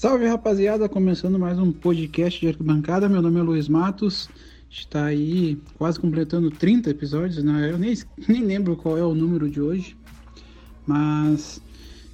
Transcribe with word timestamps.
Salve 0.00 0.28
rapaziada, 0.28 0.88
começando 0.88 1.40
mais 1.40 1.58
um 1.58 1.72
podcast 1.72 2.38
de 2.38 2.46
arquibancada. 2.46 3.08
Meu 3.08 3.20
nome 3.20 3.40
é 3.40 3.42
Luiz 3.42 3.68
Matos, 3.68 4.28
está 4.70 5.06
aí 5.06 5.58
quase 5.76 5.98
completando 5.98 6.52
30 6.52 6.88
episódios, 6.88 7.42
né? 7.42 7.72
Eu 7.72 7.76
nem, 7.76 7.98
nem 8.28 8.44
lembro 8.44 8.76
qual 8.76 8.96
é 8.96 9.02
o 9.02 9.12
número 9.12 9.50
de 9.50 9.60
hoje, 9.60 9.96
mas 10.86 11.60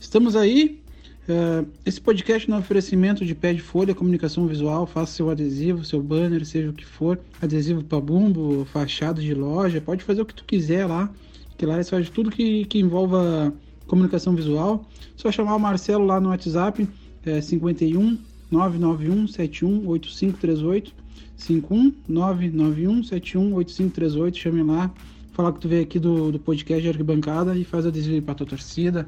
estamos 0.01 0.35
aí. 0.35 0.81
Uh, 1.29 1.69
esse 1.85 2.01
podcast 2.01 2.49
no 2.49 2.57
oferecimento 2.57 3.23
de 3.23 3.35
pé 3.35 3.53
de 3.53 3.61
folha, 3.61 3.95
comunicação 3.95 4.47
visual, 4.47 4.87
faça 4.87 5.13
seu 5.13 5.29
adesivo, 5.29 5.85
seu 5.85 6.03
banner, 6.03 6.47
seja 6.47 6.71
o 6.71 6.73
que 6.73 6.87
for, 6.87 7.21
adesivo 7.43 7.85
para 7.85 8.01
bumbo, 8.01 8.65
fachada 8.65 9.21
de 9.21 9.35
loja, 9.35 9.79
pode 9.83 10.03
fazer 10.03 10.23
o 10.23 10.25
que 10.25 10.35
tu 10.35 10.47
quiser 10.47 10.87
lá, 10.87 11.13
que 11.59 11.67
lá 11.67 11.75
eles 11.75 11.91
fazem 11.91 12.11
tudo 12.11 12.31
que, 12.31 12.65
que 12.65 12.79
envolva 12.79 13.53
comunicação 13.87 14.35
visual. 14.35 14.89
Só 15.17 15.31
chamar 15.31 15.55
o 15.55 15.61
Marcelo 15.61 16.07
lá 16.07 16.19
no 16.19 16.31
WhatsApp, 16.31 16.89
é 17.31 17.41
51 17.41 18.19
991 18.51 19.29
71 19.29 19.89
8538 19.89 20.93
51 21.37 21.95
991 22.09 23.05
71 23.05 23.55
8538 23.55 24.39
chame 24.39 24.63
lá, 24.63 24.91
falar 25.33 25.53
que 25.53 25.61
tu 25.61 25.69
veio 25.69 25.83
aqui 25.83 25.99
do, 25.99 26.33
do 26.33 26.39
podcast 26.39 26.83
de 26.83 26.89
Arquibancada 26.89 27.57
e 27.57 27.65
faz 27.65 27.87
adesivo 27.87 28.23
para 28.23 28.35
tua 28.35 28.47
torcida 28.47 29.07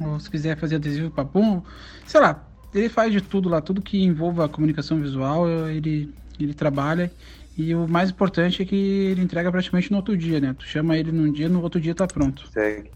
ou 0.00 0.18
se 0.18 0.30
quiser 0.30 0.58
fazer 0.58 0.76
adesivo 0.76 1.10
para 1.10 1.24
pum, 1.24 1.62
sei 2.06 2.20
lá, 2.20 2.44
ele 2.74 2.88
faz 2.88 3.12
de 3.12 3.20
tudo 3.20 3.48
lá, 3.48 3.60
tudo 3.60 3.80
que 3.80 4.02
envolva 4.02 4.44
a 4.44 4.48
comunicação 4.48 5.00
visual, 5.00 5.48
ele, 5.48 6.12
ele 6.38 6.54
trabalha. 6.54 7.12
E 7.56 7.72
o 7.72 7.86
mais 7.86 8.10
importante 8.10 8.62
é 8.62 8.64
que 8.64 8.74
ele 8.74 9.22
entrega 9.22 9.50
praticamente 9.50 9.90
no 9.92 9.98
outro 9.98 10.16
dia, 10.16 10.40
né? 10.40 10.54
Tu 10.58 10.66
chama 10.66 10.98
ele 10.98 11.12
num 11.12 11.30
dia, 11.30 11.48
no 11.48 11.62
outro 11.62 11.80
dia 11.80 11.94
tá 11.94 12.06
pronto. 12.06 12.48
Segue. 12.48 12.90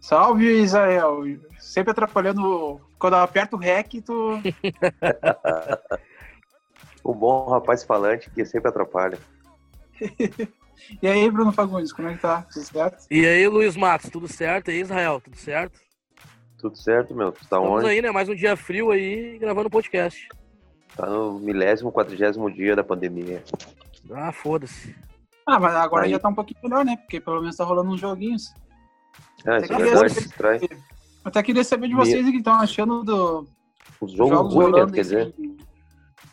Salve, 0.00 0.62
Israel. 0.62 1.22
Sempre 1.60 1.92
atrapalhando. 1.92 2.80
Quando 2.98 3.14
eu 3.14 3.20
aperto 3.20 3.56
o 3.56 3.58
REC, 3.58 4.02
tu. 4.02 4.40
o 7.04 7.14
bom 7.14 7.50
rapaz 7.50 7.84
falante 7.84 8.30
que 8.30 8.44
sempre 8.44 8.68
atrapalha. 8.68 9.18
E 11.02 11.08
aí, 11.08 11.30
Bruno 11.30 11.52
Fagundes, 11.52 11.90
como 11.90 12.06
é 12.06 12.14
que 12.14 12.20
tá? 12.20 12.46
Tudo 12.52 12.64
certo? 12.64 13.06
E 13.10 13.26
aí, 13.26 13.48
Luiz 13.48 13.74
Matos, 13.76 14.10
tudo 14.10 14.28
certo? 14.28 14.70
E 14.70 14.74
aí, 14.74 14.80
Israel, 14.82 15.22
tudo 15.22 15.34
certo? 15.34 15.80
Tudo 16.58 16.76
certo, 16.76 17.14
meu. 17.14 17.32
Tu 17.32 17.38
tá 17.38 17.44
Estamos 17.44 17.70
onde? 17.70 17.88
aí, 17.88 18.02
né? 18.02 18.10
Mais 18.10 18.28
um 18.28 18.34
dia 18.34 18.54
frio 18.58 18.90
aí, 18.90 19.38
gravando 19.38 19.70
podcast. 19.70 20.28
Tá 20.94 21.06
no 21.06 21.38
milésimo, 21.38 21.90
quadragésimo 21.90 22.50
dia 22.50 22.76
da 22.76 22.84
pandemia. 22.84 23.42
Ah, 24.12 24.30
foda-se. 24.30 24.94
Ah, 25.46 25.60
mas 25.60 25.74
agora 25.74 26.06
Aí. 26.06 26.10
já 26.10 26.18
tá 26.18 26.28
um 26.28 26.34
pouquinho 26.34 26.58
melhor, 26.62 26.84
né? 26.84 26.96
Porque 26.96 27.20
pelo 27.20 27.40
menos 27.40 27.56
tá 27.56 27.64
rolando 27.64 27.90
uns 27.90 28.00
joguinhos. 28.00 28.52
Ah, 29.46 29.58
isso 29.58 29.72
é 29.72 29.76
verdade. 29.76 30.68
Eu 30.70 30.78
até 31.26 31.42
queria 31.42 31.64
saber 31.64 31.88
de 31.88 31.94
vocês 31.94 32.26
o 32.26 32.30
que 32.30 32.38
estão 32.38 32.54
achando 32.54 33.02
do 33.02 33.40
Os 34.00 34.12
dos 34.12 34.28
jogos 34.28 34.54
ruins, 34.54 34.72
né, 34.72 34.86
quer 34.94 35.00
dizer, 35.02 35.34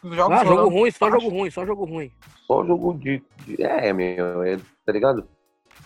Os 0.03 0.15
jogos 0.15 0.37
Ah, 0.37 0.45
jogo 0.45 0.69
ruim, 0.69 0.91
só 0.91 1.09
jogo 1.09 1.29
ruim, 1.29 1.49
só 1.51 1.65
jogo 1.65 1.85
ruim. 1.85 2.11
só 2.47 2.65
jogo 2.65 2.93
de, 2.93 3.23
de- 3.45 3.61
É, 3.61 3.91
meu, 3.93 4.43
é, 4.43 4.57
tá 4.85 4.91
ligado? 4.91 5.27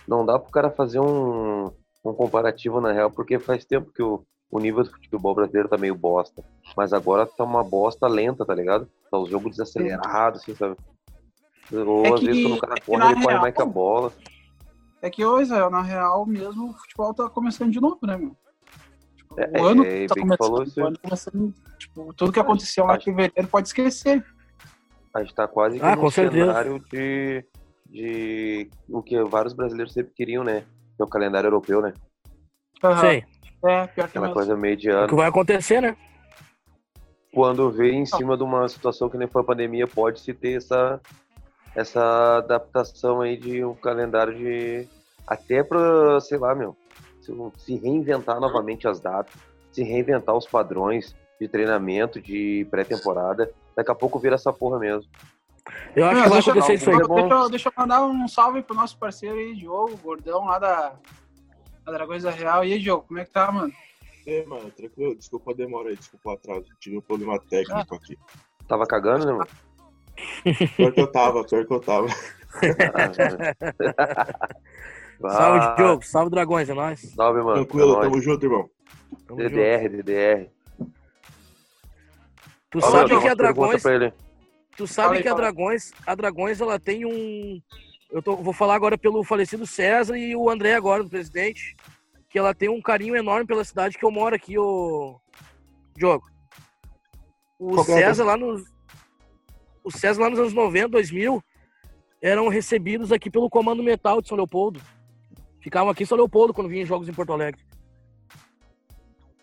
Não 0.07 0.25
dá 0.25 0.37
pro 0.39 0.51
cara 0.51 0.71
fazer 0.71 0.99
um, 0.99 1.67
um 2.03 2.13
comparativo 2.13 2.81
na 2.81 2.91
real, 2.91 3.11
porque 3.11 3.37
faz 3.39 3.63
tempo 3.65 3.91
que 3.93 4.01
o, 4.01 4.23
o 4.49 4.59
nível 4.59 4.83
do 4.83 4.91
futebol 4.91 5.35
brasileiro 5.35 5.69
tá 5.69 5.77
meio 5.77 5.95
bosta. 5.95 6.43
Mas 6.75 6.93
agora 6.93 7.25
tá 7.25 7.43
uma 7.43 7.63
bosta 7.63 8.07
lenta, 8.07 8.45
tá 8.45 8.55
ligado? 8.55 8.87
Tá 9.11 9.17
os 9.17 9.29
jogos 9.29 9.51
desacelerados, 9.51 10.41
assim, 10.41 10.55
sabe? 10.55 10.75
Ou 11.71 12.05
É 12.05 12.13
às 12.13 12.19
que- 12.19 12.25
vezes 12.25 12.41
quando 12.43 12.55
o 12.55 12.59
cara 12.59 12.75
é 12.75 12.79
corre, 12.81 13.05
ele 13.05 13.13
corre 13.15 13.27
real- 13.27 13.41
mais 13.41 13.55
que 13.55 13.61
a 13.61 13.65
bola. 13.65 14.13
É 15.01 15.09
que 15.09 15.23
hoje, 15.25 15.51
na 15.69 15.81
real 15.81 16.25
mesmo, 16.25 16.69
o 16.69 16.73
futebol 16.73 17.13
tá 17.13 17.29
começando 17.29 17.71
de 17.71 17.79
novo, 17.79 17.99
né, 18.03 18.17
meu? 18.17 18.35
É, 19.37 19.61
o 19.61 19.65
ano 19.65 19.85
é, 19.85 20.07
tá 20.07 20.15
que 20.15 20.37
falou 20.37 20.57
começando. 20.57 20.83
O 20.83 20.87
ano 20.87 20.99
começando 20.99 21.53
tipo, 21.77 22.13
tudo 22.15 22.31
que 22.31 22.39
aconteceu 22.39 22.85
lá 22.85 22.93
em 22.93 22.95
Acho- 22.97 23.05
fevereiro 23.05 23.47
pode 23.47 23.67
esquecer. 23.67 24.25
A 25.13 25.21
gente 25.21 25.35
tá 25.35 25.47
quase 25.47 25.79
que 25.79 25.85
Ah, 25.85 25.95
com 25.95 26.09
certeza. 26.09 26.45
cenário 26.45 26.79
de, 26.91 27.45
de 27.85 28.69
o 28.89 29.01
que 29.03 29.21
vários 29.23 29.53
brasileiros 29.53 29.93
sempre 29.93 30.13
queriam, 30.13 30.43
né? 30.43 30.61
Que 30.95 31.01
é 31.01 31.05
o 31.05 31.07
calendário 31.07 31.47
europeu, 31.47 31.81
né? 31.81 31.93
Aham. 32.83 32.99
Sei. 33.01 33.23
É, 33.63 33.87
pior 33.87 33.87
que 33.87 34.01
Aquela 34.17 34.31
coisa 34.33 34.55
meio 34.55 34.75
de 34.77 34.89
É 34.89 34.93
o 34.93 34.97
ano. 34.99 35.07
que 35.07 35.15
vai 35.15 35.27
acontecer, 35.27 35.81
né? 35.81 35.95
Quando 37.33 37.69
vê 37.71 37.91
em 37.91 38.05
cima 38.05 38.35
de 38.37 38.43
uma 38.43 38.67
situação 38.67 39.09
que 39.09 39.17
nem 39.17 39.27
foi 39.27 39.41
a 39.41 39.45
pandemia, 39.45 39.87
pode-se 39.87 40.33
ter 40.33 40.53
essa, 40.57 40.99
essa 41.75 42.37
adaptação 42.37 43.21
aí 43.21 43.37
de 43.37 43.63
um 43.63 43.75
calendário 43.75 44.35
de. 44.35 44.87
Até 45.27 45.61
pra, 45.63 46.19
sei 46.21 46.37
lá, 46.37 46.55
meu, 46.55 46.75
se, 47.27 47.65
se 47.65 47.75
reinventar 47.75 48.39
novamente 48.39 48.87
as 48.87 48.99
datas, 48.99 49.33
se 49.71 49.83
reinventar 49.83 50.35
os 50.35 50.47
padrões 50.47 51.15
de 51.39 51.47
treinamento, 51.47 52.21
de 52.21 52.65
pré-temporada. 52.71 53.51
Daqui 53.75 53.91
a 53.91 53.95
pouco 53.95 54.17
vira 54.17 54.35
essa 54.35 54.51
porra 54.53 54.79
mesmo. 54.79 55.09
Eu 55.95 56.05
acho 56.05 56.15
Não, 56.15 56.23
que 56.23 56.29
vai 56.29 56.37
deixa, 56.37 56.51
acontecer 56.51 56.73
isso 56.75 56.89
aí. 56.89 56.95
é 56.95 57.07
deixa, 57.07 57.33
eu- 57.33 57.49
deixa 57.49 57.69
eu 57.69 57.73
mandar 57.77 58.05
um 58.05 58.27
salve 58.27 58.61
pro 58.63 58.75
nosso 58.75 58.97
parceiro 58.97 59.37
aí, 59.37 59.55
Diogo, 59.55 59.97
gordão 59.97 60.45
lá 60.45 60.57
da, 60.57 60.93
da 61.85 61.91
Dragões 61.91 62.23
da 62.23 62.31
Real. 62.31 62.63
E 62.63 62.73
aí, 62.73 62.79
Diogo, 62.79 63.05
como 63.07 63.19
é 63.19 63.25
que 63.25 63.31
tá, 63.31 63.51
mano? 63.51 63.73
É, 64.25 64.45
mano, 64.45 64.71
tranquilo. 64.71 65.15
Desculpa 65.15 65.51
a 65.51 65.53
demora 65.53 65.89
aí, 65.89 65.95
desculpa 65.95 66.29
o 66.29 66.33
atraso. 66.33 66.65
Tive 66.79 66.97
um 66.97 67.01
problema 67.01 67.39
técnico 67.49 67.95
aqui. 67.95 68.17
Tava 68.67 68.85
cagando, 68.87 69.25
né, 69.25 69.31
mano? 69.33 69.47
Pior 70.75 70.91
que 70.91 71.01
eu 71.01 71.11
tava, 71.11 71.43
pior 71.43 71.65
que 71.65 71.73
eu 71.73 71.79
tava. 71.79 72.07
Ah, 75.23 75.29
Salve, 75.29 75.75
Diogo. 75.75 76.05
Salve, 76.05 76.31
Dragões, 76.31 76.69
é 76.69 76.73
nóis. 76.73 76.99
Salve, 77.13 77.41
mano. 77.41 77.65
Tranquilo, 77.65 77.91
É 77.91 77.95
nóis. 77.95 78.09
tamo 78.09 78.21
junto, 78.21 78.45
irmão. 78.45 78.69
Tamo 79.27 79.41
junto. 79.41 79.55
DDR, 79.55 79.89
DDR. 79.89 80.49
Tu 82.69 82.81
Fala, 82.81 83.07
sabe 83.07 83.21
que 83.21 83.27
a 83.27 83.33
Dragões, 83.33 83.83
tu 84.75 84.87
sabe 84.87 85.21
que 85.21 85.27
a. 85.27 85.33
Dragões, 85.33 85.91
a 86.05 86.15
Dragões 86.15 86.59
ela 86.59 86.79
tem 86.79 87.05
um 87.05 87.61
eu 88.09 88.21
tô, 88.21 88.37
vou 88.37 88.53
falar 88.53 88.75
agora 88.75 88.97
pelo 88.97 89.23
falecido 89.23 89.65
César 89.67 90.17
e 90.17 90.35
o 90.35 90.49
André 90.49 90.75
agora, 90.75 91.03
do 91.03 91.09
presidente, 91.09 91.75
que 92.29 92.39
ela 92.39 92.53
tem 92.53 92.69
um 92.69 92.81
carinho 92.81 93.15
enorme 93.15 93.45
pela 93.45 93.63
cidade 93.63 93.97
que 93.97 94.05
eu 94.05 94.11
moro 94.11 94.35
aqui, 94.35 94.57
o 94.57 95.19
Diogo. 95.95 96.25
O 97.59 97.75
Qual 97.75 97.97
é 97.97 98.01
César 98.01 98.23
lá 98.23 98.37
nos 98.37 98.63
o 99.83 99.91
César 99.91 100.21
lá 100.21 100.29
nos 100.29 100.39
anos 100.39 100.53
90, 100.53 100.89
2000, 100.89 101.41
eram 102.21 102.49
recebidos 102.49 103.11
aqui 103.11 103.29
pelo 103.29 103.49
Comando 103.49 103.81
Metal 103.81 104.21
de 104.21 104.27
São 104.27 104.35
Leopoldo. 104.35 104.81
Ficavam 105.59 105.89
aqui 105.89 106.03
em 106.03 106.05
São 106.05 106.17
Leopoldo 106.17 106.53
quando 106.53 106.69
vinham 106.69 106.85
jogos 106.85 107.07
em 107.09 107.13
Porto 107.13 107.33
Alegre. 107.33 107.61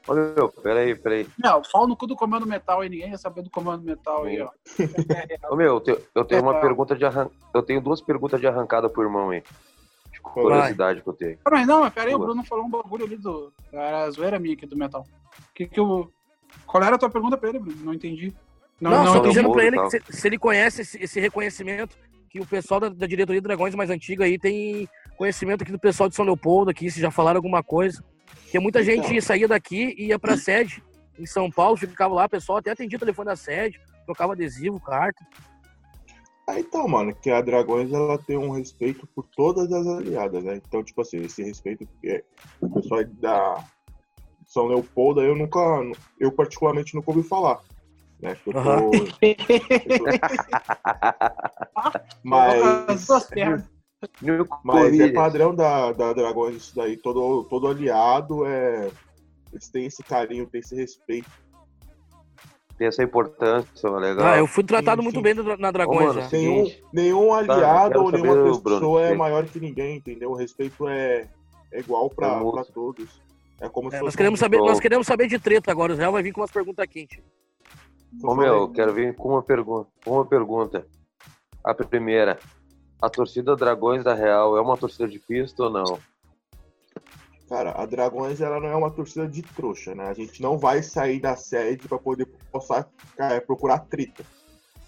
Meu, 0.06 0.50
peraí, 0.62 0.94
peraí. 0.94 1.26
Não, 1.42 1.62
pau 1.72 1.86
no 1.88 1.96
cu 1.96 2.06
do 2.06 2.14
Comando 2.14 2.46
Metal 2.46 2.80
aí, 2.82 2.90
ninguém 2.90 3.10
ia 3.10 3.16
saber 3.18 3.40
do 3.42 3.48
Comando 3.48 3.82
Metal 3.84 4.24
aí, 4.24 4.38
ó. 4.40 4.50
Ô, 5.50 5.56
meu, 5.56 5.74
eu 5.76 5.80
tenho, 5.80 5.98
eu 6.14 6.24
tenho 6.26 6.42
uma 6.42 6.56
É. 6.58 6.60
pergunta 6.60 6.94
de 6.94 7.06
arran... 7.06 7.28
Eu 7.54 7.62
tenho 7.62 7.80
duas 7.80 8.02
perguntas 8.02 8.38
de 8.38 8.46
arrancada 8.46 8.88
pro 8.90 9.02
irmão 9.02 9.30
aí. 9.30 9.42
De 10.12 10.20
curiosidade 10.20 11.00
que 11.02 11.08
eu 11.08 11.14
tenho. 11.14 11.38
Ah, 11.44 11.50
Mas 11.50 11.66
não, 11.66 11.80
mas 11.80 11.92
pera 11.94 12.08
aí, 12.10 12.14
o. 12.14 12.18
Bruno 12.18 12.44
falou 12.44 12.66
um 12.66 12.70
bagulho 12.70 13.06
ali 13.06 13.16
do. 13.16 13.50
Era 13.72 14.02
a 14.04 14.10
zoeira 14.10 14.38
minha 14.38 14.54
aqui 14.54 14.66
do 14.66 14.76
Metal. 14.76 15.06
Que 15.54 15.66
que 15.66 15.80
eu... 15.80 16.12
Qual 16.66 16.82
era 16.82 16.96
a 16.96 16.98
tua 16.98 17.08
pergunta 17.10 17.38
pra 17.38 17.48
ele, 17.48 17.58
Bruno? 17.58 17.82
Não 17.82 17.94
entendi. 17.94 18.34
Não, 18.78 18.90
Não, 18.90 18.98
só 18.98 19.04
não 19.04 19.12
tô 19.12 19.18
entendi. 19.20 19.34
dizendo 19.36 19.52
pra 19.52 19.64
ele 19.64 19.90
se, 19.90 20.02
se 20.10 20.28
ele 20.28 20.38
conhece 20.38 20.82
esse, 20.82 21.02
esse 21.02 21.18
reconhecimento, 21.18 21.96
que 22.28 22.40
o 22.40 22.46
pessoal 22.46 22.78
da, 22.78 22.90
da 22.90 23.06
diretoria 23.06 23.40
do 23.40 23.44
Dragões 23.48 23.74
mais 23.74 23.88
antiga 23.88 24.24
aí 24.26 24.38
tem 24.38 24.86
conhecimento 25.14 25.62
aqui 25.62 25.72
do 25.72 25.78
pessoal 25.78 26.08
de 26.08 26.14
São 26.14 26.24
Leopoldo 26.24 26.70
aqui, 26.70 26.90
se 26.90 27.00
já 27.00 27.10
falaram 27.10 27.38
alguma 27.38 27.62
coisa. 27.62 28.04
Porque 28.42 28.58
muita 28.58 28.82
gente 28.82 29.20
saía 29.20 29.48
daqui 29.48 29.94
e 29.98 30.06
ia 30.06 30.18
pra 30.18 30.36
sede 30.36 30.82
em 31.18 31.26
São 31.26 31.50
Paulo, 31.50 31.76
ficava 31.76 32.14
lá, 32.14 32.24
o 32.26 32.28
pessoal 32.28 32.58
até 32.58 32.70
atendia 32.70 32.96
o 32.96 33.00
telefone 33.00 33.26
da 33.26 33.36
sede, 33.36 33.80
trocava 34.04 34.32
adesivo, 34.32 34.80
carta. 34.80 35.24
Ah, 36.46 36.60
então, 36.60 36.86
mano, 36.86 37.14
que 37.14 37.30
a 37.30 37.40
Dragões 37.40 37.90
ela 37.92 38.18
tem 38.18 38.36
um 38.36 38.50
respeito 38.50 39.06
por 39.14 39.26
todas 39.34 39.72
as 39.72 39.86
aliadas, 39.86 40.44
né? 40.44 40.60
Então, 40.66 40.84
tipo 40.84 41.00
assim, 41.00 41.22
esse 41.22 41.42
respeito 41.42 41.88
que 42.00 42.10
é 42.10 42.22
o 42.60 42.68
pessoal 42.68 43.02
da 43.04 43.64
São 44.46 44.66
Leopoldo, 44.66 45.22
eu 45.22 45.34
nunca, 45.34 45.58
eu 46.20 46.30
particularmente 46.30 46.94
nunca 46.94 47.10
ouvi 47.10 47.26
falar. 47.26 47.60
Né? 48.20 48.36
Eu 48.46 48.52
tô-. 48.52 48.58
As 51.78 52.04
Mas, 52.22 53.06
mas 54.64 54.98
é 54.98 55.12
padrão 55.12 55.54
da, 55.54 55.92
da 55.92 56.12
Dragões 56.12 56.56
isso 56.56 56.76
daí. 56.76 56.96
Todo, 56.96 57.44
todo 57.44 57.68
aliado 57.68 58.44
é. 58.46 58.90
Eles 59.52 59.68
têm 59.68 59.86
esse 59.86 60.02
carinho, 60.02 60.46
têm 60.46 60.60
esse 60.60 60.74
respeito. 60.74 61.30
Tem 62.76 62.88
essa 62.88 63.04
importância, 63.04 63.88
legal. 63.88 64.26
Ah, 64.26 64.36
eu 64.36 64.48
fui 64.48 64.64
tratado 64.64 65.00
Sim, 65.00 65.04
muito 65.04 65.16
sim. 65.18 65.22
bem 65.22 65.34
na, 65.34 65.70
Dragões 65.70 66.06
mano, 66.08 66.20
já. 66.22 66.28
sim. 66.28 66.38
Nenhum, 66.38 66.70
nenhum 66.92 67.32
aliado 67.32 67.90
quero 67.92 68.02
ou 68.04 68.10
nenhuma 68.10 68.32
ô, 68.32 68.58
Bruno, 68.58 68.80
pessoa 68.80 69.02
é 69.02 69.10
que- 69.12 69.16
maior 69.16 69.44
que 69.46 69.60
ninguém, 69.60 69.98
entendeu? 69.98 70.32
O 70.32 70.34
respeito 70.34 70.88
é, 70.88 71.28
é 71.72 71.78
igual 71.78 72.10
pra, 72.10 72.26
É 72.42 72.64
todos. 72.72 73.22
É 73.60 73.68
como 73.68 73.90
se 73.90 73.96
É, 73.96 74.00
nós, 74.02 74.16
queremos 74.16 74.40
um- 74.40 74.42
saber, 74.42 74.58
nós 74.58 74.80
queremos 74.80 75.06
saber 75.06 75.28
de 75.28 75.38
treta 75.38 75.70
agora, 75.70 75.92
o 75.92 75.94
Israel 75.94 76.10
vai 76.10 76.22
vir 76.24 76.32
com 76.32 76.40
umas 76.40 76.50
perguntas 76.50 76.84
quentes. 76.88 77.22
Ô, 78.24 78.34
meu, 78.34 78.54
eu 78.54 78.68
quero 78.68 78.92
vir 78.92 79.14
com 79.14 79.28
uma 79.30 79.42
pergunta. 79.42 79.88
com 80.04 80.10
Uma 80.10 80.24
pergunta. 80.26 80.84
A 81.62 81.72
primeira. 81.74 82.38
A 83.04 83.10
torcida 83.10 83.54
Dragões 83.54 84.02
da 84.02 84.14
Real 84.14 84.56
é 84.56 84.62
uma 84.62 84.78
torcida 84.78 85.06
de 85.06 85.18
pista 85.18 85.64
ou 85.64 85.68
não? 85.70 85.98
Cara, 87.50 87.72
a 87.72 87.84
Dragões 87.84 88.40
ela 88.40 88.58
não 88.58 88.68
é 88.68 88.74
uma 88.74 88.90
torcida 88.90 89.28
de 89.28 89.42
trouxa, 89.42 89.94
né? 89.94 90.08
A 90.08 90.14
gente 90.14 90.40
não 90.40 90.56
vai 90.56 90.82
sair 90.82 91.20
da 91.20 91.36
sede 91.36 91.86
para 91.86 91.98
poder 91.98 92.24
possar, 92.50 92.88
é, 93.18 93.38
procurar 93.40 93.80
treta. 93.80 94.24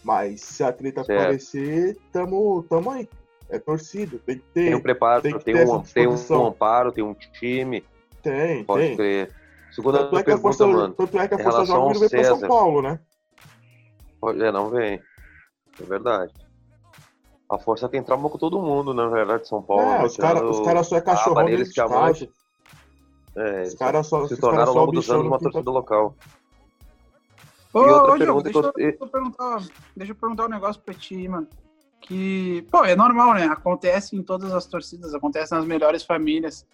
Mas 0.02 0.40
se 0.40 0.64
a 0.64 0.72
treta 0.72 1.04
Certo. 1.04 1.20
aparecer, 1.20 1.98
tamo, 2.10 2.62
tamo 2.70 2.90
aí. 2.90 3.06
É 3.50 3.58
torcida, 3.58 4.18
tem 4.24 4.38
que 4.38 4.44
ter. 4.54 4.64
Tem 4.64 4.74
um 4.74 4.80
preparo, 4.80 5.20
tem 5.20 5.38
tem, 5.38 5.54
um, 5.54 5.82
tem 5.82 6.06
um 6.08 6.46
amparo, 6.46 6.92
tem 6.92 7.04
um 7.04 7.12
time, 7.14 7.84
Tem, 8.22 8.64
pode 8.64 8.86
tem. 8.86 8.96
crer. 8.96 9.30
Segunda 9.70 9.98
Tanto 10.04 10.16
é 10.16 10.18
que 10.20 10.24
pergunta, 10.24 10.40
Força, 10.56 10.66
mano. 10.66 10.94
tanto 10.94 11.18
é 11.18 11.28
que 11.28 11.34
a 11.34 11.38
Força 11.38 11.64
Jovem 11.66 11.92
não 11.92 12.00
veio 12.00 12.10
pra 12.10 12.24
São. 12.24 12.48
Paulo, 12.48 12.80
né? 12.80 12.98
Pode- 14.18 14.42
É, 14.42 14.50
não 14.50 14.70
vem. 14.70 15.02
É 15.78 15.84
verdade. 15.84 16.32
A 17.48 17.58
força 17.58 17.88
tem 17.88 18.02
trauma 18.02 18.28
com 18.28 18.38
todo 18.38 18.60
mundo, 18.60 18.92
na 18.92 19.08
verdade, 19.08 19.46
São 19.46 19.62
Paulo. 19.62 19.82
é, 19.82 19.98
né? 19.98 20.04
os 20.04 20.16
caras 20.16 20.60
cara 20.60 20.82
só 20.82 20.96
é 20.96 21.00
cachorrão 21.00 21.44
dentro 21.44 21.54
eles 21.58 21.68
de 21.68 21.74
casa. 21.74 22.28
É, 23.36 23.62
Os 23.62 23.74
caras 23.74 24.06
só 24.06 24.26
se 24.26 24.36
tornaram 24.40 24.72
ao 24.72 24.78
longo 24.78 24.92
dos 24.92 25.08
anos 25.10 25.22
no 25.24 25.28
uma 25.30 25.38
torcida 25.38 25.70
local. 25.70 26.16
Ô, 27.72 27.82
E 27.84 27.90
outra 27.90 28.14
ô, 28.14 28.18
pergunta 28.18 28.50
que 28.50 28.60
deixa, 28.60 28.68
eu- 28.78 28.96
eu, 29.00 29.08
perguntar, 29.08 29.58
deixa 29.96 30.12
eu 30.12 30.16
perguntar 30.16 30.46
um 30.46 30.48
negócio 30.48 30.82
pra 30.82 30.94
ti, 30.94 31.14
aí, 31.14 31.28
mano. 31.28 31.46
Que, 32.00 32.66
pô, 32.70 32.84
é 32.84 32.96
normal, 32.96 33.34
né? 33.34 33.44
Acontece 33.46 34.16
em 34.16 34.22
todas 34.22 34.52
as 34.52 34.66
torcidas, 34.66 35.14
acontece 35.14 35.52
nas 35.54 35.64
melhores 35.64 36.02
famílias. 36.04 36.66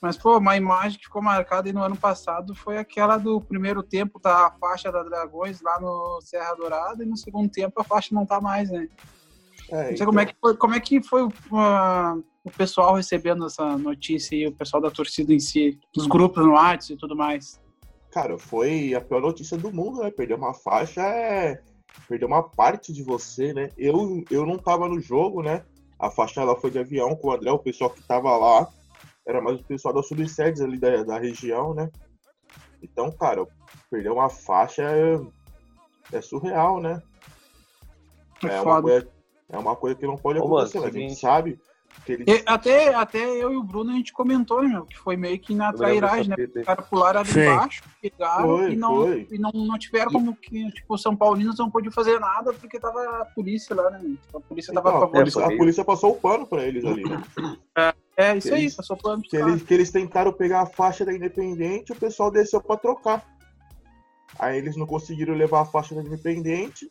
Mas, 0.00 0.16
pô, 0.16 0.38
uma 0.38 0.56
imagem 0.56 0.98
que 0.98 1.04
ficou 1.06 1.22
marcada 1.22 1.68
aí 1.68 1.72
no 1.72 1.82
ano 1.82 1.96
passado 1.96 2.54
foi 2.54 2.76
aquela 2.78 3.16
do 3.18 3.40
primeiro 3.40 3.82
tempo 3.82 4.20
tá 4.20 4.46
a 4.46 4.50
faixa 4.52 4.92
da 4.92 5.02
Dragões 5.02 5.60
lá 5.62 5.80
no 5.80 6.20
Serra 6.22 6.54
Dourada 6.54 7.02
e 7.02 7.06
no 7.06 7.16
segundo 7.16 7.50
tempo 7.50 7.80
a 7.80 7.84
faixa 7.84 8.14
não 8.14 8.26
tá 8.26 8.40
mais, 8.40 8.70
né? 8.70 8.88
É, 9.70 9.90
Não 9.90 9.96
sei 9.96 10.06
como 10.06 10.20
é 10.20 10.26
que 10.26 10.34
foi, 10.40 10.56
como 10.56 10.74
é 10.74 10.80
que 10.80 11.02
foi 11.02 11.28
ah, 11.52 12.16
o 12.44 12.50
pessoal 12.50 12.94
recebendo 12.94 13.46
essa 13.46 13.76
notícia 13.78 14.36
aí, 14.36 14.46
o 14.46 14.52
pessoal 14.52 14.82
da 14.82 14.90
torcida 14.90 15.32
em 15.32 15.40
si, 15.40 15.78
os 15.96 16.06
grupos 16.06 16.44
no 16.44 16.52
WhatsApp 16.52 16.94
e 16.94 16.96
tudo 16.96 17.16
mais. 17.16 17.60
Cara, 18.10 18.38
foi 18.38 18.94
a 18.94 19.00
pior 19.00 19.20
notícia 19.20 19.56
do 19.56 19.72
mundo, 19.72 20.02
né? 20.02 20.10
Perder 20.10 20.34
uma 20.34 20.54
faixa 20.54 21.00
é. 21.00 21.60
Perder 22.08 22.26
uma 22.26 22.42
parte 22.42 22.92
de 22.92 23.02
você, 23.02 23.52
né? 23.52 23.70
Eu, 23.76 24.22
eu 24.30 24.46
não 24.46 24.58
tava 24.58 24.88
no 24.88 25.00
jogo, 25.00 25.42
né? 25.42 25.64
A 25.98 26.10
faixa 26.10 26.40
ela 26.40 26.54
foi 26.54 26.70
de 26.70 26.78
avião 26.78 27.16
com 27.16 27.28
o 27.28 27.32
André, 27.32 27.50
o 27.50 27.58
pessoal 27.58 27.90
que 27.90 28.02
tava 28.02 28.36
lá. 28.36 28.68
Era 29.26 29.40
mais 29.40 29.58
o 29.58 29.64
pessoal 29.64 29.94
das 29.94 30.06
subsedes 30.06 30.60
ali 30.60 30.78
da, 30.78 31.02
da 31.02 31.18
região, 31.18 31.72
né? 31.72 31.90
Então, 32.82 33.10
cara, 33.10 33.46
perder 33.90 34.10
uma 34.10 34.28
faixa 34.28 34.82
é, 34.82 35.18
é 36.12 36.20
surreal, 36.20 36.80
né? 36.80 37.02
É 38.44 38.48
É 38.48 38.60
uma, 38.60 38.82
coisa, 38.82 39.08
é 39.50 39.58
uma 39.58 39.76
coisa 39.76 39.96
que 39.96 40.06
não 40.06 40.16
pode 40.16 40.38
Ô, 40.38 40.42
mano, 40.42 40.56
acontecer, 40.56 40.80
mas 40.80 40.94
a 40.94 40.98
gente 40.98 41.16
sabe 41.16 41.58
que 42.04 42.12
eles. 42.12 42.26
E 42.26 42.42
até, 42.46 42.94
até 42.94 43.18
eu 43.18 43.52
e 43.52 43.56
o 43.56 43.62
Bruno 43.62 43.90
a 43.92 43.94
gente 43.94 44.12
comentou, 44.12 44.62
né, 44.62 44.68
meu? 44.68 44.84
Que 44.84 44.96
foi 44.98 45.16
meio 45.16 45.38
que 45.38 45.54
na 45.54 45.72
trairagem, 45.72 46.28
né? 46.28 46.36
Os 46.56 46.64
caras 46.64 46.86
pularam 46.88 47.20
ali 47.20 47.30
Sim. 47.30 47.40
embaixo, 47.42 47.82
pegaram 48.02 48.48
Foi, 48.56 48.72
e, 48.72 48.76
não, 48.76 49.02
foi. 49.02 49.28
e 49.30 49.38
não, 49.38 49.50
não 49.52 49.78
tiveram 49.78 50.10
como 50.12 50.34
que, 50.34 50.70
tipo, 50.72 50.98
São 50.98 51.14
Paulinos 51.14 51.58
não 51.58 51.70
podiam 51.70 51.92
fazer 51.92 52.18
nada 52.18 52.52
porque 52.52 52.80
tava 52.80 53.00
a 53.20 53.24
polícia 53.26 53.76
lá, 53.76 53.90
né? 53.90 54.00
A 54.34 54.40
polícia 54.40 54.72
tava 54.74 54.88
Então, 54.90 55.02
a 55.02 55.08
polícia, 55.08 55.46
a 55.46 55.56
polícia 55.56 55.84
passou 55.84 56.12
o 56.12 56.20
pano 56.20 56.46
pra 56.46 56.64
eles 56.64 56.84
ali, 56.84 57.04
né? 57.08 57.22
É, 58.16 58.36
isso 58.36 58.48
que 58.48 58.54
aí, 58.54 58.60
eles- 58.62 58.74
passou 58.76 58.96
plano 58.96 59.18
pros 59.22 59.30
que 59.30 59.36
eles, 59.36 59.62
que 59.62 59.74
eles 59.74 59.90
tentaram 59.90 60.32
pegar 60.32 60.62
a 60.62 60.66
faixa 60.66 61.04
da 61.04 61.12
Independente 61.12 61.92
o 61.92 61.96
pessoal 61.96 62.30
desceu 62.30 62.60
pra 62.60 62.76
trocar. 62.76 63.24
Aí 64.38 64.56
eles 64.58 64.76
não 64.76 64.86
conseguiram 64.86 65.34
levar 65.34 65.60
a 65.60 65.64
faixa 65.64 65.94
da 65.94 66.00
Independente. 66.02 66.90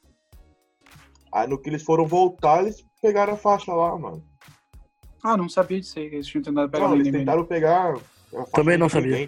Aí 1.33 1.47
no 1.47 1.57
que 1.57 1.67
eles 1.67 1.81
foram 1.81 2.05
voltar, 2.05 2.61
eles 2.61 2.85
pegaram 3.01 3.33
a 3.33 3.37
faixa 3.37 3.73
lá, 3.73 3.97
mano. 3.97 4.23
Ah, 5.23 5.35
não 5.35 5.49
sabia 5.49 5.79
disso 5.79 5.97
aí, 5.97 6.09
que 6.09 6.15
eles 6.17 6.27
tinham 6.27 6.43
tentado 6.43 6.69
pegar 6.69 6.87
Não, 6.87 6.95
eles 6.95 7.11
tentaram 7.11 7.45
pegar 7.45 7.93
a 7.93 7.97
faixa 8.31 8.51
Também 8.53 8.77
não 8.77 8.87
sabia. 8.87 9.27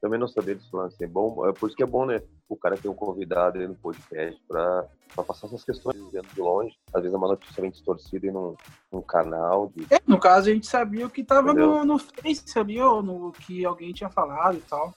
Também 0.00 0.18
não 0.18 0.26
sabia 0.26 0.56
desse 0.56 0.74
lance. 0.74 1.02
É 1.02 1.06
bom, 1.06 1.46
é 1.48 1.52
por 1.52 1.68
isso 1.68 1.76
que 1.76 1.82
é 1.84 1.86
bom, 1.86 2.04
né? 2.04 2.20
O 2.48 2.56
cara 2.56 2.76
ter 2.76 2.88
um 2.88 2.94
convidado 2.94 3.58
aí 3.58 3.68
no 3.68 3.74
podcast 3.76 4.40
pra, 4.48 4.84
pra 5.14 5.24
passar 5.24 5.46
essas 5.46 5.64
questões 5.64 5.96
vendo 6.12 6.28
de 6.32 6.40
longe. 6.40 6.76
Às 6.92 7.02
vezes 7.02 7.14
é 7.14 7.18
uma 7.18 7.28
notícia 7.28 7.60
bem 7.60 7.70
distorcida 7.70 8.26
em 8.26 8.32
num, 8.32 8.56
num 8.92 9.02
canal 9.02 9.70
de. 9.74 9.86
É, 9.92 10.00
no 10.06 10.18
caso, 10.18 10.50
a 10.50 10.52
gente 10.52 10.66
sabia 10.66 11.06
o 11.06 11.10
que 11.10 11.24
tava 11.24 11.50
Entendeu? 11.50 11.84
no, 11.84 11.84
no 11.84 11.98
Face 11.98 12.58
ali, 12.58 12.80
ou 12.80 13.02
no 13.02 13.32
que 13.32 13.64
alguém 13.64 13.92
tinha 13.92 14.10
falado 14.10 14.58
e 14.58 14.62
tal. 14.62 14.94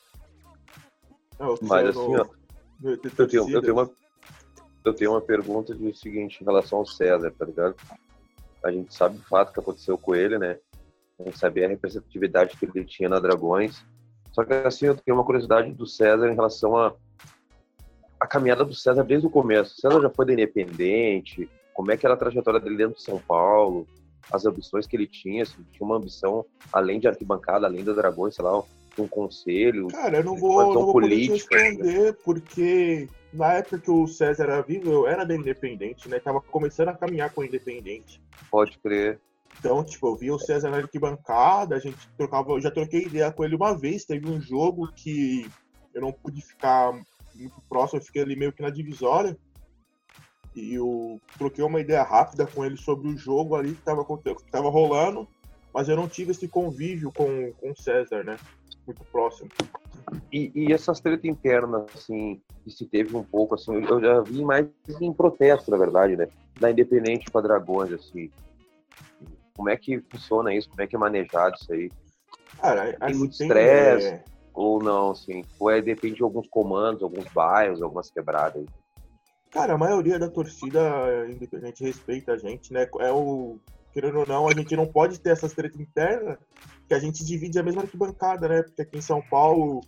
Não, 1.40 1.58
Mas 1.62 1.88
assim, 1.88 2.16
ó, 2.16 2.39
Eu 2.84 2.98
tenho, 2.98 3.50
eu 3.50 3.62
tenho 3.62 3.74
uma. 3.74 3.90
Eu 4.86 4.94
tenho 4.94 5.12
uma 5.12 5.22
pergunta 5.22 5.76
de 5.76 5.94
seguinte 5.94 6.42
em 6.42 6.46
relação 6.46 6.80
ao 6.80 6.86
César, 6.86 7.32
tá 7.38 7.46
ligado? 7.46 7.76
A 8.64 8.72
gente 8.72 8.94
sabe 8.94 9.18
o 9.18 9.28
fato 9.28 9.54
que 9.54 9.60
aconteceu 9.60 9.98
com 9.98 10.16
ele, 10.16 10.38
né? 10.38 10.58
A 11.20 11.24
gente 11.24 11.38
sabia 11.38 11.66
a 11.66 11.70
representatividade 11.70 12.56
que 12.58 12.66
ele 12.66 12.86
tinha 12.86 13.10
na 13.10 13.20
Dragões. 13.20 13.84
Só 14.32 14.46
que 14.46 14.54
assim, 14.54 14.86
eu 14.86 14.96
tenho 14.96 15.18
uma 15.18 15.26
curiosidade 15.26 15.74
do 15.74 15.86
César 15.86 16.30
em 16.32 16.36
relação 16.36 16.78
a 16.78 16.96
a 18.20 18.28
caminhada 18.28 18.66
do 18.66 18.76
César 18.76 19.04
desde 19.04 19.28
o 19.28 19.30
começo. 19.30 19.74
O 19.74 19.82
César 19.82 20.02
já 20.02 20.10
foi 20.10 20.26
da 20.26 20.34
Independente, 20.34 21.50
como 21.74 21.92
é 21.92 21.98
que 21.98 22.06
era 22.06 22.16
a 22.16 22.18
trajetória 22.18 22.60
dele 22.60 22.76
dentro 22.76 22.96
de 22.96 23.04
São 23.04 23.20
Paulo, 23.20 23.88
as 24.32 24.46
ambições 24.46 24.86
que 24.86 24.96
ele 24.96 25.08
tinha, 25.08 25.46
se 25.46 25.56
tinha 25.72 25.86
uma 25.86 25.96
ambição 25.96 26.46
além 26.74 27.00
de 27.00 27.08
arquibancada, 27.08 27.66
além 27.66 27.84
da 27.84 27.94
Dragões, 27.94 28.36
sei 28.36 28.44
lá, 28.44 28.62
um 29.02 29.08
conselho. 29.08 29.88
Cara, 29.88 30.18
eu 30.18 30.24
não 30.24 30.36
vou, 30.36 30.74
não 30.74 30.86
vou 30.86 30.94
poder 30.94 31.10
te 31.10 31.28
política, 31.28 31.56
né? 31.56 31.64
responder, 31.64 32.14
porque 32.24 33.08
na 33.34 33.54
época 33.54 33.80
que 33.80 33.92
o 33.92 34.08
César 34.08 34.44
era 34.44 34.62
vivo, 34.62 34.92
eu 34.92 35.08
era 35.08 35.26
da 35.26 35.36
Independente, 35.36 36.10
né? 36.10 36.20
Tava 36.20 36.42
começando 36.42 36.90
a 36.90 36.96
caminhar 36.96 37.32
com 37.32 37.42
o 37.42 37.46
Independente. 37.46 38.22
Pode 38.50 38.78
crer. 38.80 39.20
Então, 39.60 39.84
tipo, 39.84 40.08
eu 40.08 40.16
via 40.16 40.34
o 40.34 40.40
César 40.40 40.70
na 40.70 40.78
arquibancada, 40.78 41.76
a 41.76 41.80
gente 41.80 41.98
trocava, 42.18 42.52
eu 42.52 42.62
já 42.62 42.72
troquei 42.72 43.04
ideia 43.04 43.32
com 43.32 43.44
ele 43.44 43.56
uma 43.56 43.78
vez, 43.78 44.06
teve 44.06 44.30
um 44.30 44.40
jogo 44.40 44.92
que 44.94 45.50
eu 45.94 46.02
não 46.02 46.12
pude 46.14 46.42
ficar 46.42 46.94
muito 47.36 47.62
próximo, 47.68 48.00
eu 48.00 48.06
fiquei 48.06 48.22
ali 48.22 48.36
meio 48.36 48.54
que 48.54 48.62
na 48.62 48.70
divisória. 48.70 49.38
E 50.56 50.76
eu 50.76 51.20
troquei 51.38 51.64
uma 51.64 51.80
ideia 51.80 52.04
rápida 52.04 52.46
com 52.48 52.66
ele 52.66 52.78
sobre 52.78 53.08
o 53.08 53.18
jogo 53.18 53.56
ali 53.56 53.74
que 53.74 53.82
tava, 53.82 54.06
que 54.06 54.52
tava 54.52 54.70
rolando, 54.70 55.28
mas 55.74 55.88
eu 55.88 55.96
não 55.96 56.08
tive 56.08 56.32
esse 56.32 56.48
convívio 56.48 57.12
com, 57.12 57.52
com 57.54 57.72
o 57.72 57.78
César, 57.78 58.24
né? 58.24 58.38
Muito 58.90 59.06
próximo. 59.12 59.48
E, 60.34 60.52
e 60.56 60.74
essas 60.74 61.00
tretas 61.00 61.26
internas, 61.26 61.86
assim, 61.94 62.42
que 62.64 62.72
se 62.72 62.88
teve 62.88 63.16
um 63.16 63.24
pouco, 63.24 63.54
assim, 63.54 63.86
eu 63.86 64.02
já 64.02 64.20
vi 64.22 64.44
mais 64.44 64.66
em 65.00 65.14
protesto, 65.14 65.70
na 65.70 65.78
verdade, 65.78 66.16
né? 66.18 66.28
Da 66.60 66.72
Independente 66.72 67.30
para 67.30 67.42
Dragões, 67.42 67.94
assim. 67.94 68.32
Como 69.56 69.70
é 69.70 69.78
que 69.78 70.02
funciona 70.10 70.52
isso? 70.56 70.70
Como 70.70 70.82
é 70.82 70.88
que 70.88 70.96
é 70.96 71.00
manejado 71.00 71.56
isso 71.56 71.72
aí? 71.72 71.92
Cara, 72.60 72.98
assim, 73.00 73.20
muito 73.20 73.38
tem, 73.38 73.46
estresse. 73.46 74.08
é, 74.08 74.24
Ou 74.56 74.82
não, 74.82 75.12
assim? 75.12 75.44
Ou 75.60 75.70
é 75.70 75.80
depende 75.80 76.16
de 76.16 76.24
alguns 76.24 76.48
comandos, 76.48 77.04
alguns 77.04 77.26
bairros, 77.32 77.84
algumas 77.84 78.10
quebradas? 78.10 78.66
Cara, 79.52 79.74
a 79.74 79.78
maioria 79.78 80.18
da 80.18 80.30
torcida 80.30 80.82
independente 81.30 81.84
respeita 81.84 82.32
a 82.32 82.38
gente, 82.38 82.74
né? 82.74 82.90
É 83.00 83.12
o. 83.12 83.60
Querendo 83.94 84.20
ou 84.20 84.28
não, 84.28 84.48
a 84.48 84.54
gente 84.54 84.76
não 84.76 84.86
pode 84.88 85.20
ter 85.20 85.32
essas 85.32 85.54
tretas 85.54 85.80
internas, 85.80 86.38
que 86.88 86.94
a 86.94 87.00
gente 87.00 87.24
divide 87.26 87.60
a 87.60 87.64
mesma 87.64 87.84
arquibancada, 87.84 88.48
né? 88.48 88.64
Porque 88.64 88.82
aqui 88.82 88.98
em 88.98 89.02
São 89.02 89.22
Paulo, 89.22 89.84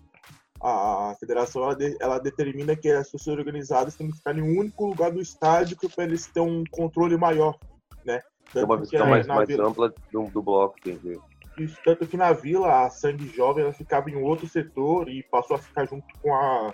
a 0.61 1.15
federação 1.19 1.63
ela, 1.63 1.75
de- 1.75 1.97
ela 1.99 2.19
determina 2.19 2.75
que 2.75 2.89
as 2.89 3.09
torcidas 3.09 3.39
organizadas 3.39 3.95
têm 3.95 4.07
que 4.09 4.17
ficar 4.17 4.37
em 4.37 4.41
um 4.41 4.59
único 4.59 4.85
lugar 4.85 5.11
do 5.11 5.21
estádio 5.21 5.77
para 5.95 6.03
eles 6.05 6.27
terem 6.31 6.47
um 6.49 6.65
controle 6.69 7.17
maior, 7.17 7.57
né? 8.05 8.21
É 8.55 8.63
uma 8.63 8.77
Tanto 8.77 8.91
visão 8.91 9.07
mais, 9.07 9.25
mais 9.27 9.47
Vila- 9.47 9.67
ampla 9.67 9.93
do, 10.11 10.29
do 10.29 10.41
bloco, 10.43 10.77
entendi. 10.79 11.17
isso, 11.57 11.77
tanto 11.83 12.07
que 12.07 12.17
na 12.17 12.33
vila, 12.33 12.85
a 12.85 12.89
Sangue 12.89 13.27
Jovem, 13.27 13.63
ela 13.63 13.73
ficava 13.73 14.09
em 14.09 14.15
outro 14.15 14.47
setor 14.47 15.09
e 15.09 15.23
passou 15.23 15.55
a 15.55 15.59
ficar 15.59 15.85
junto 15.85 16.05
com 16.21 16.33
a, 16.35 16.73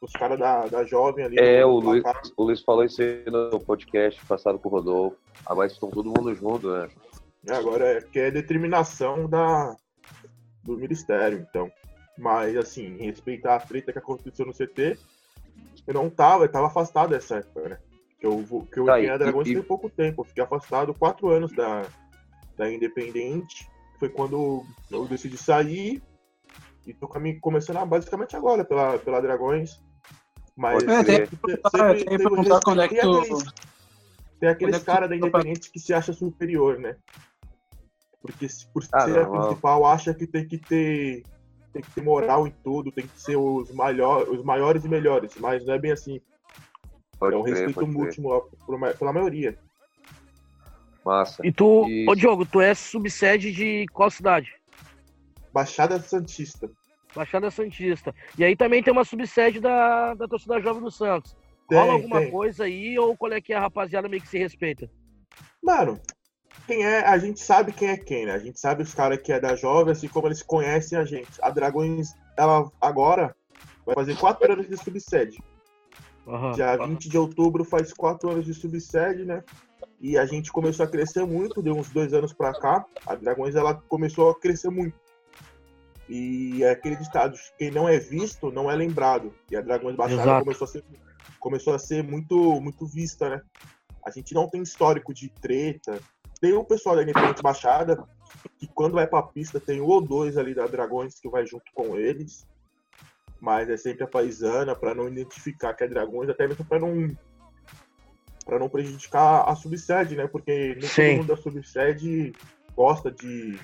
os 0.00 0.12
caras 0.12 0.38
da, 0.38 0.66
da 0.66 0.84
Jovem 0.84 1.24
ali. 1.24 1.38
É, 1.38 1.64
o 1.64 1.78
Luiz, 1.78 2.02
o 2.36 2.44
Luiz 2.44 2.62
falou 2.62 2.84
isso 2.84 3.00
aí 3.02 3.24
no 3.26 3.58
podcast 3.60 4.24
passado 4.26 4.58
com 4.58 4.68
o 4.68 4.72
Rodolfo. 4.72 5.16
Agora 5.44 5.66
estão 5.66 5.90
todo 5.90 6.10
mundo 6.10 6.34
junto, 6.34 6.70
né? 6.70 6.88
E 7.44 7.50
agora 7.52 7.98
é 7.98 8.00
que 8.00 8.18
é 8.18 8.30
determinação 8.30 9.28
da, 9.28 9.76
do 10.64 10.76
Ministério, 10.76 11.38
então. 11.48 11.70
Mas, 12.18 12.56
assim, 12.56 12.96
respeitar 12.96 13.56
a 13.56 13.60
treta 13.60 13.92
que 13.92 13.98
aconteceu 13.98 14.46
no 14.46 14.52
CT, 14.52 14.98
eu 15.86 15.94
não 15.94 16.10
tava, 16.10 16.44
eu 16.44 16.48
tava 16.50 16.66
afastado 16.66 17.10
dessa 17.10 17.36
época, 17.36 17.68
né? 17.68 17.78
Que 18.18 18.26
eu, 18.26 18.66
que 18.72 18.80
eu 18.80 18.86
Tá, 18.86 19.00
e- 19.00 19.18
Dragões 19.18 19.48
e- 19.48 19.54
tem 19.54 19.62
pouco 19.62 19.88
tempo. 19.90 20.22
Eu 20.22 20.24
fiquei 20.24 20.42
afastado 20.42 20.94
quatro 20.94 21.28
anos 21.28 21.52
da, 21.52 21.86
da 22.56 22.70
Independente. 22.72 23.68
Foi 23.98 24.08
quando 24.08 24.62
eu 24.90 25.06
decidi 25.06 25.36
sair 25.36 26.02
e 26.86 26.94
tô 26.94 27.08
começando 27.40 27.84
basicamente 27.86 28.36
agora 28.36 28.64
pela, 28.64 28.98
pela 28.98 29.20
Dragões. 29.20 29.80
Mas 30.56 30.88
É, 30.88 31.04
tem 31.04 31.26
que 31.28 31.36
perguntar, 31.36 31.94
tem 31.94 32.04
que 32.04 32.18
perguntar 32.18 32.60
quando 32.62 32.80
é 32.80 32.88
que 32.88 33.00
tu. 33.00 33.38
Tem 34.40 34.48
aqueles 34.48 34.76
é 34.76 34.84
caras 34.84 35.08
da 35.08 35.16
Independente 35.16 35.70
que 35.70 35.78
se 35.78 35.92
acha 35.92 36.12
superior, 36.12 36.78
né? 36.78 36.96
Porque 38.22 38.48
se- 38.48 38.66
por 38.68 38.82
Ah, 38.92 39.00
ser 39.00 39.18
a 39.18 39.28
principal, 39.28 39.86
acha 39.86 40.14
que 40.14 40.26
tem 40.26 40.46
que 40.46 40.58
ter 40.58 41.22
tem 41.72 41.82
que 41.82 41.90
ter 41.90 42.00
moral 42.02 42.46
em 42.46 42.50
tudo, 42.64 42.90
tem 42.90 43.06
que 43.06 43.20
ser 43.20 43.36
os, 43.36 43.70
maior, 43.70 44.26
os 44.30 44.42
maiores 44.42 44.82
e 44.86 44.88
melhores, 44.88 45.36
mas 45.36 45.64
não 45.66 45.74
é 45.74 45.78
bem 45.78 45.92
assim. 45.92 46.22
Pode 47.18 47.34
é 47.34 47.38
um 47.38 47.42
crer, 47.42 47.54
respeito 47.54 47.86
múltiplo 47.86 48.50
pela 48.98 49.12
maioria. 49.12 49.58
Massa. 51.04 51.46
E 51.46 51.52
tu, 51.52 51.86
Isso. 51.86 52.10
ô 52.10 52.14
Diogo, 52.14 52.46
tu 52.46 52.62
é 52.62 52.74
subsede 52.74 53.52
de 53.52 53.86
qual 53.92 54.10
cidade? 54.10 54.54
Baixada 55.52 56.00
Santista. 56.00 56.70
Baixada 57.14 57.50
Santista. 57.50 58.14
E 58.38 58.44
aí 58.44 58.56
também 58.56 58.82
tem 58.82 58.92
uma 58.92 59.04
subsede 59.04 59.60
da, 59.60 60.14
da 60.14 60.28
torcida 60.28 60.60
jovem 60.60 60.82
do 60.82 60.90
Santos. 60.90 61.36
Tem, 61.68 61.78
Rola 61.78 61.94
alguma 61.94 62.20
tem. 62.20 62.30
coisa 62.30 62.64
aí 62.64 62.98
ou 62.98 63.16
qual 63.16 63.32
é 63.32 63.40
que 63.40 63.52
é 63.52 63.56
a 63.56 63.60
rapaziada 63.60 64.08
meio 64.08 64.22
que 64.22 64.28
se 64.28 64.38
respeita? 64.38 64.90
Mano, 65.62 66.00
quem 66.66 66.84
é, 66.84 67.00
a 67.00 67.18
gente 67.18 67.40
sabe 67.40 67.72
quem 67.72 67.88
é 67.88 67.96
quem, 67.96 68.26
né? 68.26 68.32
A 68.32 68.38
gente 68.38 68.58
sabe 68.58 68.82
os 68.82 68.94
caras 68.94 69.18
que 69.20 69.32
é 69.32 69.40
da 69.40 69.56
jovem, 69.56 69.92
assim 69.92 70.08
como 70.08 70.28
eles 70.28 70.42
conhecem 70.42 70.98
a 70.98 71.04
gente. 71.04 71.30
A 71.42 71.50
Dragões, 71.50 72.14
ela 72.36 72.70
agora 72.80 73.34
vai 73.84 73.94
fazer 73.94 74.16
quatro 74.16 74.52
anos 74.52 74.68
de 74.68 74.76
subsede. 74.76 75.38
Aham. 76.26 76.52
Dia 76.52 76.76
20 76.76 77.08
de 77.08 77.18
outubro 77.18 77.64
faz 77.64 77.92
quatro 77.92 78.30
anos 78.30 78.44
de 78.44 78.54
subsede, 78.54 79.24
né? 79.24 79.42
E 80.00 80.18
a 80.18 80.26
gente 80.26 80.52
começou 80.52 80.84
a 80.84 80.88
crescer 80.88 81.24
muito, 81.24 81.62
deu 81.62 81.76
uns 81.76 81.90
dois 81.90 82.12
anos 82.12 82.32
pra 82.32 82.52
cá. 82.52 82.84
A 83.06 83.14
Dragões 83.14 83.54
ela 83.54 83.74
começou 83.74 84.30
a 84.30 84.38
crescer 84.38 84.70
muito. 84.70 84.98
E 86.08 86.62
é 86.62 86.70
aquele 86.70 86.96
ditado, 86.96 87.36
quem 87.58 87.70
não 87.70 87.88
é 87.88 87.98
visto 87.98 88.50
não 88.52 88.70
é 88.70 88.76
lembrado. 88.76 89.34
E 89.50 89.56
a 89.56 89.60
Dragões 89.60 89.96
Baixada 89.96 90.40
começou 90.40 90.64
a 90.64 90.68
ser, 90.68 90.84
começou 91.40 91.74
a 91.74 91.78
ser 91.78 92.04
muito, 92.04 92.60
muito 92.60 92.86
vista, 92.86 93.28
né? 93.28 93.42
A 94.04 94.10
gente 94.10 94.32
não 94.34 94.48
tem 94.48 94.62
histórico 94.62 95.12
de 95.12 95.28
treta. 95.28 95.98
Tem 96.40 96.52
o 96.52 96.64
pessoal 96.64 96.94
da 96.94 97.02
Independente 97.02 97.42
Baixada, 97.42 98.04
que 98.58 98.68
quando 98.68 98.94
vai 98.94 99.06
pra 99.06 99.22
pista 99.22 99.58
tem 99.58 99.80
um 99.80 99.86
ou 99.86 100.00
dois 100.00 100.36
ali 100.36 100.54
da 100.54 100.66
Dragões 100.66 101.18
que 101.18 101.28
vai 101.28 101.44
junto 101.44 101.64
com 101.74 101.96
eles. 101.96 102.46
Mas 103.40 103.68
é 103.68 103.76
sempre 103.76 104.04
a 104.04 104.08
paisana 104.08 104.76
para 104.76 104.94
não 104.94 105.08
identificar 105.08 105.74
que 105.74 105.82
é 105.82 105.88
Dragões, 105.88 106.30
até 106.30 106.46
mesmo 106.46 106.64
para 106.64 106.78
não 106.78 107.16
para 108.44 108.60
não 108.60 108.68
prejudicar 108.68 109.42
a 109.48 109.56
subsede, 109.56 110.14
né? 110.14 110.28
Porque 110.28 110.76
nem 110.80 110.88
todo 110.88 111.16
mundo 111.16 111.26
da 111.26 111.36
subsede 111.36 112.32
gosta 112.76 113.10
de 113.10 113.58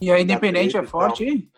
E 0.00 0.08
a 0.08 0.20
Independente 0.20 0.76
é 0.76 0.84
forte, 0.84 1.24
hein? 1.24 1.50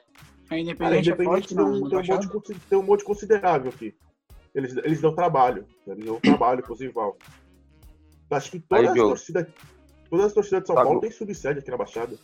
A 0.52 0.54
Cara, 0.54 0.60
Independente 0.60 0.96
é 1.10 1.12
independente 1.12 1.24
forte, 1.24 1.48
tem, 1.48 1.56
não, 1.56 1.70
um- 1.72 1.88
tem, 1.88 1.98
um 1.98 2.34
monte, 2.34 2.54
tem 2.68 2.78
um 2.78 2.82
monte 2.82 3.04
considerável 3.04 3.70
aqui. 3.70 3.94
Eles, 4.54 4.76
eles 4.76 5.00
dão 5.00 5.14
trabalho. 5.14 5.66
Eles 5.86 6.04
dão 6.04 6.20
trabalho 6.20 6.62
pro 6.62 6.74
rival. 6.74 7.16
Acho 8.30 8.50
que 8.50 8.60
todas 8.60 8.84
Aí, 8.92 9.00
as 9.00 9.08
torcidas. 9.08 9.46
Todas 10.10 10.26
as 10.26 10.32
torcidas 10.34 10.60
de 10.60 10.66
São 10.66 10.76
Tá, 10.76 10.82
Paulo 10.84 11.00
têm 11.00 11.10
subsede 11.10 11.60
aqui 11.60 11.70
na 11.70 11.76
Baixada. 11.78 12.16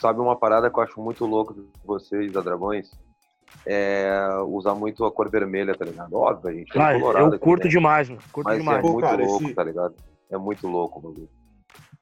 Sabe 0.00 0.20
uma 0.20 0.36
parada 0.36 0.68
que 0.70 0.76
eu 0.78 0.82
acho 0.82 1.00
muito 1.00 1.24
louco 1.26 1.54
de 1.54 1.64
vocês, 1.84 2.32
da 2.32 2.40
Dragões? 2.40 2.90
É 3.64 4.10
usar 4.46 4.74
muito 4.74 5.04
a 5.04 5.12
cor 5.12 5.30
vermelha, 5.30 5.76
tá 5.76 5.84
ligado? 5.84 6.14
Óbvio, 6.14 6.50
a 6.50 6.52
gente 6.52 6.76
é 6.76 6.80
Ah, 6.80 6.92
colorado 6.98 7.24
eu 7.26 7.28
aqui, 7.34 7.38
curto 7.38 7.64
né? 7.64 7.70
demais, 7.70 8.08
mano. 8.08 8.22
Curto 8.32 8.46
Mas 8.48 8.56
é 8.56 8.60
demais. 8.60 8.82
Pô, 8.82 8.92
muito 8.92 9.04
cara, 9.04 9.22
louco, 9.24 9.44
esse- 9.44 9.54
tá 9.54 9.62
ligado? 9.64 9.94
É 10.30 10.38
muito 10.38 10.66
louco 10.66 10.98
o 10.98 11.02
bagulho. 11.02 11.28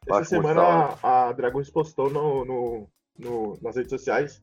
Eu 0.06 0.14
Essa 0.14 0.24
semana 0.24 0.94
a 1.02 1.32
Dragões 1.32 1.70
postou 1.70 2.08
no, 2.10 2.44
no, 2.44 2.88
no- 3.18 3.58
nas 3.62 3.76
redes 3.76 3.90
sociais 3.90 4.40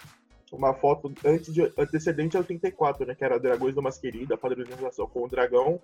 uma 0.54 0.74
foto 0.74 1.12
antes 1.26 1.54
de, 1.54 1.62
antecedente 1.78 2.38
ao 2.38 2.44
34, 2.44 3.06
né? 3.06 3.16
Que 3.16 3.24
era 3.26 3.40
Dragões 3.40 3.76
do 3.76 3.82
Mais 3.82 3.98
Querida, 3.98 4.36
a 4.36 4.38
padronização 4.38 5.08
com 5.08 5.24
o 5.26 5.30
dragão 5.30 5.80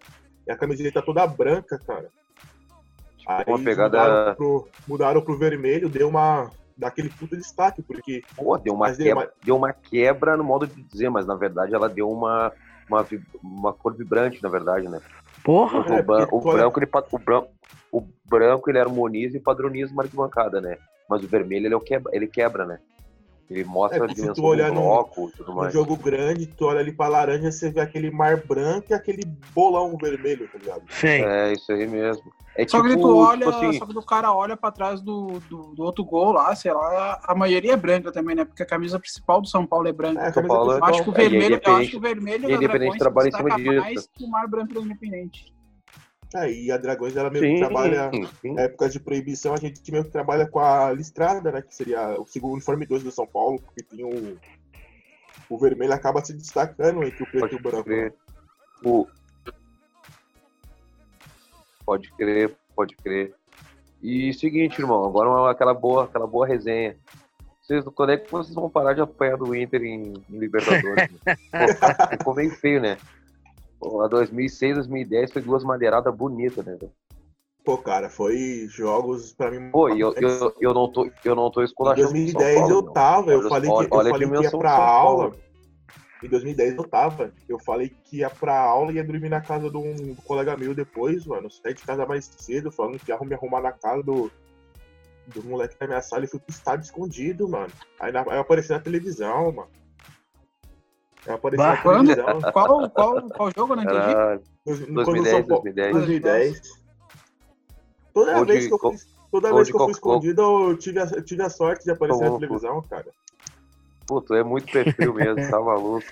e 0.47 0.51
a 0.51 0.57
camiseta 0.57 1.01
toda 1.01 1.25
branca, 1.27 1.79
cara. 1.85 2.09
Aí 3.27 3.45
uma 3.47 3.59
pegada- 3.59 3.97
mudaram, 3.99 4.35
pro, 4.35 4.67
mudaram 4.87 5.21
pro 5.21 5.37
vermelho, 5.37 5.89
deu 5.89 6.07
uma. 6.07 6.51
daquele 6.77 7.09
puta 7.09 7.35
destaque, 7.35 7.81
porque 7.81 8.23
Pô, 8.35 8.57
deu 8.57 8.73
uma, 8.73 8.89
quebra, 8.95 9.13
uma- 9.13 9.29
deu 9.43 9.55
uma 9.57 9.73
quebra 9.73 10.37
no 10.37 10.43
modo 10.43 10.65
de 10.65 10.81
dizer, 10.83 11.09
mas 11.09 11.25
na 11.27 11.35
verdade 11.35 11.75
ela 11.75 11.89
deu 11.89 12.09
uma, 12.09 12.53
uma, 12.89 13.05
uma 13.43 13.73
cor 13.73 13.93
vibrante, 13.93 14.41
na 14.41 14.47
verdade, 14.49 14.87
né? 14.87 15.01
Porra! 15.43 15.79
É, 15.95 15.99
o, 15.99 16.03
ban- 16.03 16.27
o 16.31 16.39
branco, 16.41 16.79
ele, 16.79 16.89
o, 17.11 17.19
branco, 17.19 17.49
o 17.91 18.01
branco 18.25 18.69
ele 18.69 18.79
harmoniza 18.79 19.35
e 19.35 19.41
padroniza 19.41 19.91
uma 19.91 20.03
arquibancada, 20.03 20.61
né? 20.61 20.77
Mas 21.09 21.21
o 21.23 21.27
vermelho 21.27 21.65
ele, 21.65 21.73
é 21.73 21.77
o 21.77 21.81
quebra, 21.81 22.15
ele 22.15 22.27
quebra, 22.27 22.65
né? 22.65 22.79
Ele 23.49 23.63
mostra 23.63 23.97
É, 23.99 24.05
a 24.05 24.09
se 24.09 24.13
tu 24.15 24.21
dimensão 24.21 24.45
olhar 24.45 24.69
do 24.69 24.75
no- 24.75 24.81
bloco 24.81 25.29
e 25.29 25.31
tudo 25.37 25.49
no 25.49 25.55
mais. 25.57 25.73
jogo 25.73 25.97
grande, 25.97 26.45
tu 26.45 26.65
olha 26.65 26.79
ali 26.81 26.91
pra 26.91 27.07
laranja, 27.07 27.51
você 27.51 27.71
vê 27.71 27.79
aquele 27.81 28.11
mar 28.11 28.37
branco 28.45 28.87
e 28.91 28.93
aquele 28.93 29.25
bolão 29.55 29.97
vermelho, 29.97 30.47
tá 30.47 30.59
ligado? 30.59 30.83
Sim. 30.89 31.07
É, 31.07 31.53
isso 31.53 31.71
aí 31.71 31.87
mesmo. 31.87 32.31
É 32.55 32.67
Só 32.67 32.77
tipo, 32.77 32.89
que 32.89 33.01
tu 33.01 33.15
olha, 33.17 33.45
tipo 33.45 33.49
assim, 33.49 33.79
só 33.79 33.85
que 33.87 33.97
o 33.97 34.01
cara 34.05 34.31
olha 34.33 34.55
pra 34.55 34.69
trás 34.69 35.01
do, 35.01 35.39
do, 35.49 35.73
do 35.75 35.81
outro 35.83 36.03
gol 36.03 36.31
lá, 36.33 36.53
sei 36.55 36.71
lá, 36.73 37.19
a 37.23 37.33
maioria 37.33 37.73
é 37.73 37.77
branca 37.77 38.11
também, 38.11 38.35
né? 38.35 38.45
Porque 38.45 38.61
a 38.61 38.65
camisa 38.67 38.99
principal 38.99 39.41
do 39.41 39.47
São 39.47 39.65
Paulo 39.65 39.87
é 39.87 39.93
branca. 39.93 40.19
É, 40.21 40.27
a 40.27 40.33
São 40.33 40.43
camisa 40.43 40.53
Paulo 40.55 40.71
é- 40.73 40.77
Eu 40.77 40.83
acho 40.83 41.03
que 41.03 41.09
o 41.09 41.13
É, 41.17 41.21
aí 41.21 41.29
vermelho, 41.29 41.55
eu 41.55 41.59
depende- 41.59 41.81
acho 41.81 41.89
que 41.91 41.97
o 41.97 42.01
vermelho 42.01 42.37
e 42.45 42.47
da 42.49 42.53
Independente 42.53 42.97
Dragões 42.99 42.99
trabalha 42.99 43.27
em 43.29 43.31
cima 43.31 43.55
disso. 43.55 43.79
mais 43.81 44.07
que 44.13 44.23
o 44.25 44.29
mar 44.29 44.47
branco 44.47 44.73
da 44.75 44.81
Independente. 44.81 45.53
É, 46.35 46.51
e 46.51 46.71
a 46.71 46.77
Dragões, 46.77 47.15
ela 47.15 47.29
meio 47.29 47.43
que 47.43 47.53
sim, 47.53 47.59
trabalha. 47.59 48.11
sim. 48.41 48.59
épocas 48.59 48.93
de 48.93 48.99
proibição, 48.99 49.53
a 49.53 49.57
gente 49.57 49.91
meio 49.91 50.03
que 50.03 50.11
trabalha 50.11 50.47
com 50.47 50.59
a 50.59 50.91
listrada, 50.91 51.51
né? 51.51 51.61
Que 51.61 51.73
seria 51.73 52.19
o 52.19 52.25
segundo 52.25 52.53
uniforme 52.53 52.85
2 52.85 53.03
do 53.03 53.11
São 53.11 53.25
Paulo, 53.25 53.59
porque 53.59 53.83
tem 53.83 54.05
o. 54.05 54.37
O 55.49 55.57
vermelho 55.57 55.93
acaba 55.93 56.23
se 56.23 56.31
destacando 56.31 57.03
entre 57.03 57.23
o 57.23 57.25
preto 57.25 57.39
Pode 57.39 57.55
e 57.55 57.57
o 57.57 57.61
branco. 57.61 57.83
crer. 57.83 58.13
O... 58.83 59.07
Pode 61.83 62.11
crer, 62.11 62.55
pode 62.75 62.95
crer. 62.97 63.33
E 64.01 64.31
seguinte, 64.35 64.79
irmão, 64.79 65.03
agora 65.03 65.49
aquela 65.49 65.73
boa, 65.73 66.03
aquela 66.03 66.27
boa 66.27 66.45
resenha. 66.45 66.95
Vocês, 67.59 67.83
quando 67.95 68.11
é 68.11 68.17
que 68.17 68.31
vocês 68.31 68.53
vão 68.53 68.69
parar 68.69 68.93
de 68.93 69.01
apanhar 69.01 69.37
do 69.37 69.55
Inter 69.55 69.81
em, 69.83 70.13
em 70.29 70.37
Libertadores? 70.37 71.09
né? 71.25 71.35
Pô, 71.51 72.17
ficou 72.17 72.35
meio 72.35 72.51
feio, 72.51 72.81
né? 72.81 72.97
Pô, 73.79 74.01
a 74.01 74.07
2006, 74.07 74.75
2010 74.75 75.31
foi 75.31 75.41
duas 75.41 75.63
madeiradas 75.63 76.13
bonitas, 76.13 76.65
né? 76.65 76.75
velho? 76.79 76.91
Pô, 77.63 77.77
cara, 77.77 78.09
foi 78.09 78.65
jogos 78.69 79.31
pra 79.33 79.51
mim. 79.51 79.71
Pô, 79.71 79.89
e 79.89 79.99
eu, 79.99 80.13
eu, 80.17 80.53
eu, 80.59 80.73
não 80.73 80.91
tô, 80.91 81.09
eu 81.23 81.35
não 81.35 81.51
tô 81.51 81.61
Em 81.61 81.65
esculachando 81.65 82.07
São 82.07 82.13
2010 82.13 82.55
Paulo, 82.55 82.73
eu 82.73 82.81
não. 82.81 82.93
tava, 82.93 83.31
eu 83.31 83.39
Olha- 83.39 83.49
falei 83.49 83.71
que, 83.71 83.83
eu 83.83 83.89
falei 83.89 84.29
que 84.29 84.41
ia 84.43 84.51
pra 84.51 84.87
aula. 84.87 85.31
Em 86.21 86.27
2010 86.27 86.77
eu 86.77 86.83
tava. 86.83 87.33
Eu 87.47 87.59
falei 87.59 87.89
que 87.89 88.17
ia 88.17 88.29
pra 88.29 88.59
aula 88.59 88.91
e 88.91 88.95
ia 88.95 89.03
dormir 89.03 89.29
na 89.29 89.39
casa 89.39 89.69
de 89.69 89.77
um 89.77 90.15
colega 90.15 90.57
meu 90.57 90.73
depois, 90.75 91.25
mano. 91.25 91.49
Saí 91.49 91.73
de 91.73 91.83
casa 91.83 92.05
mais 92.05 92.25
cedo, 92.25 92.71
falando 92.71 92.99
que 92.99 93.11
ia 93.11 93.19
me 93.19 93.33
arrumar 93.35 93.61
na 93.61 93.71
casa 93.71 94.03
do, 94.03 94.29
do 95.27 95.43
moleque 95.43 95.77
da 95.79 95.87
minha 95.87 96.01
sala 96.01 96.25
e 96.25 96.27
fui 96.27 96.39
pro 96.39 96.53
estádio 96.53 96.83
escondido, 96.85 97.47
mano. 97.47 97.71
Aí, 97.99 98.11
na- 98.11 98.21
aí 98.21 98.35
eu 98.37 98.41
apareci 98.41 98.69
na 98.71 98.79
televisão, 98.79 99.51
mano. 99.51 99.69
Eu 101.25 101.35
apareci 101.35 101.57
Bah, 101.57 101.75
na 101.75 101.81
quando? 101.81 102.07
televisão. 102.15 102.51
Qual, 102.51 102.89
qual, 102.89 103.29
qual 103.29 103.51
jogo? 103.55 103.73
Eu 103.73 103.75
não 103.77 103.83
entendi. 103.83 103.97
Era 103.97 104.41
no- 104.87 105.03
quando 105.05 105.19
o 105.21 105.25
São 105.25 105.41
2010, 105.41 105.47
Paulo- 105.47 105.63
2010. 105.63 105.91
2010. 105.93 106.61
Toda 108.13 108.33
de- 108.39 108.45
vez 108.53 108.67
que 108.67 108.73
eu 108.73 108.79
fui, 108.79 108.95
toda 109.31 109.53
vez 109.53 109.69
que 109.69 109.75
eu 109.75 109.79
fui 109.79 109.91
escondido, 109.91 110.41
eu 110.41 110.77
tive 110.77 110.99
a, 110.99 111.03
eu 111.03 111.21
tive 111.23 111.41
a 111.43 111.49
sorte 111.49 111.83
de 111.85 111.91
aparecer 111.91 112.19
na 112.21 112.27
no 112.27 112.33
cu. 112.33 112.39
televisão, 112.39 112.81
cara. 112.83 113.05
Pô, 114.07 114.21
tu 114.21 114.33
é 114.33 114.43
muito 114.43 114.71
perfil 114.71 115.13
mesmo, 115.13 115.49
tá 115.51 115.59
maluco. 115.61 116.05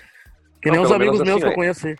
Que 0.62 0.70
nem 0.70 0.78
Não, 0.78 0.86
os 0.86 0.92
amigos 0.92 1.18
meus 1.20 1.38
que 1.38 1.44
assim, 1.44 1.46
eu 1.50 1.54
conheço 1.54 1.86
aí. 1.88 1.96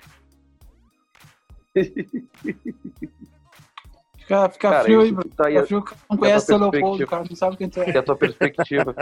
Fica, 4.18 4.48
fica 4.50 4.70
Cara, 4.70 4.84
frio 4.84 5.00
aí, 5.00 5.14
tá 5.36 5.46
aí, 5.46 5.54
Fica 5.54 5.66
frio, 5.66 5.84
não 6.10 6.16
a 6.16 6.18
conhece 6.18 6.46
seu 6.46 6.58
Leopoldo, 6.58 7.06
cara. 7.06 7.24
Não 7.28 7.36
sabe 7.36 7.56
quem 7.56 7.68
tu 7.68 7.80
é. 7.80 7.90
e 7.90 7.96
a 7.98 8.02
tua 8.02 8.16
perspectiva. 8.16 8.94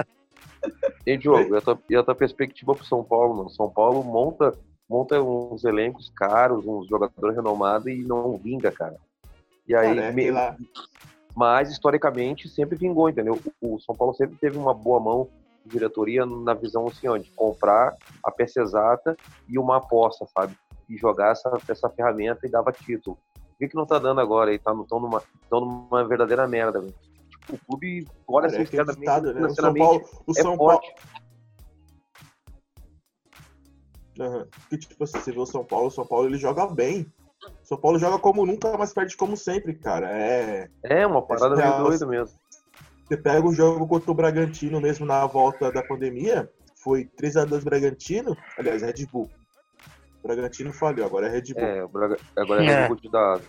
Hein, 1.06 1.18
Diogo, 1.18 1.54
e 1.54 1.58
a 1.58 1.60
tua, 1.60 1.78
e 1.88 1.96
a 1.96 2.02
tua 2.02 2.14
perspectiva 2.14 2.74
pro 2.74 2.84
São 2.84 3.04
Paulo, 3.04 3.36
mano? 3.36 3.50
São 3.50 3.70
Paulo 3.70 4.02
monta, 4.02 4.52
monta 4.88 5.20
uns 5.22 5.64
elencos 5.64 6.10
caros, 6.16 6.66
uns 6.66 6.88
jogadores 6.88 7.36
renomados 7.36 7.86
e 7.86 8.02
não 8.04 8.36
vinga, 8.38 8.72
cara. 8.72 8.96
E 9.68 9.74
aí, 9.74 9.96
Cara, 9.96 10.08
é 10.08 10.12
me- 10.12 10.22
aquela- 10.22 10.56
mas 11.36 11.70
historicamente 11.70 12.48
sempre 12.48 12.76
vingou, 12.76 13.08
entendeu? 13.08 13.40
O 13.60 13.78
São 13.80 13.94
Paulo 13.94 14.14
sempre 14.14 14.36
teve 14.40 14.56
uma 14.56 14.74
boa 14.74 14.98
mão 14.98 15.28
de 15.64 15.70
diretoria 15.70 16.24
na 16.26 16.54
visão 16.54 16.86
assim, 16.88 17.06
ó, 17.08 17.16
de 17.16 17.30
comprar 17.32 17.94
a 18.24 18.30
peça 18.32 18.60
exata 18.60 19.16
e 19.48 19.58
uma 19.58 19.76
aposta, 19.76 20.26
sabe? 20.36 20.54
E 20.88 20.96
jogar 20.96 21.32
essa, 21.32 21.60
essa 21.68 21.88
ferramenta 21.90 22.46
e 22.46 22.50
dava 22.50 22.72
título. 22.72 23.16
Por 23.34 23.58
que, 23.58 23.68
que 23.68 23.76
não 23.76 23.86
tá 23.86 23.98
dando 23.98 24.20
agora? 24.20 24.52
E 24.52 24.58
tá 24.58 24.72
tão 24.88 25.00
numa, 25.00 25.22
tão 25.48 25.60
numa 25.60 26.04
verdadeira 26.04 26.46
merda, 26.46 26.80
velho. 26.80 26.94
O 27.50 27.58
clube, 27.66 28.06
olha 28.26 28.48
Cara, 28.48 28.60
é 28.60 28.64
aquele 28.64 28.84
ditado, 28.96 29.32
né? 29.34 29.46
O 29.46 29.50
São 29.54 29.72
Paulo, 29.74 30.04
o 30.26 30.30
é 30.32 30.42
São 30.42 30.56
Paulo. 30.56 30.80
Que, 34.70 34.78
tipo 34.78 35.04
assim, 35.04 35.18
você 35.20 35.30
vê 35.32 35.38
o 35.38 35.46
São 35.46 35.64
Paulo, 35.64 35.88
o 35.88 35.90
São 35.90 36.06
Paulo 36.06 36.26
ele 36.26 36.38
joga 36.38 36.66
bem. 36.66 37.02
O 37.62 37.66
São 37.66 37.78
Paulo 37.78 37.98
joga 37.98 38.18
como 38.18 38.46
nunca, 38.46 38.76
mas 38.78 38.92
perde 38.92 39.16
como 39.16 39.36
sempre, 39.36 39.74
cara. 39.74 40.10
É. 40.10 40.68
É 40.82 41.06
uma 41.06 41.20
parada 41.22 41.54
é 41.54 41.58
meio 41.58 41.68
a- 41.74 41.82
doida 41.82 42.06
mesmo. 42.06 42.38
Você 43.04 43.16
pega 43.16 43.46
o 43.46 43.52
jogo 43.52 43.86
contra 43.86 44.10
o 44.10 44.14
Bragantino 44.14 44.80
mesmo 44.80 45.06
na 45.06 45.24
volta 45.26 45.70
da 45.70 45.82
pandemia, 45.82 46.50
foi 46.74 47.04
3x2 47.04 47.62
Bragantino, 47.62 48.36
aliás, 48.58 48.82
Red 48.82 49.06
Bull. 49.12 49.30
O 50.24 50.26
Bragantino 50.26 50.72
falhou, 50.72 51.06
agora 51.06 51.28
é 51.28 51.30
Red 51.30 51.54
Bull. 51.54 51.62
É, 51.62 51.86
Braga- 51.86 52.16
agora 52.36 52.64
é 52.64 52.66
É. 52.66 52.80
Red 52.80 52.88
Bull 52.88 52.96
de 52.96 53.08
dados. 53.10 53.46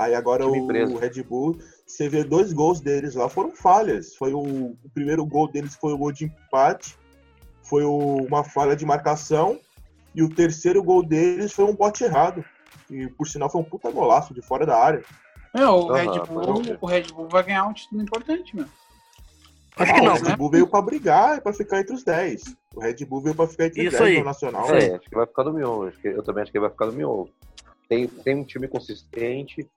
Aí 0.00 0.14
agora 0.14 0.46
o. 0.46 0.96
Red 0.96 1.22
Bull, 1.22 1.58
você 1.86 2.08
vê 2.08 2.24
dois 2.24 2.52
gols 2.54 2.80
deles 2.80 3.14
lá, 3.14 3.28
foram 3.28 3.50
falhas. 3.54 4.14
Foi 4.16 4.32
o, 4.32 4.40
o 4.40 4.90
primeiro 4.94 5.24
gol 5.26 5.46
deles 5.46 5.74
foi 5.74 5.92
o 5.92 5.98
gol 5.98 6.10
de 6.10 6.24
empate, 6.24 6.96
foi 7.62 7.84
o- 7.84 8.24
uma 8.26 8.42
falha 8.42 8.74
de 8.74 8.86
marcação, 8.86 9.58
e 10.14 10.22
o 10.22 10.28
terceiro 10.34 10.82
gol 10.82 11.02
deles 11.02 11.52
foi 11.52 11.66
um 11.66 11.74
bote 11.74 12.02
errado. 12.02 12.42
E 12.90 13.08
por 13.08 13.28
sinal 13.28 13.50
foi 13.50 13.60
um 13.60 13.64
puta 13.64 13.90
golaço 13.90 14.32
de 14.32 14.40
fora 14.40 14.64
da 14.64 14.76
área. 14.76 15.04
Meu, 15.54 15.70
o, 15.74 15.90
Aham, 15.92 16.12
Red 16.12 16.20
Bull, 16.26 16.76
o 16.80 16.86
Red 16.86 17.02
Bull 17.12 17.28
vai 17.28 17.42
ganhar 17.42 17.66
um 17.66 17.72
título 17.72 18.00
importante, 18.02 18.56
meu. 18.56 18.66
Acho 19.76 19.94
que 19.94 20.00
não. 20.00 20.14
O 20.14 20.22
Red 20.22 20.36
Bull 20.36 20.50
veio 20.50 20.66
pra 20.66 20.80
brigar 20.82 21.38
e 21.38 21.40
pra 21.40 21.52
ficar 21.52 21.80
entre 21.80 21.94
os 21.94 22.02
10. 22.04 22.42
O 22.74 22.80
Red 22.80 23.04
Bull 23.04 23.20
veio 23.20 23.34
pra 23.34 23.46
ficar 23.46 23.66
entre 23.66 23.80
os 23.86 23.92
Isso 23.92 24.02
10 24.02 24.10
aí. 24.12 24.18
no 24.18 24.24
Nacional. 24.24 24.74
É, 24.74 24.94
acho 24.96 25.08
que 25.10 25.14
vai 25.14 25.26
ficar 25.26 25.44
no 25.44 25.52
miolo. 25.52 25.88
Acho 25.88 25.98
que, 25.98 26.08
eu 26.08 26.22
também 26.22 26.42
acho 26.42 26.52
que 26.52 26.58
vai 26.60 26.70
ficar 26.70 26.86
no 26.86 26.92
miolo. 26.92 27.28
Tem, 27.88 28.06
tem 28.06 28.36
um 28.36 28.44
time 28.44 28.68
consistente. 28.68 29.68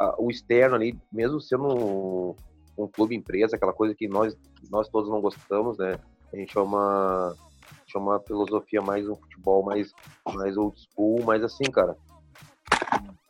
Ah, 0.00 0.14
o 0.18 0.30
externo 0.30 0.74
ali, 0.76 0.98
mesmo 1.12 1.40
sendo 1.40 1.64
um, 1.66 2.34
um 2.78 2.86
clube 2.88 3.14
empresa, 3.16 3.56
aquela 3.56 3.72
coisa 3.72 3.94
que 3.94 4.06
nós, 4.08 4.36
nós 4.70 4.88
todos 4.88 5.10
não 5.10 5.20
gostamos, 5.20 5.78
né? 5.78 5.98
A 6.32 6.36
gente 6.36 6.56
é 6.56 6.60
uma, 6.60 7.34
é 7.94 8.18
filosofia 8.26 8.80
mais 8.82 9.08
um 9.08 9.16
futebol 9.16 9.62
mais, 9.64 9.92
mais 10.34 10.56
old 10.56 10.76
school, 10.80 11.22
mas 11.24 11.42
assim, 11.42 11.64
cara. 11.70 11.96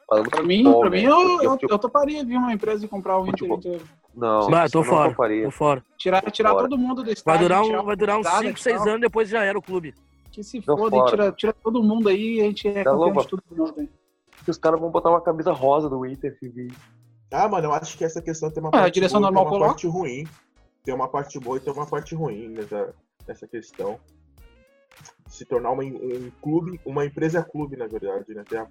falando 0.07 0.31
Pra 0.31 0.43
mim, 0.43 0.59
futebol, 0.65 0.81
pra 0.81 0.91
né? 0.91 0.97
mim 0.99 1.05
eu, 1.05 1.17
Porque 1.17 1.47
eu, 1.47 1.51
futebol- 1.53 1.75
eu 1.75 1.79
toparia 1.79 2.25
vir 2.25 2.37
uma 2.37 2.53
empresa 2.53 2.85
e 2.85 2.89
comprar 2.89 3.19
o 3.19 3.23
Inter. 3.29 3.49
Futebol. 3.49 3.59
Inter. 3.59 3.81
Não, 4.15 4.51
Bah, 4.51 4.65
eu 4.67 4.71
tô 4.71 4.79
eu 4.81 4.85
não 4.85 4.91
fora. 4.91 5.11
toparia. 5.11 5.45
Tô 5.45 5.51
fora. 5.53 5.85
Tirar, 5.97 6.23
tirar 6.33 6.51
Fora. 6.51 6.63
todo 6.69 6.77
mundo 6.79 6.97
do 6.97 7.05
Vai 7.05 7.13
estádio. 7.13 7.43
durar, 7.43 7.63
tirar 7.63 7.83
um, 7.83 7.85
vai 7.85 7.97
durar 7.97 8.17
uns 8.19 8.25
molecada 8.27 8.47
5, 8.49 8.59
e 8.59 8.63
6 8.63 8.77
tal. 8.79 8.89
anos, 8.89 9.01
depois 9.01 9.29
já 9.29 9.45
era 9.45 9.57
o 9.57 9.63
clube. 9.63 9.95
Que 10.33 10.43
se 10.43 10.61
foda, 10.61 11.05
tira, 11.05 11.33
tira 11.33 11.53
todo 11.53 11.83
mundo 11.83 12.09
aí 12.09 12.39
e 12.39 12.41
a 12.41 12.45
gente 12.45 12.67
é 12.67 12.73
Tá 12.73 12.85
campeão 12.91 12.99
louco. 12.99 13.21
de 13.21 13.29
tudo 13.29 13.43
de 13.49 13.57
novo. 13.57 13.89
Que 14.49 14.51
os 14.51 14.57
caras 14.57 14.81
vão 14.81 14.91
botar 14.91 15.11
uma 15.11 15.21
camisa 15.21 15.53
rosa 15.53 15.91
do 15.91 16.07
Inter 16.07 16.39
TV. 16.41 16.69
Ah, 17.31 17.47
mano, 17.47 17.67
eu 17.67 17.73
acho 17.75 17.99
que 17.99 18.03
essa 18.05 18.23
questão 18.23 18.51
tem 18.51 18.63
uma 18.63 18.71
Ah, 18.71 18.79
a 18.79 18.81
parte 18.85 18.95
direção 18.95 19.21
boa 19.21 19.31
e 19.31 19.35
normal 19.35 19.45
tem 19.45 19.53
uma 19.53 19.59
coloca. 19.59 19.71
parte 19.75 19.87
ruim. 19.87 20.27
Tem 20.83 20.95
uma 20.95 21.07
parte 21.09 21.39
boa 21.39 21.57
e 21.59 21.61
tem 21.61 21.71
uma 21.71 21.87
parte 21.87 22.15
ruim 22.15 22.49
nessa, 22.49 22.95
nessa 23.27 23.47
questão. 23.47 24.01
Se 25.29 25.45
tornar 25.45 25.73
uma, 25.73 25.85
um 25.85 26.31
clube, 26.41 26.81
uma 26.83 27.05
empresa 27.05 27.43
clube, 27.45 27.77
na 27.77 27.87
verdade, 27.87 28.33
né? 28.33 28.43
Tem 28.49 28.59
a- 28.59 28.67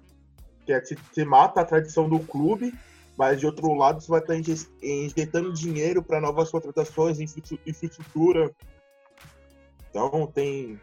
Que 0.66 0.72
é, 0.72 0.84
se, 0.84 0.98
se 1.12 1.24
mata 1.24 1.60
a 1.60 1.64
tradição 1.64 2.08
do 2.08 2.18
clube, 2.18 2.74
mas 3.16 3.38
de 3.38 3.46
outro 3.46 3.72
lado 3.74 4.00
você 4.00 4.10
vai 4.10 4.18
estar 4.20 4.34
inje- 4.36 4.68
injetando 4.82 5.52
dinheiro 5.52 6.02
para 6.02 6.20
novas 6.20 6.50
contratações, 6.50 7.20
infra- 7.20 7.56
infraestrutura. 7.64 8.50
Então 9.90 10.26
tem. 10.26 10.80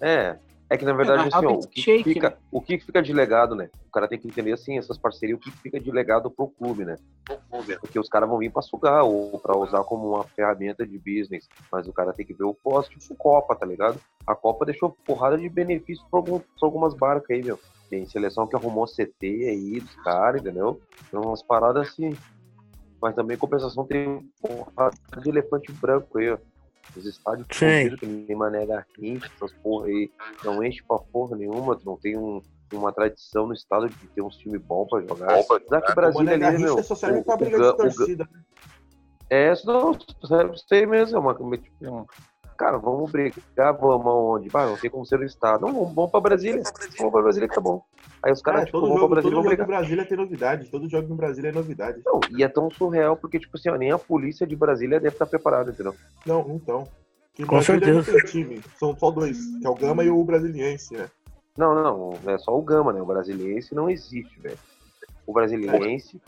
É, 0.00 0.38
é 0.74 0.78
que 0.78 0.84
na 0.84 0.92
verdade, 0.92 1.28
na 1.30 1.36
assim, 1.36 1.46
ó, 1.46 1.52
o 1.52 1.68
que, 1.68 1.80
shake, 1.80 2.04
fica, 2.04 2.30
né? 2.30 2.36
o 2.52 2.60
que 2.60 2.78
fica 2.78 3.02
de 3.02 3.12
legado, 3.12 3.54
né? 3.54 3.70
O 3.88 3.92
cara 3.92 4.08
tem 4.08 4.18
que 4.18 4.28
entender, 4.28 4.52
assim, 4.52 4.76
essas 4.78 4.98
parcerias, 4.98 5.38
o 5.38 5.40
que 5.40 5.50
fica 5.62 5.80
de 5.80 5.90
legado 5.90 6.30
pro 6.30 6.48
clube, 6.48 6.84
né? 6.84 6.96
Porque 7.80 7.98
os 7.98 8.08
caras 8.08 8.28
vão 8.28 8.38
vir 8.38 8.52
pra 8.52 8.60
sugar 8.62 9.04
ou 9.04 9.38
pra 9.38 9.56
usar 9.56 9.82
como 9.84 10.08
uma 10.10 10.24
ferramenta 10.36 10.86
de 10.86 10.98
business, 10.98 11.48
mas 11.70 11.86
o 11.88 11.92
cara 11.92 12.12
tem 12.12 12.26
que 12.26 12.34
ver 12.34 12.44
o 12.44 12.54
pós, 12.54 12.88
tipo 12.88 13.14
Copa, 13.16 13.54
tá 13.56 13.64
ligado? 13.64 14.00
A 14.26 14.34
Copa 14.34 14.64
deixou 14.66 14.96
porrada 15.06 15.38
de 15.38 15.48
benefício 15.48 16.04
pra, 16.10 16.18
algum- 16.20 16.40
pra 16.40 16.48
algumas 16.62 16.94
barcas 16.94 17.30
aí, 17.30 17.42
meu. 17.42 17.58
Tem 17.88 18.04
seleção 18.06 18.46
que 18.46 18.56
arrumou 18.56 18.86
CT 18.86 19.26
aí 19.48 19.80
dos 19.80 19.94
caras, 20.02 20.40
entendeu? 20.40 20.80
Tem 21.10 21.20
umas 21.20 21.42
paradas 21.42 21.88
assim. 21.88 22.16
Mas 23.00 23.14
também, 23.14 23.36
em 23.36 23.38
compensação, 23.40 23.86
tem 23.86 24.28
porrada 24.40 24.96
de 25.22 25.28
elefante 25.28 25.70
branco 25.72 26.18
aí, 26.18 26.30
ó. 26.30 26.38
Os 26.96 27.06
estádios 27.06 27.46
Sim. 27.52 27.96
que 27.96 28.06
nem 28.06 28.36
Mané 28.36 28.64
Garrincha, 28.66 29.28
essas 29.34 29.52
porra 29.62 29.86
aí, 29.86 30.10
não 30.44 30.62
enche 30.62 30.82
pra 30.86 30.98
porra 30.98 31.36
nenhuma, 31.36 31.76
tu 31.76 31.84
não 31.84 31.96
tem 31.96 32.16
um- 32.16 32.40
uma 32.72 32.92
tradição 32.92 33.46
no 33.46 33.52
estado 33.52 33.88
de 33.88 34.08
ter 34.14 34.22
uns 34.22 34.36
times 34.36 34.60
bons 34.62 34.88
pra 34.88 35.00
jogar. 35.00 35.38
Apesar 35.38 35.82
que 35.82 35.92
o 35.92 35.94
Brasil 35.94 36.20
ali, 36.20 36.38
né, 36.38 36.50
meu? 36.58 36.82
só 36.82 36.94
serve 36.94 37.18
o- 37.20 37.24
pra 37.24 37.34
o 37.34 37.38
brigar 37.38 37.60
Ga- 37.60 37.66
de 37.66 37.72
o 37.72 37.76
Ga- 37.76 37.82
torcida. 37.94 38.28
É, 39.30 39.52
isso 39.52 39.66
não, 39.66 39.96
serve 40.26 40.56
sei 40.68 40.86
mesmo, 40.86 41.16
é 41.16 41.20
uma, 41.20 41.34
tipo, 41.58 42.06
cara, 42.56 42.78
vamos 42.78 43.10
brigar, 43.10 43.76
vamos 43.76 44.06
aonde? 44.06 44.48
Bah, 44.48 44.66
não 44.66 44.76
tem 44.76 44.90
como 44.90 45.04
ser 45.04 45.18
o 45.18 45.24
estado. 45.24 45.66
Não, 45.66 45.72
vamos, 45.72 45.94
vamos 45.94 46.10
pra 46.10 46.20
Brasília, 46.20 46.62
vamos 46.98 47.12
pra 47.12 47.22
Brasília 47.22 47.48
que 47.48 47.54
tá 47.54 47.60
bom. 47.60 47.82
Aí 48.22 48.32
os 48.32 48.40
caras, 48.40 48.62
É, 48.62 48.64
tipo, 48.66 48.80
todo 48.80 48.88
vão 48.88 48.98
pra 48.98 49.08
Brasília 49.08 49.36
todo 49.36 49.50
jogo 49.50 49.62
em 49.62 49.66
Brasília 49.66 50.04
tem 50.06 50.16
novidade. 50.16 50.70
Todo 50.70 50.88
jogo 50.88 51.12
em 51.12 51.16
Brasília 51.16 51.48
é 51.48 51.52
novidade. 51.52 52.00
Não, 52.04 52.20
e 52.30 52.42
é 52.42 52.48
tão 52.48 52.70
surreal, 52.70 53.16
porque, 53.16 53.38
tipo 53.38 53.56
assim, 53.56 53.68
ó, 53.68 53.76
nem 53.76 53.90
a 53.90 53.98
polícia 53.98 54.46
de 54.46 54.56
Brasília 54.56 54.98
deve 54.98 55.14
estar 55.14 55.26
preparada, 55.26 55.70
entendeu? 55.70 55.94
Não, 56.24 56.40
então. 56.50 56.88
Em 57.38 57.44
Com 57.44 57.56
Brasília 57.56 58.02
certeza. 58.02 58.12
tem 58.12 58.30
time. 58.30 58.62
São 58.78 58.96
só 58.96 59.10
dois, 59.10 59.38
que 59.60 59.66
é 59.66 59.70
o 59.70 59.74
Gama 59.74 60.04
e 60.04 60.10
o 60.10 60.24
Brasiliense, 60.24 60.94
né? 60.94 61.08
Não, 61.56 61.74
não, 61.74 62.18
não, 62.24 62.30
é 62.32 62.38
só 62.38 62.56
o 62.56 62.62
Gama, 62.62 62.92
né? 62.92 63.00
O 63.00 63.06
brasiliense 63.06 63.74
não 63.74 63.88
existe, 63.88 64.40
velho. 64.40 64.58
O 65.26 65.32
brasiliense 65.32 66.20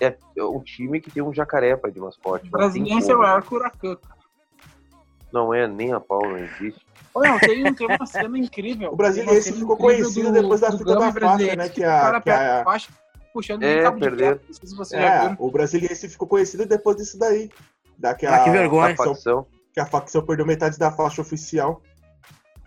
é 0.00 0.14
um 0.38 0.60
time 0.60 1.00
que 1.00 1.10
tem 1.10 1.22
um 1.22 1.32
jacaré 1.32 1.76
pra 1.76 1.90
de 1.90 1.98
mascote. 1.98 2.48
O 2.48 2.50
Brasiliense 2.50 3.10
é 3.10 3.14
o 3.14 3.18
maior 3.18 3.42
Curacan. 3.42 3.96
Não 5.32 5.52
é, 5.54 5.66
nem 5.68 5.92
a 5.92 6.00
pau, 6.00 6.20
não 6.22 6.38
existe. 6.38 6.84
Não, 7.14 7.38
tem, 7.38 7.64
um- 7.66 7.74
tem 7.74 7.86
uma 7.86 8.06
cena 8.06 8.38
incrível. 8.38 8.92
O 8.92 9.12
cena 9.12 9.42
ficou 9.42 9.76
conhecido 9.76 10.32
depois 10.32 10.60
da 10.60 10.72
fita 10.72 10.94
da 10.96 11.12
faixa, 11.12 11.56
né, 11.56 11.68
que 11.68 11.74
que 11.80 11.80
o 11.82 11.90
a- 11.90 12.00
cara 12.00 12.20
que 12.20 12.30
a- 12.30 12.64
faixa 12.64 12.88
puxando 13.32 13.62
É, 13.62 13.74
nem 13.74 13.82
cabo 13.84 13.98
de. 13.98 14.10
Não 14.10 14.38
sei 14.52 14.66
se 14.68 14.76
você 14.76 14.96
já 14.96 15.06
É, 15.06 15.28
viu. 15.28 15.36
o 15.38 15.50
Brasiliense 15.50 16.08
ficou 16.08 16.26
conhecido 16.28 16.66
depois 16.66 16.96
disso 16.96 17.18
daí. 17.18 17.48
Da 17.98 18.14
que, 18.14 18.26
Ah, 18.26 18.44
que 18.44 18.48
a, 18.48 18.52
vergonha. 18.52 18.92
A 18.94 18.96
facção, 18.96 19.46
que 19.74 19.80
a 19.80 19.86
facção 19.86 20.24
perdeu 20.24 20.46
metade 20.46 20.78
da 20.78 20.90
faixa 20.90 21.20
oficial. 21.20 21.82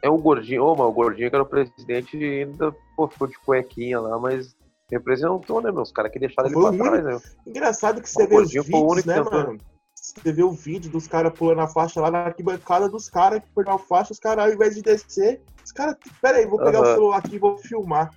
É 0.01 0.09
o 0.09 0.17
gordinho, 0.17 0.63
ô, 0.63 0.75
mas 0.75 0.85
o 0.87 0.91
gordinho 0.91 1.29
que 1.29 1.35
era 1.35 1.43
o 1.43 1.47
presidente 1.47 2.17
ainda, 2.17 2.73
pô, 2.95 3.07
ficou 3.07 3.25
de 3.27 3.37
cuequinha 3.39 3.99
lá, 3.99 4.19
mas 4.19 4.55
representou, 4.91 5.61
né, 5.61 5.71
meus 5.71 5.91
caras 5.91 6.11
que 6.11 6.19
deixaram 6.19 6.49
ele 6.49 6.55
pra 6.59 6.69
o 6.69 6.77
trás, 6.77 7.03
né? 7.03 7.19
Engraçado 7.47 8.01
que 8.01 8.07
O 8.07 8.11
você 8.11 8.27
vê 8.27 8.35
os 8.35 8.41
gordinho 8.53 8.63
foi 8.63 8.79
o 8.79 8.89
vídeos, 8.89 8.91
único 8.93 9.07
né, 9.07 9.21
mano? 9.21 9.57
Você 10.03 10.33
vê 10.33 10.43
o 10.43 10.51
vídeo 10.51 10.91
dos 10.91 11.07
caras 11.07 11.31
pulando 11.33 11.61
a 11.61 11.67
faixa 11.67 12.01
lá 12.01 12.11
na 12.11 12.25
arquibancada 12.25 12.89
dos 12.89 13.09
caras 13.09 13.39
que 13.39 13.47
perderam 13.55 13.77
a 13.77 13.79
faixa, 13.79 14.11
os 14.11 14.19
caras, 14.19 14.43
ao 14.45 14.51
invés 14.51 14.75
de 14.75 14.81
descer, 14.81 15.41
os 15.63 15.71
caras, 15.71 15.95
pera 16.21 16.39
aí, 16.39 16.45
vou 16.45 16.59
pegar 16.59 16.81
o 16.81 16.83
Aham. 16.83 16.93
celular 16.93 17.17
aqui 17.19 17.35
e 17.37 17.39
vou 17.39 17.57
filmar. 17.57 18.13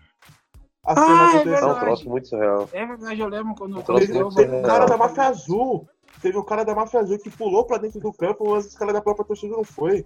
A 0.84 0.92
Ah, 0.92 0.96
cena 0.96 1.22
é 1.22 1.34
É 1.36 1.38
um 1.38 1.44
verdade. 1.44 1.80
troço 1.80 2.10
muito 2.10 2.26
surreal. 2.26 2.68
É 2.72 2.84
verdade, 2.84 3.20
eu 3.20 3.28
lembro 3.28 3.54
quando 3.54 3.80
Teve, 3.84 4.20
um 4.20 4.30
surreal. 4.32 4.64
cara 4.64 4.86
da 4.86 4.96
máfia 4.96 5.24
azul. 5.28 5.88
Teve 6.20 6.36
um 6.36 6.44
cara 6.44 6.64
da 6.64 6.74
máfia 6.74 6.98
azul 6.98 7.18
que 7.20 7.30
pulou 7.30 7.64
pra 7.64 7.78
dentro 7.78 8.00
do 8.00 8.12
campo, 8.12 8.50
mas 8.50 8.66
os 8.66 8.74
caras 8.74 8.92
da 8.94 9.00
própria 9.00 9.24
torcida 9.24 9.56
não 9.56 9.64
foi. 9.64 10.04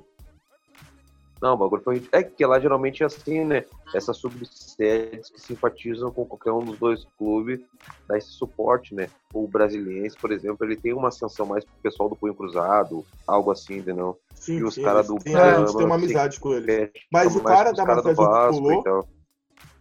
Não, 1.42 1.54
o 1.54 1.56
bagulho 1.56 1.82
foi. 1.82 2.06
É 2.12 2.22
que 2.22 2.44
lá 2.44 2.60
geralmente 2.60 3.02
é 3.02 3.06
assim, 3.06 3.44
né? 3.44 3.64
Essas 3.94 4.18
subsedes 4.18 5.30
que 5.30 5.40
simpatizam 5.40 6.10
com 6.12 6.26
qualquer 6.26 6.52
um 6.52 6.64
dos 6.64 6.78
dois 6.78 7.06
clubes 7.16 7.60
dá 8.06 8.18
esse 8.18 8.30
suporte, 8.32 8.94
né? 8.94 9.08
O 9.32 9.46
brasiliense, 9.46 10.18
por 10.18 10.32
exemplo, 10.32 10.66
ele 10.66 10.76
tem 10.76 10.92
uma 10.92 11.10
sanção 11.10 11.46
mais 11.46 11.64
pro 11.64 11.74
pessoal 11.82 12.08
do 12.08 12.16
punho 12.16 12.34
cruzado, 12.34 13.06
algo 13.26 13.50
assim, 13.50 13.76
entendeu? 13.78 14.18
Sim, 14.34 14.58
E 14.58 14.64
os 14.64 14.74
sim, 14.74 14.82
cara 14.82 14.98
eles 14.98 15.08
do 15.08 15.16
têm- 15.18 15.34
a 15.36 15.54
gente 15.54 15.66
Gama, 15.66 15.76
tem 15.78 15.86
uma 15.86 15.94
assim, 15.94 16.04
amizade 16.04 16.40
com 16.40 16.52
eles. 16.52 16.68
É, 16.68 16.90
Mas 17.10 17.34
o 17.36 17.42
cara 17.42 17.72
da 17.72 17.84
do 17.84 17.90
azul 18.10 18.28
que 18.28 18.56
pulou, 18.56 18.80
e 18.80 18.84
tal. 18.84 19.08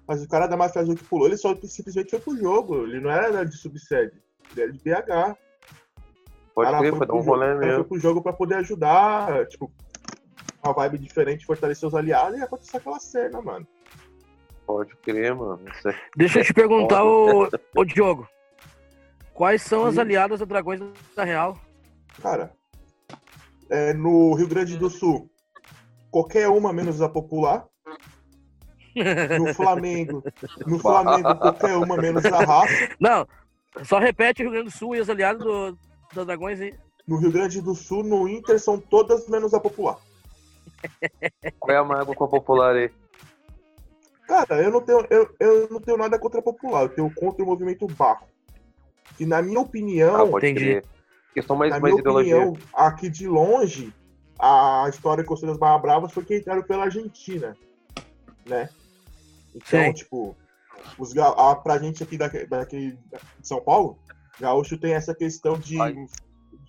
mas 0.07 0.23
o 0.23 0.27
cara 0.29 0.47
da 0.47 0.55
máfia 0.57 0.81
azul 0.81 0.95
que 0.95 1.05
pulou, 1.05 1.27
ele 1.27 1.37
só 1.37 1.55
simplesmente 1.63 2.09
foi 2.11 2.19
pro 2.19 2.37
jogo. 2.37 2.83
Ele 2.83 2.99
não 2.99 3.09
era 3.09 3.43
de 3.43 3.57
subsede. 3.57 4.21
Ele 4.51 4.61
era 4.61 4.71
de 4.71 4.79
BH. 4.79 5.37
Pode 6.53 6.77
crer, 6.79 6.95
foi 6.95 7.07
dar 7.07 7.13
um 7.13 7.21
rolê 7.21 7.45
o 7.45 7.49
cara 7.49 7.57
foi 7.59 7.67
mesmo. 7.69 7.85
pro 7.85 7.99
jogo 7.99 8.21
pra 8.21 8.33
poder 8.33 8.55
ajudar, 8.55 9.47
tipo, 9.47 9.71
uma 10.63 10.73
vibe 10.73 10.97
diferente, 10.97 11.45
fortalecer 11.45 11.87
os 11.87 11.95
aliados 11.95 12.39
e 12.39 12.43
aconteceu 12.43 12.79
aquela 12.79 12.99
cena, 12.99 13.41
mano. 13.41 13.67
Pode 14.65 14.95
crer, 14.97 15.33
mano. 15.33 15.61
É- 15.85 15.95
Deixa 16.15 16.39
eu 16.39 16.43
te 16.43 16.53
perguntar, 16.53 17.03
ô, 17.03 17.49
ô 17.75 17.83
Diogo. 17.83 18.27
Quais 19.33 19.61
são 19.61 19.85
as 19.85 19.97
aliadas 19.97 20.41
da 20.41 20.45
Dragões 20.45 20.81
da 21.15 21.23
Real? 21.23 21.57
Cara, 22.21 22.51
é, 23.69 23.93
no 23.93 24.33
Rio 24.33 24.47
Grande 24.47 24.77
do 24.77 24.89
Sul, 24.89 25.29
qualquer 26.11 26.49
uma 26.49 26.73
menos 26.73 27.01
a 27.01 27.07
popular. 27.07 27.65
No 29.39 29.53
Flamengo, 29.55 30.23
no 30.67 30.77
Flamengo, 30.77 31.35
qualquer 31.37 31.77
uma 31.77 31.95
menos 31.95 32.25
a 32.25 32.39
raça. 32.43 32.89
Não, 32.99 33.25
só 33.85 33.97
repete 33.97 34.43
Rio 34.43 34.51
Grande 34.51 34.65
do 34.69 34.77
Sul 34.77 34.95
e 34.95 34.99
as 34.99 35.09
aliadas 35.09 35.41
do, 35.41 35.77
das 36.13 36.25
Dragões 36.25 36.59
aí. 36.59 36.75
No 37.07 37.17
Rio 37.17 37.31
Grande 37.31 37.61
do 37.61 37.73
Sul, 37.73 38.03
no 38.03 38.27
Inter, 38.27 38.59
são 38.59 38.77
todas 38.77 39.27
menos 39.29 39.53
a 39.53 39.59
popular. 39.59 39.97
Qual 41.59 41.75
é 41.75 41.79
a 41.79 41.83
mágoa 41.83 42.15
com 42.15 42.23
a 42.23 42.27
popular 42.27 42.75
aí? 42.75 42.91
Cara, 44.27 44.61
eu 44.61 44.71
não 44.71 44.81
tenho, 44.81 45.05
eu, 45.09 45.35
eu 45.39 45.69
não 45.69 45.81
tenho 45.81 45.97
nada 45.97 46.19
contra 46.19 46.39
a 46.39 46.43
popular, 46.43 46.83
eu 46.83 46.89
tenho 46.89 47.13
contra 47.13 47.43
o 47.43 47.47
movimento 47.47 47.87
barro. 47.87 48.27
E 49.19 49.25
na 49.25 49.41
minha 49.41 49.59
opinião, 49.59 50.15
Ah, 50.15 50.27
pode 50.27 50.47
entendi. 50.47 50.81
Questão 51.33 51.55
mais, 51.55 51.71
na 51.71 51.79
mais 51.79 51.93
minha 51.93 52.01
ideologia. 52.01 52.37
opinião, 52.37 52.67
aqui 52.73 53.09
de 53.09 53.27
longe, 53.27 53.93
a 54.39 54.85
história 54.89 55.23
com 55.23 55.35
das 55.35 55.57
Barra 55.57 55.77
Bravas 55.79 56.11
foi 56.11 56.23
que 56.23 56.37
entraram 56.37 56.63
pela 56.63 56.83
Argentina, 56.85 57.57
né? 58.45 58.69
Então, 59.55 59.83
Sim. 59.85 59.93
tipo, 59.93 60.35
os, 60.97 61.17
a, 61.17 61.55
pra 61.55 61.79
gente 61.79 62.03
aqui 62.03 62.17
daqui, 62.17 62.45
daqui 62.45 62.97
de 63.39 63.47
São 63.47 63.61
Paulo, 63.61 63.97
gaúcho 64.39 64.77
tem 64.77 64.93
essa 64.93 65.13
questão 65.13 65.57
de, 65.57 65.79
Ai. 65.81 65.95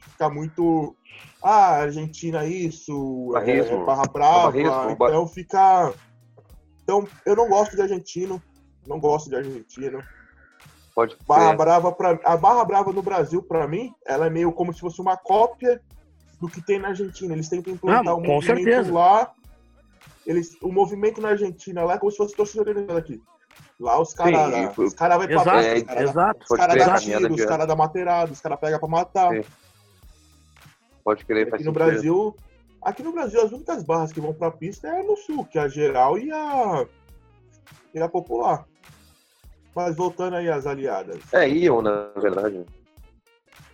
De 0.01 0.11
ficar 0.13 0.31
muito. 0.31 0.95
Ah, 1.43 1.77
Argentina 1.83 2.45
isso, 2.45 3.31
é, 3.31 3.41
Barrismo. 3.41 3.85
Barra 3.87 4.03
Brava, 4.05 4.43
Barrismo, 4.51 4.97
ba- 4.97 5.09
então 5.09 5.27
fica. 5.27 5.93
Então, 6.83 7.07
eu 7.25 7.37
não 7.37 7.49
gosto 7.49 7.77
de 7.77 7.83
argentino, 7.83 8.43
não 8.87 8.99
gosto 8.99 9.29
de 9.31 9.37
argentino. 9.37 10.03
Pode 10.95 11.17
Barra 11.27 11.47
crer. 11.47 11.57
Brava 11.59 11.93
pra, 11.93 12.19
a 12.25 12.37
Barra 12.37 12.65
Brava 12.65 12.93
no 12.93 13.03
Brasil, 13.03 13.43
pra 13.43 13.67
mim, 13.69 13.93
ela 14.05 14.27
é 14.27 14.31
meio 14.31 14.53
como 14.53 14.73
se 14.75 14.81
fosse 14.81 15.01
uma 15.01 15.17
cópia 15.17 15.81
do 16.41 16.49
que 16.49 16.61
tem 16.61 16.79
na 16.79 16.89
Argentina. 16.89 17.33
Eles 17.33 17.49
tentam 17.49 17.73
implantar 17.73 18.09
Ah, 18.13 18.17
um 18.17 18.23
com 18.23 18.29
movimento 18.35 18.65
certeza. 18.65 18.93
lá. 18.93 19.31
Eles, 20.27 20.57
o 20.63 20.71
movimento 20.73 21.21
na 21.21 21.31
Argentina 21.31 21.85
lá 21.85 21.95
é 21.95 21.99
como 21.99 22.11
se 22.11 22.17
fosse 22.19 22.35
torcedor 22.35 22.69
organizado 22.69 22.99
aqui. 22.99 23.23
Lá 23.79 24.01
os 24.01 24.13
caras 24.13 24.77
os 24.77 24.93
cara 24.95 25.17
vai 25.17 25.27
pra 25.27 25.37
Exato, 25.41 25.59
festa, 25.63 26.45
os 26.51 26.57
caras 26.59 27.05
crer, 27.05 27.19
tiro, 27.19 27.35
os 27.35 27.45
caras 27.47 27.67
dá 27.67 27.75
materado, 27.77 28.33
os 28.33 28.41
caras 28.41 28.61
pegam 28.61 28.79
pra 28.79 28.89
matar. 28.89 29.31
Sim. 29.33 29.45
Pode 31.05 31.25
crer, 31.25 31.49
faz 31.49 31.55
Aqui 31.61 31.65
no. 31.65 31.73
Brasil, 31.73 32.37
aqui 32.83 33.03
no 33.03 33.13
Brasil 33.13 33.41
as 33.43 33.53
únicas 33.53 33.83
barras 33.83 34.13
que 34.13 34.21
vão 34.21 34.35
pra 34.35 34.51
pista 34.51 34.89
é 34.89 35.03
no 35.03 35.17
sul, 35.17 35.45
que 35.45 35.59
é 35.59 35.63
a 35.63 35.69
geral 35.69 36.19
e 36.19 36.31
a 36.31 36.87
e 37.95 38.01
a 38.01 38.09
popular. 38.09 38.67
Mas 39.75 39.97
voltando 39.97 40.37
aí 40.37 40.49
às 40.51 40.67
aliadas, 40.67 41.21
É, 41.33 41.49
iam, 41.49 41.81
na 41.81 42.11
verdade. 42.17 42.65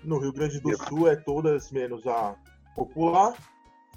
no 0.05 0.19
Rio 0.19 0.33
Grande 0.33 0.61
do 0.61 0.77
Sul 0.87 1.09
é 1.09 1.17
todas 1.17 1.71
menos 1.73 2.07
a 2.07 2.35
popular, 2.75 3.35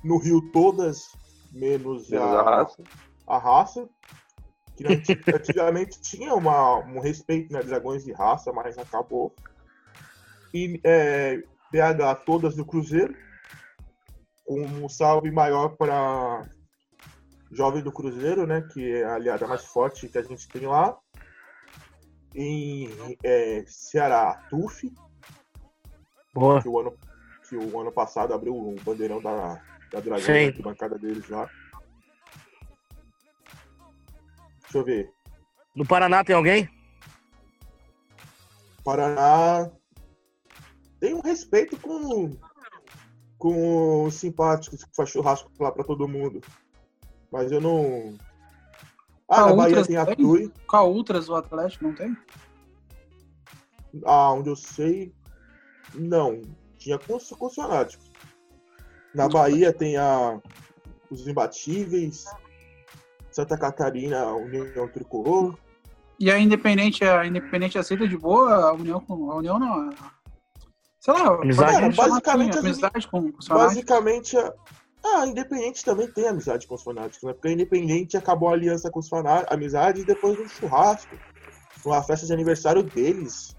no 0.03 0.17
Rio 0.17 0.41
todas 0.51 1.09
menos 1.51 2.09
Menos 2.09 2.25
a 2.33 2.39
a, 2.39 2.43
raça. 2.43 2.83
a 3.27 3.37
raça. 3.37 3.89
Que 4.77 4.87
anti- 4.87 5.19
antigamente 5.35 5.99
tinha 6.01 6.33
uma, 6.33 6.77
um 6.79 6.99
respeito, 6.99 7.51
né? 7.51 7.61
Dragões 7.61 8.05
de 8.05 8.13
raça, 8.13 8.51
mas 8.53 8.77
acabou. 8.77 9.33
E 10.53 10.79
é, 10.85 11.43
BH 11.71 12.23
todas 12.25 12.55
do 12.55 12.65
Cruzeiro. 12.65 13.15
Com 14.45 14.61
um 14.61 14.89
salve 14.89 15.29
maior 15.31 15.69
para 15.69 16.47
Jovem 17.51 17.83
do 17.83 17.91
Cruzeiro, 17.91 18.45
né? 18.47 18.61
Que 18.61 18.95
é 18.95 19.03
a 19.03 19.15
aliada 19.15 19.47
mais 19.47 19.65
forte 19.65 20.07
que 20.07 20.17
a 20.17 20.23
gente 20.23 20.47
tem 20.47 20.65
lá. 20.65 20.97
Em 22.35 22.89
é, 23.23 23.63
Ceará, 23.67 24.45
TUF, 24.49 24.91
Boa. 26.33 26.61
que 26.61 26.67
o 26.67 26.79
ano, 26.79 26.97
que 27.47 27.55
o 27.55 27.79
ano 27.79 27.91
passado 27.91 28.33
abriu 28.33 28.55
o 28.55 28.75
bandeirão 28.83 29.21
da, 29.21 29.61
da 29.91 29.99
Dragão, 29.99 30.25
Sim. 30.25 30.51
da 30.51 30.63
bancada 30.63 30.97
deles 30.97 31.27
lá. 31.27 31.49
Deixa 34.61 34.77
eu 34.77 34.83
ver. 34.83 35.11
No 35.75 35.85
Paraná 35.85 36.23
tem 36.23 36.35
alguém? 36.35 36.69
Paraná 38.83 39.71
tem 40.99 41.13
um 41.13 41.21
respeito 41.21 41.77
com, 41.77 42.31
com 43.37 44.03
os 44.03 44.15
simpáticos 44.15 44.83
que 44.83 44.95
faz 44.95 45.09
churrasco 45.09 45.51
lá 45.59 45.71
pra 45.71 45.83
todo 45.83 46.07
mundo. 46.07 46.41
Mas 47.31 47.51
eu 47.51 47.61
não. 47.61 48.17
Ah, 49.29 49.47
na 49.47 49.55
Bahia 49.55 49.85
tem 49.85 49.97
a? 49.97 50.15
Tui. 50.15 50.51
Com 50.67 50.75
a 50.75 50.83
Ultras, 50.83 51.29
o 51.29 51.35
Atlético, 51.35 51.85
não 51.85 51.95
tem? 51.95 52.17
Ah, 54.05 54.33
onde 54.33 54.49
eu 54.49 54.55
sei. 54.55 55.13
Não. 55.93 56.41
Tinha 56.77 56.99
consonantes. 56.99 57.99
Na 59.13 59.27
Bahia 59.27 59.73
tem 59.73 59.97
a 59.97 60.39
os 61.09 61.27
imbatíveis. 61.27 62.25
Santa 63.31 63.57
Catarina, 63.57 64.21
a 64.21 64.35
União 64.35 64.87
Tricolor. 64.87 65.57
E 66.19 66.29
a 66.29 66.37
Independente, 66.37 67.03
a 67.03 67.25
Independente 67.25 67.77
aceita 67.77 68.07
de 68.07 68.17
boa 68.17 68.69
a 68.69 68.73
União. 68.73 69.03
A 69.07 69.35
União 69.35 69.59
não. 69.59 69.89
Sei 71.15 71.23
lá, 71.25 71.41
Amizade. 71.41 71.95
chamar 71.95 72.09
Basicamente, 72.09 72.49
assim, 72.57 72.59
as- 72.59 72.65
amizade 72.65 73.07
com, 73.07 73.31
com 73.31 73.39
o 73.39 73.41
Sonati. 73.41 73.65
Basicamente, 73.67 74.37
a... 74.37 74.53
ah, 75.05 75.25
Independente 75.27 75.83
também 75.85 76.07
tem 76.11 76.27
amizade 76.27 76.67
com 76.67 76.75
os 76.75 76.83
fanáticos, 76.83 77.23
né? 77.23 77.33
Porque 77.33 77.47
a 77.47 77.51
Independente 77.51 78.17
acabou 78.17 78.49
a 78.49 78.53
aliança 78.53 78.89
com 78.89 78.99
os 78.99 79.07
fanáticos, 79.09 79.53
amizade 79.53 80.03
depois 80.03 80.37
do 80.37 80.47
churrasco, 80.47 81.15
numa 81.85 82.03
festa 82.03 82.25
de 82.25 82.33
aniversário 82.33 82.83
deles. 82.83 83.55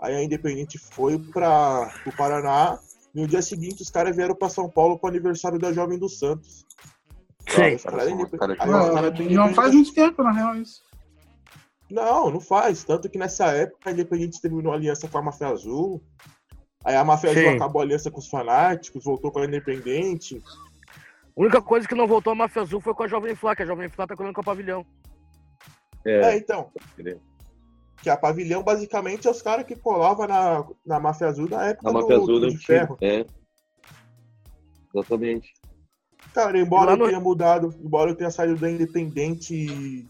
Aí 0.00 0.14
a 0.14 0.22
Independente 0.22 0.78
foi 0.78 1.18
para 1.18 1.92
o 2.06 2.16
Paraná. 2.16 2.78
E 3.14 3.20
no 3.20 3.26
dia 3.26 3.40
seguinte, 3.40 3.82
os 3.82 3.90
caras 3.90 4.14
vieram 4.14 4.34
para 4.34 4.50
São 4.50 4.68
Paulo 4.68 4.98
para 4.98 5.06
o 5.06 5.10
aniversário 5.10 5.58
da 5.58 5.72
Jovem 5.72 5.98
do 5.98 6.08
Santos. 6.08 6.66
Sim. 7.48 7.76
Os 7.76 7.82
Cara, 7.82 8.04
os 8.04 8.66
Não, 8.66 9.46
não 9.46 9.54
faz 9.54 9.72
muito 9.72 9.94
tempo, 9.94 10.22
na 10.22 10.32
real, 10.32 10.56
isso. 10.56 10.82
Não, 11.90 12.30
não 12.30 12.40
faz. 12.40 12.84
Tanto 12.84 13.08
que 13.08 13.16
nessa 13.18 13.46
época 13.46 13.88
a 13.88 13.92
Independente 13.92 14.40
terminou 14.40 14.72
a 14.72 14.74
aliança 14.76 15.08
com 15.08 15.16
a 15.18 15.22
Máfia 15.22 15.48
Azul. 15.48 16.02
Aí 16.86 16.94
a 16.94 17.02
Máfia 17.04 17.30
Azul 17.30 17.42
acabou 17.56 17.80
a 17.80 17.84
aliança 17.84 18.10
com 18.12 18.20
os 18.20 18.28
fanáticos, 18.28 19.02
voltou 19.02 19.32
com 19.32 19.40
a 19.40 19.44
Independente. 19.44 20.40
A 21.36 21.40
única 21.40 21.60
coisa 21.60 21.86
que 21.88 21.96
não 21.96 22.06
voltou 22.06 22.32
a 22.32 22.36
Máfia 22.36 22.62
Azul 22.62 22.80
foi 22.80 22.94
com 22.94 23.02
a 23.02 23.08
Jovem 23.08 23.34
Flá, 23.34 23.56
que 23.56 23.62
a 23.64 23.66
Jovem 23.66 23.88
Flá 23.88 24.06
tá 24.06 24.14
colando 24.14 24.32
com 24.32 24.40
a 24.40 24.44
Pavilhão. 24.44 24.86
É, 26.04 26.20
É, 26.32 26.36
então. 26.36 26.70
Que 28.00 28.08
a 28.08 28.16
pavilhão 28.16 28.62
basicamente 28.62 29.26
é 29.26 29.30
os 29.32 29.42
caras 29.42 29.66
que 29.66 29.74
colavam 29.74 30.28
na, 30.28 30.64
na 30.86 31.00
Máfia 31.00 31.26
Azul 31.26 31.48
na 31.48 31.64
época 31.70 31.88
a 31.88 31.92
do, 31.92 31.98
Azul 32.12 32.26
do 32.40 32.50
do 32.52 32.58
ferro. 32.58 32.96
É. 33.00 33.26
Exatamente. 34.94 35.52
Cara, 36.32 36.56
embora 36.58 36.94
no- 36.96 37.04
eu 37.04 37.08
tenha 37.08 37.20
mudado, 37.20 37.74
embora 37.82 38.10
eu 38.10 38.14
tenha 38.14 38.30
saído 38.30 38.56
da 38.60 38.70
Independente 38.70 39.54
e, 39.54 40.08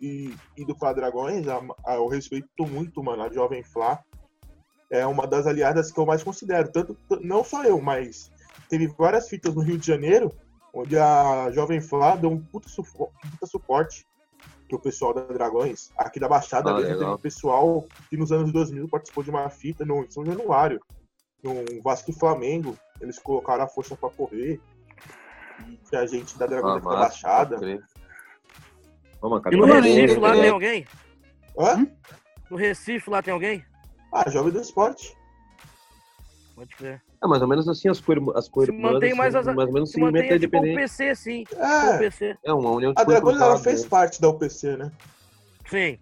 e 0.00 0.34
ido 0.56 0.74
pra 0.78 0.92
Dragões, 0.94 1.46
a- 1.48 1.60
a- 1.84 1.96
eu 1.96 2.06
respeito 2.06 2.66
muito, 2.66 3.02
mano, 3.02 3.22
a 3.24 3.30
Jovem 3.32 3.62
Flá. 3.62 4.02
É 4.90 5.06
uma 5.06 5.26
das 5.26 5.46
aliadas 5.46 5.90
que 5.90 5.98
eu 5.98 6.06
mais 6.06 6.22
considero. 6.22 6.70
Tanto, 6.70 6.96
não 7.20 7.42
só 7.42 7.64
eu, 7.64 7.80
mas 7.80 8.30
teve 8.68 8.86
várias 8.88 9.28
fitas 9.28 9.54
no 9.54 9.62
Rio 9.62 9.78
de 9.78 9.86
Janeiro, 9.86 10.32
onde 10.72 10.96
a 10.98 11.50
Jovem 11.52 11.80
Flá 11.80 12.16
deu 12.16 12.30
um 12.30 12.40
puta, 12.40 12.68
sufo- 12.68 13.10
puta 13.30 13.46
suporte 13.46 14.06
pro 14.68 14.78
pessoal 14.78 15.12
da 15.14 15.22
Dragões. 15.22 15.90
Aqui 15.96 16.18
da 16.20 16.28
Baixada 16.28 16.70
Ah, 16.70 16.74
mesmo, 16.74 16.88
teve 16.98 17.04
um 17.04 17.18
pessoal 17.18 17.84
que 18.10 18.16
nos 18.16 18.30
anos 18.32 18.52
2000 18.52 18.88
participou 18.88 19.22
de 19.24 19.30
uma 19.30 19.48
fita 19.50 19.84
no 19.84 20.04
em 20.04 20.10
São 20.10 20.24
Januário, 20.24 20.80
no 21.42 21.82
Vasco 21.82 22.10
e 22.10 22.14
Flamengo. 22.14 22.76
Eles 23.00 23.18
colocaram 23.18 23.64
a 23.64 23.68
força 23.68 23.96
pra 23.96 24.08
correr. 24.10 24.60
E 25.68 25.76
tinha 25.88 26.06
gente 26.06 26.36
da 26.38 26.46
Dragões 26.46 26.84
Ah, 26.86 26.90
da 26.90 26.96
Baixada. 27.00 27.58
mano, 27.60 27.82
E 29.50 29.56
no 29.56 29.64
Recife, 29.66 30.18
lá 30.20 30.32
tem 30.32 30.50
alguém? 30.50 30.86
Hã? 31.58 31.86
No 32.50 32.56
Recife 32.56 33.08
lá 33.10 33.22
tem 33.22 33.32
alguém? 33.32 33.64
Ah, 34.14 34.30
Jovem 34.30 34.52
do 34.52 34.60
Esporte. 34.60 35.16
Pode 36.54 36.74
crer. 36.76 37.02
É 37.20 37.26
mais 37.26 37.42
ou 37.42 37.48
menos 37.48 37.68
assim 37.68 37.88
as 37.88 38.00
coirmãs. 38.00 38.36
As 38.36 38.44
Se 38.44 38.70
mantém 38.70 39.08
assim, 39.10 39.18
mais 39.18 39.34
as. 39.34 39.46
mais 39.46 39.68
ou 39.68 39.74
menos 39.74 39.90
Se 39.90 40.00
mantém 40.00 40.20
é 40.30 40.38
tipo 40.38 40.56
o 40.56 40.60
independente. 40.60 40.76
PC, 40.76 41.14
sim. 41.16 41.44
O 41.52 41.56
É, 41.60 41.98
PC. 41.98 42.36
É 42.44 42.52
uma 42.52 42.70
união 42.70 42.92
de 42.92 43.00
a 43.00 43.04
Dragões 43.04 43.40
ela 43.40 43.58
fez 43.58 43.82
né? 43.82 43.88
parte 43.88 44.20
da 44.20 44.28
UPC, 44.28 44.76
né? 44.76 44.92
Sim. 45.68 45.98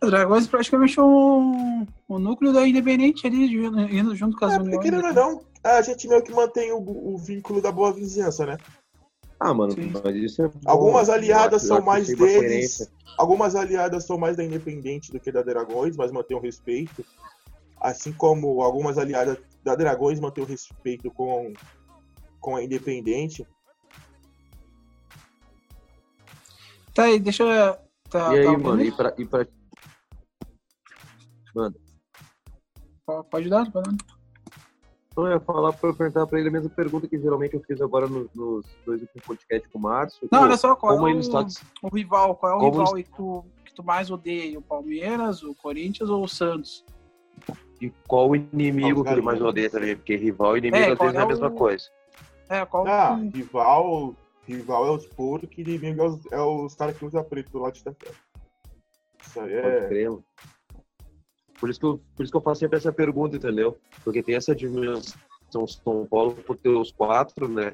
O 0.00 0.06
Dragões 0.06 0.46
praticamente 0.46 1.00
um, 1.00 1.84
o 2.06 2.18
núcleo 2.20 2.52
da 2.52 2.68
Independente 2.68 3.26
ali, 3.26 3.52
indo, 3.98 4.14
junto 4.14 4.36
com 4.36 4.44
as 4.44 4.52
É, 4.54 4.58
uniões. 4.58 4.80
querendo 4.84 5.06
ou 5.06 5.12
não, 5.12 5.42
a 5.64 5.82
gente 5.82 6.06
meio 6.06 6.22
que 6.22 6.32
mantém 6.32 6.70
o, 6.70 6.78
o 6.78 7.18
vínculo 7.18 7.60
da 7.60 7.72
boa 7.72 7.92
vizinhança, 7.92 8.46
né? 8.46 8.56
Ah, 9.40 9.54
mano, 9.54 9.72
Sim. 9.72 9.92
mas 10.04 10.16
isso 10.16 10.42
é 10.42 10.48
bom. 10.48 10.58
Algumas 10.66 11.08
Eu 11.08 11.14
aliadas 11.14 11.62
são 11.62 11.80
mais 11.80 12.08
deles, 12.08 12.90
algumas 13.16 13.54
aliadas 13.54 14.04
são 14.04 14.18
mais 14.18 14.36
da 14.36 14.44
Independente 14.44 15.12
do 15.12 15.20
que 15.20 15.30
da 15.30 15.42
Dragões, 15.42 15.96
mas 15.96 16.10
mantêm 16.10 16.36
o 16.36 16.40
respeito. 16.40 17.04
Assim 17.80 18.12
como 18.12 18.60
algumas 18.62 18.98
aliadas 18.98 19.38
da 19.62 19.76
Dragões 19.76 20.18
mantêm 20.18 20.42
o 20.42 20.46
respeito 20.46 21.08
com, 21.12 21.52
com 22.40 22.56
a 22.56 22.64
Independente. 22.64 23.46
Tá 26.92 27.04
aí, 27.04 27.20
deixa 27.20 27.44
eu. 27.44 27.78
Tá, 28.10 28.34
E 28.34 28.38
aí, 28.40 28.44
tá 28.46 28.58
mano, 28.58 28.82
e 28.82 28.90
pra, 28.90 29.14
e 29.16 29.24
pra. 29.24 29.46
Mano, 31.54 31.76
Pode- 33.06 33.28
Pode 33.30 33.48
dar, 33.48 33.70
pode 33.70 33.96
dar. 33.96 34.17
Então 35.18 35.26
eu 35.26 35.32
ia 35.32 35.40
falar 35.40 35.72
pra 35.72 35.90
eu 35.90 35.94
perguntar 35.94 36.26
pra 36.28 36.38
ele 36.38 36.48
a 36.48 36.52
mesma 36.52 36.70
pergunta 36.70 37.08
que 37.08 37.18
geralmente 37.18 37.54
eu 37.54 37.60
fiz 37.62 37.80
agora 37.80 38.06
nos, 38.06 38.32
nos 38.34 38.64
dois 38.86 39.00
últimos 39.02 39.26
podcasts 39.26 39.68
com 39.72 39.78
o 39.78 39.82
Márcio. 39.82 40.28
Não, 40.30 40.42
olha 40.42 40.56
só, 40.56 40.76
qual 40.76 40.94
como 40.96 41.08
é 41.08 41.14
o, 41.14 41.18
está. 41.18 41.44
o 41.82 41.88
rival? 41.94 42.36
Qual 42.36 42.52
é 42.52 42.54
o 42.54 42.58
Como 42.60 42.70
rival 42.78 42.94
aí 42.94 43.02
que 43.02 43.10
tu, 43.10 43.44
que 43.64 43.74
tu 43.74 43.82
mais 43.82 44.10
odeia? 44.12 44.56
O 44.58 44.62
Palmeiras, 44.62 45.42
o 45.42 45.54
Corinthians 45.56 46.08
ou 46.08 46.22
o 46.22 46.28
Santos? 46.28 46.84
E 47.80 47.90
qual 48.06 48.30
o 48.30 48.36
inimigo 48.36 49.02
que 49.02 49.10
ele 49.10 49.20
mais 49.20 49.42
odeia 49.42 49.68
também? 49.68 49.96
Porque 49.96 50.14
rival 50.16 50.56
e 50.56 50.60
inimigo 50.60 50.84
É, 50.84 50.92
às 50.92 50.98
vezes 50.98 51.14
é 51.16 51.18
é 51.18 51.22
a 51.22 51.26
mesma 51.26 51.48
o- 51.48 51.52
coisa. 51.54 51.84
É, 52.48 52.64
qual 52.64 52.86
Ah, 52.86 53.18
que- 53.20 53.38
rival, 53.38 54.14
rival 54.46 54.86
é 54.86 54.90
os 54.92 55.06
putos, 55.06 55.48
que 55.50 55.62
inimigo 55.62 56.00
é 56.00 56.06
os, 56.06 56.32
é 56.32 56.40
os 56.40 56.74
caras 56.76 56.96
que 56.96 57.04
usam 57.04 57.24
preto 57.24 57.50
do 57.50 57.58
lado 57.58 57.72
de 57.74 57.80
Itaquera. 57.80 58.14
Isso 59.20 59.40
aí 59.40 59.60
Pode 59.62 59.66
é. 59.66 59.88
Por 61.60 61.68
isso, 61.68 61.80
que 61.80 61.86
eu, 61.86 62.00
por 62.16 62.22
isso 62.22 62.30
que 62.32 62.36
eu 62.36 62.42
faço 62.42 62.60
sempre 62.60 62.76
essa 62.78 62.92
pergunta, 62.92 63.36
entendeu? 63.36 63.76
Porque 64.04 64.22
tem 64.22 64.36
essa 64.36 64.54
dimensão 64.54 65.02
São 65.66 66.06
Paulo 66.06 66.34
por 66.34 66.56
ter 66.56 66.68
os 66.68 66.92
quatro, 66.92 67.48
né? 67.48 67.72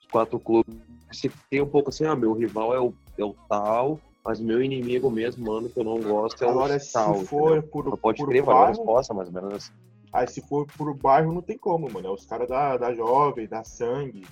Os 0.00 0.06
quatro 0.10 0.38
clubes. 0.38 0.74
Você 1.12 1.30
tem 1.50 1.60
um 1.60 1.68
pouco 1.68 1.88
assim, 1.90 2.04
ah, 2.04 2.14
meu 2.14 2.32
rival 2.32 2.74
é 2.74 2.80
o, 2.80 2.94
é 3.18 3.24
o 3.24 3.34
tal, 3.48 4.00
mas 4.24 4.38
meu 4.40 4.62
inimigo 4.62 5.10
mesmo, 5.10 5.44
mano, 5.46 5.68
que 5.68 5.80
eu 5.80 5.84
não 5.84 6.00
gosto 6.00 6.42
é 6.42 6.46
o 6.46 6.50
Agora, 6.50 6.78
se 6.78 6.92
tal. 6.92 7.14
for 7.24 7.56
entendeu? 7.56 7.70
por, 7.70 7.84
Não 7.86 7.96
pode 7.96 8.18
por 8.18 8.28
crer, 8.28 8.44
bairro, 8.44 8.68
resposta, 8.68 9.12
mais 9.14 9.28
ou 9.28 9.34
menos 9.34 9.54
assim. 9.54 9.72
Aí 10.12 10.26
se 10.26 10.40
for 10.42 10.66
por 10.76 10.94
bairro, 10.94 11.32
não 11.32 11.42
tem 11.42 11.58
como, 11.58 11.90
mano. 11.90 12.08
É 12.08 12.10
os 12.10 12.26
caras 12.26 12.48
da, 12.48 12.76
da 12.76 12.94
Jovem, 12.94 13.48
da 13.48 13.64
Sangue. 13.64 14.24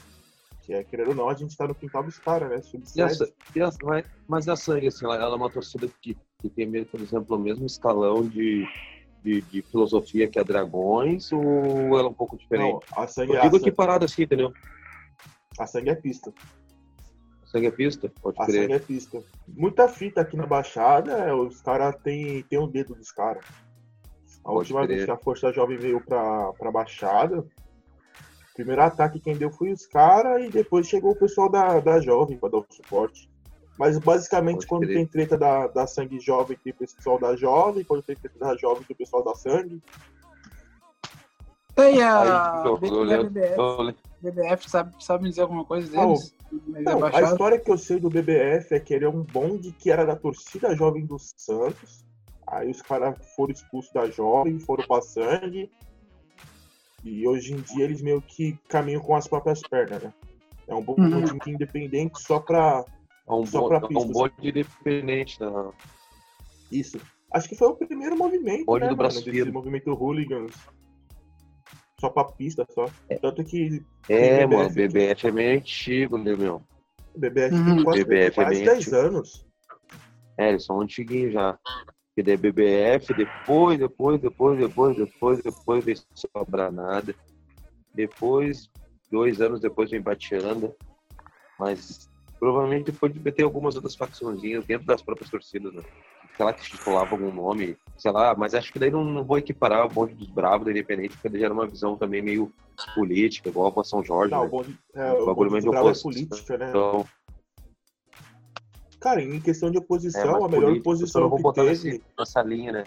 Que 0.63 0.75
é, 0.75 0.85
querendo 0.85 1.09
ou 1.11 1.15
não, 1.15 1.29
a 1.29 1.35
gente 1.35 1.57
tá 1.57 1.67
no 1.67 1.75
quintal 1.75 2.03
dos 2.05 2.19
caras, 2.19 2.51
né? 2.51 2.81
E 2.95 3.01
a, 3.01 3.09
e 3.57 3.61
a, 3.63 3.71
mas- 3.83 4.05
mas 4.29 4.49
a 4.49 4.57
sangue, 4.57 4.89
assim, 4.89 5.05
ela, 5.05 5.17
ela 5.17 5.35
é 5.35 5.37
uma 5.37 5.51
torcida 5.51 5.89
que, 6.03 6.17
que 6.41 6.49
tem, 6.49 6.67
mesmo, 6.67 6.87
por 6.87 7.01
exemplo, 7.01 7.37
o 7.37 7.39
mesmo 7.41 7.67
escalão 7.67 8.23
de, 8.23 8.65
de, 9.25 9.41
de 9.43 9.63
filosofia 9.63 10.29
que 10.29 10.39
a 10.39 10.43
Dragões, 10.45 11.33
ou 11.33 11.43
ela 11.99 12.03
é 12.05 12.11
um 12.11 12.15
pouco 12.15 12.37
diferente? 12.37 12.73
Não, 12.97 13.03
a 13.03 13.07
Sangue, 13.09 13.33
Eu 13.33 13.39
a, 13.39 13.43
digo 13.43 13.57
Sangue, 13.57 13.65
que 13.71 13.77
parada 13.77 14.05
assim, 14.05 14.23
entendeu? 14.23 14.53
a 15.59 15.67
Sangue 15.67 15.91
é 15.91 15.95
pista. 15.97 16.33
Sangue 17.47 17.67
é 17.67 17.71
pista? 17.71 18.13
Pode 18.23 18.41
A 18.41 18.47
crer. 18.47 18.61
sangue 18.63 18.73
é 18.75 18.79
pista. 18.79 19.23
Muita 19.49 19.89
fita 19.89 20.21
aqui 20.21 20.37
na 20.37 20.47
Baixada, 20.47 21.13
é, 21.13 21.33
os 21.35 21.61
caras 21.61 21.97
tem, 22.03 22.43
tem 22.45 22.59
o 22.59 22.67
dedo 22.69 22.95
dos 22.95 23.11
caras. 23.11 23.45
A 24.45 24.49
Pode 24.49 24.59
última 24.59 24.87
vez 24.87 24.99
crer. 25.01 25.07
que 25.07 25.11
a 25.11 25.17
Força 25.17 25.51
Jovem 25.53 25.77
veio 25.79 26.01
pra, 26.05 26.53
pra 26.53 26.71
Baixada, 26.71 27.41
o 27.41 27.47
primeiro 28.55 28.83
ataque 28.83 29.19
quem 29.21 29.37
deu 29.37 29.51
foi 29.51 29.73
os 29.73 29.87
caras 29.87 30.45
e 30.45 30.51
depois 30.51 30.87
chegou 30.87 31.13
o 31.13 31.19
pessoal 31.19 31.49
da, 31.51 31.81
da 31.81 32.01
Jovem 32.01 32.39
pra 32.39 32.49
dar 32.49 32.59
o 32.59 32.67
suporte. 32.71 33.29
Mas 33.79 33.97
basicamente 33.99 34.57
Pode 34.57 34.67
quando 34.67 34.83
crer. 34.83 34.97
tem 34.97 35.07
treta 35.07 35.39
da, 35.39 35.69
da 35.69 35.87
Sangue 35.87 36.19
Jovem, 36.19 36.59
tem 36.63 36.73
o 36.73 36.77
pessoal 36.77 37.19
da 37.19 37.37
Jovem, 37.37 37.85
quando 37.85 38.03
tem 38.03 38.17
treta 38.17 38.39
da 38.39 38.57
Jovem, 38.57 38.83
tem 38.83 38.95
o 38.95 38.99
pessoal 38.99 39.25
da 39.25 39.35
Sangue. 39.37 39.81
Tem 41.77 41.95
Aí, 41.95 42.01
a, 42.03 42.65
BBF, 44.21 44.69
sabe, 44.69 44.93
sabe 44.99 45.23
me 45.23 45.31
dizer 45.31 45.43
alguma 45.43 45.65
coisa 45.65 45.89
deles? 45.89 46.35
Ele 46.75 46.83
Não, 46.83 47.05
a 47.05 47.23
história 47.23 47.61
que 47.61 47.71
eu 47.71 47.79
sei 47.79 48.01
do 48.01 48.11
BBF 48.11 48.75
é 48.75 48.81
que 48.81 48.93
ele 48.93 49.05
é 49.05 49.09
um 49.09 49.23
bonde 49.23 49.71
que 49.73 49.93
era 49.93 50.05
da 50.05 50.17
torcida 50.17 50.75
jovem 50.75 51.07
do 51.07 51.17
Santos. 51.19 52.05
Aí 52.49 52.69
os 52.69 52.83
caras 52.83 53.17
foram 53.37 53.53
expulsos 53.53 53.93
da 53.93 54.09
jovem, 54.09 54.59
foram 54.59 54.85
pra 54.89 55.01
sangue. 55.01 55.71
E 57.05 57.29
hoje 57.29 57.55
em 57.55 57.61
dia 57.61 57.85
eles 57.85 58.03
meio 58.03 58.21
que 58.21 58.59
caminham 58.69 59.01
com 59.01 59.15
as 59.15 59.29
próprias 59.29 59.63
pernas, 59.63 60.03
né? 60.03 60.13
É 60.67 60.75
um 60.75 60.83
bonde 60.83 61.13
Uhum. 61.13 61.39
independente 61.47 62.21
só 62.21 62.41
pra 62.41 62.85
É 63.29 63.33
um, 63.33 63.45
Só 63.47 63.61
bo- 63.61 63.69
pra 63.69 63.79
é 63.79 63.85
um 63.85 63.89
pistas. 63.89 64.11
bonde 64.13 64.35
independente, 64.43 65.41
né? 65.41 65.49
isso. 66.71 66.99
Acho 67.33 67.49
que 67.49 67.57
foi 67.57 67.69
o 67.69 67.75
primeiro 67.77 68.17
movimento, 68.17 68.65
Bonde 68.65 68.81
né, 68.85 68.89
do 68.89 68.97
mano, 68.97 68.97
braço 68.97 69.19
desse 69.19 69.31
firme. 69.31 69.53
movimento 69.53 69.93
hooligans. 69.93 70.55
Só 72.01 72.09
pra 72.11 72.25
pista, 72.25 72.67
só. 72.71 72.87
Tanto 73.21 73.45
que 73.45 73.85
É, 74.09 74.47
BBF 74.47 74.57
mano. 74.57 74.75
BBF 74.75 75.27
é 75.27 75.31
meio 75.33 75.59
antigo, 75.59 76.17
né, 76.17 76.35
meu? 76.37 76.63
o 77.15 77.19
BBF 77.19 77.55
Uhum. 77.55 77.65
tem 77.77 77.85
quase, 77.85 78.05
BBF 78.05 78.27
é 78.27 78.31
quase 78.45 78.51
bem 78.57 78.65
10 78.65 78.79
antigo. 78.79 78.97
anos. 78.97 79.47
É, 80.39 80.49
eles 80.51 80.65
são 80.65 80.81
antiguinhos 80.81 81.33
já. 81.35 81.59
Porque 82.09 82.23
daí 82.23 82.37
BBF, 82.37 83.13
depois, 83.15 83.79
depois, 83.79 84.21
depois, 84.21 84.59
depois, 84.59 84.97
depois, 84.97 85.43
depois 85.43 85.85
veio 85.85 85.99
sobrar 86.15 86.73
nada. 86.73 87.15
Depois, 87.95 88.71
dois 89.11 89.41
anos 89.41 89.61
depois 89.61 89.91
vem 89.91 90.01
bateando. 90.01 90.75
Mas 91.59 92.09
provavelmente 92.39 92.91
depois 92.91 93.13
de 93.13 93.21
ter 93.33 93.43
algumas 93.43 93.75
outras 93.75 93.95
facçõezinhas 93.97 94.65
dentro 94.65 94.87
das 94.87 95.03
próprias 95.03 95.31
torcidas, 95.31 95.73
né? 95.73 95.83
Sei 96.37 96.45
lá, 96.45 96.53
que 96.53 96.63
estipulava 96.63 97.11
algum 97.11 97.33
nome, 97.33 97.77
sei 97.97 98.13
lá, 98.13 98.35
mas 98.37 98.55
acho 98.55 98.73
que 98.73 98.79
daí 98.79 98.91
não, 98.91 99.05
não 99.05 99.25
vou 99.25 99.39
equiparar 99.39 99.87
o 99.87 99.91
bonde 99.91 100.15
dos 100.15 100.29
bravos 100.29 100.65
da 100.65 100.71
Independente, 100.71 101.11
porque 101.15 101.29
daí 101.29 101.41
já 101.41 101.47
era 101.47 101.55
uma 101.55 101.67
visão 101.67 101.97
também 101.97 102.23
meio 102.23 102.53
política, 102.95 103.49
igual 103.49 103.73
a 103.77 103.85
São 103.85 104.05
Jorge, 104.05 104.31
Não, 104.33 104.41
o 104.41 104.45
né? 104.45 104.49
bonde, 104.49 104.79
é, 104.95 105.13
Um 105.13 105.23
o 105.23 105.27
bagulho 105.27 105.71
Bravo 105.71 105.91
é 105.91 105.95
política, 106.01 106.59
né? 106.59 106.69
Então, 106.71 107.05
Cara, 109.01 109.23
em 109.23 109.41
questão 109.41 109.71
de 109.71 109.77
é 109.77 109.81
oposição, 109.81 110.33
mais 110.33 110.45
a 110.45 110.49
melhor 110.49 110.73
oposição 110.73 111.29
vou 111.29 111.39
que 111.53 111.53
teve 111.55 111.69
nesse- 111.69 112.03
nessa 112.19 112.43
linha, 112.43 112.73
né? 112.73 112.87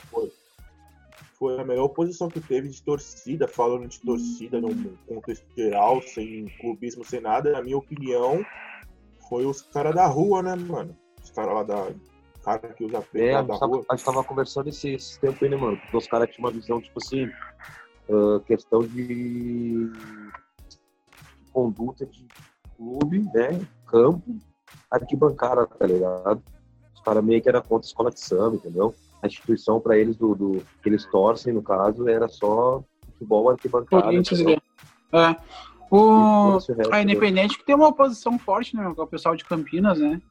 foi 1.42 1.60
a 1.60 1.64
melhor 1.64 1.86
oposição 1.86 2.30
que 2.30 2.40
teve 2.40 2.70
de 2.70 2.84
torcida, 2.84 3.48
falando 3.48 3.88
de 3.88 4.00
torcida 4.00 4.62
num 4.62 4.96
contexto 5.08 5.44
geral, 5.58 6.00
sem 6.04 6.46
clubismo, 6.60 7.04
sem 7.04 7.20
nada, 7.20 7.52
na 7.52 7.64
minha 7.64 7.78
opinião, 7.78 8.46
foi 9.32 9.46
os 9.46 9.62
caras 9.62 9.96
da 9.96 10.06
rua, 10.08 10.44
né, 10.44 10.58
mano? 10.58 10.94
Os 11.24 11.32
caras 11.32 11.54
lá 11.54 11.64
da. 11.64 11.88
cara 12.44 12.60
que 12.74 12.84
usa 12.84 13.02
preto 13.02 13.24
É, 13.24 13.32
da 13.32 13.40
gente, 13.44 13.60
tava, 13.62 13.76
rua. 13.78 13.86
a 13.90 13.96
gente 13.96 14.06
tava 14.06 14.24
conversando 14.26 14.68
esse, 14.68 14.90
esse 14.96 15.18
tempo 15.22 15.42
aí, 15.42 15.50
né, 15.50 15.56
mano? 15.56 15.78
Porque 15.78 15.96
os 15.96 16.06
caras 16.06 16.30
tinham 16.30 16.50
uma 16.50 16.52
visão, 16.52 16.82
tipo 16.82 17.00
assim, 17.02 17.30
ah, 18.10 18.42
questão 18.46 18.82
de 18.82 19.90
conduta 21.54 22.06
de 22.06 22.28
clube, 22.76 23.22
né? 23.34 23.66
Campo, 23.88 24.36
arquibancada, 24.92 25.66
tá 25.66 25.86
ligado? 25.88 26.44
Os 26.94 27.02
caras 27.02 27.24
meio 27.24 27.42
que 27.42 27.48
era 27.48 27.62
contra 27.62 27.88
a 27.88 27.90
escola 27.90 28.12
de 28.12 28.20
samba, 28.20 28.58
entendeu? 28.58 28.94
A 29.22 29.28
instituição 29.28 29.80
pra 29.80 29.98
eles, 29.98 30.18
do, 30.18 30.36
do 30.36 30.62
que 30.84 30.90
eles 30.90 31.06
torcem, 31.06 31.54
no 31.54 31.64
caso, 31.64 32.10
era 32.10 32.28
só 32.28 32.84
futebol 33.14 33.50
arquibancada. 33.50 34.04
Corinthians, 34.04 34.42
entendeu? 34.42 34.62
é. 35.14 35.36
O, 35.92 36.56
o 36.56 36.58
a? 36.90 37.02
Independente 37.02 37.58
que 37.58 37.66
tem 37.66 37.76
uma 37.76 37.90
oposição 37.90 38.40
forte, 38.40 38.78
né, 38.78 38.94
com 38.96 39.02
o 39.02 39.08
pessoal 39.08 39.36
de 39.36 39.44
Campinas, 39.44 40.00
né? 40.00 40.22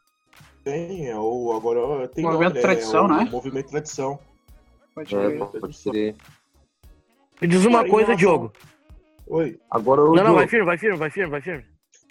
Tem, 0.64 1.09
é 1.09 1.18
o, 1.18 1.53
agora 1.53 2.09
tem 2.09 2.25
Movimento 2.25 2.55
nome, 2.55 2.55
né? 2.55 2.61
Tradição, 2.62 3.01
é 3.01 3.03
o, 3.03 3.09
né? 3.09 3.29
Movimento 3.31 3.68
Tradição. 3.68 4.18
Pode 4.94 5.14
É, 5.14 5.29
ver. 5.29 5.38
pode 5.61 5.77
ser. 5.77 6.16
Me 7.40 7.46
diz 7.49 7.64
uma 7.66 7.81
coisa, 7.87 8.12
relação- 8.12 8.16
Diogo. 8.16 8.53
Oi. 9.27 9.61
Agora 9.70 10.03
o 10.03 10.14
Não, 10.14 10.25
não, 10.25 10.35
vai 10.35 10.49
firme, 10.49 10.64
vai 10.64 10.79
firme, 10.79 10.96
vai 10.96 11.11
firme, 11.11 11.31
vai 11.31 11.40
firme. 11.42 11.64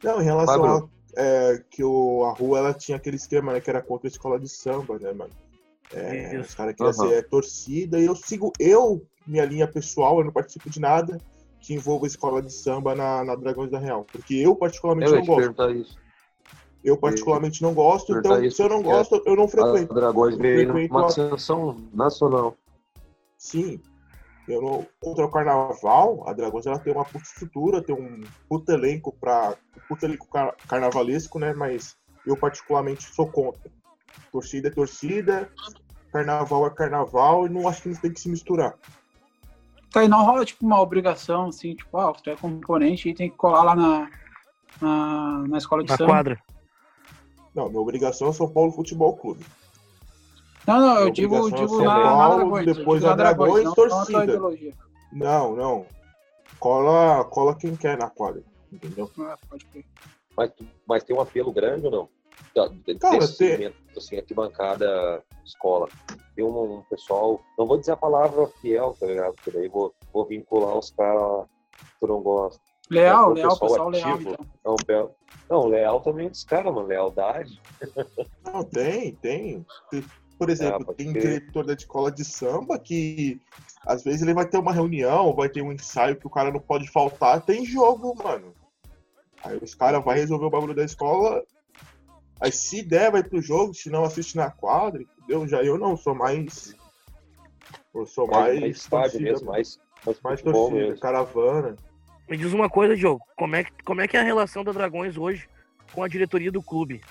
Não, 0.03 0.21
em 0.21 0.25
relação 0.25 0.61
Vai, 0.61 0.79
a 0.79 0.83
é, 1.17 1.63
que 1.69 1.83
o, 1.83 2.23
a 2.25 2.33
rua 2.33 2.59
ela 2.59 2.73
tinha 2.73 2.97
aquele 2.97 3.15
esquema, 3.17 3.51
né? 3.51 3.59
Que 3.59 3.69
era 3.69 3.81
contra 3.81 4.07
a 4.07 4.11
escola 4.11 4.39
de 4.39 4.47
samba, 4.47 4.97
né, 4.99 5.11
mano? 5.11 5.31
É, 5.91 6.37
os 6.39 6.53
caras 6.53 6.75
queriam 6.75 6.93
Aham. 6.93 7.09
ser 7.09 7.27
torcida 7.29 7.99
e 7.99 8.05
eu 8.05 8.15
sigo, 8.15 8.53
eu, 8.59 9.03
minha 9.25 9.43
linha 9.43 9.67
pessoal, 9.67 10.19
eu 10.19 10.25
não 10.25 10.31
participo 10.31 10.69
de 10.69 10.79
nada 10.79 11.19
que 11.61 11.73
envolva 11.73 12.07
escola 12.07 12.41
de 12.41 12.51
samba 12.51 12.95
na, 12.95 13.23
na 13.23 13.35
Dragões 13.35 13.69
da 13.71 13.79
Real. 13.79 14.05
Porque 14.11 14.35
eu 14.35 14.55
particularmente 14.55 15.11
eu 15.11 15.19
não 15.19 15.25
gosto. 15.25 15.71
isso. 15.71 15.99
Eu 16.83 16.97
particularmente 16.97 17.61
não 17.61 17.73
gosto, 17.73 18.13
então 18.17 18.41
isso, 18.41 18.55
se 18.57 18.63
eu 18.63 18.69
não 18.69 18.81
porque 18.81 18.89
gosto, 18.89 19.23
eu 19.25 19.35
não 19.35 19.43
A 19.43 19.47
frequento. 19.49 19.93
Dragões 19.93 20.37
veio 20.37 20.71
Frequento 20.71 20.93
numa 20.93 21.05
a- 21.05 21.07
ascensão 21.07 21.77
nacional. 21.93 22.55
Sim. 23.37 23.81
Eu 24.47 24.61
não, 24.61 24.87
contra 24.99 25.25
o 25.25 25.31
carnaval, 25.31 26.27
a 26.27 26.33
Dragões 26.33 26.65
ela 26.65 26.79
tem 26.79 26.93
uma 26.93 27.05
puta 27.05 27.25
estrutura, 27.25 27.83
tem 27.83 27.93
um 27.93 28.21
puta 28.47 28.73
elenco 28.73 29.15
para 29.19 29.55
puta 29.87 30.05
elenco 30.05 30.27
car- 30.29 30.55
carnavalesco, 30.67 31.37
né? 31.37 31.53
Mas 31.53 31.95
eu 32.25 32.35
particularmente 32.37 33.03
sou 33.13 33.29
contra. 33.29 33.69
Torcida 34.31 34.69
é 34.69 34.71
torcida, 34.71 35.51
carnaval 36.11 36.65
é 36.65 36.69
carnaval 36.71 37.45
e 37.45 37.49
não 37.49 37.67
acho 37.67 37.83
que 37.83 37.89
não 37.89 37.95
tem 37.99 38.11
que 38.13 38.19
se 38.21 38.29
misturar. 38.29 38.75
Tá, 39.91 40.03
e 40.03 40.07
não 40.07 40.23
rola, 40.23 40.45
tipo, 40.45 40.65
uma 40.65 40.79
obrigação, 40.79 41.47
assim, 41.47 41.75
tipo, 41.75 41.97
ah, 41.97 42.13
tu 42.13 42.29
é 42.29 42.35
componente 42.35 43.09
e 43.09 43.13
tem 43.13 43.29
que 43.29 43.35
colar 43.35 43.63
lá 43.63 43.75
na, 43.75 44.09
na, 44.79 45.45
na 45.47 45.57
escola 45.57 45.83
de 45.83 45.89
Na 45.89 45.97
samba. 45.97 46.11
quadra. 46.11 46.39
Não, 47.55 47.69
minha 47.69 47.81
obrigação 47.81 48.29
é 48.29 48.33
São 48.33 48.47
Paulo 48.47 48.71
Futebol 48.71 49.15
Clube. 49.17 49.43
Não, 50.67 50.79
não, 50.79 50.99
eu 50.99 51.09
digo, 51.09 51.35
é 51.35 51.51
digo 51.51 51.67
São 51.69 51.85
na, 51.85 51.97
na 51.97 52.03
Paulo, 52.03 52.37
Dragões. 52.37 52.65
depois 52.77 53.03
a 53.03 53.15
Dragões, 53.15 53.63
Dragões, 53.63 53.65
não, 53.65 53.73
torcida. 53.73 54.39
Não, 55.11 55.55
não. 55.55 55.85
Cola, 56.59 57.23
cola 57.25 57.55
quem 57.55 57.75
quer 57.75 57.97
na 57.97 58.09
quadra, 58.09 58.43
entendeu? 58.71 59.09
Ah, 59.19 59.37
pode 59.49 59.65
crer. 59.65 59.85
Mas, 60.37 60.51
mas 60.85 61.03
tem 61.03 61.15
um 61.15 61.21
apelo 61.21 61.51
grande 61.51 61.85
ou 61.85 61.91
não? 61.91 62.09
De- 62.85 62.95
Cara, 62.95 63.19
desse 63.19 63.37
tem- 63.37 63.49
segmento, 63.51 63.77
assim, 63.95 64.17
arquibancada, 64.17 65.23
escola. 65.45 65.87
Tem 66.35 66.43
um, 66.45 66.77
um 66.79 66.81
pessoal, 66.83 67.39
não 67.57 67.67
vou 67.67 67.77
dizer 67.77 67.91
a 67.93 67.97
palavra 67.97 68.47
fiel, 68.61 68.95
tá 68.99 69.05
ligado? 69.05 69.33
Porque 69.35 69.51
daí 69.51 69.67
vou, 69.67 69.93
vou 70.13 70.25
vincular 70.25 70.77
os 70.77 70.91
caras 70.91 71.45
que 71.99 72.07
não 72.07 72.21
gosta. 72.21 72.61
Leal, 72.89 73.31
o 73.31 73.33
leal, 73.33 73.49
pessoal 73.49 73.69
pessoal 73.69 73.89
leal, 73.89 74.21
então. 74.21 74.45
Não, 74.65 74.75
pe- 74.75 75.09
não, 75.49 75.67
leal 75.67 76.01
também 76.01 76.27
é 76.27 76.29
dos 76.29 76.43
caras, 76.43 76.73
mano. 76.73 76.87
Lealdade. 76.87 77.61
Não, 78.43 78.63
tem, 78.63 79.13
tem. 79.15 79.65
Por 80.37 80.49
exemplo, 80.49 80.81
Ah, 80.81 80.85
pode 80.85 80.97
tem 80.97 81.13
crer. 81.13 81.39
diretor 81.39 81.65
da 81.65 81.73
escola 81.73 82.11
de 82.11 82.25
samba 82.25 82.79
que 82.79 83.39
às 83.85 84.03
vezes 84.03 84.21
ele 84.21 84.33
vai 84.33 84.45
ter 84.47 84.57
uma 84.57 84.73
reunião, 84.73 85.33
vai 85.35 85.49
ter 85.49 85.61
um 85.61 85.71
ensaio 85.71 86.15
que 86.17 86.25
o 86.27 86.29
cara 86.29 86.51
não 86.51 86.59
pode 86.59 86.89
faltar, 86.89 87.41
tem 87.45 87.65
jogo, 87.65 88.15
mano. 88.21 88.53
Aí 89.43 89.57
os 89.61 89.75
caras 89.75 90.03
vão 90.03 90.13
resolver 90.13 90.45
o 90.45 90.49
bagulho 90.49 90.75
da 90.75 90.83
escola. 90.83 91.43
Aí 92.41 92.51
se 92.51 92.81
der, 92.81 93.11
vai 93.11 93.23
pro 93.23 93.41
jogo, 93.41 93.73
se 93.73 93.89
não 93.89 94.03
assiste 94.03 94.35
na 94.37 94.49
quadra, 94.49 95.01
entendeu? 95.01 95.47
Já 95.47 95.61
eu 95.61 95.77
não, 95.77 95.97
sou 95.97 96.15
mais. 96.15 96.75
Eu 97.93 98.05
sou 98.05 98.27
Mais, 98.27 98.47
mais. 98.47 98.59
mais 98.61 98.77
estádio 98.77 99.21
mesmo, 99.21 99.47
mais, 99.47 99.79
mais, 100.05 100.21
mais 100.21 100.41
torcida, 100.41 100.75
mesmo. 100.75 100.99
caravana. 100.99 101.75
Me 102.29 102.37
diz 102.37 102.53
uma 102.53 102.69
coisa, 102.69 102.95
Diogo. 102.95 103.25
Como 103.35 103.55
é, 103.55 103.63
que, 103.63 103.71
como 103.83 104.01
é 104.01 104.07
que 104.07 104.15
é 104.15 104.19
a 104.19 104.23
relação 104.23 104.63
da 104.63 104.71
Dragões 104.71 105.17
hoje 105.17 105.49
com 105.93 106.03
a 106.03 106.07
diretoria 106.07 106.51
do 106.51 106.61
clube? 106.61 107.01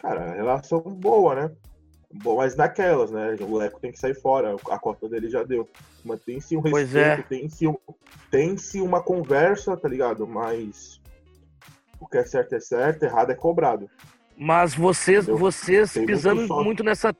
Cara, 0.00 0.34
relação 0.34 0.80
boa, 0.80 1.34
né? 1.34 1.56
Bom, 2.12 2.36
mas 2.36 2.54
naquelas, 2.54 3.10
né? 3.10 3.36
O 3.40 3.56
Leco 3.56 3.80
tem 3.80 3.90
que 3.90 3.98
sair 3.98 4.14
fora, 4.14 4.54
a 4.70 4.78
cota 4.78 5.08
dele 5.08 5.30
já 5.30 5.42
deu. 5.42 5.68
Mantém-se 6.04 6.56
um 6.56 6.62
Pois 6.62 6.92
respeito, 6.92 7.20
é. 7.20 7.22
tem-se 7.22 7.66
um, 7.66 7.76
tem-se 8.30 8.80
uma 8.80 9.02
conversa, 9.02 9.76
tá 9.76 9.88
ligado? 9.88 10.26
Mas 10.26 11.00
o 12.00 12.06
que 12.06 12.18
é 12.18 12.24
certo 12.24 12.54
é 12.54 12.60
certo, 12.60 13.02
errado 13.04 13.30
é 13.30 13.34
cobrado. 13.34 13.88
Mas 14.36 14.74
vocês, 14.74 15.24
Entendeu? 15.24 15.38
vocês 15.38 15.92
Tem 15.92 16.02
muito 16.02 16.14
pisando 16.14 16.46
sócio. 16.46 16.64
muito 16.64 16.82
nessa, 16.84 17.14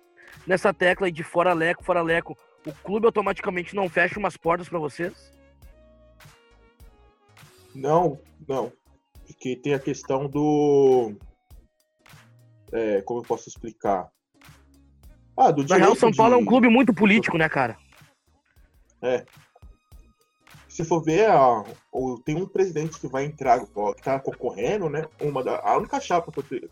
nessa 0.46 0.74
tecla 0.74 1.06
aí 1.06 1.12
de 1.12 1.22
fora 1.22 1.52
leco, 1.52 1.84
fora 1.84 2.02
leco, 2.02 2.36
o 2.66 2.72
clube 2.72 3.06
automaticamente 3.06 3.74
não 3.74 3.88
fecha 3.88 4.18
umas 4.18 4.36
portas 4.36 4.68
pra 4.68 4.78
vocês? 4.78 5.32
Não, 7.74 8.20
não. 8.48 8.72
Porque 9.26 9.56
tem 9.56 9.74
a 9.74 9.78
questão 9.78 10.28
do. 10.28 11.14
É, 12.72 13.02
como 13.02 13.20
eu 13.20 13.24
posso 13.24 13.48
explicar? 13.48 14.08
Ah, 15.36 15.50
do 15.50 15.64
Na 15.66 15.76
real, 15.76 15.96
São 15.96 16.12
Paulo 16.12 16.34
é 16.34 16.36
um 16.36 16.44
clube 16.44 16.68
muito 16.68 16.94
político, 16.94 17.36
né, 17.36 17.48
cara? 17.48 17.76
Se 20.74 20.82
for 20.84 21.00
ver, 21.00 21.30
ó, 21.30 21.64
o- 21.92 22.18
tem 22.18 22.34
um 22.34 22.48
presidente 22.48 22.98
que 22.98 23.06
vai 23.06 23.24
entrar, 23.24 23.64
que 23.64 24.02
tá 24.02 24.18
concorrendo, 24.18 24.90
né? 24.90 25.06
Uma 25.20 25.40
da, 25.40 25.60
a 25.60 25.76
única 25.78 26.00
chapa 26.00 26.32
que, 26.42 26.68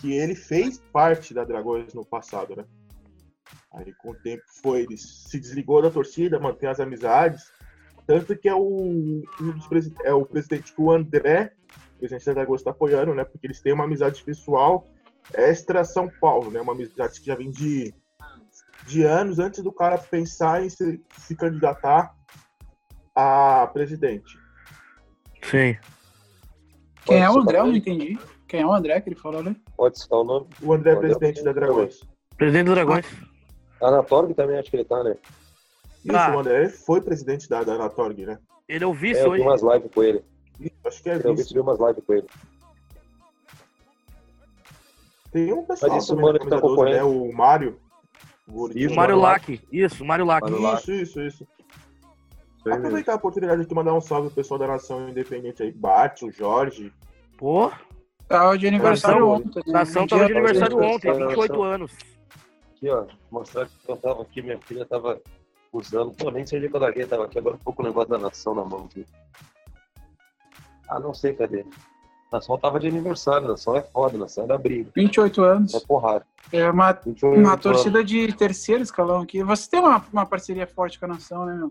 que 0.00 0.12
ele 0.12 0.34
fez 0.34 0.82
parte 0.92 1.32
da 1.32 1.44
Dragões 1.44 1.94
no 1.94 2.04
passado, 2.04 2.56
né? 2.56 2.64
Aí 3.72 3.94
com 4.02 4.10
o 4.10 4.16
tempo 4.16 4.42
foi, 4.60 4.80
ele 4.82 4.98
se 4.98 5.38
desligou 5.38 5.80
da 5.80 5.92
torcida, 5.92 6.40
mantém 6.40 6.68
as 6.68 6.80
amizades. 6.80 7.52
Tanto 8.04 8.36
que 8.36 8.48
é 8.48 8.54
o, 8.54 9.22
um 9.40 9.52
dos 9.52 9.92
é 10.02 10.12
o 10.12 10.26
presidente 10.26 10.74
que 10.74 10.82
o 10.82 10.90
André, 10.90 11.52
presidente 11.98 12.26
da 12.26 12.32
Dragões, 12.32 12.62
está 12.62 12.72
apoiando, 12.72 13.14
né? 13.14 13.22
Porque 13.22 13.46
eles 13.46 13.60
têm 13.60 13.72
uma 13.74 13.84
amizade 13.84 14.24
pessoal 14.24 14.88
extra 15.34 15.84
São 15.84 16.10
Paulo, 16.20 16.50
né? 16.50 16.60
Uma 16.60 16.72
amizade 16.72 17.20
que 17.20 17.26
já 17.26 17.36
vem 17.36 17.52
de, 17.52 17.94
de 18.88 19.04
anos 19.04 19.38
antes 19.38 19.62
do 19.62 19.70
cara 19.70 19.98
pensar 19.98 20.64
em 20.64 20.68
se, 20.68 21.00
se 21.16 21.36
candidatar 21.36 22.12
a 23.14 23.68
presidente. 23.72 24.38
Sim. 25.42 25.76
Quem 27.04 27.18
é 27.22 27.28
o 27.28 27.34
Pode 27.34 27.42
André? 27.44 27.58
Eu 27.60 27.66
não 27.66 27.74
entendi. 27.76 28.18
Quem 28.48 28.60
é 28.62 28.66
o 28.66 28.72
André 28.72 29.00
que 29.00 29.08
ele 29.10 29.16
falou, 29.16 29.42
né? 29.42 29.54
Pode 29.76 29.98
citar 29.98 30.18
o 30.18 30.24
nome. 30.24 30.46
O 30.62 30.72
André 30.72 30.92
é 30.92 30.94
André 30.96 31.08
presidente 31.08 31.42
da 31.44 31.52
Dragões. 31.52 32.00
Presidente 32.36 32.66
dos 32.66 32.74
Dragões. 32.74 33.06
Anatorg 33.82 34.32
também 34.34 34.58
acho 34.58 34.70
que 34.70 34.76
ele 34.76 34.84
tá, 34.84 35.02
né? 35.04 35.16
Isso, 36.04 36.16
Ah. 36.16 36.34
o 36.34 36.38
André 36.40 36.68
foi 36.68 37.00
presidente 37.00 37.48
da, 37.48 37.62
da 37.62 37.74
Anatorg, 37.74 38.24
né? 38.24 38.38
Ele 38.68 38.84
é 38.84 38.86
o 38.86 38.92
É, 38.92 38.94
vice 38.94 39.20
eu 39.20 39.24
vi 39.32 39.40
hoje. 39.40 39.42
umas 39.42 39.62
lives 39.62 39.90
com 39.92 40.02
ele. 40.02 40.24
Acho 40.86 41.02
que 41.02 41.10
é 41.10 41.16
Eu 41.16 41.20
vi 41.34 41.42
vice. 41.42 41.52
vi 41.54 41.60
umas 41.60 41.78
lives 41.78 42.02
com 42.06 42.12
ele. 42.14 42.26
Tem 45.32 45.52
um 45.52 45.64
pessoal 45.64 45.92
Mas 45.92 46.06
também 46.06 46.24
mano 46.24 46.38
que 46.38 46.44
tá 46.48 46.60
camisa 46.60 46.76
12, 46.76 46.92
né? 46.92 46.98
concorrendo. 47.00 47.24
O 47.30 47.36
Mário. 47.36 47.80
O 48.46 48.68
Isso. 48.68 48.92
O 48.92 48.96
Mário 48.96 49.18
Lack. 49.20 49.60
Isso, 49.72 50.04
Mário 50.04 50.24
Lack. 50.26 50.46
Isso, 50.50 50.92
isso, 50.92 51.20
isso. 51.20 51.48
Aproveitar 52.66 53.12
a 53.12 53.16
oportunidade 53.16 53.62
aqui 53.62 53.74
mandar 53.74 53.94
um 53.94 54.00
salve 54.00 54.28
pro 54.28 54.36
pessoal 54.36 54.58
da 54.58 54.66
Nação 54.66 55.08
Independente 55.08 55.62
aí. 55.62 55.70
Bart, 55.72 56.22
o 56.22 56.30
Jorge. 56.32 56.92
Pô, 57.36 57.70
Tava 58.26 58.56
de 58.56 58.66
aniversário 58.66 59.20
Nação- 59.20 59.34
ontem. 59.34 59.62
né? 59.66 59.72
Nação 59.72 60.06
tava 60.06 60.26
de 60.26 60.32
aniversário 60.32 60.82
ontem, 60.82 61.12
28 61.12 61.62
anos. 61.62 61.92
Aqui, 62.74 62.88
ó. 62.88 63.04
Mostrar 63.30 63.66
que 63.66 63.72
eu 63.86 63.96
tava 63.96 64.22
aqui, 64.22 64.40
minha 64.40 64.58
filha 64.60 64.86
tava 64.86 65.20
usando. 65.72 66.12
Pô, 66.12 66.30
nem 66.30 66.46
sei 66.46 66.58
onde 66.58 66.68
que 66.70 66.76
eu 66.76 66.80
larguei, 66.80 67.04
tava 67.06 67.24
aqui 67.26 67.38
agora 67.38 67.56
um 67.56 67.58
pouco 67.58 67.82
o 67.82 67.84
negócio 67.84 68.08
da 68.08 68.18
nação 68.18 68.54
na 68.54 68.64
mão 68.64 68.86
aqui. 68.86 69.06
Ah, 70.88 70.98
não 70.98 71.12
sei 71.12 71.34
cadê. 71.34 71.64
Nação 72.32 72.58
tava 72.58 72.80
de 72.80 72.88
aniversário, 72.88 73.46
nação 73.46 73.76
é 73.76 73.82
foda, 73.82 74.16
nação 74.18 74.44
é 74.44 74.46
da 74.46 74.58
briga. 74.58 74.90
28 74.94 75.42
anos. 75.42 75.74
É 75.74 75.80
porrada. 75.80 76.26
É 76.52 76.68
uma, 76.70 76.92
28 76.92 77.38
uma 77.38 77.50
anos. 77.52 77.62
torcida 77.62 78.02
de 78.02 78.32
terceiro 78.32 78.82
escalão 78.82 79.20
aqui. 79.22 79.42
Você 79.44 79.68
tem 79.70 79.80
uma, 79.80 80.04
uma 80.12 80.26
parceria 80.26 80.66
forte 80.66 80.98
com 80.98 81.04
a 81.04 81.08
Nação, 81.08 81.44
né, 81.46 81.54
meu? 81.54 81.70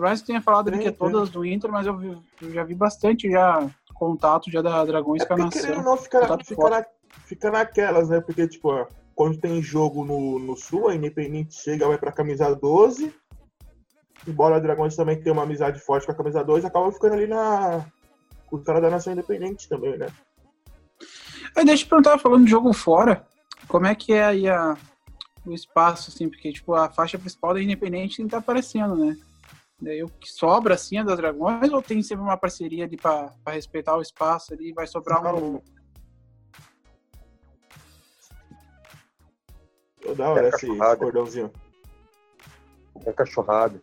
Por 0.00 0.06
mais 0.06 0.22
que 0.22 0.28
tenha 0.28 0.40
falado 0.40 0.70
Tem, 0.70 0.80
que 0.80 0.88
é 0.88 0.92
todas 0.92 1.28
do 1.28 1.44
Inter, 1.44 1.70
mas 1.70 1.86
eu, 1.86 1.94
vi- 1.94 2.18
eu 2.40 2.54
já 2.54 2.64
vi 2.64 2.74
bastante 2.74 3.30
já 3.30 3.70
contato 3.92 4.50
já 4.50 4.62
da 4.62 4.82
Dragões 4.82 5.22
É 5.22 5.26
com 5.26 5.34
a 5.34 5.36
porque 5.36 5.58
querendo 5.58 5.76
ou 5.76 5.76
Nação. 5.82 5.92
não, 5.94 6.02
fica, 6.02 6.38
fica, 6.42 6.70
na, 6.70 6.86
fica 7.26 7.50
naquelas, 7.50 8.08
né? 8.08 8.18
Porque, 8.18 8.48
tipo, 8.48 8.70
ó, 8.70 8.86
quando 9.14 9.38
tem 9.38 9.60
jogo 9.60 10.02
no, 10.02 10.38
no 10.38 10.56
Sul, 10.56 10.88
a 10.88 10.94
Independente 10.94 11.54
chega, 11.54 11.86
vai 11.86 11.98
pra 11.98 12.10
camisa 12.10 12.54
12. 12.56 13.14
Embora 14.26 14.56
a 14.56 14.58
Dragões 14.58 14.96
também 14.96 15.20
tenha 15.20 15.34
uma 15.34 15.42
amizade 15.42 15.78
forte 15.80 16.06
com 16.06 16.12
a 16.12 16.14
camisa 16.14 16.42
12, 16.42 16.66
acaba 16.66 16.90
ficando 16.92 17.16
ali 17.16 17.26
na. 17.26 17.84
com 18.46 18.56
os 18.56 18.64
caras 18.64 18.80
da 18.80 18.88
Nação 18.88 19.12
Independente 19.12 19.68
também, 19.68 19.98
né? 19.98 20.06
Aí, 21.54 21.62
deixa 21.66 21.82
eu 21.82 21.86
te 21.86 21.90
perguntar, 21.90 22.16
falando 22.16 22.46
de 22.46 22.50
jogo 22.50 22.72
fora, 22.72 23.26
como 23.68 23.84
é 23.84 23.94
que 23.94 24.14
é 24.14 24.24
aí 24.24 24.48
a, 24.48 24.78
o 25.44 25.52
espaço, 25.52 26.10
assim, 26.10 26.26
porque, 26.26 26.50
tipo, 26.54 26.72
a 26.72 26.88
faixa 26.88 27.18
principal 27.18 27.52
da 27.52 27.62
Independente 27.62 28.22
não 28.22 28.30
tá 28.30 28.38
aparecendo, 28.38 28.96
né? 28.96 29.14
Daí 29.80 30.02
o 30.02 30.08
que 30.08 30.30
sobra, 30.30 30.74
assim, 30.74 30.98
é 30.98 31.04
das 31.04 31.16
Dragões, 31.16 31.72
ou 31.72 31.80
tem 31.80 32.02
sempre 32.02 32.22
uma 32.22 32.36
parceria 32.36 32.84
ali 32.84 32.96
pra, 32.98 33.32
pra 33.42 33.54
respeitar 33.54 33.96
o 33.96 34.02
espaço 34.02 34.52
ali 34.52 34.68
e 34.70 34.72
vai 34.74 34.86
sobrar 34.86 35.34
um... 35.34 35.60
Ô, 40.06 40.14
Da 40.14 40.30
hora 40.30 40.46
É 40.46 40.48
esse, 40.50 40.66
cordãozinho. 40.98 41.50
É 43.06 43.12
cachorrada. 43.12 43.80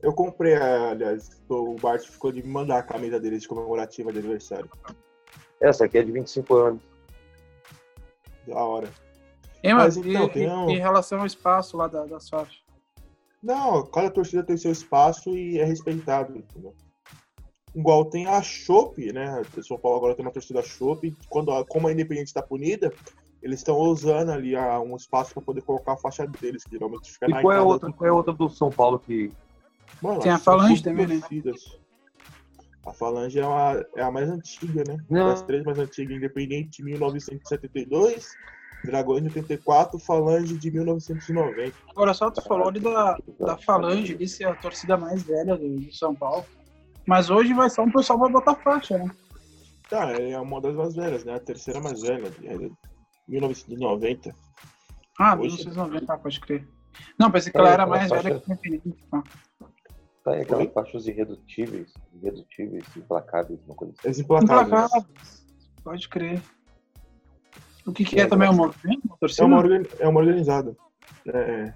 Eu 0.00 0.12
comprei, 0.12 0.54
aliás, 0.54 1.28
o 1.48 1.74
Bart 1.80 2.04
ficou 2.06 2.30
de 2.30 2.42
me 2.42 2.48
mandar 2.48 2.78
a 2.78 2.82
camisa 2.82 3.18
dele 3.18 3.38
de 3.38 3.48
comemorativa 3.48 4.12
de 4.12 4.18
aniversário. 4.20 4.70
Essa 5.60 5.86
aqui 5.86 5.98
é 5.98 6.02
de 6.04 6.12
25 6.12 6.54
anos. 6.54 6.82
Da 8.46 8.54
hora. 8.62 8.88
Hein, 9.64 9.74
Mas 9.74 9.96
mas, 9.96 10.06
então, 10.06 10.26
e- 10.26 10.30
tem 10.30 10.48
um- 10.52 10.70
em 10.70 10.78
relação 10.78 11.20
ao 11.20 11.26
espaço 11.26 11.76
lá 11.76 11.88
da, 11.88 12.06
faixas? 12.20 12.65
Não, 13.42 13.84
cada 13.86 14.10
torcida 14.10 14.42
tem 14.42 14.56
seu 14.56 14.72
espaço 14.72 15.36
e 15.36 15.58
é 15.58 15.64
respeitado, 15.64 16.36
entendeu? 16.36 16.74
Igual 17.74 18.06
tem 18.06 18.26
a 18.26 18.40
Chopp, 18.42 19.12
né? 19.12 19.42
O 19.56 19.62
São 19.62 19.78
Paulo 19.78 19.98
agora 19.98 20.14
tem 20.14 20.24
uma 20.24 20.32
torcida 20.32 20.62
Chopp. 20.62 21.14
Quando 21.28 21.52
a, 21.52 21.64
como 21.64 21.86
a 21.86 21.92
Independente 21.92 22.28
está 22.28 22.42
punida, 22.42 22.90
eles 23.42 23.60
estão 23.60 23.76
usando 23.78 24.30
ali 24.30 24.56
a, 24.56 24.80
um 24.80 24.96
espaço 24.96 25.34
para 25.34 25.42
poder 25.42 25.60
colocar 25.62 25.92
a 25.92 25.96
faixa 25.98 26.26
deles, 26.26 26.64
que 26.64 26.70
geralmente 26.70 27.12
fica 27.12 27.26
E 27.26 27.30
na 27.30 27.42
qual 27.42 27.52
é 27.52 27.60
outra, 27.60 27.88
do- 27.90 27.94
qual 27.94 28.06
é 28.08 28.10
a 28.10 28.14
outra 28.14 28.32
do 28.32 28.48
São 28.48 28.70
Paulo 28.70 28.98
que. 28.98 29.30
Mano, 30.02 30.20
Tem 30.20 30.32
a 30.32 30.38
Falange 30.38 30.82
também, 30.82 31.06
né? 31.06 31.18
torcidas. 31.20 31.78
A 32.86 32.92
Falange 32.92 33.38
é, 33.38 33.46
uma, 33.46 33.84
é 33.96 34.02
a 34.02 34.10
mais 34.10 34.28
antiga, 34.30 34.82
né? 34.88 34.96
Não. 35.10 35.28
Das 35.28 35.42
três 35.42 35.62
mais 35.64 35.78
antigas, 35.78 36.16
Independente 36.16 36.78
de 36.78 36.84
1972, 36.84 38.28
Dragões 38.84 39.22
de 39.22 39.28
84, 39.28 39.98
Falange 39.98 40.56
de 40.56 40.70
1990. 40.70 41.74
Agora, 41.90 42.14
só 42.14 42.30
tu 42.30 42.40
falou 42.42 42.68
ali 42.68 42.78
da, 42.80 43.18
da 43.40 43.56
Falange, 43.58 44.14
de 44.14 44.28
ser 44.28 44.44
a 44.44 44.54
torcida 44.54 44.96
mais 44.96 45.22
velha 45.24 45.56
do, 45.56 45.76
do 45.80 45.92
São 45.92 46.14
Paulo. 46.14 46.44
Mas 47.06 47.30
hoje 47.30 47.52
vai 47.52 47.68
ser 47.70 47.80
um 47.80 47.90
pessoal 47.90 48.18
pra 48.18 48.28
botar 48.28 48.54
faixa, 48.56 48.98
né? 48.98 49.10
Tá, 49.88 50.10
é 50.12 50.38
uma 50.38 50.60
das 50.60 50.74
mais 50.74 50.94
velhas, 50.94 51.24
né? 51.24 51.34
A 51.34 51.40
terceira 51.40 51.80
mais 51.80 52.02
velha, 52.02 52.32
é 52.44 52.56
de 52.58 52.72
1990. 53.28 54.34
Ah, 55.18 55.34
Hoje- 55.34 55.56
1990, 55.56 56.12
ah, 56.12 56.18
pode 56.18 56.40
crer. 56.40 56.68
Não, 57.18 57.30
pensei 57.30 57.50
que 57.52 57.58
É, 57.58 57.60
ela 57.60 57.70
era 57.70 57.86
mais 57.86 58.08
faixa- 58.08 58.22
velha 58.22 58.40
que 58.40 58.88
o. 58.88 58.96
Ah. 59.12 59.22
Tá 60.24 60.32
aí 60.32 60.42
aquelas 60.42 60.66
Oi? 60.66 60.72
faixas 60.72 61.06
irredutíveis, 61.06 61.92
irredutíveis, 62.14 62.84
implacáveis, 62.96 63.60
uma 63.64 63.74
coisa 63.76 63.94
assim. 63.98 64.08
As 64.08 64.18
implacáveis. 64.18 64.66
Implacáveis. 64.86 65.46
Pode 65.84 66.08
crer. 66.08 66.42
O 67.86 67.92
que, 67.92 68.04
que 68.04 68.20
é 68.20 68.26
também 68.26 68.48
o 68.48 68.52
movimento? 68.52 69.00
Uma 69.04 69.14
É 69.14 69.18
torcida? 69.20 69.46
uma, 69.46 69.58
organi- 69.58 69.88
é 70.00 70.08
uma 70.08 70.20
organizada. 70.20 70.76
É, 71.28 71.72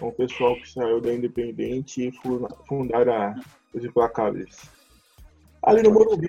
é 0.00 0.04
um 0.04 0.12
pessoal 0.12 0.54
que 0.56 0.68
saiu 0.70 1.00
da 1.00 1.12
Independente 1.12 2.06
e 2.08 2.12
fu- 2.12 2.46
fundaram 2.68 3.12
a, 3.12 3.34
os 3.74 3.84
Implacáveis. 3.84 4.70
Ali 5.62 5.82
no 5.82 5.90
Morumbi, 5.92 6.28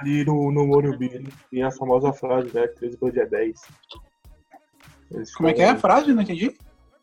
ali 0.00 0.24
no, 0.24 0.52
no 0.52 0.66
Morumbi, 0.66 1.26
tem 1.50 1.62
a 1.62 1.70
famosa 1.72 2.12
frase, 2.12 2.54
né? 2.54 2.66
3 2.68 2.94
Bud 2.96 3.18
é 3.18 3.26
10. 3.26 3.60
Eles 5.10 5.34
Como 5.34 5.48
é 5.48 5.54
que 5.54 5.62
é 5.62 5.70
a 5.70 5.76
frase? 5.76 6.12
Não 6.12 6.22
entendi. 6.22 6.54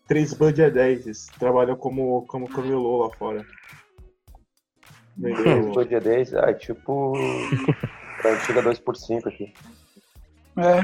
3 0.07 0.33
Bud 0.35 0.61
é 0.61 0.69
10. 0.69 1.05
Eles 1.07 1.25
trabalham 1.39 1.75
como, 1.75 2.25
como 2.27 2.47
camelô 2.47 3.03
lá 3.05 3.09
fora. 3.17 3.43
Vendeu- 5.17 5.73
Foi 5.73 5.85
dia 5.87 5.99
10, 5.99 6.33
ah, 6.35 6.49
é 6.49 6.53
tipo. 6.53 7.13
Chega 8.45 8.61
2 8.61 8.79
por 8.79 8.95
5 8.95 9.29
aqui. 9.29 9.53
É. 10.57 10.81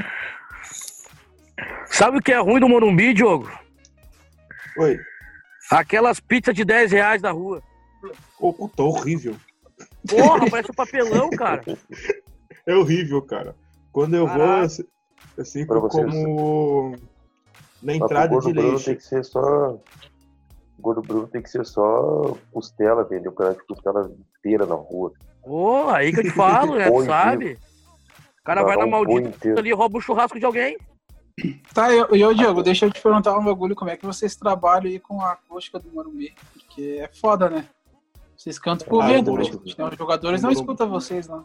Sabe 1.92 2.18
o 2.18 2.22
que 2.22 2.32
é 2.32 2.38
ruim 2.40 2.58
do 2.60 2.68
Morumbi, 2.68 3.12
Diogo? 3.14 3.50
Oi. 4.78 4.98
Aquelas 5.70 6.18
pizzas 6.20 6.54
de 6.54 6.64
10 6.64 6.90
reais 6.92 7.22
da 7.22 7.30
rua. 7.30 7.62
Ô, 8.38 8.52
puta, 8.52 8.82
horrível. 8.82 9.36
Porra, 10.08 10.50
parece 10.50 10.70
um 10.70 10.74
papelão, 10.74 11.30
cara. 11.30 11.62
É 12.64 12.76
horrível, 12.76 13.20
cara. 13.22 13.56
Quando 13.90 14.14
eu 14.14 14.24
vou, 14.24 14.38
Caraca. 14.38 14.68
se- 14.68 14.88
eu 15.36 15.44
sempre 15.44 15.80
como 15.80 16.96
na 17.82 17.92
entrada 17.96 18.28
gordo 18.28 18.46
de 18.46 18.52
Bruno 18.52 18.68
leite. 18.68 18.84
tem 18.84 18.94
que 18.94 19.02
ser 19.02 19.24
só. 19.24 19.80
Gordo 20.78 21.02
Bruno 21.02 21.26
tem 21.26 21.42
que 21.42 21.50
ser 21.50 21.66
só 21.66 22.36
costela, 22.52 23.02
entendeu? 23.02 23.32
Cara 23.32 23.54
de 23.54 23.66
costela 23.66 24.08
inteira 24.38 24.64
na 24.64 24.76
rua. 24.76 25.12
Ô, 25.42 25.88
aí 25.88 26.12
que 26.12 26.20
eu 26.20 26.22
te 26.22 26.30
falo, 26.30 26.76
né? 26.78 26.88
Tu 26.88 27.04
sabe? 27.04 27.58
O 28.40 28.44
cara 28.44 28.62
vai 28.62 28.76
Dar 28.76 28.84
na 28.84 28.90
maldita 28.92 29.58
ali 29.58 29.70
e 29.70 29.74
rouba 29.74 29.98
o 29.98 30.00
churrasco 30.00 30.38
de 30.38 30.46
alguém. 30.46 30.78
Tá, 31.74 31.92
eu, 31.92 32.06
eu, 32.14 32.34
Diego, 32.34 32.62
deixa 32.62 32.86
eu 32.86 32.90
te 32.90 33.00
perguntar 33.00 33.36
um 33.38 33.44
bagulho. 33.44 33.74
Como 33.74 33.90
é 33.90 33.96
que 33.96 34.04
vocês 34.04 34.36
trabalham 34.36 34.90
aí 34.90 34.98
com 35.00 35.20
a 35.22 35.32
acústica 35.32 35.78
do 35.78 35.90
Morumbi? 35.90 36.34
Porque 36.52 36.98
é 37.00 37.08
foda, 37.08 37.48
né? 37.48 37.68
Vocês 38.36 38.58
cantam 38.58 38.86
por 38.88 39.02
Ah, 39.02 39.06
vento, 39.06 39.30
o 39.30 39.34
mas 39.34 39.48
Morumbi- 39.48 39.70
tipo, 39.70 39.84
os 39.88 39.96
jogadores 39.96 40.42
não 40.42 40.50
escutam 40.50 40.88
vocês 40.90 41.26
lá. 41.28 41.44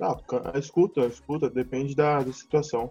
Ah, 0.00 0.16
ca- 0.26 0.52
escuta, 0.58 1.02
escuta, 1.06 1.48
depende 1.48 1.94
da, 1.94 2.22
da 2.22 2.32
situação. 2.32 2.90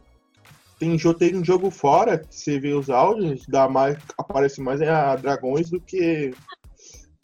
Tem, 0.79 0.95
tem 1.17 1.35
um 1.35 1.43
jogo 1.43 1.69
fora, 1.69 2.19
que 2.19 2.33
você 2.33 2.59
vê 2.59 2.73
os 2.73 2.89
áudios, 2.89 3.45
dá 3.47 3.67
mais, 3.67 3.97
aparece 4.17 4.61
mais 4.61 4.81
a 4.81 5.15
Dragões 5.17 5.69
do 5.69 5.81
que, 5.81 6.31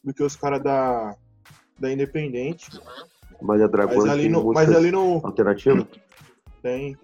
do 0.03 0.13
que 0.13 0.23
os 0.23 0.35
caras 0.35 0.61
da, 0.61 1.15
da 1.79 1.91
Independente. 1.91 2.69
Mas 3.41 3.61
a 3.61 3.67
Dragões 3.67 3.99
Mas 4.03 4.09
ali 4.09 4.21
tem 4.23 4.31
no. 4.31 4.51
Mas 4.53 4.71
ali 4.75 4.91
no. 4.91 5.25
alternativas? 5.25 5.85
Tem. 6.61 6.97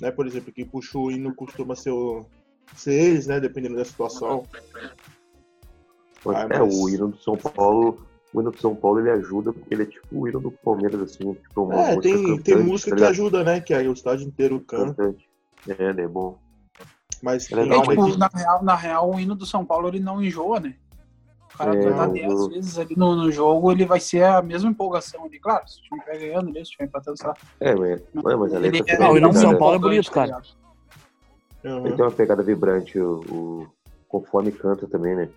Né, 0.00 0.10
por 0.10 0.26
exemplo, 0.26 0.52
quem 0.52 0.66
puxa 0.66 0.98
o 0.98 1.10
hino 1.10 1.34
costuma 1.34 1.74
ser, 1.74 1.90
o, 1.90 2.26
ser 2.74 2.92
eles, 2.92 3.26
né? 3.26 3.40
Dependendo 3.40 3.76
da 3.76 3.84
situação. 3.84 4.44
Ah, 6.26 6.42
é, 6.50 6.58
mas- 6.58 6.74
o 6.74 6.88
hino 6.88 7.08
do 7.08 7.18
São 7.18 7.36
Paulo, 7.36 8.04
o 8.34 8.40
hino 8.40 8.50
do 8.50 8.58
São 8.60 8.74
Paulo 8.74 9.00
ele 9.00 9.10
ajuda 9.10 9.52
porque 9.52 9.72
ele 9.72 9.84
é 9.84 9.86
tipo 9.86 10.06
o 10.10 10.28
hino 10.28 10.40
do 10.40 10.50
Palmeiras, 10.50 11.00
assim, 11.00 11.32
tipo 11.34 11.62
uma 11.62 11.74
É, 11.74 11.94
música 11.94 12.14
tem, 12.14 12.24
tem 12.26 12.36
cantante, 12.54 12.62
música 12.70 12.90
tá 12.90 12.96
que 12.96 13.04
ajuda, 13.04 13.44
né? 13.44 13.60
Que 13.60 13.72
aí 13.74 13.88
o 13.88 13.92
estádio 13.92 14.26
inteiro 14.26 14.60
canta. 14.60 15.14
É, 15.68 15.92
né, 15.92 16.02
é 16.02 16.08
bom. 16.08 16.38
Mas 17.22 17.46
É 17.50 17.54
tem 17.54 17.64
legal, 17.64 17.84
É, 17.84 17.86
tipo, 17.88 18.10
que- 18.12 18.18
na, 18.18 18.28
real, 18.34 18.64
na 18.64 18.74
real, 18.76 19.10
o 19.14 19.18
hino 19.20 19.34
do 19.34 19.46
São 19.46 19.64
Paulo 19.64 19.88
ele 19.88 20.00
não 20.00 20.22
enjoa, 20.22 20.60
né? 20.60 20.74
O 21.56 21.58
cara 21.58 21.74
É, 21.74 21.90
não 21.90 22.12
10 22.12 22.26
enjoa. 22.26 22.48
vezes 22.50 22.78
ali 22.78 22.94
no, 22.98 23.16
no 23.16 23.32
jogo, 23.32 23.72
ele 23.72 23.86
vai 23.86 23.98
ser 23.98 24.24
a 24.24 24.42
mesma 24.42 24.70
empolgação 24.70 25.24
ali. 25.24 25.40
Claro, 25.40 25.66
se 25.66 25.80
o 25.80 25.82
time 25.84 26.02
vai 26.06 26.18
ganhando, 26.18 26.50
ali, 26.50 26.64
se 26.66 26.74
o 26.74 26.76
time 26.76 26.86
empatando, 26.88 27.16
sei 27.16 27.26
lá. 27.28 27.34
É, 27.60 27.74
mas, 27.74 28.00
é, 28.00 28.36
mas 28.36 28.52
a 28.54 28.56
Ele 28.58 28.70
letra 28.70 28.92
é- 28.92 28.96
também 28.96 29.12
o 29.12 29.16
hino 29.16 29.30
do 29.30 29.38
é 29.38 29.40
São 29.40 29.56
Paulo 29.58 29.76
é 29.76 29.78
bonito, 29.78 30.12
cara. 30.12 30.32
tá? 30.32 30.42
Uhum. 31.64 31.86
Ele 31.86 31.96
tem 31.96 32.04
uma 32.04 32.10
pegada 32.12 32.42
vibrante, 32.42 33.00
o, 33.00 33.20
o- 33.20 33.66
conforme 34.06 34.52
canta 34.52 34.86
também, 34.86 35.16
né? 35.16 35.28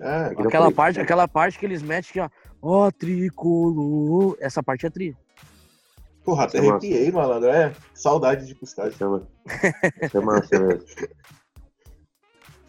É, 0.00 0.30
que 0.30 0.40
não 0.40 0.48
Aquela 0.48 0.64
foi- 0.66 0.74
parte, 0.74 1.00
aquela 1.00 1.28
parte 1.28 1.58
que 1.58 1.66
eles 1.66 1.82
metem 1.82 2.10
que, 2.12 2.20
ó, 2.20 2.28
ó, 2.62 2.90
tricolor. 2.90 4.36
Essa 4.40 4.62
parte 4.62 4.86
é 4.86 4.90
tri. 4.90 5.14
porra, 6.24 6.44
até 6.44 6.56
é 6.58 6.62
massa. 6.62 6.72
arrepiei, 6.72 7.12
malandro. 7.12 7.50
É, 7.50 7.72
saudade 7.92 8.46
de 8.46 8.52
ir 8.52 8.54
pro 8.54 8.64
estádio. 8.64 8.92
Isso 8.92 9.04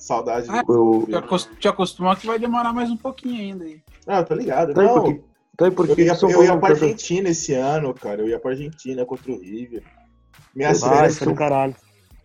Saudade 0.10 0.45
Ah. 0.51 0.64
Eu, 0.70 1.03
Te, 1.08 1.16
acos- 1.16 1.49
te 1.60 1.68
acostumar 1.68 2.16
que 2.16 2.28
vai 2.28 2.38
demorar 2.38 2.72
mais 2.72 2.91
um 2.91 2.97
pouquinho 2.97 3.41
ainda 3.41 3.66
aí. 3.66 3.82
Ah, 4.06 4.24
tá 4.24 4.36
ligado. 4.36 4.72
tá 4.72 4.84
Não, 4.84 4.93
porque, 5.01 5.22
tá 5.58 5.72
porque 5.72 5.91
eu 5.93 6.06
ia, 6.06 6.14
eu 6.22 6.43
ia 6.43 6.58
pra 6.58 6.70
Argentina 6.70 7.30
esse 7.30 7.53
ano, 7.56 7.91
cara. 7.91 8.22
Eu 8.22 8.30
ia 8.30 8.39
pra 8.39 8.51
Argentina 8.51 9.03
contra 9.03 9.32
o 9.32 9.39
River. 9.39 9.82
Minhas 10.56 10.80
Vai, 10.82 10.89
férias 10.97 11.14
isso 11.16 11.24
é 11.24 11.28
do 11.28 11.34
caralho. 11.34 11.76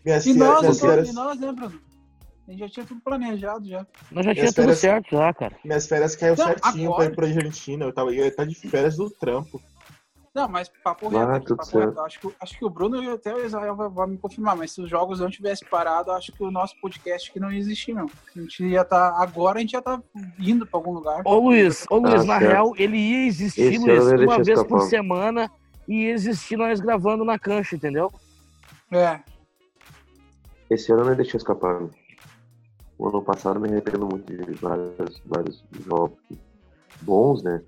Minhas 0.04 0.26
E 0.26 0.34
férias... 0.34 0.46
nós, 0.48 0.60
Minhas 0.60 0.76
então, 0.76 0.88
férias... 0.90 1.08
e 1.08 1.12
nós, 1.14 1.40
né, 1.40 1.52
Bruno? 1.52 1.80
A 2.46 2.50
gente 2.50 2.60
já 2.60 2.68
tinha 2.68 2.84
tudo 2.86 3.00
planejado 3.00 3.66
já. 3.66 3.86
Nós 4.10 4.26
já 4.26 4.32
tinha 4.34 4.42
Minhas 4.42 4.54
tudo 4.54 4.62
férias- 4.64 4.78
certo 4.78 5.10
já, 5.12 5.32
cara. 5.32 5.56
Minhas 5.64 5.86
férias 5.86 6.16
caiu 6.16 6.36
Não, 6.36 6.44
certinho 6.46 6.90
agora- 6.92 6.96
pra 6.96 7.04
ir 7.06 7.16
pra 7.16 7.26
Argentina. 7.38 7.84
Eu 7.86 7.92
tava 7.94 8.10
eu 8.10 8.16
ia 8.16 8.26
estar 8.26 8.44
de 8.44 8.54
férias 8.56 8.96
do 8.98 9.08
trampo. 9.08 9.58
Não, 10.32 10.46
mas 10.48 10.70
papo 10.84 11.08
Ah, 11.08 11.10
reto, 11.10 11.32
aqui, 11.32 11.46
tudo 11.46 11.56
papo 11.56 11.78
reto. 11.78 12.00
Acho 12.02 12.20
que, 12.20 12.34
acho 12.40 12.58
que 12.58 12.64
o 12.64 12.70
Bruno 12.70 13.02
e 13.02 13.10
até 13.10 13.34
o 13.34 13.44
Israel 13.44 13.74
vai, 13.74 13.88
vai 13.88 14.06
me 14.06 14.16
confirmar, 14.16 14.56
mas 14.56 14.70
se 14.70 14.80
os 14.80 14.88
jogos 14.88 15.18
não 15.18 15.28
tivessem 15.28 15.66
parado, 15.68 16.12
acho 16.12 16.30
que 16.32 16.42
o 16.44 16.50
nosso 16.52 16.80
podcast 16.80 17.28
aqui 17.30 17.40
não 17.40 17.50
ia 17.50 17.58
existir, 17.58 17.92
não. 17.94 18.06
A 18.36 18.40
gente 18.40 18.64
ia 18.64 18.82
estar. 18.82 19.20
agora 19.20 19.58
a 19.58 19.60
gente 19.60 19.72
ia 19.72 19.80
estar 19.80 20.00
indo 20.38 20.64
pra 20.66 20.78
algum 20.78 20.92
lugar. 20.92 21.22
Ô 21.24 21.38
Luiz, 21.40 21.84
ô 21.90 21.96
Luiz, 21.96 22.22
Ah, 22.22 22.24
na 22.24 22.38
certo. 22.38 22.50
real, 22.52 22.72
ele 22.76 22.96
ia 22.96 23.26
existir, 23.26 23.72
Esse 23.74 23.78
Luiz, 23.78 24.04
uma 24.22 24.36
vez 24.42 24.62
por 24.62 24.78
escapar. 24.78 24.80
semana 24.88 25.50
e 25.88 26.04
ia 26.04 26.12
existir 26.12 26.56
nós 26.56 26.78
gravando 26.80 27.24
na 27.24 27.36
cancha, 27.38 27.74
entendeu? 27.74 28.12
É. 28.92 29.20
Esse 30.70 30.92
ano 30.92 31.02
eu 31.02 31.06
não 31.08 31.16
deixei 31.16 31.38
escapar. 31.38 31.80
né? 31.80 31.90
O 32.96 33.08
ano 33.08 33.20
passado 33.22 33.56
eu 33.56 33.62
me 33.62 33.68
arrependo 33.68 34.06
muito 34.06 34.32
de 34.32 34.52
vários, 34.54 35.20
vários 35.26 35.64
jogos 35.84 36.18
bons, 37.02 37.42
né? 37.42 37.60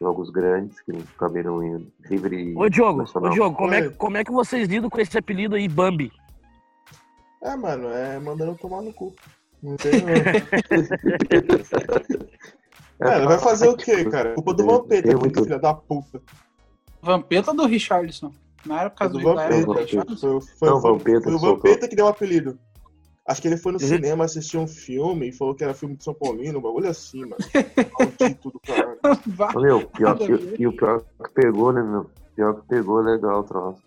Jogos 0.00 0.30
grandes 0.30 0.80
que 0.80 0.92
não 0.92 1.00
acabaram 1.16 1.62
indo. 1.62 1.92
River 2.04 2.32
e 2.32 2.56
Ô 2.56 2.68
Diogo, 2.68 3.04
ô. 3.14 3.28
Diogo, 3.30 3.56
como 3.56 3.74
é, 3.74 3.82
Oi. 3.82 3.90
como 3.90 4.16
é 4.16 4.24
que 4.24 4.32
vocês 4.32 4.68
lidam 4.68 4.90
com 4.90 5.00
esse 5.00 5.16
apelido 5.16 5.54
aí, 5.54 5.68
Bambi? 5.68 6.12
É, 7.42 7.54
mano, 7.56 7.88
é 7.88 8.18
mandando 8.18 8.56
tomar 8.56 8.82
no 8.82 8.92
cu. 8.92 9.14
Não 9.62 9.76
tem... 9.76 9.92
Cara, 12.98 13.26
vai 13.26 13.38
fazer 13.38 13.68
o 13.68 13.76
quê, 13.76 14.04
cara? 14.04 14.34
Culpa 14.34 14.54
do 14.54 14.64
Vampeta, 14.66 15.00
aquele 15.08 15.16
muito- 15.16 15.42
filho 15.44 15.60
da 15.60 15.74
puta. 15.74 16.22
Vampeta 17.00 17.52
do 17.52 17.66
Richarlison. 17.66 18.32
Na 18.64 18.82
época 18.82 19.08
do 19.08 19.18
do, 19.18 19.34
da 19.34 19.42
época 19.44 19.60
do 19.60 19.66
Vampeta. 19.66 19.84
Richarlison. 19.84 20.40
Foi, 20.40 20.56
foi, 20.58 20.68
Não, 20.70 20.80
foi- 20.80 20.92
Vampeta 20.92 21.22
foi 21.22 21.32
o. 21.34 21.38
Vampeta 21.38 21.88
que 21.88 21.96
deu 21.96 22.04
o 22.06 22.08
apelido. 22.08 22.58
Acho 23.26 23.40
que 23.40 23.46
ele 23.48 23.56
foi 23.56 23.70
no 23.72 23.78
Uhum. 23.80 23.86
cinema 23.86 24.24
assistir 24.24 24.58
um 24.58 24.66
filme 24.66 25.28
e 25.28 25.32
falou 25.32 25.54
que 25.54 25.62
era 25.62 25.72
filme 25.74 25.94
de 25.96 26.02
São 26.02 26.12
Paulino, 26.12 26.58
um 26.58 26.62
bagulho 26.62 26.88
assim, 26.88 27.20
mano. 27.20 27.36
Maldito 27.98 28.50
do 28.50 28.60
caralho. 28.60 28.98
Meu, 29.62 29.86
pior 29.88 30.18
que, 30.18 30.56
e 30.58 30.66
o 30.66 30.72
pior 30.76 31.00
que 31.22 31.30
pegou, 31.32 31.72
né, 31.72 31.82
meu? 31.82 32.10
Pior 32.34 32.54
que 32.54 32.66
pegou 32.66 33.00
legal 33.00 33.40
o 33.40 33.44
troço. 33.44 33.78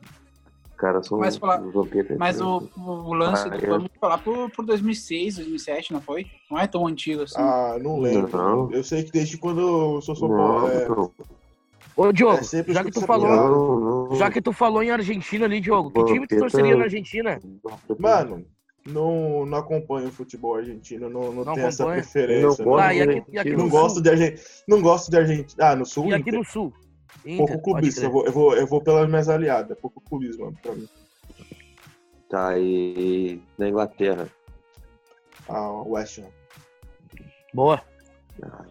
Os 0.72 0.78
caras 0.78 1.08
são 1.08 1.18
Mas 1.20 1.36
falar- 1.38 1.62
os 1.62 1.74
Vampeta. 1.74 2.16
Mas 2.18 2.40
o, 2.40 2.70
o 2.78 3.14
lance 3.14 3.48
Ah, 3.48 3.58
do 3.58 3.66
é. 3.66 3.68
vamos 3.68 3.90
falar 4.00 4.18
por, 4.20 4.50
por 4.52 4.66
2006, 4.66 5.36
2007, 5.36 5.92
não 5.94 6.02
foi? 6.02 6.26
Não 6.50 6.60
é 6.60 6.68
tão 6.68 6.86
antigo 6.88 7.24
assim. 7.24 7.36
Ah, 7.38 7.78
não 7.82 8.00
lembro. 8.00 8.38
Não. 8.38 8.72
Eu 8.72 8.84
sei 8.84 9.04
que 9.04 9.12
desde 9.12 9.38
quando 9.38 9.60
eu 9.96 10.02
sou 10.02 10.16
São 10.16 10.30
Paulo. 10.30 10.60
Não, 10.62 10.68
É, 10.70 10.88
não, 10.88 11.12
Ô 11.98 12.12
Diogo, 12.12 12.40
É 12.40 12.74
já 12.74 12.84
que 12.84 12.92
tu 12.92 13.02
falou, 13.02 13.30
não, 13.30 13.80
não. 14.10 14.16
já 14.18 14.30
que 14.30 14.42
tu 14.42 14.52
falou 14.52 14.84
em 14.84 14.92
Argentina 14.92 15.46
ali, 15.46 15.62
Diogo, 15.62 15.92
que 15.92 16.04
time 16.04 16.28
tu 16.28 16.38
torceria 16.38 16.76
na 16.76 16.84
Argentina? 16.84 17.40
Mano, 17.98 18.46
não, 18.86 19.46
não 19.46 19.58
acompanho 19.58 20.08
o 20.10 20.12
futebol 20.12 20.56
argentino, 20.56 21.10
não, 21.10 21.32
não, 21.32 21.44
Não 21.44 21.54
tenho 21.54 21.68
essa 21.68 21.86
preferência. 21.86 22.64
Não 22.64 22.72
não, 22.72 22.78
Ah, 22.80 22.94
e 22.94 22.98
gosto 23.06 23.18
aqui, 23.20 23.32
e 23.32 23.40
aqui 23.40 23.50
não 23.58 23.70
gosto 23.70 23.94
sul? 23.96 24.04
de 24.04 24.10
Argentina. 24.10 24.42
Não 24.68 24.82
gosto 24.82 25.10
de 25.12 25.18
Argentina. 25.18 25.66
Ah, 25.72 25.76
no 25.76 25.86
sul? 25.86 26.06
E 26.08 26.14
aqui 26.14 26.22
Inter. 26.30 26.40
no 26.40 26.46
sul? 26.46 26.74
Inter, 27.26 27.38
Pouco 27.38 27.62
clubista. 27.62 28.04
Eu 28.04 28.12
vou, 28.12 28.26
eu, 28.26 28.32
vou, 28.32 28.56
eu 28.56 28.68
vou 28.68 28.82
pelas 28.82 29.10
minhas 29.10 29.28
aliadas. 29.30 29.78
Pouco 29.80 30.00
clubismo, 30.02 30.46
mano, 30.46 30.58
pra 30.62 30.74
mim. 30.76 30.88
Tá, 32.30 32.58
e 32.60 33.42
na 33.58 33.70
Inglaterra. 33.70 34.30
Ah, 35.50 35.72
West 35.84 36.20
Ham. 36.20 36.30
Boa. 37.54 37.82
Ah, 38.44 38.66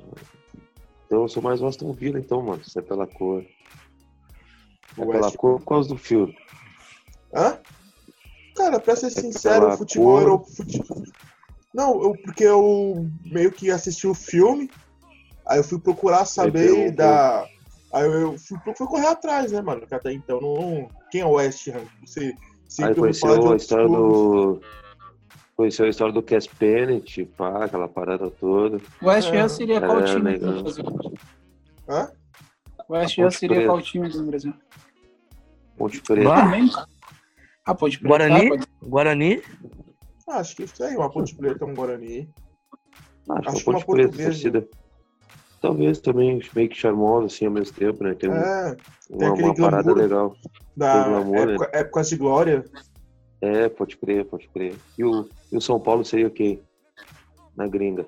Então 1.06 1.22
eu 1.22 1.28
sou 1.28 1.42
mais 1.42 1.60
o 1.60 1.66
Aston 1.66 1.92
Villa, 1.92 2.18
então, 2.18 2.40
mano. 2.42 2.62
Se 2.64 2.78
é 2.78 2.82
pela 2.82 3.06
cor. 3.06 3.42
É 3.42 5.02
O 5.02 5.06
pela 5.08 5.24
West 5.26 5.36
cor 5.36 5.58
por 5.58 5.66
causa 5.66 5.88
do 5.88 5.96
filme. 5.96 6.36
Hã? 7.34 7.58
Cara, 8.54 8.78
pra 8.80 8.94
ser 8.96 9.06
É 9.06 9.10
sincero, 9.10 9.62
pela 9.62 9.74
o 9.74 9.78
futebol 9.78 10.12
cor. 10.12 10.22
era 10.22 10.32
o 10.34 10.44
futebol. 10.44 11.02
Não, 11.74 12.02
eu, 12.02 12.14
porque 12.24 12.44
eu 12.44 13.06
meio 13.24 13.50
que 13.50 13.70
assisti 13.70 14.06
o 14.06 14.14
filme, 14.14 14.70
aí 15.46 15.58
eu 15.58 15.64
fui 15.64 15.78
procurar 15.80 16.24
saber 16.24 16.92
da. 16.92 17.46
Aí 17.92 18.04
eu 18.06 18.36
fui, 18.38 18.58
fui 18.76 18.86
correr 18.86 19.06
atrás, 19.06 19.52
né, 19.52 19.60
mano? 19.60 19.86
Que 19.86 19.94
até 19.94 20.12
então 20.12 20.40
não. 20.40 20.88
Quem 21.10 21.20
é 21.20 21.26
o 21.26 21.32
West 21.32 21.68
Ham? 21.68 21.84
Você 22.04 22.26
Aí 22.26 22.36
sempre 22.68 22.94
conheceu 22.96 23.52
a 23.52 23.56
história 23.56 23.86
clubes. 23.86 24.02
do. 24.02 24.60
Conheceu 25.56 25.86
a 25.86 25.88
história 25.88 26.12
do 26.12 26.22
Cass 26.22 26.46
Pennant, 26.48 27.18
pá, 27.36 27.64
aquela 27.64 27.88
parada 27.88 28.28
toda. 28.30 28.78
O 29.00 29.06
West 29.06 29.28
Ham 29.32 29.44
É, 29.44 29.48
seria 29.48 29.80
qual 29.80 30.00
é, 30.00 30.04
time 30.04 30.38
no 30.38 30.62
Brasil? 30.62 30.84
Hã? 31.88 32.10
O 32.88 32.92
West 32.92 33.18
Ham 33.18 33.30
seria 33.30 33.66
qual 33.66 33.80
time 33.80 34.06
aqui 34.08 34.16
no 34.16 34.26
Brasil? 34.26 34.54
Ponte 35.76 36.00
Preta. 36.02 36.30
Cara. 37.64 37.66
Ah, 37.66 37.74
pode 37.74 37.98
Guarani? 37.98 38.48
pode- 38.48 38.66
Guarani? 38.82 39.42
Ah, 40.28 40.38
acho 40.38 40.56
que 40.56 40.64
isso 40.64 40.82
aí, 40.84 40.96
uma 40.96 41.10
Ponte 41.10 41.34
Preta, 41.34 41.64
um 41.64 41.74
Guarani. 41.74 42.28
Acho, 43.30 43.50
Acho 43.50 43.64
que 43.64 43.70
uma 43.70 43.80
Ponte 43.80 43.86
uma 43.88 43.96
Preta, 44.08 44.22
torcida. 44.24 44.68
Talvez 45.60 45.98
também 46.00 46.40
meio 46.54 46.68
que 46.68 46.76
charmosa, 46.76 47.26
assim, 47.26 47.46
ao 47.46 47.52
mesmo 47.52 47.74
tempo, 47.74 48.04
né? 48.04 48.14
Tem 48.14 48.28
um- 48.28 48.34
É, 48.34 48.76
uma, 49.10 49.28
aquele 49.32 49.48
uma 49.48 49.54
parada 49.54 49.92
legal. 49.94 50.36
da 50.76 50.92
Tem 51.02 51.10
glamour, 51.12 51.48
época, 51.50 51.70
épocas 51.78 52.08
de 52.10 52.16
glória. 52.16 52.64
É, 53.40 53.68
pode 53.68 53.96
crer, 53.96 54.24
pode 54.26 54.48
crer. 54.48 54.76
E 54.98 55.04
o, 55.04 55.28
e 55.52 55.56
o 55.56 55.60
São 55.60 55.80
Paulo 55.80 56.04
seria 56.04 56.26
o 56.26 56.30
quê? 56.30 56.62
Na 57.56 57.66
gringa. 57.66 58.06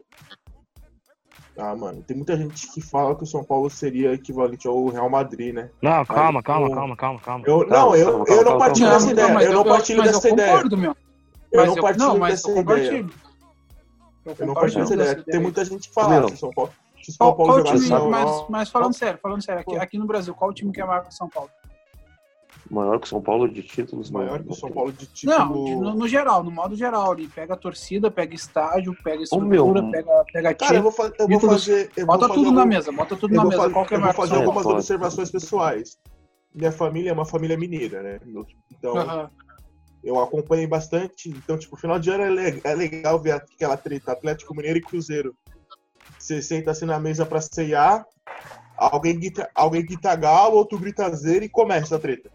Ah, 1.59 1.75
mano, 1.75 2.03
tem 2.03 2.17
muita 2.17 2.37
gente 2.37 2.71
que 2.71 2.83
fala 2.83 3.17
que 3.17 3.23
o 3.23 3.27
São 3.27 3.43
Paulo 3.43 3.71
seria 3.71 4.13
equivalente 4.13 4.69
ao 4.69 4.89
Real 4.89 5.09
Madrid, 5.09 5.55
né? 5.55 5.71
Não, 5.81 6.05
calma, 6.05 6.41
Aí, 6.41 6.45
calma, 6.45 6.67
o- 6.69 6.75
calma, 6.75 6.97
calma, 6.97 7.21
calma. 7.21 7.45
Eu, 7.47 7.61
Calma, 7.67 7.77
não, 7.77 7.97
eu, 7.97 8.07
calma, 8.11 8.19
eu 8.19 8.27
calma, 8.27 8.37
não 8.37 8.45
calma, 8.45 8.59
partilho 8.59 8.87
calma. 8.87 8.99
dessa 9.01 9.13
ideia. 9.13 9.43
Eu 9.47 9.53
não 9.53 9.61
eu- 9.61 9.65
partilho 9.65 9.99
mas 9.99 10.13
dessa 10.13 10.29
eu 10.29 10.33
ideia. 10.35 10.49
concordo, 10.53 10.77
meu. 10.77 10.97
Eu 11.53 11.61
Mas 11.61 11.67
não 11.69 11.83
partilho 11.83 12.07
não, 12.09 12.21
dessa 12.21 12.51
eu 12.51 12.59
ideia. 12.61 13.07
Eu 14.27 14.35
Eu 14.39 14.47
não 14.47 14.55
partilho 14.55 14.85
dessa 14.85 14.95
ideia. 15.13 15.25
Tem 15.25 15.41
muita 15.41 15.65
gente 15.65 15.89
que 15.89 15.95
fala 15.95 16.27
que 16.27 16.35
o 16.35 16.37
São 16.37 16.51
Paulo, 16.51 16.71
o 16.71 17.05
São 17.05 17.17
Qual, 17.17 17.37
Paulo 17.37 17.53
qual 17.53 17.59
jogasse 17.65 17.87
time, 17.89 18.11
mas, 18.11 18.45
mas 18.51 18.69
falando 18.69 18.93
sério, 18.93 19.19
falando 19.23 19.43
sério, 19.43 19.61
aqui, 19.63 19.77
aqui 19.79 19.99
no 19.99 20.07
Brasil, 20.07 20.35
qual 20.35 20.53
time 20.53 20.73
que 20.73 20.81
é 20.81 20.85
maior 20.85 21.03
que 21.05 21.09
o 21.09 21.13
São 21.13 21.29
Paulo? 21.29 21.49
Maior 22.71 22.99
que 22.99 23.07
o 23.07 23.09
São 23.09 23.23
Paulo 23.23 23.49
de 23.49 23.63
títulos. 23.63 24.11
maior 24.11 24.39
não. 24.39 24.47
que 24.47 24.53
o 24.53 24.55
São 24.55 24.71
Paulo 24.71 24.93
de 24.93 25.07
título. 25.07 25.39
Não, 25.39 25.49
no, 25.81 25.95
no 25.95 26.09
geral, 26.09 26.43
no 26.43 26.51
modo 26.51 26.75
geral 26.75 27.13
ali. 27.13 27.29
Pega 27.29 27.55
a 27.55 27.57
torcida, 27.57 28.11
pega 28.11 28.35
estádio, 28.35 28.95
pega 29.05 29.23
Ô, 29.33 29.41
meu, 29.41 29.67
estrutura, 29.67 29.91
pega, 29.93 30.25
pega 30.33 30.55
Cara, 30.55 30.77
eu 30.77 30.83
vou, 30.83 30.91
fa- 30.93 31.13
eu 31.19 31.29
vou 31.29 31.39
Títulos. 31.39 31.65
fazer. 31.67 31.91
Eu 31.97 32.07
vou 32.07 32.15
Bota 32.17 32.29
fazer 32.29 32.35
tudo 32.41 32.53
na 32.53 32.61
algum- 32.63 32.75
mesa, 32.75 32.93
bota 32.93 33.17
tudo 33.17 33.33
Eu 33.33 33.37
na 33.37 33.43
vou 33.43 33.51
mesa. 33.51 33.63
fazer, 33.63 33.75
Qual 33.75 33.87
que 33.87 33.95
é 33.95 33.97
eu 33.97 34.01
vou 34.01 34.07
maior 34.09 34.17
fazer 34.17 34.35
É, 34.35 34.39
algumas 34.39 34.63
pode. 34.65 34.75
observações 34.77 35.31
pessoais. 35.31 35.99
Minha 36.55 36.73
família 36.73 37.11
é 37.11 37.13
uma 37.13 37.25
família 37.27 37.57
mineira, 37.57 38.03
né? 38.03 38.19
Então, 38.73 38.97
Aham. 38.97 39.31
eu 40.03 40.19
acompanhei 40.21 40.67
bastante. 40.67 41.29
Então, 41.29 41.57
tipo, 41.59 41.77
final 41.77 41.99
de 41.99 42.11
ano 42.11 42.41
é, 42.41 42.61
é 42.65 42.75
legal 42.75 43.21
ver 43.21 43.33
aquela 43.33 43.77
treta 43.77 44.13
Atlético 44.13 44.55
Mineiro 44.57 44.79
e 44.79 44.83
Cruzeiro. 44.83 45.35
Você 46.19 46.41
senta 46.43 46.71
assim 46.73 46.85
na 46.87 46.99
mesa 46.99 47.27
pra 47.27 47.41
ceiar, 47.41 48.05
alguém 48.77 49.19
grita, 49.19 49.49
alguém 49.55 49.85
grita 49.85 50.15
galo, 50.17 50.57
outro 50.57 50.79
grita 50.79 51.09
zero 51.15 51.45
e 51.45 51.49
começa 51.49 51.97
a 51.97 51.99
treta. 51.99 52.31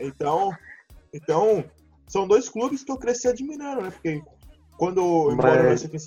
Então, 0.00 0.56
então, 1.12 1.64
são 2.06 2.26
dois 2.26 2.48
clubes 2.48 2.84
que 2.84 2.92
eu 2.92 2.96
cresci 2.96 3.28
admirando, 3.28 3.82
né? 3.82 3.90
Porque 3.90 4.22
quando 4.76 5.34
Mas- 5.36 5.84
eu 5.84 6.00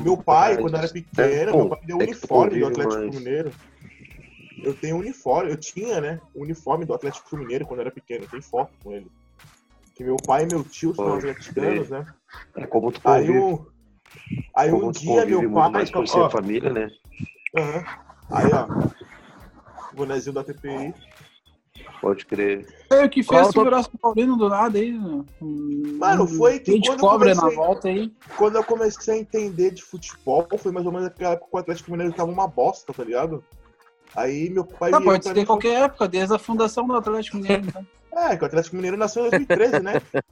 meu 0.00 0.16
pai, 0.16 0.54
Mas- 0.54 0.62
quando 0.62 0.76
era 0.76 0.88
pequeno, 0.88 1.50
é, 1.50 1.56
meu 1.56 1.68
pai 1.68 1.80
me 1.80 1.86
deu 1.86 1.96
é 1.96 2.06
tu 2.06 2.10
uniforme 2.10 2.58
do 2.60 2.66
Atlético 2.66 3.00
mais. 3.02 3.14
Mineiro. 3.14 3.52
Eu 4.62 4.74
tenho 4.74 4.96
uniforme, 4.98 5.50
eu 5.50 5.56
tinha, 5.56 6.00
né? 6.00 6.20
O 6.34 6.42
uniforme 6.42 6.84
do 6.84 6.92
Atlético 6.94 7.34
Mineiro 7.36 7.66
quando 7.66 7.80
eu 7.80 7.86
era 7.86 7.90
pequeno, 7.90 8.26
tem 8.26 8.42
foto 8.42 8.72
com 8.82 8.92
ele. 8.92 9.10
Que 9.94 10.04
meu 10.04 10.16
pai 10.16 10.44
e 10.44 10.46
meu 10.46 10.62
tio 10.64 10.94
são 10.94 11.14
atleticanos, 11.14 11.88
né? 11.88 12.06
É 12.56 12.66
como 12.66 12.92
tu 12.92 13.00
Aí 13.04 13.30
o. 13.30 13.66
Aí 14.54 14.70
Como 14.70 14.88
um 14.88 14.90
dia 14.90 15.24
meu 15.24 15.50
pai. 15.50 15.70
mais 15.70 15.90
por 15.90 16.06
ser 16.06 16.18
ó, 16.18 16.30
família, 16.30 16.72
né? 16.72 16.90
aham. 17.56 17.84
Aí, 18.30 18.50
ó. 18.52 19.94
Bonezinho 19.94 20.34
da 20.34 20.44
TPI. 20.44 20.94
Pode 22.00 22.24
crer. 22.24 22.66
É 22.90 23.04
o 23.04 23.10
que 23.10 23.22
Qual 23.22 23.42
fez 23.42 23.52
tô- 23.54 23.60
tu 23.60 23.64
virar 23.64 23.82
São 23.82 23.92
Paulino 24.00 24.36
do 24.36 24.48
nada 24.48 24.78
aí. 24.78 24.92
né? 24.92 25.22
Um- 25.42 25.98
Mano, 25.98 26.26
foi 26.26 26.58
que 26.58 26.72
um 26.72 26.80
de 26.80 26.88
quando 26.88 26.98
eu 27.00 27.08
cobra 27.08 27.34
na 27.34 27.40
comecei- 27.42 27.56
volta 27.58 27.88
aí. 27.88 28.12
Quando 28.38 28.56
eu 28.56 28.64
comecei 28.64 29.14
a 29.14 29.18
entender 29.18 29.70
de 29.72 29.82
futebol, 29.82 30.46
foi 30.58 30.72
mais 30.72 30.86
ou 30.86 30.92
menos 30.92 31.08
aquela 31.08 31.32
época 31.32 31.50
que 31.50 31.56
o 31.56 31.60
Atlético 31.60 31.90
Mineiro 31.90 32.12
tava 32.14 32.30
uma 32.30 32.48
bosta, 32.48 32.92
tá 32.94 33.04
ligado? 33.04 33.44
Aí 34.16 34.48
meu 34.48 34.64
pai 34.64 34.90
Tá, 34.90 35.00
pode 35.00 35.22
ser 35.24 35.30
falou- 35.30 35.46
qualquer 35.46 35.82
época, 35.82 36.08
desde 36.08 36.34
a 36.34 36.38
fundação 36.38 36.86
do 36.86 36.94
Atlético 36.96 37.36
Mineiro. 37.36 37.64
Então. 37.68 37.86
É, 38.12 38.36
que 38.36 38.42
o 38.42 38.46
Atlético 38.46 38.76
Mineiro 38.76 38.96
nasceu 38.96 39.26
em 39.26 39.30
2013, 39.30 39.80
né? 39.80 39.92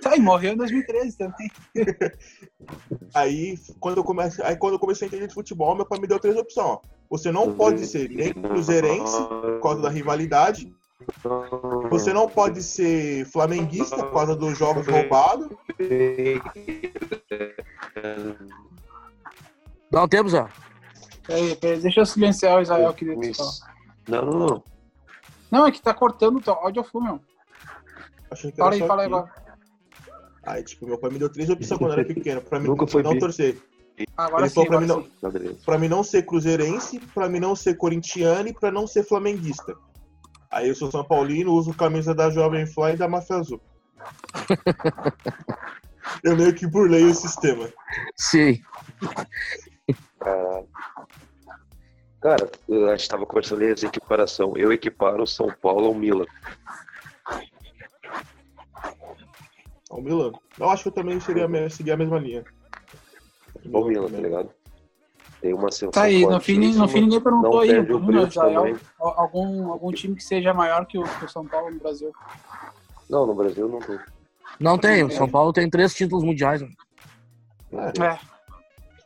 Tá, 0.00 0.16
e 0.16 0.20
morreu 0.20 0.52
em 0.52 0.56
2013 0.56 1.18
também. 1.18 1.50
Aí 3.14 3.58
quando, 3.80 3.98
eu 3.98 4.04
comecei, 4.04 4.44
aí 4.44 4.56
quando 4.56 4.74
eu 4.74 4.78
comecei 4.78 5.06
a 5.06 5.08
entender 5.08 5.26
de 5.26 5.34
futebol, 5.34 5.74
meu 5.74 5.84
pai 5.84 5.98
me 5.98 6.06
deu 6.06 6.18
três 6.20 6.36
opções, 6.36 6.64
ó. 6.66 6.80
Você 7.10 7.32
não 7.32 7.52
pode 7.54 7.84
ser 7.86 8.08
nem 8.08 8.32
cruzeirense, 8.32 9.16
por 9.26 9.60
causa 9.60 9.82
da 9.82 9.88
rivalidade. 9.88 10.72
Você 11.90 12.12
não 12.12 12.28
pode 12.28 12.62
ser 12.62 13.24
flamenguista 13.26 13.96
por 13.96 14.12
causa 14.12 14.36
dos 14.36 14.56
jogos 14.58 14.86
roubados. 14.86 15.48
Dá 19.90 20.04
um 20.04 20.08
tempo, 20.08 20.28
Zé. 20.28 20.46
Peraí, 21.26 21.56
peraí, 21.56 21.80
deixa 21.80 22.00
eu 22.00 22.06
silenciar 22.06 22.58
o 22.58 22.62
Israel 22.62 22.92
que 22.94 23.04
ele 23.04 23.34
falar. 23.34 23.50
Não, 24.08 24.24
não, 24.24 24.38
não. 24.46 24.64
Não, 25.50 25.66
é 25.66 25.72
que 25.72 25.82
tá 25.82 25.92
cortando 25.92 26.36
o 26.36 26.40
teu 26.40 26.54
áudio 26.54 26.84
full, 26.84 27.02
meu. 27.02 27.20
Achei 28.30 28.52
que 28.52 28.60
era 28.60 28.70
Fala 28.70 28.74
aí, 28.82 28.88
fala 28.88 29.02
aí 29.02 29.06
aqui. 29.06 29.14
agora. 29.14 29.32
Aí, 30.44 30.64
tipo, 30.64 30.86
meu 30.86 30.98
pai 30.98 31.10
me 31.10 31.18
deu 31.18 31.30
três 31.30 31.50
opções 31.50 31.78
quando 31.78 31.92
eu 31.92 31.98
era 31.98 32.04
pequeno, 32.06 32.40
pra 32.40 32.58
mim 32.60 32.68
Nunca 32.68 32.86
foi 32.86 33.02
não 33.02 33.12
bi. 33.14 33.18
torcer. 33.18 33.60
Agora 34.16 34.42
Ele 34.42 34.48
sim, 34.48 34.54
falou 34.54 34.68
pra 34.70 34.80
mim 34.80 34.88
sim. 34.88 35.10
Tá, 35.20 35.28
beleza. 35.30 35.58
Pra 35.64 35.78
mim 35.78 35.88
não 35.88 36.02
ser 36.02 36.24
cruzeirense, 36.24 36.98
pra 37.12 37.28
mim 37.28 37.40
não 37.40 37.54
ser 37.54 37.74
corintiano 37.76 38.48
e 38.48 38.54
pra 38.54 38.70
não 38.70 38.86
ser 38.86 39.04
flamenguista. 39.04 39.76
Aí 40.50 40.68
eu 40.68 40.74
sou 40.74 40.90
São 40.90 41.04
Paulino, 41.04 41.52
uso 41.52 41.72
camisa 41.72 42.14
da 42.14 42.28
Jovem 42.30 42.66
Fly 42.66 42.94
e 42.94 42.96
da 42.96 43.06
Máfia 43.08 43.36
Azul. 43.36 43.60
eu 46.24 46.36
meio 46.36 46.54
que 46.54 46.66
burlei 46.66 47.04
o 47.04 47.14
sistema. 47.14 47.72
Sim. 48.16 48.60
Caralho. 50.18 50.68
Cara, 52.20 52.50
eu- 52.68 52.90
a 52.90 52.96
gente 52.96 53.08
tava 53.08 53.24
conversando 53.26 53.62
ali 53.62 53.72
essa 53.72 53.86
equiparação. 53.86 54.54
Eu 54.56 54.72
equiparo 54.72 55.22
o 55.22 55.26
São 55.26 55.50
Paulo 55.62 55.86
ao 55.86 55.94
Milan. 55.94 56.26
Ao 59.88 60.02
Milan. 60.02 60.32
Eu 60.58 60.68
acho 60.68 60.82
que 60.84 60.88
eu 60.88 60.92
também 60.92 61.18
seria, 61.20 61.48
seguir 61.70 61.92
a 61.92 61.96
mesma 61.96 62.18
linha. 62.18 62.44
Ao 63.72 63.84
Milan, 63.84 64.10
tá 64.10 64.18
ligado? 64.18 64.50
Tem 65.40 65.54
uma 65.54 65.70
sensação 65.70 65.90
Tá 65.90 66.02
aí, 66.02 66.26
no 66.26 66.38
fim, 66.40 66.58
no 66.74 66.86
fim 66.88 67.00
ninguém 67.00 67.20
perguntou 67.20 67.50
não 67.52 67.60
aí, 67.60 67.80
Bruno, 67.82 68.06
preço 68.06 68.26
Israel, 68.28 68.54
também. 68.62 68.76
algum, 68.98 69.70
algum 69.72 69.90
time 69.92 70.14
que 70.14 70.22
seja 70.22 70.52
maior 70.52 70.84
que 70.86 70.98
o, 70.98 71.02
que 71.02 71.24
o 71.24 71.28
São 71.28 71.46
Paulo 71.46 71.70
no 71.70 71.78
Brasil. 71.80 72.12
Não, 73.08 73.26
no 73.26 73.34
Brasil 73.34 73.68
não 73.68 73.78
tem. 73.80 73.98
Não 74.58 74.78
tem. 74.78 75.02
O 75.02 75.10
São 75.10 75.28
Paulo 75.28 75.52
tem 75.52 75.68
três 75.70 75.94
títulos 75.94 76.22
mundiais. 76.22 76.60
né? 76.60 76.68
É, 77.72 78.04
É, 78.04 78.18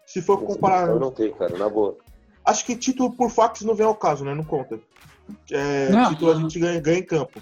se 0.07 0.21
for 0.21 0.39
comparar. 0.43 0.89
Eu 0.89 0.99
não 0.99 1.13
tenho, 1.13 1.35
cara, 1.37 1.57
na 1.57 1.69
boa. 1.69 1.97
Acho 2.45 2.67
que 2.67 2.77
título 2.77 3.13
por 3.13 3.31
fax 3.31 3.63
não 3.63 3.75
vem 3.75 3.87
ao 3.87 3.95
caso, 3.95 4.25
né? 4.25 4.35
Não 4.35 4.45
conta. 4.45 4.79
É, 5.51 5.89
Não. 5.91 6.11
título 6.11 6.33
a 6.33 6.35
gente 6.35 6.59
ganha, 6.59 6.81
ganha 6.81 6.99
em 6.99 7.07
campo. 7.07 7.41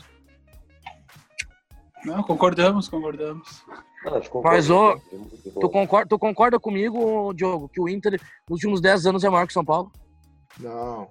não, 2.04 2.22
concordamos, 2.22 2.88
concordamos. 2.88 3.64
Não, 4.04 4.42
Mas. 4.42 4.66
Tu 4.66 5.68
concorda, 5.70 6.08
tu 6.08 6.18
concorda 6.18 6.58
comigo, 6.58 7.32
Diogo, 7.34 7.68
que 7.68 7.80
o 7.80 7.88
Inter 7.88 8.20
nos 8.48 8.56
últimos 8.58 8.80
10 8.80 9.06
anos 9.06 9.24
é 9.24 9.28
maior 9.30 9.46
que 9.46 9.50
o 9.52 9.54
São 9.54 9.64
Paulo? 9.64 9.90
Não. 10.58 11.08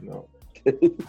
Não. 0.00 0.24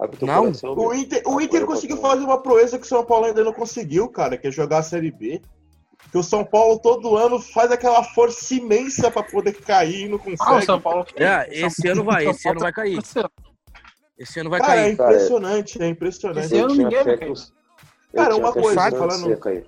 Abre 0.00 0.16
teu 0.16 0.26
Não? 0.26 0.42
coração, 0.44 0.72
O. 0.78 0.94
Inter, 0.94 1.22
o 1.26 1.40
Inter 1.40 1.66
conseguiu 1.66 1.98
fazer 1.98 2.24
uma 2.24 2.42
proeza 2.42 2.78
que 2.78 2.84
o 2.86 2.88
São 2.88 3.04
Paulo 3.04 3.26
ainda 3.26 3.44
não 3.44 3.52
conseguiu, 3.52 4.08
cara, 4.08 4.36
que 4.38 4.48
é 4.48 4.50
jogar 4.50 4.78
a 4.78 4.82
Série 4.82 5.10
B. 5.10 5.40
Que 6.10 6.16
o 6.16 6.22
São 6.22 6.42
Paulo 6.42 6.78
todo 6.78 7.14
ano 7.16 7.38
faz 7.38 7.70
aquela 7.70 8.02
força 8.02 8.54
imensa 8.54 9.10
pra 9.10 9.22
poder 9.22 9.52
cair 9.60 10.06
e 10.06 10.08
não 10.08 10.16
Ah, 10.16 10.20
o 10.20 10.24
consegue. 10.36 10.64
São 10.64 10.80
Paulo. 10.80 11.06
É, 11.14 11.44
São- 11.44 11.66
esse 11.68 11.88
ano 11.88 12.02
vai, 12.04 12.26
esse 12.26 12.48
ano 12.48 12.60
vai 12.60 12.72
cair. 12.72 12.98
Esse 14.18 14.40
ano 14.40 14.48
vai 14.50 14.60
Cara, 14.60 14.74
é 14.74 14.82
cair. 14.84 14.92
impressionante, 14.94 15.82
é 15.82 15.86
impressionante. 15.88 16.46
Esse 16.46 16.56
ano 16.58 16.74
ninguém 16.74 17.04
vai 17.04 17.18
cair. 17.18 17.32
Cara, 18.14 18.36
uma 18.36 18.52
coisa, 18.52 18.90
falando- 18.90 19.36
cair. 19.38 19.66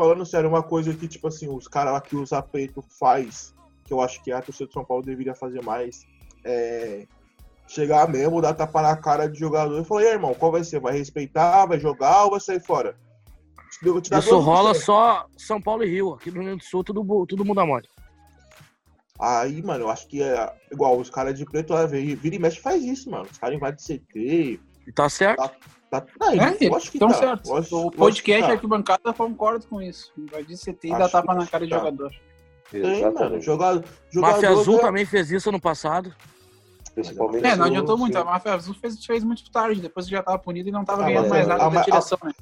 Falando 0.00 0.24
sério, 0.24 0.48
uma 0.48 0.62
coisa 0.62 0.94
que, 0.94 1.06
tipo 1.06 1.28
assim, 1.28 1.46
os 1.46 1.68
caras 1.68 1.92
lá 1.92 2.00
que 2.00 2.16
o 2.16 2.24
Zapeito 2.24 2.82
faz, 2.98 3.54
que 3.84 3.92
eu 3.92 4.00
acho 4.00 4.22
que 4.24 4.32
a 4.32 4.40
torcida 4.40 4.66
do 4.66 4.72
São 4.72 4.82
Paulo 4.82 5.02
deveria 5.02 5.34
fazer 5.34 5.62
mais, 5.62 6.06
é 6.42 7.06
chegar 7.68 8.08
mesmo, 8.08 8.40
dar 8.40 8.54
tapa 8.54 8.80
na 8.80 8.96
cara 8.96 9.28
de 9.28 9.38
jogador 9.38 9.78
e 9.78 9.84
falar, 9.84 10.02
e 10.04 10.06
aí, 10.06 10.12
irmão, 10.14 10.32
qual 10.32 10.50
vai 10.52 10.64
ser? 10.64 10.80
Vai 10.80 10.96
respeitar, 10.96 11.66
vai 11.66 11.78
jogar 11.78 12.24
ou 12.24 12.30
vai 12.30 12.40
sair 12.40 12.60
fora? 12.60 12.96
Isso 13.70 14.38
rola 14.38 14.72
só 14.72 15.26
São 15.36 15.60
Paulo 15.60 15.84
e 15.84 15.90
Rio. 15.90 16.14
Aqui 16.14 16.30
no 16.30 16.36
Rio 16.36 16.44
Grande 16.44 16.64
do 16.64 16.64
Sul, 16.64 16.82
tudo, 16.82 17.04
bu- 17.04 17.26
tudo 17.26 17.44
muda 17.44 17.66
mole. 17.66 17.86
Aí, 19.20 19.62
mano, 19.62 19.84
eu 19.84 19.90
acho 19.90 20.08
que 20.08 20.22
é 20.22 20.50
igual 20.72 20.98
os 20.98 21.10
caras 21.10 21.36
de 21.38 21.44
preto, 21.44 21.74
lá, 21.74 21.84
vira 21.84 22.18
vira 22.18 22.36
e 22.36 22.38
mexe 22.38 22.58
faz 22.58 22.82
isso, 22.82 23.10
mano. 23.10 23.28
Os 23.30 23.36
caras 23.36 23.54
invadem 23.54 23.78
CT. 23.78 24.58
E 24.86 24.92
tá 24.94 25.10
certo. 25.10 25.36
Tá, 25.36 25.54
não, 26.20 26.30
É, 26.32 26.56
eu 26.60 26.74
acho 26.76 26.90
que 26.90 26.96
estão 26.96 27.08
tá. 27.08 27.14
certos. 27.14 27.50
Eu 27.50 27.56
acho- 27.56 27.74
O 27.76 27.88
acho 27.88 27.90
podcast 27.96 28.42
que 28.42 28.48
tá. 28.48 28.54
aqui 28.54 28.66
bancada 28.66 29.12
concorda 29.12 29.66
com 29.68 29.82
isso. 29.82 30.12
Vai 30.30 30.44
de 30.44 30.56
CT 30.56 30.88
e 30.88 30.90
dar 30.90 31.08
tapa 31.08 31.34
na 31.34 31.46
cara 31.46 31.64
de 31.64 31.70
tá. 31.70 31.78
jogador. 31.78 32.10
Tem, 32.70 32.82
mano. 32.82 32.94
Exatamente. 32.96 33.44
Jogador, 33.44 33.84
Máfia 34.14 34.50
Azul 34.50 34.78
também 34.78 35.04
fez 35.04 35.30
isso 35.30 35.48
ano 35.48 35.60
passado. 35.60 36.14
Principalmente 36.94 37.44
É, 37.46 37.50
não 37.50 37.58
no- 37.58 37.64
adiantou 37.64 37.98
muito. 37.98 38.14
sim. 38.14 38.20
A 38.20 38.24
Máfia 38.24 38.54
Azul 38.54 38.74
fez, 38.74 39.04
fez 39.04 39.24
muito 39.24 39.50
tarde, 39.50 39.80
depois 39.80 40.06
que 40.06 40.12
já 40.12 40.22
tava 40.22 40.38
punido 40.38 40.68
e 40.68 40.72
não 40.72 40.84
tava 40.84 41.02
Ah, 41.02 41.06
ganhando 41.06 41.28
mais 41.28 41.44
é- 41.46 41.48
nada 41.48 41.64
a- 41.66 41.68
da 41.68 41.80
a- 41.80 41.84
direção, 41.84 42.18
né? 42.24 42.32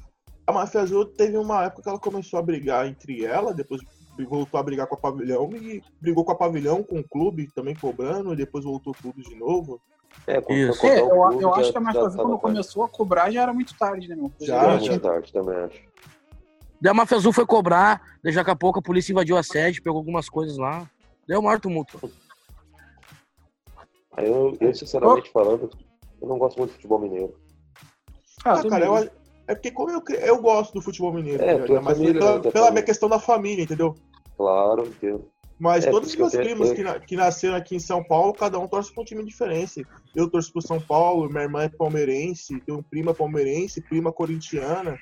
A 0.45 0.51
Máfia 0.51 0.81
Azul 0.81 1.05
teve 1.05 1.37
uma 1.37 1.63
época 1.65 1.83
que 1.83 1.89
ela 1.89 1.99
começou 1.99 2.39
a 2.39 2.41
brigar 2.41 2.87
entre 2.87 3.23
ela, 3.23 3.53
depois 3.53 3.81
voltou 4.27 4.59
a 4.59 4.63
brigar 4.63 4.85
com 4.87 4.95
a 4.95 4.97
Pavilhão 4.97 5.49
e 5.53 5.81
brigou 6.01 6.25
com 6.25 6.31
a 6.31 6.35
Pavilhão, 6.35 6.83
com 6.83 6.99
o 6.99 7.07
clube 7.07 7.49
também 7.55 7.73
cobrando, 7.75 8.33
e 8.33 8.35
depois 8.35 8.65
voltou 8.65 8.93
tudo 8.99 9.21
de 9.21 9.33
novo. 9.35 9.79
É, 10.27 10.39
quando 10.41 10.57
Isso. 10.57 10.79
foi 10.81 10.89
É, 10.91 11.01
eu, 11.01 11.07
clube, 11.07 11.43
eu 11.43 11.49
já- 11.49 11.55
acho 11.61 11.71
que 11.71 11.77
a 11.77 11.81
Azul, 11.81 11.93
tava 11.93 12.09
quando 12.09 12.29
tarde. 12.29 12.41
começou 12.41 12.83
a 12.83 12.89
cobrar, 12.89 13.31
já 13.31 13.41
era 13.41 13.53
muito 13.53 13.75
tarde, 13.77 14.07
né, 14.07 14.15
meu? 14.15 14.31
Já, 14.39 14.45
Já 14.45 14.61
era 14.61 14.77
muito 14.79 14.99
tarde 14.99 15.33
também, 15.33 15.55
acho. 15.55 15.89
Daí 16.81 16.93
a 16.97 17.15
Azul 17.15 17.33
foi 17.33 17.45
cobrar, 17.45 18.01
daí 18.23 18.33
daqui 18.33 18.49
a 18.51 18.55
pouco 18.55 18.79
a 18.79 18.81
polícia 18.81 19.11
invadiu 19.11 19.37
a 19.37 19.43
sede, 19.43 19.81
pegou 19.81 19.97
algumas 19.97 20.29
coisas 20.29 20.57
lá. 20.57 20.87
Deu 21.27 21.39
o 21.39 21.43
maior 21.43 21.59
tumulto. 21.59 21.99
Aí 24.13 24.27
eu, 24.27 24.57
eu, 24.59 24.73
sinceramente 24.73 25.29
falando, 25.31 25.69
eu 26.21 26.27
não 26.27 26.37
gosto 26.37 26.57
muito 26.57 26.69
de 26.71 26.75
futebol 26.77 26.99
mineiro. 26.99 27.33
Ah, 28.45 28.53
Ah, 28.53 28.63
cara, 28.69 28.85
eu, 28.85 28.95
é 29.47 29.55
porque 29.55 29.71
como 29.71 29.91
eu, 29.91 30.01
eu 30.19 30.41
gosto 30.41 30.73
do 30.73 30.81
futebol 30.81 31.13
mineiro, 31.13 31.43
É, 31.43 31.53
ligado? 31.53 31.83
mas 31.83 31.97
família, 31.97 32.19
pela, 32.19 32.39
né, 32.39 32.51
pela 32.51 32.71
minha 32.71 32.83
questão 32.83 33.09
da 33.09 33.19
família, 33.19 33.63
entendeu? 33.63 33.95
Claro, 34.37 34.87
entendo. 34.87 35.25
Mas 35.59 35.85
É, 35.85 35.91
todos 35.91 36.09
os 36.09 36.15
meus 36.15 36.33
primos 36.33 36.71
que, 36.71 36.83
na- 36.83 36.99
que 36.99 37.15
nasceram 37.17 37.55
aqui 37.55 37.75
em 37.75 37.79
São 37.79 38.01
Paulo, 38.03 38.33
cada 38.33 38.57
um 38.57 38.67
torce 38.67 38.93
pra 38.93 39.01
um 39.01 39.05
time 39.05 39.25
diferente. 39.25 39.85
Eu 40.15 40.29
torço 40.29 40.51
pro 40.53 40.61
São 40.61 40.79
Paulo, 40.79 41.27
minha 41.29 41.43
irmã 41.43 41.63
é 41.63 41.69
palmeirense, 41.69 42.61
tenho 42.61 42.81
prima 42.83 43.13
palmeirense, 43.13 43.81
prima 43.81 44.11
corintiana. 44.13 44.97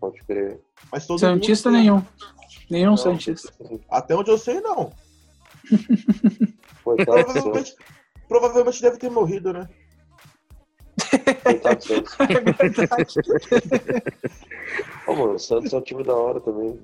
Pode 0.00 0.20
crer. 0.24 0.60
Mas 0.90 1.06
todo 1.06 1.18
Santista 1.20 1.70
mundo 1.70 1.80
nenhum. 1.80 2.02
Nenhum 2.70 2.90
Não, 2.90 2.96
Santista. 2.96 3.52
Até 3.90 4.14
onde 4.16 4.30
eu 4.30 4.38
sei, 4.38 4.60
não. 4.60 4.92
Provavelmente, 6.82 7.74
provavelmente 8.28 8.80
deve 8.82 8.96
ter 8.98 9.10
morrido, 9.10 9.52
né? 9.52 9.68
Coitado 11.44 11.76
do 11.76 11.84
Santos. 11.84 12.16
É 12.28 12.40
verdade. 12.40 13.14
Ô, 15.06 15.12
mano, 15.14 15.34
o 15.34 15.38
Santos 15.38 15.72
é 15.72 15.76
um 15.76 15.82
time 15.82 16.02
da 16.02 16.14
hora 16.14 16.40
também. 16.40 16.80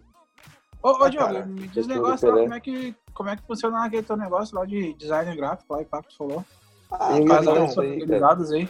Ô, 0.85 0.91
ô 0.91 1.05
Ah, 1.05 1.09
Diogo, 1.09 1.27
cara, 1.27 1.47
me 1.47 1.67
diz 1.69 1.87
um 1.87 1.89
do 1.89 1.95
negócio 1.95 2.29
lá, 2.29 2.35
Pelé. 2.35 2.43
como 2.45 2.55
é, 2.55 2.61
que, 2.61 2.95
como 3.15 3.29
é 3.31 3.37
que 3.37 3.43
funciona 3.47 3.85
aquele 3.87 4.03
teu 4.03 4.19
negócio 4.19 4.55
lá 4.55 4.67
de 4.67 4.93
design 4.93 5.35
gráfico 5.35 5.73
lá, 5.73 5.81
e 5.81 5.85
papo 5.87 6.09
que 6.09 6.13
tu 6.15 6.19
falou? 6.19 6.45
Ah, 6.93 7.19
ia 7.19 7.27
cara, 7.27 7.43
não. 7.43 7.53
aí, 7.63 7.65
cara. 7.65 7.91
organizados 8.03 8.53
aí. 8.53 8.69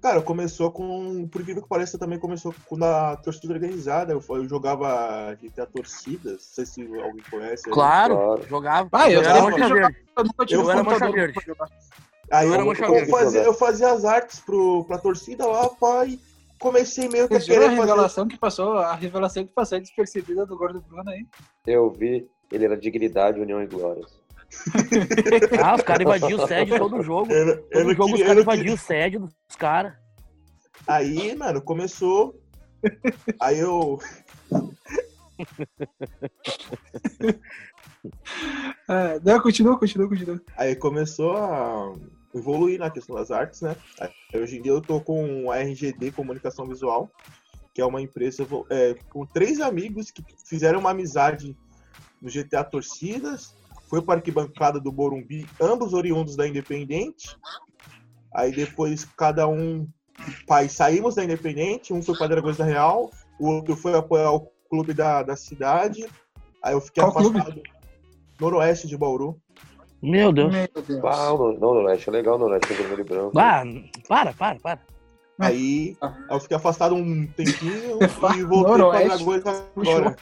Cara, 0.00 0.22
começou 0.22 0.70
com. 0.70 1.26
Por 1.26 1.40
incrível 1.40 1.60
que 1.64 1.68
pareça, 1.68 1.98
também 1.98 2.20
começou 2.20 2.54
com 2.66 2.84
a 2.84 3.16
torcida 3.16 3.52
organizada. 3.52 4.12
Eu, 4.12 4.22
eu 4.28 4.48
jogava 4.48 5.34
GTA 5.42 5.66
Torcidas, 5.66 6.34
não 6.34 6.38
sei 6.38 6.66
se 6.66 6.82
alguém 6.82 7.24
conhece. 7.28 7.68
Claro, 7.68 8.14
Claro. 8.14 8.46
jogava. 8.48 8.88
Ah, 8.92 9.10
eu 9.10 9.20
eu 9.20 9.28
era 9.28 9.42
mancha 9.42 9.74
verde. 9.74 9.96
Eu 10.16 10.24
nunca 10.24 10.46
tive 10.46 10.62
Eu 10.62 10.70
era 10.70 10.84
mancha 10.84 11.10
verde. 11.10 11.40
Aí 12.30 12.48
Eu 12.48 12.64
eu, 12.64 13.06
fazia, 13.08 13.42
eu 13.42 13.54
fazia 13.54 13.90
as 13.90 14.04
artes 14.04 14.38
pro, 14.38 14.84
pra 14.84 14.98
torcida 14.98 15.44
lá, 15.44 15.68
pai. 15.68 16.20
Comecei 16.58 17.08
meio 17.08 17.28
que 17.28 17.34
a 17.34 17.40
Vocês 17.40 17.46
viram 17.46 17.62
a 17.62 17.64
querer 17.68 17.76
fazer. 17.76 17.90
revelação 17.90 18.28
que 18.28 18.38
passou, 18.38 18.78
a 18.78 18.94
revelação 18.94 19.46
que 19.46 19.52
passou 19.52 19.80
despercebida 19.80 20.44
do 20.44 20.56
Gordo 20.56 20.80
Bruno 20.80 21.08
aí? 21.10 21.26
Eu 21.66 21.90
vi, 21.90 22.28
ele 22.50 22.64
era 22.64 22.76
dignidade, 22.76 23.40
união 23.40 23.62
e 23.62 23.66
glórias. 23.66 24.18
Ah, 25.62 25.74
os 25.74 25.82
caras 25.82 26.02
invadiam 26.02 26.42
o 26.42 26.46
sede 26.46 26.78
todo 26.78 27.02
jogo. 27.02 27.30
Eu, 27.30 27.48
eu 27.48 27.62
Todo 27.68 27.84
não 27.84 27.90
jogo 27.94 28.04
os 28.04 28.10
queria, 28.12 28.24
eu 28.24 28.28
caras 28.28 28.42
invadiam 28.42 28.74
o 28.74 28.78
sede 28.78 29.18
dos 29.18 29.56
caras. 29.58 29.92
Aí, 30.86 31.34
mano, 31.34 31.60
começou. 31.60 32.40
Aí 33.40 33.58
eu. 33.58 33.98
é, 38.88 39.20
não, 39.22 39.40
continua, 39.40 39.78
continua, 39.78 40.08
continua. 40.08 40.40
Aí 40.56 40.74
começou 40.76 41.36
a 41.36 41.92
evoluir 42.34 42.78
na 42.78 42.90
questão 42.90 43.16
das 43.16 43.30
artes, 43.30 43.62
né? 43.62 43.76
Hoje 44.34 44.58
em 44.58 44.62
dia 44.62 44.72
eu 44.72 44.80
tô 44.80 45.00
com 45.00 45.50
a 45.50 45.58
RGD 45.58 46.12
Comunicação 46.12 46.66
Visual, 46.66 47.10
que 47.74 47.80
é 47.80 47.86
uma 47.86 48.02
empresa 48.02 48.46
é, 48.70 48.94
com 49.08 49.24
três 49.24 49.60
amigos 49.60 50.10
que 50.10 50.24
fizeram 50.44 50.80
uma 50.80 50.90
amizade 50.90 51.56
no 52.20 52.30
GTA 52.30 52.64
Torcidas, 52.64 53.54
foi 53.88 54.02
para 54.02 54.14
a 54.14 54.16
arquibancada 54.16 54.78
do 54.78 54.92
Morumbi, 54.92 55.46
ambos 55.60 55.94
oriundos 55.94 56.36
da 56.36 56.46
Independente. 56.46 57.36
Aí 58.34 58.52
depois 58.52 59.04
cada 59.04 59.48
um 59.48 59.88
pai 60.46 60.68
saímos 60.68 61.14
da 61.14 61.24
Independente, 61.24 61.92
um 61.92 62.02
foi 62.02 62.16
para 62.16 62.28
Dragões 62.28 62.56
da 62.56 62.64
Real, 62.64 63.10
o 63.38 63.48
outro 63.48 63.76
foi 63.76 63.94
apoiar 63.94 64.32
o 64.32 64.50
clube 64.68 64.92
da, 64.92 65.22
da 65.22 65.36
cidade. 65.36 66.06
Aí 66.62 66.74
eu 66.74 66.80
fiquei 66.80 67.02
Qual 67.02 67.10
afastado 67.10 67.52
clube? 67.52 67.62
noroeste 68.40 68.86
de 68.86 68.96
Bauru. 68.96 69.40
Meu 70.02 70.32
Deus. 70.32 70.52
Meu 70.52 70.68
Deus. 70.86 71.04
Ah, 71.04 71.30
não, 71.30 71.74
Noroeste 71.74 72.08
é 72.08 72.12
legal, 72.12 72.36
o 72.36 72.38
Noroeste 72.38 72.72
é 72.72 72.76
vermelho 72.76 73.00
e 73.00 73.04
branco. 73.04 73.38
Ah, 73.38 73.62
para, 74.08 74.32
para, 74.32 74.60
para. 74.60 74.80
Aí, 75.40 75.96
aí 76.00 76.12
eu 76.30 76.40
fiquei 76.40 76.56
afastado 76.56 76.94
um 76.94 77.26
tempinho 77.28 77.98
e 78.36 78.42
voltei 78.44 78.76
para 78.76 79.04
Dragões 79.04 79.42
agora. 79.46 80.16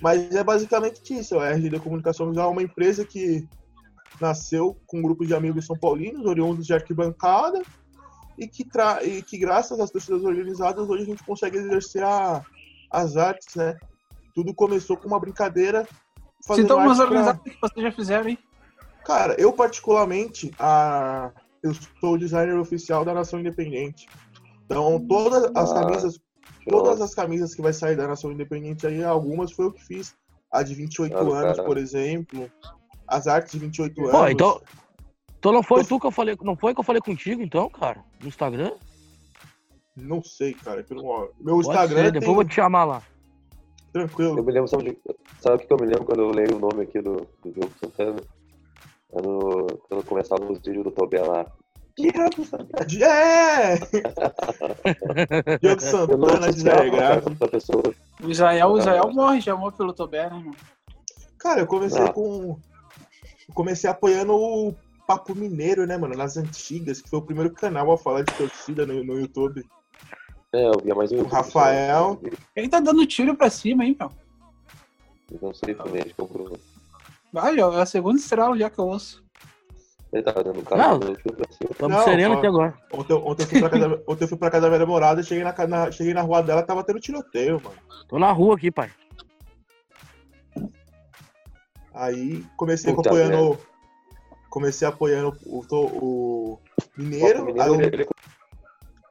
Mas 0.00 0.34
é 0.34 0.42
basicamente 0.42 1.14
isso. 1.14 1.38
A 1.38 1.50
RGD 1.50 1.80
Comunicação 1.80 2.28
Visual 2.28 2.48
é 2.48 2.52
uma 2.52 2.62
empresa 2.62 3.04
que 3.04 3.46
nasceu 4.20 4.76
com 4.86 4.98
um 4.98 5.02
grupo 5.02 5.26
de 5.26 5.34
amigos 5.34 5.66
são 5.66 5.76
paulinos, 5.78 6.26
oriundos 6.26 6.66
de 6.66 6.74
arquibancada, 6.74 7.62
e 8.38 8.46
que, 8.46 8.64
tra... 8.64 9.02
e 9.04 9.22
que 9.22 9.38
graças 9.38 9.78
às 9.80 9.90
torcidas 9.90 10.24
organizadas 10.24 10.88
hoje 10.88 11.02
a 11.02 11.06
gente 11.06 11.24
consegue 11.24 11.58
exercer 11.58 12.02
a... 12.02 12.42
as 12.90 13.16
artes, 13.16 13.54
né? 13.54 13.76
Tudo 14.34 14.54
começou 14.54 14.96
com 14.96 15.06
uma 15.08 15.20
brincadeira. 15.20 15.86
fazendo 16.46 16.64
Cita 16.64 16.76
umas 16.76 16.88
arte 16.88 16.96
pra- 16.96 17.04
organizadas 17.06 17.42
que 17.42 17.60
vocês 17.60 17.82
já 17.84 17.92
fizeram, 17.92 18.28
hein? 18.28 18.38
Cara, 19.04 19.34
eu 19.38 19.52
particularmente, 19.52 20.50
a... 20.58 21.30
eu 21.62 21.72
sou 22.00 22.14
o 22.14 22.18
designer 22.18 22.58
oficial 22.58 23.04
da 23.04 23.14
Nação 23.14 23.40
Independente. 23.40 24.06
Então, 24.64 25.04
todas 25.08 25.44
as 25.54 25.70
Ah. 25.72 25.74
camisas 25.74 26.20
Todas 26.68 27.00
as 27.00 27.14
camisas 27.14 27.54
que 27.54 27.62
vai 27.62 27.72
sair 27.72 27.96
da 27.96 28.06
Nação 28.06 28.30
Independente 28.30 28.86
aí, 28.86 29.02
algumas 29.02 29.50
foi 29.50 29.64
eu 29.66 29.72
que 29.72 29.82
fiz. 29.82 30.14
A 30.52 30.62
de 30.62 30.74
28 30.74 31.10
Claro, 31.12 31.32
anos, 31.32 31.56
cara. 31.56 31.66
por 31.66 31.78
exemplo. 31.78 32.50
As 33.08 33.26
artes 33.26 33.52
de 33.52 33.58
28 33.58 34.00
anos. 34.02 34.12
Pô, 34.12 34.28
então. 34.28 34.60
Então 35.38 35.52
não 35.52 35.62
foi 35.62 35.84
tu 35.84 35.98
que 35.98 36.06
eu 36.06 36.10
falei. 36.10 36.36
Não 36.42 36.54
foi 36.54 36.74
que 36.74 36.80
eu 36.80 36.84
falei 36.84 37.00
contigo, 37.00 37.40
então, 37.42 37.68
cara? 37.70 38.04
No 38.20 38.28
Instagram? 38.28 38.72
Não 39.96 40.22
sei, 40.22 40.52
cara. 40.52 40.82
que 40.82 40.92
eu 40.92 40.98
não- 40.98 41.28
Meu 41.40 41.56
Pode 41.56 41.68
Instagram 41.68 41.96
ser, 41.96 42.02
tem... 42.02 42.12
depois 42.12 42.28
eu 42.28 42.34
vou 42.34 42.44
te 42.44 42.54
chamar 42.54 42.84
lá. 42.84 43.02
Eu 43.94 44.06
Tranquilo. 44.06 44.44
me 44.44 44.52
lembro, 44.52 44.68
sabe, 44.68 44.84
de, 44.84 44.98
sabe 45.40 45.56
o 45.56 45.58
que 45.58 45.66
que 45.66 45.72
eu 45.72 45.78
me 45.78 45.86
lembro 45.86 46.04
quando 46.04 46.20
eu 46.20 46.30
leio 46.30 46.56
o 46.56 46.60
nome 46.60 46.82
aqui 46.82 47.00
do, 47.00 47.26
do 47.42 47.52
jogo 47.54 47.72
Santana? 47.80 48.20
Quando, 49.10 49.66
quando 49.88 50.04
começava 50.04 50.44
os 50.50 50.58
vídeos 50.60 50.84
do 50.84 50.90
Tobé 50.90 51.20
lá. 51.22 51.46
Diabo 51.98 52.44
Santana! 52.44 53.04
É! 53.04 53.76
Diogo 55.60 55.80
não 55.82 55.90
Santana, 55.90 56.52
designer 56.52 56.78
associava 56.78 56.90
gráfico. 56.90 57.30
essa 57.32 57.48
pessoa. 57.48 57.94
O 58.22 58.30
Israel, 58.30 58.68
o 58.70 58.76
Ah. 58.76 58.78
Israel 58.78 59.12
morre, 59.12 59.40
já 59.40 59.56
morre 59.56 59.76
pelo 59.76 59.92
Tobé, 59.92 60.30
né, 60.30 60.36
irmão? 60.36 60.54
Cara, 61.38 61.60
eu 61.60 61.66
comecei 61.66 62.02
Ah. 62.02 62.12
com... 62.12 62.56
Eu 63.48 63.54
comecei 63.54 63.90
apoiando 63.90 64.32
o 64.34 64.74
Papo 65.06 65.34
Mineiro, 65.34 65.84
né, 65.86 65.96
mano? 65.96 66.16
Nas 66.16 66.36
antigas, 66.36 67.00
que 67.02 67.10
foi 67.10 67.18
o 67.18 67.22
primeiro 67.22 67.50
canal 67.52 67.90
a 67.90 67.98
falar 67.98 68.22
de 68.22 68.32
torcida 68.34 68.86
no, 68.86 69.02
no 69.02 69.18
YouTube. 69.18 69.66
É, 70.52 70.66
eu 70.68 70.78
via 70.82 70.94
mais 70.94 71.10
um. 71.10 71.20
O 71.22 71.26
Rafael. 71.26 72.20
Ele 72.54 72.68
tá 72.68 72.78
dando 72.80 73.04
tiro 73.06 73.36
pra 73.36 73.50
cima, 73.50 73.84
hein, 73.84 73.96
meu? 73.98 74.10
Eu 75.32 75.38
não 75.42 75.54
sei 75.54 75.74
fonético, 75.74 76.26
Bruno. 76.26 76.58
Vai, 77.32 77.58
ó, 77.60 77.72
é 77.78 77.82
a 77.82 77.86
segunda 77.86 78.18
estrela 78.18 78.56
já 78.58 78.68
que 78.68 78.78
eu 78.78 78.86
ouço. 78.86 79.22
Ele 80.12 80.22
tava 80.24 80.42
dando 80.42 80.58
um 80.58 80.76
Não. 80.76 80.98
Tamo 81.78 81.94
Não, 81.94 82.02
sereno 82.02 82.34
aqui 82.34 82.46
agora. 82.46 82.74
Ontem, 82.92 83.12
ontem, 83.14 83.42
eu 83.44 83.48
fui 83.48 83.60
pra 83.60 83.70
casa, 83.70 84.02
ontem 84.08 84.24
eu 84.24 84.28
fui 84.28 84.38
pra 84.38 84.50
casa 84.50 84.62
da 84.62 84.68
minha 84.68 84.80
namorada, 84.80 85.22
cheguei 85.22 85.44
na, 85.44 85.54
na, 85.68 85.90
cheguei 85.92 86.12
na 86.12 86.22
rua 86.22 86.42
dela, 86.42 86.64
tava 86.64 86.82
tendo 86.82 86.98
tiroteio, 86.98 87.60
mano. 87.62 87.76
Tô 88.08 88.18
na 88.18 88.32
rua 88.32 88.56
aqui, 88.56 88.72
pai. 88.72 88.90
Aí 91.94 92.44
comecei 92.56 92.92
Puta 92.94 93.08
apoiando. 93.10 93.58
Comecei 94.48 94.88
apoiando 94.88 95.36
o, 95.46 95.64
to- 95.64 95.86
o 95.86 96.58
Mineiro. 96.96 97.42
O 97.42 97.46
Mineiro, 97.46 97.72
o, 97.72 97.74
ele, 97.76 97.86
ele 98.02 98.08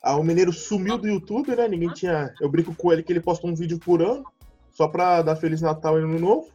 aí 0.03 0.15
o 0.15 0.23
Mineiro 0.23 0.51
sumiu 0.51 0.97
do 0.97 1.07
YouTube, 1.07 1.55
né? 1.55 1.65
Ninguém 1.67 1.89
tinha. 1.93 2.33
Eu 2.41 2.49
brinco 2.49 2.75
com 2.75 2.91
ele 2.91 3.03
que 3.03 3.13
ele 3.13 3.21
posta 3.21 3.47
um 3.47 3.55
vídeo 3.55 3.79
por 3.79 4.01
ano, 4.01 4.25
só 4.71 4.87
pra 4.89 5.21
dar 5.21 5.37
Feliz 5.37 5.61
Natal 5.61 5.97
e 5.97 6.03
Ano 6.03 6.19
Novo. 6.19 6.47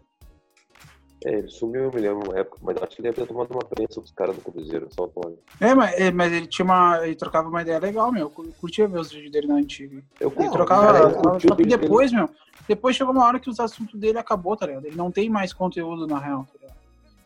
É, 1.24 1.38
ele 1.38 1.48
sumiu, 1.48 1.84
eu 1.84 1.92
me 1.92 2.00
lembro, 2.00 2.28
uma 2.30 2.38
época, 2.38 2.58
mas 2.62 2.76
acho 2.76 2.96
que 2.96 3.00
ele 3.00 3.08
deve 3.08 3.22
ter 3.22 3.26
tomado 3.26 3.50
uma 3.50 3.64
prensa 3.64 3.98
dos 4.00 4.12
caras 4.12 4.36
do 4.36 4.42
Cruzeiro, 4.42 4.88
São 4.94 5.06
Antônio. 5.06 5.38
É, 5.58 5.74
mas, 5.74 5.94
é, 5.98 6.10
mas 6.10 6.32
ele 6.32 6.46
tinha 6.46 6.64
uma. 6.64 7.04
Ele 7.06 7.14
trocava 7.14 7.48
uma 7.48 7.62
ideia 7.62 7.78
legal, 7.78 8.12
meu. 8.12 8.30
Eu 8.36 8.52
curtia 8.60 8.86
ver 8.86 8.98
os 9.00 9.10
vídeos 9.10 9.32
dele 9.32 9.46
na 9.46 9.54
antiga. 9.54 10.02
Eu 10.20 10.30
Ele 10.36 10.44
Não, 10.44 10.52
trocava. 10.52 10.86
cara, 10.86 10.98
eu 10.98 11.10
só 11.10 11.20
curti 11.22 11.46
o 11.46 11.56
que 11.56 11.64
depois, 11.64 12.12
meu. 12.12 12.28
Depois 12.68 12.94
chegou 12.96 13.12
uma 13.14 13.24
hora 13.24 13.40
que 13.40 13.48
os 13.48 13.58
assuntos 13.58 13.98
dele 13.98 14.18
acabou, 14.18 14.56
tá 14.56 14.66
ligado? 14.66 14.84
Ele 14.86 14.96
não 14.96 15.10
tem 15.10 15.30
mais 15.30 15.52
conteúdo 15.52 16.06
na 16.06 16.18
real, 16.18 16.44
tá 16.44 16.58
ligado? 16.60 16.78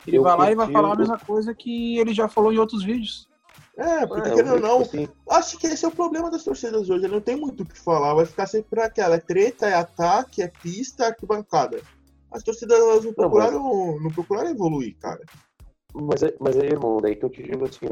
Ele 0.06 0.18
Eu 0.18 0.22
vai 0.22 0.36
lá 0.36 0.50
e 0.52 0.54
vai 0.54 0.66
curti 0.66 0.72
falar 0.80 0.92
a 0.94 0.96
mesma 0.96 1.18
coisa 1.18 1.54
que 1.54 1.98
ele 1.98 2.14
já 2.14 2.28
falou 2.28 2.52
em 2.52 2.58
outros 2.58 2.84
vídeos. 2.84 3.28
É, 3.76 4.06
porque 4.06 4.28
É, 4.28 4.34
querendo 4.34 4.50
ou 4.50 4.56
eu- 4.56 4.62
não, 4.62 4.80
assim, 4.80 5.08
acho 5.30 5.58
que 5.58 5.66
esse 5.68 5.84
é 5.84 5.88
o 5.88 5.92
problema 5.92 6.30
das 6.30 6.42
torcidas 6.42 6.88
hoje. 6.90 7.06
Não 7.06 7.20
tem 7.20 7.36
muito 7.36 7.62
o 7.62 7.66
que 7.66 7.78
falar. 7.78 8.14
Vai 8.14 8.26
ficar 8.26 8.46
sempre 8.46 8.80
aquela. 8.80 9.16
É 9.16 9.20
treta, 9.20 9.66
é 9.66 9.74
ataque, 9.74 10.42
é 10.42 10.48
pista, 10.48 11.04
é 11.04 11.08
arquibancada. 11.08 11.80
As 12.30 12.42
torcidas 12.42 12.78
elas 12.78 13.04
não 13.04 13.12
procuraram, 13.12 14.00
não 14.00 14.10
procuraram 14.10 14.50
evoluir, 14.50 14.96
cara. 14.98 15.24
Mas, 15.94 16.22
é- 16.22 16.34
mas 16.38 16.56
aí, 16.56 16.68
irmão, 16.68 16.98
daí 17.00 17.16
que 17.16 17.24
eu 17.24 17.30
te 17.30 17.42
digo 17.42 17.64
assim, 17.64 17.88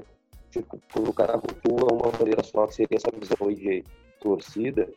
tipo, 0.51 0.81
quando 0.93 1.09
o 1.09 1.15
cara 1.15 1.35
rotula 1.35 1.93
uma 1.93 2.13
maneira 2.19 2.43
só, 2.43 2.67
que 2.67 2.75
seria 2.75 2.97
essa 2.97 3.11
visão 3.19 3.49
aí 3.49 3.55
de 3.55 3.85
torcida, 4.21 4.89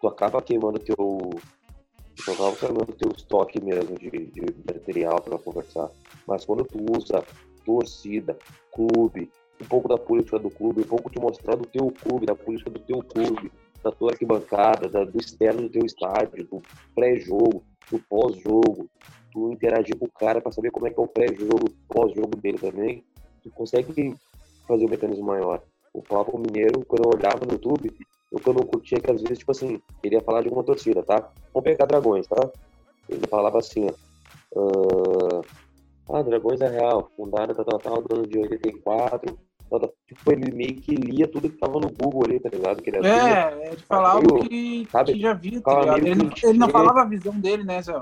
tu 0.00 0.08
acaba 0.08 0.42
queimando 0.42 0.78
teu. 0.78 0.96
Tu 0.96 2.32
acaba 2.32 2.56
queimando 2.56 2.92
teu 2.94 3.12
estoque 3.14 3.62
mesmo 3.62 3.98
de, 3.98 4.10
de 4.10 4.42
material 4.66 5.20
pra 5.20 5.38
conversar. 5.38 5.90
Mas 6.26 6.44
quando 6.44 6.64
tu 6.64 6.78
usa 6.96 7.22
torcida, 7.64 8.36
clube, 8.72 9.30
um 9.60 9.66
pouco 9.66 9.88
da 9.88 9.98
política 9.98 10.38
do 10.38 10.50
clube, 10.50 10.80
um 10.80 10.86
pouco 10.86 11.10
de 11.10 11.20
mostrar 11.20 11.56
do 11.56 11.66
teu 11.66 11.90
clube, 11.90 12.26
da 12.26 12.34
política 12.34 12.70
do 12.70 12.80
teu 12.80 13.02
clube, 13.02 13.52
da 13.86 13.92
tua 13.92 14.10
arquibancada, 14.10 14.88
da- 14.88 15.04
do 15.04 15.18
externo 15.18 15.62
do 15.62 15.70
teu 15.70 15.86
estádio, 15.86 16.44
do 16.48 16.60
pré-jogo, 16.94 17.62
do 17.90 18.00
pós-jogo, 18.08 18.88
tu 19.32 19.52
interagir 19.52 19.96
com 19.96 20.06
o 20.06 20.10
cara 20.10 20.40
para 20.40 20.50
saber 20.50 20.72
como 20.72 20.88
é 20.88 20.90
que 20.90 20.98
é 20.98 21.02
o 21.02 21.06
pré-jogo, 21.06 21.70
pós-jogo 21.88 22.36
dele 22.36 22.58
também, 22.58 23.04
tu 23.44 23.50
consegue 23.50 24.16
fazer 24.66 24.84
um 24.86 24.88
mecanismo 24.90 25.24
maior. 25.24 25.62
O 25.94 26.02
Papo 26.02 26.36
Mineiro, 26.36 26.84
quando 26.84 27.04
eu 27.04 27.18
olhava 27.18 27.46
no 27.46 27.52
YouTube, 27.52 27.92
o 28.32 28.40
que 28.40 28.48
eu 28.48 28.54
curtia 28.66 28.98
que 29.00 29.10
às 29.10 29.22
vezes, 29.22 29.38
tipo 29.38 29.52
assim, 29.52 29.80
ele 30.02 30.16
ia 30.16 30.20
falar 30.22 30.40
de 30.40 30.48
alguma 30.48 30.64
torcida, 30.64 31.02
tá? 31.04 31.30
Vamos 31.54 31.64
pegar 31.64 31.86
Dragões, 31.86 32.26
tá? 32.26 32.50
Ele 33.08 33.26
falava 33.28 33.58
assim, 33.58 33.86
ó. 34.56 34.60
ah, 34.60 35.44
ah, 36.18 36.22
Dragões 36.22 36.60
é 36.60 36.68
real, 36.68 37.08
fundada, 37.16 37.54
tal, 37.54 37.64
tal, 37.64 37.78
tal, 37.78 38.02
do 38.02 38.16
ano 38.16 38.26
de 38.26 38.38
84. 38.38 39.45
Tipo, 40.06 40.32
ele 40.32 40.52
meio 40.54 40.76
que 40.76 40.94
lia 40.94 41.26
tudo 41.26 41.50
que 41.50 41.58
tava 41.58 41.74
no 41.80 41.90
Google 41.90 42.24
ali, 42.26 42.40
tá 42.40 42.48
ligado? 42.48 42.80
Que 42.82 42.90
ele. 42.90 43.06
É, 43.06 43.72
ele 43.72 43.82
falava 43.88 44.20
meio- 44.20 44.44
o 44.44 44.48
que, 44.48 44.88
sabe? 44.92 45.12
que 45.12 45.20
já 45.20 45.34
via, 45.34 45.60
tá 45.60 45.80
ligado? 45.80 45.98
Ele 46.06 46.14
não, 46.14 46.30
ele 46.44 46.58
não 46.58 46.68
falava 46.68 47.02
a 47.02 47.04
visão 47.04 47.38
dele, 47.40 47.64
né, 47.64 47.82
Zé? 47.82 48.00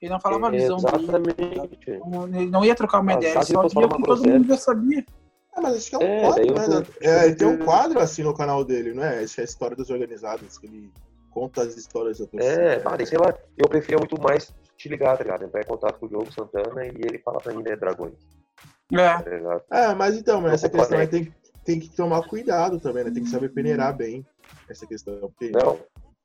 Ele 0.00 0.12
não 0.12 0.20
falava 0.20 0.46
a 0.48 0.54
É, 0.54 0.58
visão 0.58 0.76
dele. 0.78 0.96
Exatamente. 1.04 1.90
Ele 2.36 2.50
não 2.50 2.64
ia 2.64 2.74
trocar 2.74 3.00
uma 3.00 3.12
Ah, 3.12 3.14
ideia, 3.16 3.34
ele 3.34 3.44
só 3.44 3.62
via 3.68 3.88
que 3.88 4.02
todo 4.02 4.28
mundo 4.28 4.46
já 4.48 4.56
sabia. 4.56 5.04
É, 5.54 5.60
mas 5.60 5.76
acho 5.76 5.90
que 5.90 5.94
é 5.96 5.98
um 5.98 6.02
É, 6.02 6.20
quadro, 6.22 6.54
né? 6.54 6.64
tô- 6.66 6.92
É, 7.08 7.26
ele 7.26 7.34
tem 7.34 7.46
um 7.48 7.58
quadro 7.58 8.00
assim 8.00 8.22
no 8.22 8.34
canal 8.34 8.64
dele, 8.64 8.94
não 8.94 9.04
é? 9.04 9.22
Essa 9.22 9.40
é 9.40 9.42
a 9.42 9.44
história 9.44 9.76
dos 9.76 9.90
organizados, 9.90 10.56
que 10.58 10.66
ele 10.66 10.90
conta 11.30 11.62
as 11.62 11.76
histórias 11.76 12.18
da 12.18 12.26
torcida. 12.26 12.54
É, 12.62 12.82
ah, 12.84 12.96
daí, 12.96 13.06
sei 13.06 13.18
lá, 13.18 13.34
eu 13.56 13.68
preferia 13.68 13.98
muito 13.98 14.20
mais 14.20 14.52
te 14.76 14.88
ligar, 14.88 15.16
tá 15.16 15.24
ligado? 15.24 15.44
Entrar 15.44 15.60
em 15.60 15.66
contato 15.66 15.98
com 15.98 16.06
o 16.06 16.08
Diogo 16.08 16.32
Santana 16.32 16.84
e 16.86 16.88
ele 16.88 17.18
fala 17.18 17.38
pra 17.40 17.52
mim, 17.54 17.62
né, 17.62 17.76
Dragões, 17.76 18.14
É, 18.92 19.36
ligado? 19.36 19.64
É, 19.70 19.94
mas 19.94 20.16
então, 20.16 20.40
mas 20.40 20.54
essa 20.54 20.68
questão 20.68 20.98
aí 20.98 21.06
tem, 21.06 21.34
tem 21.64 21.80
que 21.80 21.88
tomar 21.90 22.22
cuidado 22.22 22.78
também, 22.78 23.04
né? 23.04 23.10
Tem 23.10 23.22
que 23.22 23.30
saber 23.30 23.48
peneirar 23.48 23.96
bem 23.96 24.26
essa 24.68 24.86
questão. 24.86 25.18
Porque 25.20 25.50
Não, 25.50 25.80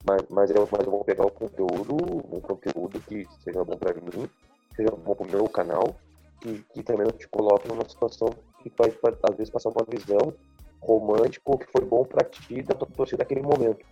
mas, 0.05 0.21
mas, 0.29 0.51
eu, 0.51 0.67
mas 0.71 0.85
eu 0.85 0.91
vou 0.91 1.03
pegar 1.03 1.25
o 1.25 1.31
conteúdo, 1.31 1.95
um 1.95 2.41
conteúdo 2.41 2.99
que 3.01 3.27
seja 3.43 3.63
bom 3.63 3.77
pra 3.77 3.93
mim, 3.93 4.29
seja 4.75 4.89
bom 4.91 5.15
pro 5.15 5.29
meu 5.29 5.47
canal, 5.49 5.95
que, 6.41 6.63
que 6.73 6.83
também 6.83 7.05
não 7.05 7.17
te 7.17 7.27
coloque 7.27 7.67
numa 7.67 7.87
situação 7.87 8.29
que 8.61 8.71
vai, 8.77 8.91
vai, 9.01 9.15
às 9.29 9.37
vezes, 9.37 9.51
passar 9.51 9.69
uma 9.69 9.85
visão 9.89 10.33
romântica 10.81 11.43
ou 11.45 11.57
que 11.57 11.71
foi 11.71 11.85
bom 11.85 12.03
pra 12.03 12.23
ti 12.23 12.61
da 12.63 12.75
tua 12.75 12.87
torcida 12.87 13.23
naquele 13.23 13.41
momento. 13.41 13.85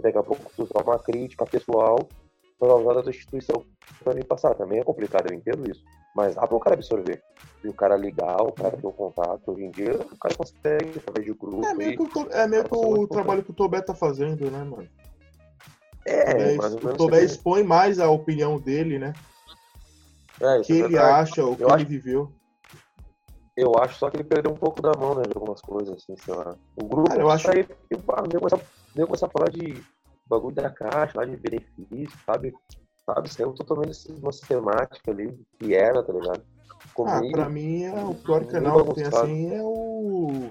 Daqui 0.00 0.18
a 0.18 0.22
pouco 0.22 0.50
tu 0.56 0.62
usar 0.64 0.82
uma 0.82 0.98
crítica 0.98 1.44
pessoal 1.46 1.98
para 2.58 2.74
usar 2.74 2.94
da 2.94 3.02
tua 3.02 3.10
instituição 3.10 3.64
pra 4.02 4.14
me 4.14 4.24
passar. 4.24 4.54
Também 4.54 4.80
é 4.80 4.84
complicado, 4.84 5.30
eu 5.30 5.36
entendo 5.36 5.70
isso. 5.70 5.82
Mas 6.14 6.34
dá 6.34 6.46
para 6.46 6.56
o 6.56 6.60
cara 6.60 6.74
absorver. 6.74 7.22
E 7.62 7.68
o 7.68 7.74
cara 7.74 7.96
ligar, 7.96 8.40
o 8.42 8.52
cara 8.52 8.76
ter 8.76 8.86
um 8.86 8.92
contato. 8.92 9.42
Hoje 9.46 9.64
em 9.64 9.70
dia, 9.70 9.94
o 9.94 10.18
cara 10.18 10.34
consegue, 10.34 10.98
através 10.98 11.26
de 11.26 11.34
grupo. 11.34 11.66
é 11.66 11.74
meio 11.74 11.96
que 11.96 12.20
é 12.32 12.46
meio 12.46 12.64
que 12.64 12.74
o 12.74 13.06
trabalho 13.06 13.44
que 13.44 13.50
o 13.50 13.54
Tobé 13.54 13.80
tá 13.82 13.94
fazendo, 13.94 14.50
né, 14.50 14.64
mano? 14.64 14.88
É, 16.06 16.54
É, 16.54 16.56
ou 16.56 16.90
o 16.90 16.96
Tobé 16.96 17.18
aí. 17.18 17.24
expõe 17.26 17.62
mais 17.62 18.00
a 18.00 18.10
opinião 18.10 18.58
dele, 18.58 18.98
né? 18.98 19.12
É, 20.40 20.56
O 20.56 20.60
isso 20.62 20.66
que 20.68 20.72
é 20.82 20.84
ele 20.86 20.96
acha, 20.98 21.44
o 21.44 21.54
que 21.54 21.62
Eu 21.62 21.68
ele 21.68 21.76
acho- 21.76 21.86
viveu. 21.86 22.32
Eu 23.56 23.72
acho 23.78 23.98
só 23.98 24.08
que 24.08 24.16
ele 24.16 24.24
perdeu 24.24 24.52
um 24.52 24.56
pouco 24.56 24.80
da 24.80 24.92
mão, 24.98 25.14
né, 25.14 25.22
de 25.22 25.32
algumas 25.34 25.60
coisas, 25.60 25.94
assim, 25.94 26.16
sei 26.16 26.32
lá. 26.32 26.56
O 26.76 26.86
grupo 26.86 27.10
Cara, 27.10 27.20
eu 27.20 27.30
acho- 27.30 27.50
aí, 27.50 27.64
tipo, 27.64 28.10
ah, 28.12 28.22
deu 28.22 28.40
começar, 28.40 28.60
deu 28.94 29.06
começar 29.06 29.26
a 29.26 29.30
falar 29.30 29.50
de 29.50 29.82
bagulho 30.26 30.54
da 30.54 30.70
caixa, 30.70 31.18
lá 31.18 31.26
de 31.26 31.36
benefício, 31.36 32.18
sabe? 32.24 32.54
Sabe, 33.06 33.28
saiu 33.32 33.52
totalmente 33.52 33.90
assim, 33.90 34.14
uma 34.20 34.32
sistemática 34.32 35.10
ali, 35.10 35.36
que 35.58 35.74
era, 35.74 36.02
tá 36.02 36.12
ligado? 36.12 36.42
Ficou 36.80 37.06
Ah, 37.08 37.20
pra 37.32 37.48
mim, 37.48 37.82
é 37.84 38.04
o 38.04 38.14
pior 38.14 38.44
canal 38.46 38.84
que 38.84 38.94
tem 38.94 39.04
assim 39.06 39.52
é 39.54 39.62
o 39.62 40.50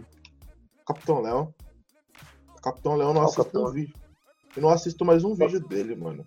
Capitão 0.85 1.21
Léo. 1.21 1.53
Capitão 2.61 2.95
Léo 2.95 3.09
eu 3.09 3.13
não 3.13 3.21
Ah, 3.21 3.25
assisto 3.25 3.43
Capitão. 3.43 3.65
um 3.65 3.71
vídeo. 3.71 3.95
Eu 4.55 4.61
não 4.61 4.69
assisto 4.69 5.05
mais 5.05 5.23
um 5.23 5.33
vídeo 5.33 5.59
dele, 5.59 5.95
mano. 5.95 6.25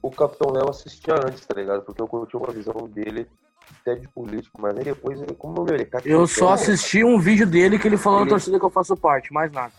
O 0.00 0.10
Capitão 0.10 0.52
Léo 0.52 0.70
assistia 0.70 1.14
antes, 1.14 1.44
tá 1.44 1.54
ligado? 1.54 1.82
Porque 1.82 2.00
eu 2.00 2.08
curti 2.08 2.36
uma 2.36 2.52
visão 2.52 2.88
dele 2.88 3.28
até 3.80 3.94
de 3.94 4.08
político, 4.08 4.60
mas 4.60 4.76
aí 4.78 4.84
depois, 4.84 5.20
ele, 5.20 5.34
como 5.34 5.68
ele 5.68 5.84
tá 5.84 6.00
Eu 6.04 6.26
só 6.26 6.52
assisti 6.52 7.02
um 7.04 7.18
vídeo 7.18 7.46
dele 7.46 7.78
que 7.78 7.88
ele 7.88 7.96
falou 7.96 8.20
na 8.20 8.24
Ele- 8.24 8.30
torcida 8.30 8.58
que 8.58 8.64
eu 8.64 8.70
faço 8.70 8.96
parte, 8.96 9.32
mais 9.32 9.50
nada. 9.52 9.72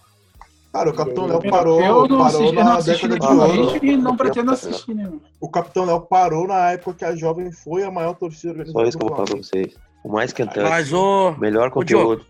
Cara, 0.76 0.90
o 0.90 0.94
Capitão 0.94 1.24
Eu- 1.24 1.40
Léo 1.40 1.50
parou, 1.52 1.82
eu 1.82 1.94
não 2.06 2.18
parou 2.18 2.22
assisti, 2.26 2.44
eu 2.48 2.52
não 2.54 2.64
na 2.66 2.82
década 2.82 3.20
de 3.20 3.86
e 3.88 3.96
não 3.96 4.18
pretendo 4.18 4.52
assistir, 4.52 4.94
né? 4.94 5.10
O 5.40 5.50
Capitão 5.50 5.86
Léo 5.86 6.02
parou 6.02 6.46
na 6.46 6.72
época 6.72 6.98
que 6.98 7.06
a 7.06 7.16
Jovem 7.16 7.50
foi 7.50 7.86
a 7.86 7.90
maior 7.90 8.14
torcida 8.14 8.52
Só 8.54 8.60
organizada 8.60 8.90
isso 8.90 8.98
que 8.98 9.04
eu 9.06 9.08
do 9.10 9.16
vou 9.16 9.26
falar 9.26 9.30
pra 9.30 9.38
vocês. 9.42 9.74
O 10.04 10.12
mais 10.12 10.34
cantante, 10.34 10.70
Mas, 10.70 10.92
ô, 10.92 11.32
melhor 11.40 11.72
conteúdo. 11.72 12.26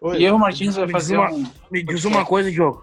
Oi. 0.00 0.18
E 0.18 0.24
eu, 0.24 0.38
Martins, 0.38 0.76
vai 0.76 0.86
Me 0.86 0.92
fazer 0.92 1.18
diz 1.18 1.22
uma- 1.36 1.38
um. 1.38 1.46
me 1.70 1.82
diz 1.84 2.04
uma 2.06 2.24
coisa, 2.24 2.50
Diogo. 2.50 2.82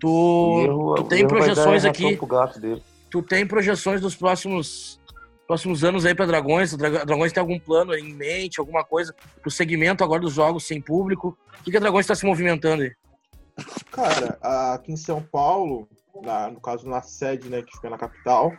Tu, 0.00 0.60
Erro- 0.64 0.94
tu 0.94 1.04
tem 1.04 1.26
projeções 1.28 1.84
aqui, 1.84 2.16
pro 2.16 2.26
gato 2.26 2.58
dele. 2.58 2.82
tu 3.10 3.22
tem 3.22 3.46
projeções 3.46 4.00
dos 4.00 4.16
próximos 4.16 4.98
próximos 5.46 5.84
anos 5.84 6.06
aí 6.06 6.14
pra 6.14 6.24
Dragões? 6.24 6.74
Dragões 6.74 7.32
tem 7.34 7.40
algum 7.42 7.58
plano 7.58 7.94
em 7.94 8.14
mente, 8.14 8.58
alguma 8.58 8.82
coisa 8.82 9.14
pro 9.42 9.50
segmento 9.50 10.02
agora 10.02 10.22
dos 10.22 10.32
jogos 10.32 10.66
sem 10.66 10.80
público? 10.80 11.36
O 11.60 11.62
que, 11.64 11.70
que 11.70 11.76
a 11.76 11.80
Dragões 11.80 12.06
tá 12.06 12.14
se 12.14 12.24
movimentando 12.24 12.82
aí? 12.84 12.92
Cara, 13.90 14.38
aqui 14.74 14.92
em 14.92 14.96
São 14.96 15.22
Paulo, 15.22 15.88
na- 16.22 16.50
no 16.50 16.60
caso 16.60 16.88
na 16.88 17.02
sede, 17.02 17.48
né, 17.48 17.62
que 17.62 17.72
fica 17.76 17.90
na 17.90 17.98
capital, 17.98 18.52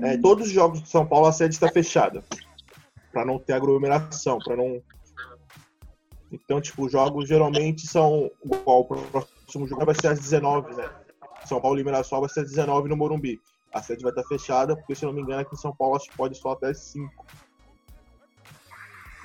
é, 0.00 0.16
todos 0.18 0.48
os 0.48 0.52
jogos 0.52 0.82
de 0.82 0.88
São 0.88 1.06
Paulo 1.06 1.26
a 1.26 1.32
sede 1.32 1.54
está 1.54 1.68
fechada. 1.68 2.24
Pra 3.12 3.24
não 3.24 3.38
ter 3.38 3.52
aglomeração, 3.54 4.38
pra 4.38 4.56
não. 4.56 4.80
Então, 6.32 6.60
tipo, 6.60 6.84
os 6.86 6.92
jogos 6.92 7.28
geralmente 7.28 7.86
são. 7.86 8.30
Igual 8.44 8.80
o 8.80 8.84
próximo 8.84 9.66
jogo 9.66 9.84
vai 9.84 9.94
ser 9.94 10.08
às 10.08 10.20
19, 10.20 10.74
né? 10.74 10.88
São 11.44 11.60
Paulo 11.60 11.80
e 11.80 11.84
Mirassol 11.84 12.20
vai 12.20 12.28
ser 12.28 12.40
às 12.40 12.48
19 12.50 12.88
no 12.88 12.96
Morumbi. 12.96 13.40
A 13.72 13.82
sede 13.82 14.02
vai 14.02 14.12
estar 14.12 14.22
fechada, 14.24 14.76
porque 14.76 14.94
se 14.94 15.04
eu 15.04 15.08
não 15.08 15.14
me 15.14 15.22
engano, 15.22 15.40
aqui 15.40 15.54
em 15.54 15.58
São 15.58 15.74
Paulo 15.74 15.96
acho 15.96 16.08
que 16.08 16.16
pode 16.16 16.36
só 16.36 16.52
até 16.52 16.68
às 16.68 16.78
5. 16.78 17.26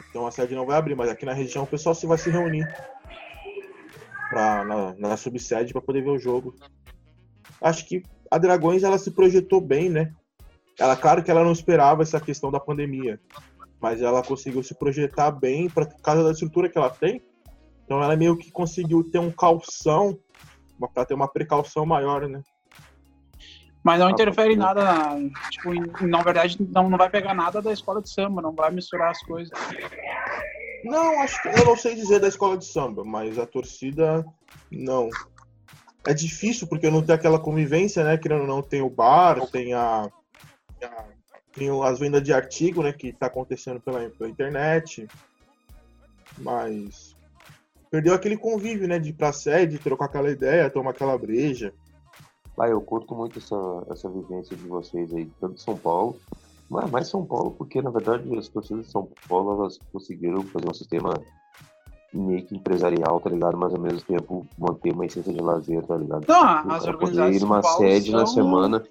Então 0.09 0.25
a 0.25 0.31
sede 0.31 0.55
não 0.55 0.65
vai 0.65 0.77
abrir, 0.77 0.95
mas 0.95 1.09
aqui 1.09 1.25
na 1.25 1.33
região 1.33 1.63
o 1.63 1.67
pessoal 1.67 1.93
se 1.93 2.07
vai 2.07 2.17
se 2.17 2.29
reunir 2.29 2.65
pra, 4.30 4.63
na, 4.63 4.95
na 4.95 5.17
subsede 5.17 5.73
para 5.73 5.82
poder 5.82 6.01
ver 6.01 6.11
o 6.11 6.19
jogo. 6.19 6.55
Acho 7.61 7.86
que 7.86 8.03
a 8.30 8.38
Dragões 8.38 8.84
ela 8.84 8.97
se 8.97 9.11
projetou 9.11 9.61
bem, 9.61 9.89
né? 9.89 10.13
Ela, 10.80 10.95
claro 10.95 11.23
que 11.23 11.32
ela 11.32 11.43
não 11.43 11.51
esperava 11.51 12.03
essa 12.03 12.19
questão 12.19 12.51
da 12.51 12.59
pandemia, 12.59 13.19
mas 13.82 14.01
ela 14.01 14.21
conseguiu 14.21 14.61
se 14.61 14.76
projetar 14.76 15.32
bem 15.32 15.69
por 15.69 15.88
causa 16.01 16.23
da 16.23 16.32
estrutura 16.32 16.69
que 16.69 16.78
ela 16.78 16.89
tem. 16.89 17.21
Então 17.86 18.01
ela 18.01 18.15
meio 18.15 18.38
que 18.38 18.51
conseguiu 18.51 19.03
ter 19.03 19.19
um 19.19 19.32
calção, 19.32 20.19
para 20.93 21.05
ter 21.05 21.13
uma 21.13 21.28
precaução 21.28 21.86
maior, 21.86 22.28
né? 22.28 22.41
Mas 23.84 23.99
não 23.99 24.09
interfere 24.09 24.53
em 24.53 24.57
nada, 24.57 24.84
na- 24.84 25.17
tipo, 25.47 25.71
na 26.07 26.23
verdade, 26.23 26.57
não, 26.59 26.89
não 26.89 26.97
vai 26.97 27.07
pegar 27.07 27.36
nada 27.36 27.61
da 27.61 27.71
escola 27.71 28.01
de 28.01 28.09
samba, 28.09 28.41
não 28.41 28.51
vai 28.51 28.71
misturar 28.71 29.11
as 29.11 29.21
coisas. 29.21 29.57
Não, 30.86 31.21
acho 31.21 31.41
que 31.41 31.47
eu 31.47 31.65
não 31.65 31.75
sei 31.75 31.95
dizer 31.95 32.19
da 32.19 32.27
escola 32.27 32.57
de 32.57 32.65
samba, 32.65 33.03
mas 33.03 33.38
a 33.39 33.45
torcida 33.45 34.23
não. 34.71 35.09
É 36.05 36.13
difícil 36.13 36.67
porque 36.67 36.89
não 36.89 37.03
tem 37.03 37.15
aquela 37.15 37.39
convivência, 37.39 38.03
né? 38.03 38.19
Ou 38.31 38.47
não, 38.47 38.61
tem 38.61 38.81
o 38.81 38.89
bar, 38.89 39.49
tem 39.49 39.73
a, 39.73 40.03
a- 40.03 41.05
tem 41.55 41.69
as 41.83 41.97
vendas 41.99 42.21
de 42.21 42.31
artigo, 42.31 42.83
né? 42.83 42.93
Que 42.93 43.11
tá 43.11 43.25
acontecendo 43.25 43.81
pela, 43.81 44.07
pela 44.11 44.29
internet. 44.29 45.09
Mas 46.38 47.15
perdeu 47.89 48.13
aquele 48.13 48.38
convívio, 48.38 48.88
né? 48.88 48.99
De 48.99 49.09
ir 49.09 49.13
pra 49.13 49.33
sede, 49.33 49.79
trocar 49.79 50.05
aquela 50.05 50.29
ideia, 50.29 50.69
tomar 50.69 50.91
aquela 50.91 51.17
breja. 51.17 51.73
Ah, 52.59 52.69
eu 52.69 52.79
curto 52.81 53.15
muito 53.15 53.39
essa, 53.39 53.55
essa 53.89 54.09
vivência 54.09 54.55
de 54.55 54.67
vocês 54.67 55.13
aí, 55.13 55.25
tanto 55.41 55.55
de 55.55 55.61
São 55.61 55.77
Paulo, 55.77 56.21
mas 56.70 56.89
mais 56.91 57.07
São 57.09 57.26
Paulo, 57.26 57.51
porque 57.51 57.82
na 57.82 57.89
verdade 57.89 58.38
as 58.38 58.47
torcidas 58.47 58.86
de 58.86 58.91
São 58.91 59.07
Paulo 59.30 59.59
elas 59.61 59.78
conseguiram 59.91 60.41
fazer 60.43 60.70
um 60.70 60.74
sistema 60.74 61.13
meio 62.13 62.45
que 62.45 62.55
empresarial, 62.55 63.20
tá 63.20 63.30
ligado? 63.30 63.57
Mas 63.57 63.74
ao 63.74 63.80
mesmo 63.80 64.01
tempo 64.01 64.45
manter 64.57 64.93
uma 64.93 65.05
essência 65.05 65.34
de 65.34 65.41
lazer, 65.41 65.86
tá 65.86 65.97
ligado? 65.97 66.26
Não, 66.28 66.66
O 66.66 66.72
as 66.72 66.88
organizadas 66.88 67.36
ir 67.36 67.39
numa 67.41 67.61
sede 67.61 68.11
na 68.11 68.26
são- 68.26 68.34
semana. 68.36 68.84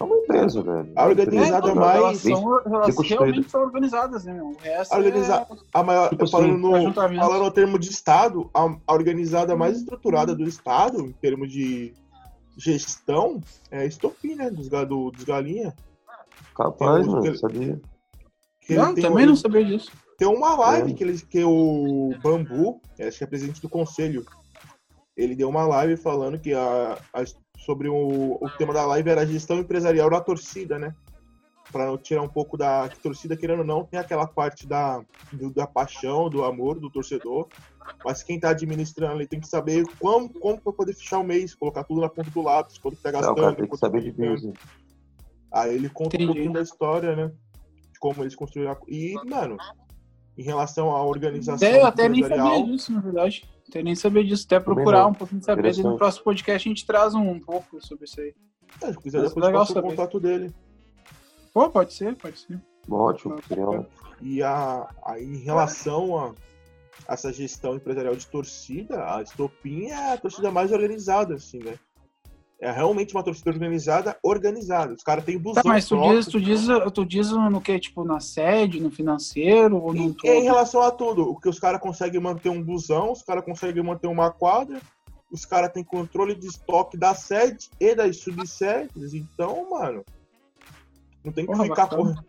É 0.00 0.02
uma 0.02 0.16
empresa, 0.16 0.60
velho. 0.60 0.92
A 0.96 1.06
organizada 1.06 1.68
É, 1.68 1.70
é 1.70 1.74
mais- 1.74 1.96
Elas, 1.96 2.18
são, 2.40 2.60
elas 2.66 2.98
realmente 2.98 3.48
são 3.50 3.62
organizadas, 3.62 4.24
né, 4.24 4.32
meu? 4.32 4.46
O 4.48 4.56
resto 4.58 4.92
A 4.92 4.96
organiza- 4.96 5.46
A 5.72 5.82
maior, 5.84 6.08
Tipo 6.10 6.26
falando, 6.26 6.74
assim, 6.74 6.86
no, 6.86 6.92
falando 6.94 7.44
no 7.44 7.50
termo 7.52 7.78
de 7.78 7.90
Estado, 7.90 8.50
a, 8.52 8.62
a 8.88 8.92
organizada 8.92 9.54
mais 9.54 9.76
estruturada 9.78 10.34
do 10.34 10.42
Estado, 10.48 11.00
em 11.02 11.12
termos 11.12 11.52
de 11.52 11.94
gestão, 12.56 13.40
é 13.70 13.80
a 13.80 13.84
Estopim, 13.84 14.34
né? 14.34 14.50
Dos, 14.50 14.68
do, 14.68 15.10
dos 15.12 15.22
galinha. 15.24 15.72
Capaz, 16.54 17.04
Tem 17.06 17.14
mano, 17.14 17.36
sabia? 17.36 17.80
Que 18.60 18.74
Não, 18.74 18.92
ele 18.92 19.02
também 19.02 19.24
um- 19.24 19.28
não 19.28 19.36
sabia 19.36 19.64
disso. 19.64 19.90
tem 20.16 20.28
uma 20.28 20.54
live 20.54 20.92
É. 20.92 20.94
que, 20.94 21.04
ele, 21.04 21.18
que 21.20 21.44
o 21.44 22.14
Bambu, 22.22 22.80
acho 23.00 23.18
que 23.18 23.24
é 23.24 23.26
presidente 23.26 23.60
do 23.60 23.68
conselho, 23.68 24.24
ele 25.16 25.34
deu 25.34 25.48
uma 25.48 25.66
live 25.66 25.96
falando 25.96 26.38
que 26.38 26.52
a, 26.54 26.98
a- 27.12 27.24
sobre 27.64 27.88
o, 27.88 28.38
o 28.40 28.50
tema 28.58 28.72
da 28.72 28.84
live 28.86 29.08
era 29.10 29.22
a 29.22 29.26
gestão 29.26 29.58
empresarial 29.58 30.08
da 30.10 30.20
torcida, 30.20 30.78
né? 30.78 30.94
Pra 31.72 31.86
não 31.86 31.98
tirar 31.98 32.22
um 32.22 32.28
pouco 32.28 32.56
da 32.56 32.88
que 32.88 33.02
torcida, 33.02 33.36
querendo 33.36 33.60
ou 33.60 33.64
não, 33.64 33.84
tem 33.84 33.98
aquela 33.98 34.26
parte 34.26 34.66
da, 34.66 35.02
do- 35.32 35.52
da 35.52 35.66
paixão, 35.66 36.30
do 36.30 36.44
amor 36.44 36.78
do 36.78 36.90
torcedor. 36.90 37.48
Mas 38.04 38.22
quem 38.22 38.38
tá 38.38 38.50
administrando 38.50 39.14
ali 39.14 39.26
tem 39.26 39.40
que 39.40 39.46
saber 39.48 39.84
como, 39.98 40.28
como 40.34 40.60
pra 40.60 40.72
poder 40.72 40.94
fechar 40.94 41.18
o 41.18 41.24
mês, 41.24 41.54
colocar 41.54 41.84
tudo 41.84 42.00
na 42.00 42.08
ponta 42.08 42.30
do 42.30 42.42
lápis, 42.42 42.78
quanto 42.78 42.96
que 42.96 43.02
tá 43.02 43.10
Não, 43.12 43.18
gastando. 43.20 43.38
o 43.38 43.40
cara 43.42 43.54
tem 43.56 43.64
que 43.64 43.70
quanto 43.70 43.80
saber 43.80 43.98
tá 43.98 44.04
de 44.04 44.10
ficando. 44.12 44.52
Aí 45.54 45.74
ele 45.76 45.88
conta 45.88 46.16
Entendi. 46.16 46.24
um 46.24 46.34
pouquinho 46.34 46.52
da 46.52 46.62
história, 46.62 47.14
né? 47.14 47.32
De 47.92 47.98
como 48.00 48.22
eles 48.22 48.34
construíram. 48.34 48.72
a- 48.72 48.78
E, 48.88 49.14
mano, 49.24 49.56
em 50.36 50.42
relação 50.42 50.90
à 50.90 51.04
organização 51.04 51.68
Até, 51.68 51.80
eu 51.80 51.86
até 51.86 52.08
nem 52.08 52.22
sabia 52.26 52.64
disso, 52.64 52.92
na 52.92 53.00
verdade. 53.00 53.48
Até 53.68 53.82
nem 53.82 53.94
sabia 53.94 54.24
disso. 54.24 54.44
Até 54.46 54.58
procurar 54.58 55.06
um 55.06 55.14
pouquinho 55.14 55.38
de 55.38 55.46
saber. 55.46 55.72
E 55.72 55.82
no 55.82 55.96
próximo 55.96 56.24
podcast 56.24 56.68
a 56.68 56.70
gente 56.70 56.84
traz 56.84 57.14
um, 57.14 57.38
pouco 57.38 57.80
sobre 57.80 58.04
isso 58.04 58.20
aí. 58.20 58.34
é, 58.82 58.92
se 58.92 58.98
quiser 58.98 59.18
Mas 59.20 59.28
depois 59.28 59.46
legal 59.46 59.66
passa 59.66 59.78
o 59.78 59.82
contato 59.82 60.18
dele. 60.18 60.52
Pô, 61.52 61.70
pode 61.70 61.94
ser, 61.94 62.16
pode 62.16 62.38
ser. 62.40 62.60
Ótimo, 62.90 63.36
E 64.20 64.42
a, 64.42 64.88
aí, 65.04 65.24
em 65.24 65.38
relação 65.38 66.18
a 66.18 66.34
essa 67.08 67.32
gestão 67.32 67.76
empresarial 67.76 68.16
de 68.16 68.26
torcida, 68.26 69.14
a 69.14 69.22
Estopim 69.22 69.86
é 69.86 70.12
a 70.14 70.18
torcida 70.18 70.50
mais 70.50 70.72
organizada, 70.72 71.34
assim, 71.34 71.60
né? 71.60 71.78
É 72.60 72.70
realmente 72.70 73.14
uma 73.14 73.22
torcida 73.22 73.50
organizada, 73.50 74.16
organizada. 74.22 74.94
Os 74.94 75.02
caras 75.02 75.24
têm 75.24 75.36
busão 75.38 75.62
Tá, 75.62 75.68
mas 75.68 75.86
tu 75.86 76.00
diz, 76.00 76.26
tu, 76.26 76.40
diz, 76.40 76.66
tu 76.94 77.04
diz 77.04 77.30
no 77.30 77.60
que? 77.60 77.78
Tipo, 77.78 78.04
na 78.04 78.20
sede, 78.20 78.80
no 78.80 78.90
financeiro 78.90 79.76
ou 79.76 79.92
no 79.92 80.02
Em, 80.04 80.12
todo? 80.12 80.26
em 80.30 80.42
relação 80.42 80.80
a 80.80 80.90
tudo, 80.90 81.28
o 81.30 81.38
que 81.38 81.48
os 81.48 81.58
caras 81.58 81.80
conseguem 81.80 82.20
manter 82.20 82.48
um 82.48 82.62
busão, 82.62 83.12
os 83.12 83.22
caras 83.22 83.44
conseguem 83.44 83.82
manter 83.82 84.06
uma 84.06 84.30
quadra, 84.30 84.80
os 85.30 85.44
caras 85.44 85.72
têm 85.72 85.82
controle 85.84 86.34
de 86.34 86.46
estoque 86.46 86.96
da 86.96 87.14
sede 87.14 87.68
e 87.80 87.94
das 87.94 88.18
subsedes, 88.18 89.12
então, 89.12 89.68
mano, 89.70 90.04
não 91.24 91.32
tem 91.32 91.44
que 91.44 91.52
Porra, 91.52 91.64
ficar 91.64 91.86
correndo. 91.88 92.24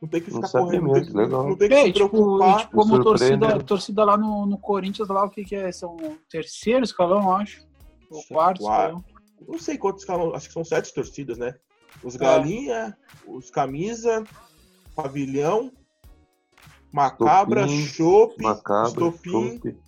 Não 0.00 0.08
tem 0.08 0.20
que 0.20 0.30
Não 0.30 0.36
ficar 0.36 0.48
sabia 0.48 0.66
correndo, 0.66 0.86
não 0.86 0.92
tem, 0.94 1.04
que- 1.04 1.12
legal. 1.16 1.48
não 1.48 1.56
tem 1.56 1.68
que 1.68 1.74
É, 1.74 1.80
se 1.84 1.92
tipo, 1.92 2.08
preocupar. 2.08 2.58
tipo, 2.60 2.72
como 2.76 2.96
me 2.96 3.02
surpreendeu. 3.02 3.38
torcida, 3.48 3.64
torcida 3.64 4.04
lá 4.04 4.16
no, 4.16 4.46
no 4.46 4.56
Corinthians, 4.58 5.08
lá 5.08 5.24
o 5.24 5.30
que 5.30 5.44
que 5.44 5.54
é? 5.56 5.70
São 5.72 5.96
terceiro 6.30 6.84
escalão, 6.84 7.22
eu 7.24 7.32
acho. 7.32 7.66
Ou 8.10 8.22
quarto 8.28 8.62
Quarto. 8.62 8.96
escalão. 8.96 9.17
Não 9.46 9.58
sei 9.58 9.78
quantos 9.78 10.04
acho 10.34 10.48
que 10.48 10.52
são 10.52 10.64
sete 10.64 10.92
torcidas, 10.92 11.38
né? 11.38 11.54
Os 12.02 12.14
É. 12.14 12.18
galinha, 12.18 12.96
os 13.26 13.50
camisa, 13.50 14.24
pavilhão, 14.94 15.72
macabra, 16.92 17.66
chope, 17.68 18.44
estopim. 18.86 19.54
chope. 19.54 19.78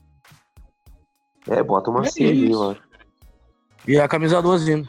É, 1.49 1.63
bota 1.63 1.91
uma 1.91 2.03
É 2.03 2.11
C 2.11 2.25
ali, 2.25 2.51
eu 2.53 2.71
acho. 2.71 2.83
E 3.89 3.99
a 3.99 4.07
camisa 4.07 4.43
12 4.43 4.73
indo. 4.73 4.89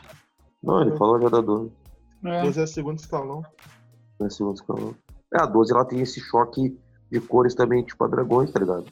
Não, 0.62 0.82
ele 0.82 0.97
falou 0.97 1.20
já 1.22 1.30
da 1.30 1.41
12. 1.41 1.72
É. 2.24 2.41
Dois 2.43 2.57
é 2.57 2.64
o 2.64 2.68
segundo 2.68 2.99
escalão. 2.99 3.43
É 4.22 4.30
segundo 4.30 4.55
escalão. 4.55 4.95
É, 5.34 5.41
a 5.41 5.45
12 5.45 5.74
ela 5.74 5.86
tem 5.86 6.01
esse 6.01 6.20
choque 6.20 6.78
de 7.12 7.20
cores 7.20 7.53
também, 7.53 7.84
tipo 7.84 8.01
a 8.05 8.07
dragões, 8.07 8.49
tá 8.51 8.59
ligado? 8.59 8.86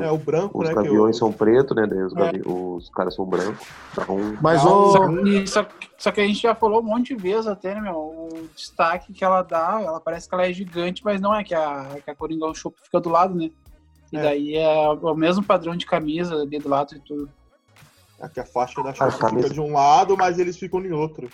É, 0.00 0.10
o 0.10 0.16
branco, 0.16 0.62
os 0.62 0.68
né? 0.68 0.74
gaviões 0.74 1.16
que 1.16 1.18
são 1.18 1.32
pretos, 1.32 1.74
né? 1.76 1.86
Daí 1.86 2.02
os, 2.04 2.12
gavi... 2.12 2.40
os 2.46 2.88
caras 2.90 3.14
são 3.16 3.24
brancos. 3.26 3.66
Então, 3.90 4.38
Mas 4.40 4.64
o. 4.64 4.90
só, 4.92 5.08
que- 5.08 5.46
só, 5.48 5.66
só 5.98 6.12
que 6.12 6.20
a 6.20 6.26
gente 6.26 6.40
já 6.40 6.54
falou 6.54 6.80
um 6.80 6.84
monte 6.84 7.16
de 7.16 7.20
vezes 7.20 7.48
até, 7.48 7.74
né, 7.74 7.80
meu? 7.80 7.96
O 7.96 8.48
destaque 8.54 9.12
que 9.12 9.24
ela 9.24 9.42
dá, 9.42 9.80
ela 9.84 10.00
parece 10.00 10.28
que 10.28 10.34
ela 10.36 10.46
é 10.46 10.52
gigante, 10.52 11.02
mas 11.04 11.20
não 11.20 11.34
é 11.34 11.42
que 11.42 11.52
a, 11.52 11.96
que 12.04 12.08
a 12.10 12.14
Coringão 12.14 12.54
Shop 12.54 12.76
fica 12.84 13.00
do 13.00 13.08
lado, 13.08 13.34
né? 13.34 13.50
E 14.12 14.16
É. 14.16 14.22
daí 14.22 14.54
é 14.56 14.88
o 14.90 15.14
mesmo 15.16 15.42
padrão 15.42 15.74
de 15.74 15.84
camisa 15.84 16.36
ali 16.36 16.58
do 16.60 16.68
lado 16.68 16.94
e 16.94 17.00
tudo. 17.00 17.28
Aqui 18.20 18.38
a 18.38 18.46
faixa 18.46 18.80
da 18.84 18.94
Shop 18.94 19.18
camisa- 19.18 19.48
fica 19.48 19.54
de 19.54 19.60
um 19.60 19.72
lado, 19.72 20.16
mas 20.16 20.38
eles 20.38 20.56
ficam 20.56 20.80
em 20.84 20.92
outro. 20.92 21.28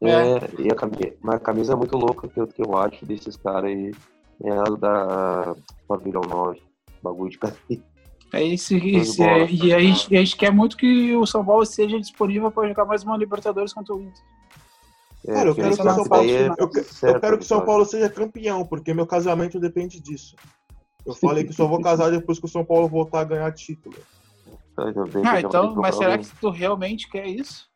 É, 0.00 0.36
e 0.60 0.70
a 0.70 0.76
camisa, 0.76 1.12
mas 1.20 1.34
a 1.36 1.40
camisa 1.40 1.72
é 1.72 1.76
muito 1.76 1.96
louca 1.96 2.28
que 2.28 2.38
eu, 2.38 2.46
que 2.46 2.62
eu 2.62 2.76
acho 2.76 3.04
desses 3.04 3.36
caras 3.36 3.64
aí. 3.70 3.92
É 4.42 4.50
a 4.50 4.64
da 4.64 5.54
Pavilhão 5.88 6.22
9. 6.22 6.60
Bagulho 7.02 7.30
de 7.30 7.38
camisa. 7.38 7.82
É 8.32 8.42
isso, 8.42 8.74
isso 8.76 9.18
bola. 9.18 9.30
é, 9.30 9.50
e 9.50 9.72
a 9.72 9.78
gente, 9.78 10.12
e 10.12 10.16
a 10.16 10.20
gente 10.20 10.36
quer 10.36 10.50
muito 10.52 10.76
que 10.76 11.14
o 11.14 11.24
São 11.24 11.44
Paulo 11.44 11.64
seja 11.64 11.98
disponível 12.00 12.50
para 12.50 12.68
jogar 12.68 12.84
mais 12.84 13.04
uma 13.04 13.16
Libertadores 13.16 13.72
contra 13.72 13.94
o 13.94 14.02
Inter. 14.02 14.22
É, 15.26 15.32
Cara, 15.32 15.48
eu 15.48 15.54
que 15.54 15.60
quero 15.62 15.76
que 15.76 15.80
o 15.82 15.84
São 15.94 16.04
Paulo- 16.04 16.30
é 16.30 16.46
eu 16.48 17.10
Eu 17.10 17.20
quero 17.20 17.38
que 17.38 17.44
o 17.44 17.46
São. 17.46 17.64
Paulo 17.64 17.84
seja 17.84 18.08
campeão, 18.10 18.64
porque 18.66 18.92
meu 18.92 19.06
casamento 19.06 19.58
depende 19.60 20.00
disso. 20.00 20.34
Eu 21.04 21.14
falei 21.14 21.44
que 21.44 21.52
só 21.52 21.66
vou 21.66 21.80
casar 21.80 22.10
depois 22.10 22.38
que 22.38 22.46
o 22.46 22.48
São 22.48 22.64
Paulo 22.64 22.88
voltar 22.88 23.20
a 23.20 23.24
ganhar 23.24 23.52
título. 23.52 23.96
Tá, 24.74 24.92
que 24.92 24.98
Ah, 25.24 25.40
então, 25.40 25.74
mas 25.76 25.94
será 25.96 26.18
que 26.18 26.26
tu 26.40 26.50
realmente 26.50 27.08
quer 27.08 27.26
isso? 27.26 27.68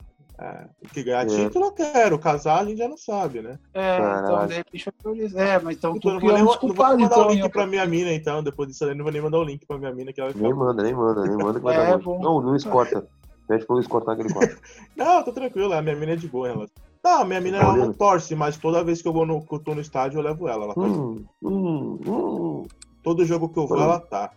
É, 0.43 0.65
porque 0.81 1.03
ganhar 1.03 1.25
É. 1.25 1.27
título 1.27 1.67
eu 1.67 1.73
quero, 1.73 2.19
casar 2.19 2.61
a 2.61 2.65
gente 2.65 2.79
já 2.79 2.89
não 2.89 2.97
sabe, 2.97 3.43
né? 3.43 3.59
É, 3.75 3.99
então, 3.99 4.05
Caralho. 4.23 4.49
de 4.49 4.55
repente 4.55 4.85
foi 4.85 4.93
por 5.03 5.17
isso. 5.19 5.39
É, 5.39 5.59
mas 5.61 5.77
então 5.77 5.95
Então, 5.95 6.13
tu 6.13 6.17
eu 6.17 6.21
que 6.21 6.27
não 6.29 6.35
é 6.37 6.43
vou, 6.43 6.59
nem, 6.59 6.69
não 6.69 6.75
vou 6.75 6.87
mandar 6.87 7.05
então. 7.05 7.27
o 7.27 7.31
link 7.31 7.43
hein? 7.45 7.51
pra 7.51 7.67
minha 7.67 7.85
mina, 7.87 8.11
então. 8.13 8.43
Depois 8.43 8.69
disso 8.71 8.87
aí, 8.87 8.95
não 8.95 9.03
vou 9.05 9.13
nem 9.13 9.21
mandar 9.21 9.39
o 9.39 9.45
link 9.45 9.67
pra 9.67 9.77
minha 9.77 9.93
mina, 9.93 10.15
que 10.15 10.21
ela 10.21 10.33
vai 10.33 10.41
Nem 10.43 10.55
manda, 10.55 10.83
nem 10.83 10.95
manda, 10.95 11.27
nem 11.27 11.37
manda 11.37 11.59
que 11.59 11.65
vai 11.65 11.75
É, 11.75 11.91
dar 11.91 11.99
bom. 11.99 12.17
bom. 12.17 12.23
Não, 12.23 12.33
o 12.37 12.41
Luiz 12.41 12.65
corta. 12.65 13.07
Pede 13.47 13.67
pro 13.67 13.75
Luiz 13.75 13.87
cortar 13.87 14.17
que 14.17 14.23
ele 14.23 14.33
corta. 14.33 14.57
Não, 14.97 15.23
tô 15.23 15.33
tranquilo, 15.33 15.75
a 15.75 15.83
minha 15.83 15.95
mina 15.97 16.13
é 16.13 16.17
de 16.17 16.27
boa, 16.27 16.49
ela. 16.49 16.67
Não, 17.05 17.25
minha 17.27 17.41
mina 17.41 17.59
ela 17.59 17.77
não 17.77 17.93
torce, 17.95 18.35
mas 18.35 18.57
toda 18.59 18.85
vez 18.85 19.01
que 19.03 19.09
eu 19.09 19.13
vou 19.13 19.25
no, 19.27 19.45
que 19.45 19.55
eu 19.55 19.59
tô 19.59 19.75
no 19.75 19.81
estádio, 19.81 20.19
eu 20.19 20.23
levo 20.23 20.47
ela. 20.49 20.65
ela 20.67 20.75
tá- 20.75 20.81
hum, 20.83 21.25
hum, 21.43 21.99
hum. 22.07 22.67
Todo 23.03 23.25
jogo 23.25 23.49
que 23.49 23.59
eu 23.59 23.67
vou, 23.67 23.81
ela 23.81 23.99
tá. 23.99 24.31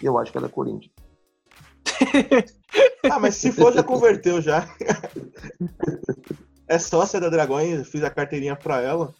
E 0.00 0.04
eu 0.06 0.16
acho 0.18 0.30
que 0.30 0.36
ela 0.38 0.46
é 0.46 0.50
Corinthians. 0.50 0.92
Ah, 3.10 3.18
mas 3.18 3.34
se 3.34 3.50
for, 3.50 3.72
já 3.72 3.82
converteu 3.82 4.40
já. 4.40 4.68
É 6.68 6.78
sócia 6.78 7.18
da 7.18 7.28
Dragões, 7.28 7.88
fiz 7.88 8.04
a 8.04 8.10
carteirinha 8.10 8.54
pra 8.54 8.80
ela. 8.80 9.12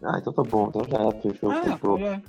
Ah, 0.00 0.18
então 0.20 0.32
tá 0.32 0.44
bom. 0.44 0.68
Então 0.68 0.84
já 0.88 0.98
é, 0.98 1.20
fechou. 1.20 1.50
Ah, 1.50 1.62
fechou. 1.64 1.98
é. 1.98 2.22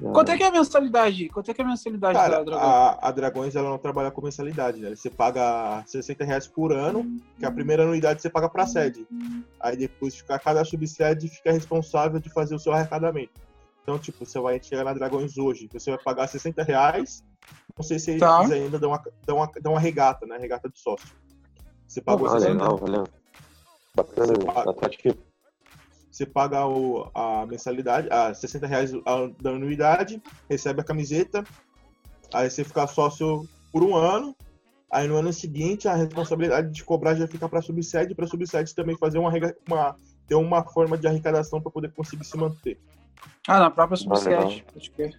Já 0.00 0.10
Quanto 0.12 0.30
é 0.30 0.36
que 0.38 0.42
é 0.42 0.46
a 0.46 0.50
mensalidade? 0.50 1.28
Quanto 1.28 1.50
é 1.50 1.54
que 1.54 1.60
é 1.60 1.64
a 1.64 1.68
mensalidade 1.68 2.14
Cara, 2.14 2.38
da 2.38 2.44
Dragão? 2.44 2.66
a, 2.66 2.98
a 3.02 3.10
Dragões 3.10 3.54
ela 3.54 3.68
não 3.68 3.76
trabalha 3.76 4.10
com 4.10 4.22
mensalidade, 4.22 4.80
né? 4.80 4.94
Você 4.96 5.10
paga 5.10 5.82
60 5.86 6.24
reais 6.24 6.46
por 6.46 6.72
ano, 6.72 7.14
que 7.38 7.44
a 7.44 7.52
primeira 7.52 7.82
anuidade 7.82 8.22
você 8.22 8.30
paga 8.30 8.48
pra 8.48 8.66
sede. 8.66 9.06
Aí 9.60 9.76
depois 9.76 10.16
fica, 10.16 10.38
cada 10.38 10.64
subsede 10.64 11.28
fica 11.28 11.52
responsável 11.52 12.18
de 12.18 12.30
fazer 12.30 12.54
o 12.54 12.58
seu 12.58 12.72
arrecadamento. 12.72 13.32
Então, 13.90 13.98
tipo, 13.98 14.24
você 14.24 14.38
vai 14.38 14.62
chegar 14.62 14.84
na 14.84 14.92
Dragões 14.94 15.36
hoje, 15.36 15.68
você 15.72 15.90
vai 15.90 15.98
pagar 15.98 16.28
60 16.28 16.62
reais. 16.62 17.24
Não 17.76 17.82
sei 17.82 17.98
se 17.98 18.12
eles 18.12 18.20
Tá. 18.20 18.38
ainda 18.40 18.78
dão 18.78 18.90
uma, 18.90 19.02
dão, 19.26 19.36
uma, 19.38 19.50
dão 19.60 19.72
uma 19.72 19.80
regata, 19.80 20.24
né? 20.26 20.36
Regata 20.38 20.68
de 20.68 20.78
sócio. 20.78 21.08
Você 21.88 22.00
pagou 22.00 22.28
Ah, 22.28 22.38
60 22.38 22.52
legal, 22.52 22.76
valeu. 22.76 23.08
Bacana, 23.96 24.26
Você 24.28 24.38
paga- 24.46 24.70
atrativo. 24.70 25.18
Você 26.08 26.24
paga 26.24 26.66
o- 26.68 27.10
a 27.12 27.44
mensalidade, 27.46 28.06
a 28.12 28.32
60 28.32 28.64
reais 28.68 28.92
a- 28.94 29.28
da 29.40 29.50
anuidade, 29.50 30.22
recebe 30.48 30.82
a 30.82 30.84
camiseta, 30.84 31.44
aí 32.32 32.48
você 32.48 32.62
fica 32.62 32.86
sócio 32.86 33.48
por 33.72 33.82
um 33.82 33.96
ano, 33.96 34.36
aí 34.88 35.08
no 35.08 35.16
ano 35.16 35.32
seguinte 35.32 35.88
a 35.88 35.94
responsabilidade 35.96 36.70
de 36.72 36.84
cobrar 36.84 37.16
já 37.16 37.26
fica 37.26 37.48
para 37.48 37.58
a 37.58 37.62
subsede, 37.62 38.14
para 38.14 38.24
a 38.24 38.28
subsede 38.28 38.72
também 38.72 38.96
fazer 38.96 39.18
uma, 39.18 39.32
uma 39.66 39.96
ter 40.28 40.36
uma 40.36 40.62
forma 40.62 40.96
de 40.96 41.08
arrecadação 41.08 41.60
para 41.60 41.72
poder 41.72 41.92
conseguir 41.92 42.24
se 42.24 42.36
manter. 42.36 42.78
Ah, 43.48 43.58
na 43.60 43.70
própria. 43.70 43.98
Pode 44.06 44.90
crer. 44.90 45.18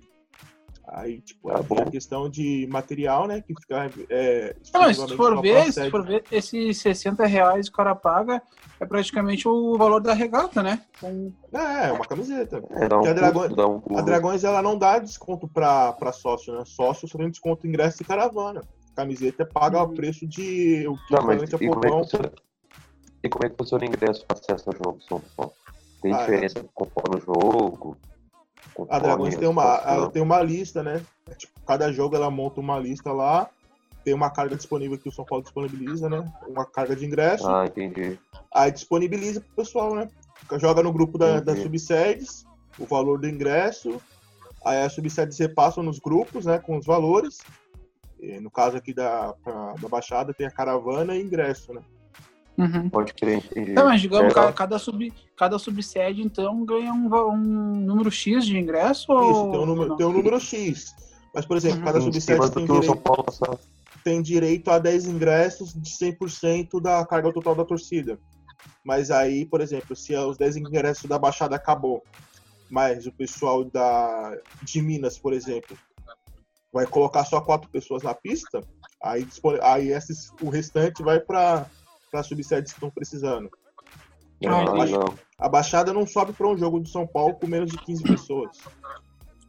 Aí, 0.88 1.22
tipo, 1.22 1.50
Tá 1.50 1.60
é 1.60 1.64
bom. 1.64 1.82
a 1.82 1.86
questão 1.86 2.30
de 2.30 2.68
material, 2.70 3.26
né, 3.26 3.40
que 3.42 3.54
fica 3.56 3.90
é, 4.10 4.54
Ah, 4.74 4.80
mas 4.80 4.98
se 4.98 5.16
for 5.16 5.42
ver, 5.42 5.64
pra 5.64 5.72
se 5.72 5.90
for 5.90 6.06
ver, 6.06 6.24
esses 6.30 6.78
60 6.80 7.26
reais 7.26 7.70
que 7.70 7.74
o 7.74 7.78
cara 7.78 7.96
paga 7.96 8.42
é 8.78 8.86
praticamente 8.86 9.48
o 9.48 9.78
valor 9.78 10.02
da 10.02 10.14
regata, 10.14 10.62
né? 10.62 10.82
É, 11.54 11.88
é 11.88 11.92
uma 11.94 12.04
camiseta. 12.06 12.62
É, 12.72 12.90
dá 12.90 12.98
um 13.00 13.04
Que 13.04 13.08
a 13.10 13.14
Dragões- 13.14 13.52
um. 13.54 13.98
A 13.98 14.02
Dragões 14.02 14.44
ela 14.44 14.62
não 14.62 14.78
dá 14.78 15.00
desconto 15.00 15.48
para 15.48 16.12
sócio, 16.12 16.54
né? 16.54 16.64
Sócio 16.66 17.08
só 17.08 17.18
tem 17.18 17.30
desconto 17.30 17.66
ingresso 17.66 18.02
e 18.02 18.06
caravana. 18.06 18.62
Camiseta 18.94 19.46
paga 19.46 19.82
o 19.82 19.94
preço 19.94 20.28
de 20.28 20.86
o 20.90 20.96
Tá, 21.10 21.22
mas 21.22 21.42
equivalente 21.44 21.56
a 21.56 21.58
e 21.58 21.70
como, 21.70 21.86
é 21.86 21.90
que 21.90 21.98
funciona, 22.04 22.32
e 23.24 23.30
como 23.30 23.46
é 23.46 23.50
que 23.50 23.56
funciona 23.56 23.84
o 23.84 23.88
ingresso 23.88 24.26
para 24.26 24.38
acesso 24.38 24.70
ao 24.70 24.76
jogo 24.76 25.02
São 25.08 25.22
Paulo? 25.38 25.54
Tem 26.02 26.14
Ah, 26.14 26.18
é. 26.18 26.20
diferença 26.20 26.66
conforme 26.74 27.18
o 27.18 27.20
jogo? 27.22 27.98
A 27.98 28.74
conforme 28.74 29.02
Dragões 29.02 29.36
tem 29.38 29.48
a 29.48 29.52
uma, 29.52 29.64
ela 29.86 30.10
tem 30.10 30.22
uma 30.22 30.42
lista, 30.42 30.82
né? 30.82 31.06
É, 31.30 31.36
tipo, 31.36 31.54
cada 31.66 31.92
jogo 31.92 32.16
ela 32.16 32.32
monta 32.32 32.60
uma 32.60 32.80
lista 32.80 33.12
lá, 33.12 33.50
tem 34.04 34.14
uma 34.14 34.32
carga 34.32 34.56
disponível 34.56 34.98
que 34.98 35.10
o 35.10 35.12
São 35.12 35.24
Paulo 35.26 35.44
disponibiliza, 35.44 36.10
né? 36.10 36.32
Uma 36.48 36.66
carga 36.66 36.96
de 36.96 37.06
ingresso, 37.06 37.48
Ah, 37.48 37.66
entendi. 37.68 38.18
aí 38.54 38.72
disponibiliza 38.72 39.40
pro 39.42 39.56
pessoal, 39.58 39.94
né? 39.96 40.10
Joga 40.60 40.82
no 40.82 40.92
grupo 40.92 41.18
da, 41.18 41.40
das 41.40 41.60
subsedes, 41.64 42.46
o 42.78 42.86
valor 42.86 43.20
do 43.20 43.28
ingresso, 43.28 44.02
aí 44.66 44.82
as 44.82 44.94
subsedes 44.94 45.38
repassam 45.38 45.84
nos 45.84 46.00
grupos, 46.00 46.46
né? 46.46 46.58
Com 46.60 46.78
os 46.78 46.86
valores. 46.86 47.46
E 48.20 48.40
no 48.40 48.50
caso 48.52 48.78
aqui 48.78 48.94
da, 48.94 49.34
pra- 49.44 49.74
da 49.78 49.88
Baixada 49.90 50.34
tem 50.34 50.46
a 50.48 50.52
caravana 50.52 51.16
e 51.16 51.22
ingresso, 51.22 51.74
né? 51.74 51.82
Uhum. 52.62 52.90
Pode 52.92 53.14
crer, 53.16 53.38
entendi. 53.38 53.74
Tá, 53.74 53.84
mas 53.84 54.00
digamos, 54.00 54.28
Legal. 54.28 54.44
cada, 54.44 54.54
cada, 54.54 54.80
sub, 54.80 55.14
cada 55.36 55.58
subsede, 55.58 56.22
então, 56.22 56.64
ganha 56.64 56.94
um, 56.94 57.10
um 57.32 57.76
número 57.82 58.12
X 58.12 58.46
de 58.46 58.56
ingresso? 58.56 59.12
Isso, 59.24 59.46
ou 59.46 59.52
tem 59.52 59.60
um 59.60 59.66
número, 59.66 59.90
não? 59.90 59.98
tem 59.98 60.06
um 60.06 60.14
número 60.14 60.40
X. 60.40 60.94
Mas, 61.34 61.44
por 61.44 61.58
exemplo, 61.58 61.80
Uhum. 61.80 61.86
cada 61.86 62.02
subsede 62.02 62.52
tem 62.52 62.66
direito, 62.66 63.04
tem 64.04 64.22
direito 64.22 64.70
a 64.70 64.78
10 64.78 65.06
ingressos 65.08 65.74
de 65.74 65.90
100% 65.90 66.80
da 66.80 67.04
carga 67.04 67.34
total 67.34 67.56
da 67.56 67.66
torcida. 67.66 68.20
Mas 68.86 69.10
aí, 69.10 69.44
por 69.46 69.60
exemplo, 69.60 69.96
se 69.96 70.16
os 70.16 70.38
10 70.38 70.58
ingressos 70.58 71.06
da 71.06 71.18
Baixada 71.18 71.56
acabou, 71.56 72.04
mas 72.70 73.08
o 73.08 73.12
pessoal 73.12 73.64
da, 73.64 74.38
de 74.62 74.82
Minas, 74.84 75.18
por 75.18 75.34
exemplo, 75.34 75.76
vai 76.72 76.86
colocar 76.86 77.26
só 77.26 77.42
quatro 77.42 77.70
pessoas 77.70 78.04
na 78.04 78.14
pista, 78.14 78.62
aí, 79.02 79.28
aí 79.62 79.92
esses, 79.92 80.32
o 80.42 80.50
restante 80.50 81.02
vai 81.02 81.20
para 81.20 81.66
as 82.20 82.28
subsedes 82.28 82.72
que 82.74 82.78
estão 82.78 82.90
precisando. 82.90 83.50
Ah, 84.46 84.58
Ah, 84.58 84.64
entendi. 84.64 84.92
legal. 84.92 85.14
A 85.38 85.48
Baixada 85.50 85.94
não 85.94 86.06
sobe 86.06 86.34
para 86.34 86.48
um 86.48 86.58
jogo 86.58 86.80
do 86.80 86.88
São 86.90 87.06
Paulo 87.08 87.36
com 87.36 87.48
menos 87.48 87.72
de 87.72 87.78
15 87.78 88.04
pessoas. 88.04 88.58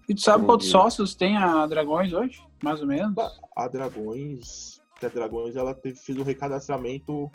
E 0.09 0.15
tu 0.15 0.21
sabe 0.21 0.45
quantos 0.45 0.69
sócios 0.69 1.15
tem 1.15 1.37
a 1.37 1.67
Dragões 1.67 2.13
hoje? 2.13 2.43
Mais 2.63 2.81
ou 2.81 2.87
menos? 2.87 3.15
A 3.57 3.69
Dragões, 3.69 4.81
que 4.99 5.07
a 5.07 5.09
Dragões 5.09 5.57
ela 5.57 5.75
teve, 5.75 5.97
fez 5.99 6.19
um 6.19 6.23
recadastramento 6.23 7.31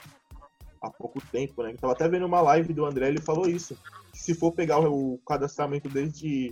há 0.82 0.90
pouco 0.92 1.20
tempo, 1.32 1.64
né? 1.64 1.72
Eu 1.72 1.78
tava 1.78 1.94
até 1.94 2.08
vendo 2.08 2.26
uma 2.26 2.42
live 2.42 2.74
do 2.74 2.86
André, 2.86 3.08
ele 3.08 3.22
falou 3.22 3.48
isso. 3.48 3.76
Se 4.14 4.34
for 4.36 4.52
pegar 4.52 4.80
o, 4.80 5.16
o 5.16 5.18
cadastramento 5.20 5.90
desde 5.90 6.52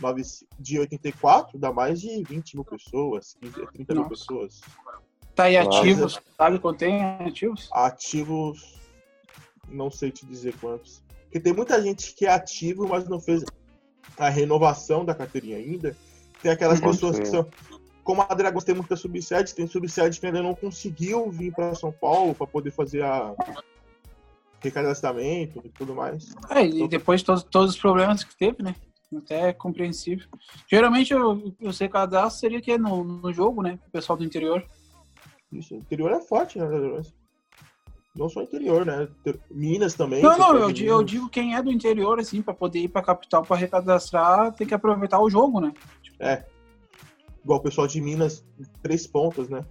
nove- 0.00 0.22
de 0.58 0.78
84, 0.80 1.58
dá 1.58 1.72
mais 1.72 2.00
de 2.00 2.22
20 2.24 2.54
mil 2.54 2.64
pessoas, 2.64 3.36
15, 3.40 3.66
30 3.72 3.94
mil 3.94 4.02
Nossa. 4.02 4.14
pessoas. 4.14 4.60
Tá 5.42 5.46
aí 5.46 5.56
ativos? 5.56 6.20
Sabe 6.36 6.58
quanto 6.60 6.78
tem 6.78 7.02
ativos? 7.02 7.68
Ativos, 7.72 8.78
não 9.68 9.90
sei 9.90 10.12
te 10.12 10.24
dizer 10.24 10.54
quantos. 10.60 11.02
Porque 11.24 11.40
tem 11.40 11.52
muita 11.52 11.82
gente 11.82 12.14
que 12.14 12.26
é 12.26 12.30
ativo, 12.30 12.86
mas 12.86 13.08
não 13.08 13.20
fez 13.20 13.44
a 14.16 14.28
renovação 14.28 15.04
da 15.04 15.14
carteirinha 15.14 15.56
ainda. 15.56 15.96
Tem 16.40 16.52
aquelas 16.52 16.80
Pode 16.80 16.92
pessoas 16.92 17.18
que 17.18 17.26
ser. 17.26 17.32
são. 17.32 17.48
Como 18.04 18.22
a 18.22 18.34
Dragões 18.34 18.64
tem 18.64 18.74
muita 18.74 18.94
subsede, 18.94 19.54
tem 19.54 19.66
subsede 19.66 20.20
que 20.20 20.26
ainda 20.26 20.42
não 20.42 20.54
conseguiu 20.54 21.28
vir 21.30 21.52
para 21.52 21.74
São 21.74 21.90
Paulo 21.90 22.34
para 22.34 22.46
poder 22.46 22.70
fazer 22.70 23.02
a 23.02 23.34
recadastramento 24.60 25.60
e 25.64 25.68
tudo 25.70 25.94
mais. 25.94 26.34
É, 26.50 26.64
e 26.64 26.86
depois 26.86 27.20
de 27.20 27.26
todos, 27.26 27.42
todos 27.42 27.74
os 27.74 27.80
problemas 27.80 28.22
que 28.22 28.36
teve, 28.36 28.62
né? 28.62 28.76
Até 29.16 29.48
é 29.48 29.52
compreensível. 29.52 30.26
Geralmente 30.70 31.12
eu, 31.12 31.52
eu 31.60 31.72
sei 31.72 31.88
cadastro 31.88 32.40
seria 32.40 32.60
que 32.60 32.70
é 32.70 32.78
no, 32.78 33.02
no 33.02 33.32
jogo, 33.32 33.60
né? 33.60 33.78
O 33.88 33.90
pessoal 33.90 34.16
do 34.16 34.24
interior. 34.24 34.64
Isso, 35.52 35.74
o 35.74 35.78
interior 35.78 36.10
é 36.12 36.20
forte, 36.20 36.58
né? 36.58 36.66
Não 38.14 38.28
só 38.28 38.42
interior, 38.42 38.84
né? 38.84 39.08
Minas 39.50 39.94
também. 39.94 40.22
Não, 40.22 40.36
não, 40.36 40.56
eu, 40.56 40.66
de 40.68 40.74
di- 40.74 40.84
eu 40.86 41.02
digo 41.02 41.28
quem 41.28 41.54
é 41.54 41.62
do 41.62 41.72
interior, 41.72 42.18
assim, 42.18 42.42
pra 42.42 42.52
poder 42.52 42.80
ir 42.80 42.88
pra 42.88 43.02
capital 43.02 43.42
pra 43.42 43.56
recadastrar, 43.56 44.52
tem 44.54 44.66
que 44.66 44.74
aproveitar 44.74 45.20
o 45.20 45.30
jogo, 45.30 45.60
né? 45.60 45.72
É. 46.18 46.44
Igual 47.42 47.58
o 47.58 47.62
pessoal 47.62 47.86
de 47.86 48.00
Minas, 48.00 48.44
três 48.82 49.06
pontas, 49.06 49.48
né? 49.48 49.64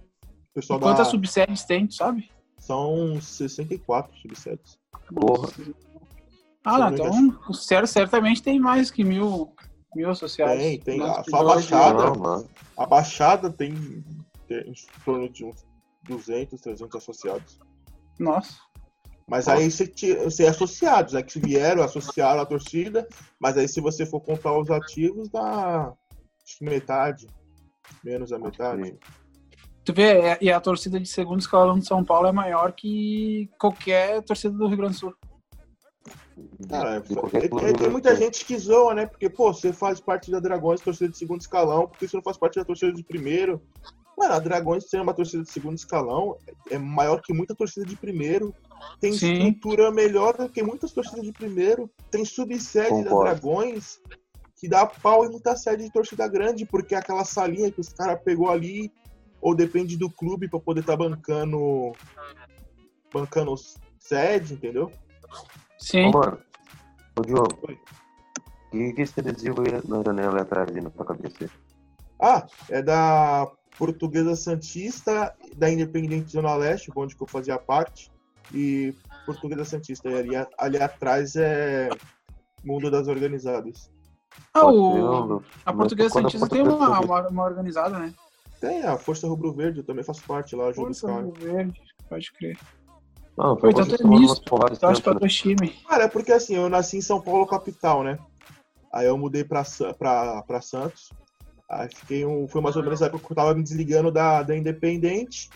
O 0.50 0.54
pessoal 0.54 0.78
da... 0.78 0.86
Quantas 0.86 1.08
subsedes 1.08 1.64
tem, 1.64 1.86
tu 1.86 1.94
sabe? 1.94 2.28
São 2.58 3.20
64 3.20 4.16
subsedes. 4.18 4.78
Porra. 5.14 5.48
Ah, 6.64 6.78
não, 6.78 6.94
então, 6.94 7.38
o 7.48 7.54
Cero 7.54 7.86
certamente 7.86 8.42
tem 8.42 8.58
mais 8.60 8.90
que 8.90 9.02
mil 9.02 9.52
mil 9.96 10.08
associados. 10.10 10.56
Tem, 10.56 10.78
tem. 10.80 11.02
A 11.02 11.24
só 11.24 11.40
a. 11.40 11.44
Baixada. 11.44 12.10
Não. 12.12 12.46
A 12.76 12.86
Baixada 12.86 13.50
tem, 13.50 13.74
tem 14.46 14.70
em 14.70 14.74
torno 15.04 15.28
de 15.28 15.44
uns 15.44 15.64
200, 16.04 16.60
300 16.60 16.96
associados. 16.96 17.58
Nossa. 18.18 18.54
Mas 19.28 19.48
aí 19.48 19.70
você, 19.70 19.86
você 20.24 20.44
é 20.44 20.48
associados, 20.48 21.14
né? 21.14 21.22
Que 21.22 21.38
vieram, 21.38 21.82
associaram 21.82 22.40
a 22.40 22.46
torcida, 22.46 23.06
mas 23.40 23.56
aí 23.56 23.68
se 23.68 23.80
você 23.80 24.04
for 24.04 24.20
contar 24.20 24.58
os 24.58 24.70
ativos, 24.70 25.28
dá 25.28 25.92
metade. 26.60 27.26
Menos 28.04 28.32
a 28.32 28.38
metade. 28.38 28.98
Tu 29.84 29.92
vê, 29.92 30.20
é- 30.20 30.38
e 30.40 30.50
a 30.50 30.60
torcida 30.60 31.00
de 31.00 31.08
segundo 31.08 31.40
escalão 31.40 31.78
de 31.78 31.86
São 31.86 32.04
Paulo 32.04 32.28
é 32.28 32.32
maior 32.32 32.72
que 32.72 33.48
qualquer 33.58 34.22
torcida 34.22 34.56
do 34.56 34.66
Rio 34.66 34.76
Grande 34.76 34.94
do 34.94 34.98
Sul. 34.98 35.14
Cara, 36.68 36.96
é- 36.96 37.68
é- 37.68 37.72
tem 37.72 37.90
muita 37.90 38.14
gente 38.14 38.44
que 38.44 38.56
zoa, 38.56 38.94
né? 38.94 39.06
Porque, 39.06 39.28
pô, 39.28 39.52
você 39.52 39.72
faz 39.72 40.00
parte 40.00 40.30
da 40.30 40.40
Dragões, 40.40 40.80
torcida 40.80 41.10
de 41.10 41.18
segundo 41.18 41.40
escalão, 41.40 41.88
porque 41.88 42.06
você 42.06 42.16
não 42.16 42.22
faz 42.22 42.36
parte 42.36 42.58
da 42.58 42.64
torcida 42.64 42.92
de 42.92 43.02
primeiro. 43.02 43.60
Mano, 44.16 44.34
a 44.34 44.38
Dragões 44.38 44.88
ser 44.88 45.00
uma 45.00 45.14
torcida 45.14 45.42
de 45.42 45.50
segundo 45.50 45.76
escalão 45.76 46.36
é 46.70 46.78
maior 46.78 47.20
que 47.20 47.32
muita 47.32 47.54
torcida 47.54 47.86
de 47.86 47.96
primeiro. 47.96 48.54
Tem 49.00 49.12
Sim. 49.12 49.32
estrutura 49.32 49.90
melhor 49.90 50.36
do 50.36 50.48
que 50.48 50.62
muitas 50.62 50.92
torcidas 50.92 51.24
de 51.24 51.32
primeiro. 51.32 51.90
Tem 52.10 52.24
subsede 52.24 53.04
da. 53.04 53.10
Dragões 53.10 54.00
que 54.56 54.68
dá 54.68 54.86
pau 54.86 55.24
em 55.24 55.30
muita 55.30 55.56
sede 55.56 55.84
de 55.84 55.90
torcida 55.90 56.28
grande, 56.28 56.64
porque 56.64 56.94
é 56.94 56.98
aquela 56.98 57.24
salinha 57.24 57.72
que 57.72 57.80
os 57.80 57.88
caras 57.88 58.22
pegou 58.22 58.48
ali, 58.48 58.92
ou 59.40 59.56
depende 59.56 59.96
do 59.96 60.08
clube 60.08 60.48
pra 60.48 60.60
poder 60.60 60.80
estar 60.80 60.96
bancando. 60.96 61.92
bancando 63.12 63.54
sede, 63.98 64.54
entendeu? 64.54 64.92
Sim. 65.78 66.06
Ô, 66.06 66.12
mano. 66.12 66.38
Ô, 67.18 67.22
Diogo. 67.22 67.58
Oi. 67.66 67.78
E 68.72 68.92
que 68.92 69.02
esse 69.02 69.18
adesivo 69.18 69.62
aí 69.62 69.82
na 69.86 70.02
janela 70.02 70.42
atrás, 70.42 70.72
na 70.74 70.90
tua 70.90 71.06
cabeça? 71.06 71.50
Ah, 72.20 72.46
é 72.70 72.80
da 72.80 73.50
Portuguesa 73.78 74.36
Santista, 74.36 75.34
da 75.56 75.70
Independente 75.70 76.32
Zona 76.32 76.54
Leste, 76.54 76.90
onde 76.94 77.16
eu 77.18 77.26
fazia 77.26 77.58
parte. 77.58 78.10
E 78.52 78.94
Portuguesa 79.24 79.64
Santista, 79.64 80.10
e 80.10 80.14
ali, 80.14 80.46
ali 80.58 80.82
atrás 80.82 81.36
é 81.36 81.88
Mundo 82.64 82.90
das 82.90 83.08
Organizadas. 83.08 83.90
Ah, 84.54 84.66
o, 84.66 85.42
a 85.64 85.72
Portuguesa 85.72 86.10
Santista 86.10 86.48
tem 86.48 86.62
uma, 86.62 87.00
uma, 87.00 87.28
uma 87.28 87.44
organizada, 87.44 87.98
né? 87.98 88.12
Tem 88.60 88.82
a 88.84 88.96
Força 88.96 89.26
Rubro 89.26 89.52
Verde, 89.52 89.80
eu 89.80 89.84
também 89.84 90.04
faço 90.04 90.22
parte 90.24 90.54
lá, 90.54 90.68
os 90.68 90.76
Força. 90.76 91.12
Rio 91.12 91.32
Verde, 91.32 91.80
pode 92.08 92.32
crer. 92.32 92.58
Não, 93.36 93.56
Pô, 93.56 93.68
então 93.68 93.82
é 93.82 94.06
misto, 94.06 94.44
porradas 94.44 94.78
Torce 94.78 95.00
pra 95.00 95.14
né? 95.14 95.20
dois 95.20 95.34
times. 95.34 95.82
Cara, 95.88 96.04
é 96.04 96.08
porque 96.08 96.32
assim, 96.32 96.54
eu 96.54 96.68
nasci 96.68 96.98
em 96.98 97.02
São 97.02 97.20
Paulo, 97.20 97.46
capital, 97.46 98.02
né? 98.04 98.18
Aí 98.92 99.06
eu 99.06 99.16
mudei 99.16 99.42
pra, 99.42 99.62
pra, 99.98 100.42
pra 100.42 100.60
Santos. 100.60 101.10
Aí 101.72 101.88
fiquei 101.88 102.26
um. 102.26 102.46
Foi 102.46 102.60
mais 102.60 102.76
ou 102.76 102.82
menos 102.82 103.02
a 103.02 103.06
época 103.06 103.24
que 103.24 103.32
eu 103.32 103.36
tava 103.36 103.54
me 103.54 103.62
desligando 103.62 104.12
da, 104.12 104.42
da 104.42 104.54
Independente. 104.54 105.48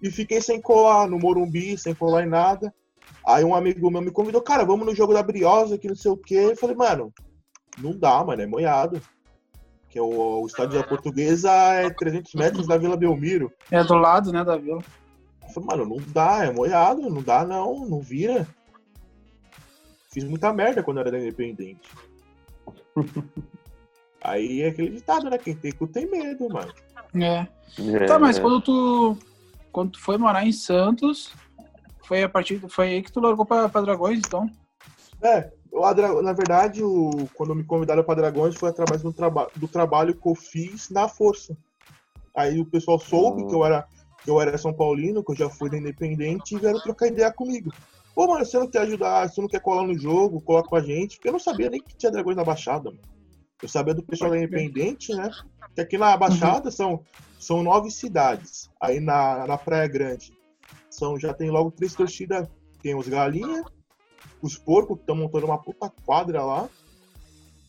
E 0.00 0.08
fiquei 0.10 0.40
sem 0.40 0.60
colar 0.60 1.08
no 1.08 1.18
Morumbi, 1.18 1.76
sem 1.76 1.94
colar 1.94 2.22
em 2.22 2.28
nada. 2.28 2.72
Aí 3.26 3.44
um 3.44 3.54
amigo 3.54 3.90
meu 3.90 4.00
me 4.00 4.10
convidou, 4.10 4.40
cara, 4.40 4.64
vamos 4.64 4.86
no 4.86 4.94
jogo 4.94 5.12
da 5.12 5.22
Briosa, 5.22 5.76
que 5.76 5.88
não 5.88 5.96
sei 5.96 6.12
o 6.12 6.16
quê. 6.16 6.50
Eu 6.50 6.56
falei, 6.56 6.76
mano, 6.76 7.12
não 7.78 7.98
dá, 7.98 8.22
mano, 8.22 8.40
é 8.40 8.46
moiado. 8.46 9.02
Que 9.88 9.98
é 9.98 10.02
o, 10.02 10.42
o 10.42 10.46
estádio 10.46 10.78
da 10.78 10.86
Portuguesa 10.86 11.50
é 11.50 11.90
300 11.90 12.34
metros 12.34 12.66
da 12.68 12.76
Vila 12.76 12.96
Belmiro. 12.96 13.50
É 13.70 13.82
do 13.82 13.94
lado, 13.94 14.32
né, 14.32 14.44
da 14.44 14.56
vila. 14.56 14.82
Eu 15.42 15.48
falei, 15.48 15.68
mano, 15.68 15.86
não 15.86 16.04
dá, 16.12 16.44
é 16.44 16.52
moiado, 16.52 17.10
não 17.10 17.22
dá 17.22 17.44
não, 17.44 17.84
não 17.86 18.00
vira. 18.00 18.46
Fiz 20.12 20.22
muita 20.22 20.52
merda 20.52 20.82
quando 20.82 21.00
era 21.00 21.10
da 21.10 21.18
Independente. 21.18 21.88
Aí 24.24 24.62
é 24.62 24.68
aquele 24.68 24.90
ditado, 24.90 25.28
né? 25.28 25.36
Quem 25.36 25.54
tem 25.54 25.70
cu 25.72 25.86
tem 25.86 26.10
medo, 26.10 26.48
mano. 26.48 26.72
É. 27.14 27.46
É, 27.78 28.06
Tá, 28.06 28.18
mas 28.18 28.38
é. 28.38 28.40
quando 28.40 28.60
tu, 28.62 29.18
quando 29.70 29.92
tu 29.92 30.00
foi 30.00 30.16
morar 30.16 30.46
em 30.46 30.52
Santos, 30.52 31.34
foi 32.04 32.22
a 32.22 32.28
partir, 32.28 32.58
foi 32.70 32.88
aí 32.88 33.02
que 33.02 33.12
tu 33.12 33.20
largou 33.20 33.44
pra, 33.44 33.68
pra 33.68 33.82
Dragões, 33.82 34.20
então? 34.20 34.48
É, 35.22 35.50
na 36.22 36.32
verdade, 36.32 36.82
o, 36.82 37.28
quando 37.34 37.54
me 37.54 37.64
convidaram 37.64 38.02
para 38.02 38.14
Dragões 38.16 38.54
foi 38.54 38.70
através 38.70 39.02
do, 39.02 39.12
traba 39.12 39.50
do 39.56 39.68
trabalho 39.68 40.14
que 40.14 40.28
eu 40.28 40.34
fiz 40.34 40.88
na 40.90 41.08
Força. 41.08 41.56
Aí 42.34 42.58
o 42.58 42.66
pessoal 42.66 42.98
soube 42.98 43.42
Hum. 43.42 43.48
que 43.48 43.54
eu 43.54 43.64
era 43.64 43.86
que 44.24 44.30
eu 44.30 44.40
era 44.40 44.56
São 44.56 44.72
Paulino, 44.72 45.22
que 45.22 45.32
eu 45.32 45.36
já 45.36 45.50
fui 45.50 45.68
da 45.68 45.76
Independente 45.76 46.54
e 46.54 46.58
vieram 46.58 46.80
trocar 46.80 47.08
ideia 47.08 47.30
comigo. 47.30 47.70
Pô, 48.14 48.26
mano, 48.26 48.42
você 48.42 48.58
não 48.58 48.66
quer 48.66 48.78
ajudar, 48.80 49.28
você 49.28 49.38
não 49.38 49.48
quer 49.48 49.60
colar 49.60 49.86
no 49.86 49.98
jogo, 49.98 50.40
colar 50.40 50.62
com 50.62 50.76
a 50.76 50.80
gente? 50.80 51.16
Porque 51.16 51.28
eu 51.28 51.32
não 51.32 51.38
sabia 51.38 51.68
nem 51.68 51.82
que 51.82 51.94
tinha 51.94 52.10
Dragões 52.10 52.34
na 52.34 52.42
Baixada, 52.42 52.90
mano. 52.90 53.02
Eu 53.64 53.68
sabia 53.68 53.94
do 53.94 54.02
pessoal 54.02 54.30
da 54.30 54.36
Independente, 54.36 55.14
né? 55.14 55.30
Que 55.74 55.80
aqui 55.80 55.96
na 55.96 56.14
Baixada 56.18 56.70
são, 56.70 57.02
são 57.40 57.62
nove 57.62 57.90
cidades. 57.90 58.70
Aí 58.78 59.00
na, 59.00 59.46
na 59.46 59.56
Praia 59.56 59.88
Grande 59.88 60.36
são, 60.90 61.18
já 61.18 61.32
tem 61.32 61.48
logo 61.48 61.70
três 61.70 61.94
torcidas. 61.94 62.46
Tem 62.82 62.94
os 62.94 63.08
Galinha, 63.08 63.64
os 64.42 64.58
porcos 64.58 64.98
que 64.98 65.04
estão 65.04 65.16
montando 65.16 65.46
uma 65.46 65.56
puta 65.56 65.90
quadra 66.04 66.44
lá. 66.44 66.68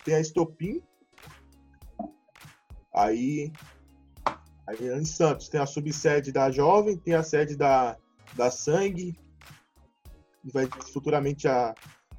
Tem 0.03 0.15
a 0.15 0.19
Estopim. 0.19 0.83
Aí, 2.93 3.53
aí 4.67 4.99
em 4.99 5.05
Santos 5.05 5.47
tem 5.47 5.61
a 5.61 5.65
subsede 5.65 6.29
da 6.29 6.51
Jovem, 6.51 6.97
tem 6.97 7.13
a 7.13 7.23
sede 7.23 7.55
da, 7.55 7.95
da 8.33 8.51
Sangue. 8.51 9.17
E 10.43 10.51
vai 10.51 10.67
futuramente 10.91 11.47
a 11.47 11.73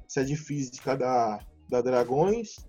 sede 0.07 0.35
física 0.35 0.97
da, 0.97 1.39
da 1.69 1.79
Dragões. 1.79 2.66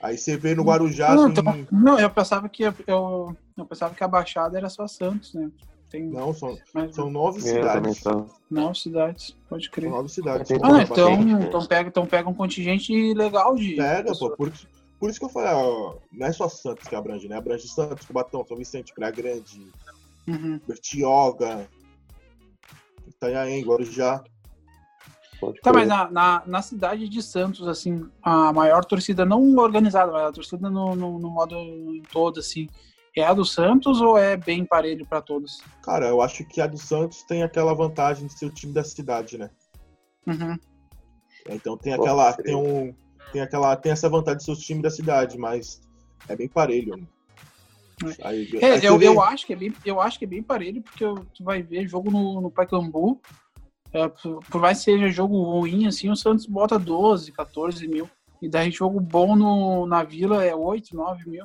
Aí 0.00 0.16
você 0.16 0.36
vê 0.36 0.54
no 0.54 0.62
Guarujá, 0.62 1.14
não, 1.14 1.28
então- 1.28 1.66
não, 1.72 1.98
eu 1.98 2.08
pensava 2.08 2.48
que 2.48 2.62
eu, 2.62 2.74
eu, 2.86 3.36
pensava 3.68 3.94
que 3.94 4.04
a 4.04 4.08
Baixada 4.08 4.56
era 4.56 4.68
só 4.68 4.86
Santos, 4.86 5.34
né? 5.34 5.50
Tem 5.90 6.04
não, 6.04 6.34
são, 6.34 6.56
mais 6.74 6.94
são 6.94 7.10
nove 7.10 7.38
É, 7.38 7.42
cidades. 7.42 8.04
não 8.50 8.74
cidades, 8.74 9.34
pode 9.48 9.64
São 9.64 9.72
crer. 9.72 9.90
nove 9.90 10.08
cidades. 10.10 10.50
Ah, 10.62 10.68
não, 10.68 10.80
então, 10.82 11.12
então, 11.42 11.66
pega, 11.66 11.88
então 11.88 12.06
pega 12.06 12.28
um 12.28 12.34
contingente 12.34 12.92
legal 13.14 13.54
de. 13.56 13.74
Pega, 13.74 14.12
pô, 14.16 14.30
por, 14.36 14.48
isso- 14.48 14.68
por 15.00 15.08
isso 15.10 15.18
que 15.18 15.24
eu 15.24 15.30
falei, 15.30 15.50
ó, 15.52 15.94
não 16.12 16.26
é 16.26 16.32
só 16.32 16.46
Santos 16.48 16.86
que 16.86 16.94
abrange, 16.94 17.26
né? 17.26 17.36
Abrange 17.36 17.66
Santos, 17.68 18.06
Cubatão, 18.06 18.44
São 18.46 18.56
Vicente, 18.56 18.92
Praia 18.94 19.12
Grande, 19.12 19.66
Uhum. 20.28 20.60
Bertioga, 20.68 21.66
Itanhaém, 23.08 23.64
Guarujá. 23.64 24.22
Pode 25.40 25.60
Tá, 25.60 25.72
mas 25.72 25.86
na, 25.86 26.10
na, 26.10 26.42
na 26.46 26.62
cidade 26.62 27.08
de 27.08 27.22
Santos, 27.22 27.66
assim, 27.68 28.08
a 28.22 28.52
maior 28.52 28.84
torcida, 28.84 29.24
não 29.24 29.56
organizada, 29.56 30.10
mas 30.10 30.22
a 30.22 30.32
torcida 30.32 30.68
no, 30.68 30.96
no, 30.96 31.18
no 31.18 31.30
modo 31.30 31.54
em 31.54 32.02
todo, 32.12 32.40
assim, 32.40 32.68
é 33.16 33.24
a 33.24 33.34
do 33.34 33.44
Santos 33.44 34.00
ou 34.00 34.16
é 34.16 34.36
bem 34.36 34.64
parelho 34.64 35.06
pra 35.06 35.20
todos? 35.20 35.62
Cara, 35.82 36.08
eu 36.08 36.20
acho 36.20 36.44
que 36.44 36.60
a 36.60 36.66
do 36.66 36.78
Santos 36.78 37.22
tem 37.22 37.42
aquela 37.42 37.74
vantagem 37.74 38.26
de 38.26 38.32
ser 38.32 38.46
o 38.46 38.50
time 38.50 38.72
da 38.72 38.84
cidade, 38.84 39.38
né? 39.38 39.50
Uhum. 40.26 40.56
Então 41.48 41.76
tem 41.76 41.94
aquela, 41.94 42.32
tem 42.32 42.54
um, 42.54 42.94
tem 43.32 43.40
aquela, 43.40 43.76
tem 43.76 43.92
essa 43.92 44.08
vantagem 44.08 44.38
de 44.38 44.44
ser 44.44 44.52
o 44.52 44.56
time 44.56 44.82
da 44.82 44.90
cidade, 44.90 45.38
mas 45.38 45.80
é 46.28 46.36
bem 46.36 46.48
parelho. 46.48 46.96
né? 46.96 47.06
Aí, 48.22 48.48
É, 48.60 48.72
aí 48.74 48.84
eu, 48.84 49.00
eu, 49.00 49.20
acho 49.20 49.46
que 49.46 49.52
é 49.52 49.56
bem, 49.56 49.72
eu 49.84 50.00
acho 50.00 50.18
que 50.18 50.24
é 50.24 50.28
bem 50.28 50.42
parelho, 50.42 50.82
porque 50.82 51.04
tu 51.04 51.42
vai 51.42 51.62
ver 51.62 51.88
jogo 51.88 52.10
no, 52.10 52.40
no 52.40 52.50
Pacaembu, 52.50 53.20
é, 53.92 54.08
por, 54.08 54.60
mais 54.60 54.78
que 54.78 54.84
seja 54.84 55.08
jogo 55.08 55.42
ruim, 55.42 55.86
assim, 55.86 56.10
o 56.10 56.16
Santos 56.16 56.46
bota 56.46 56.78
12, 56.78 57.32
14 57.32 57.86
mil. 57.88 58.08
E 58.40 58.48
daí 58.48 58.70
jogo 58.70 59.00
bom 59.00 59.34
no, 59.34 59.86
na 59.86 60.02
Vila 60.04 60.44
é 60.44 60.54
8, 60.54 60.94
9 60.94 61.28
mil. 61.28 61.44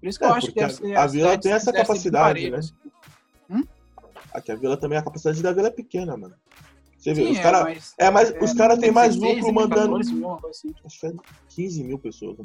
Por 0.00 0.08
isso 0.08 0.18
que 0.18 0.24
É, 0.24 0.28
eu 0.28 0.34
acho 0.34 0.46
que 0.48 0.54
deve 0.60 0.72
a- 0.72 0.76
ser 0.76 0.96
a 0.96 1.06
Vila 1.06 1.38
tem 1.38 1.52
essa 1.52 1.72
capacidade, 1.72 2.28
parelho, 2.28 2.52
né? 2.52 2.58
assim. 2.58 2.72
Aqui 4.32 4.52
a 4.52 4.56
Vila 4.56 4.76
também, 4.76 4.98
a 4.98 5.02
capacidade 5.02 5.42
da 5.42 5.52
Vila 5.52 5.68
é 5.68 5.70
pequena, 5.70 6.16
mano. 6.16 6.34
Você 6.98 7.14
vê, 7.14 7.24
Sim, 7.24 7.32
os 7.32 7.38
caras. 7.38 7.62
mas- 7.62 7.94
É, 7.98 8.10
mas 8.10 8.32
os 8.40 8.52
caras 8.52 8.78
têm 8.78 8.90
mais 8.92 9.14
16 9.16 9.38
lucro 9.38 9.54
mandando. 9.54 9.92
14 9.98 10.14
mil, 10.14 10.38
assim. 10.48 10.74
Acho 10.84 11.00
que 11.00 11.06
é 11.06 11.12
15 11.48 11.84
mil 11.84 11.98
pessoas. 11.98 12.36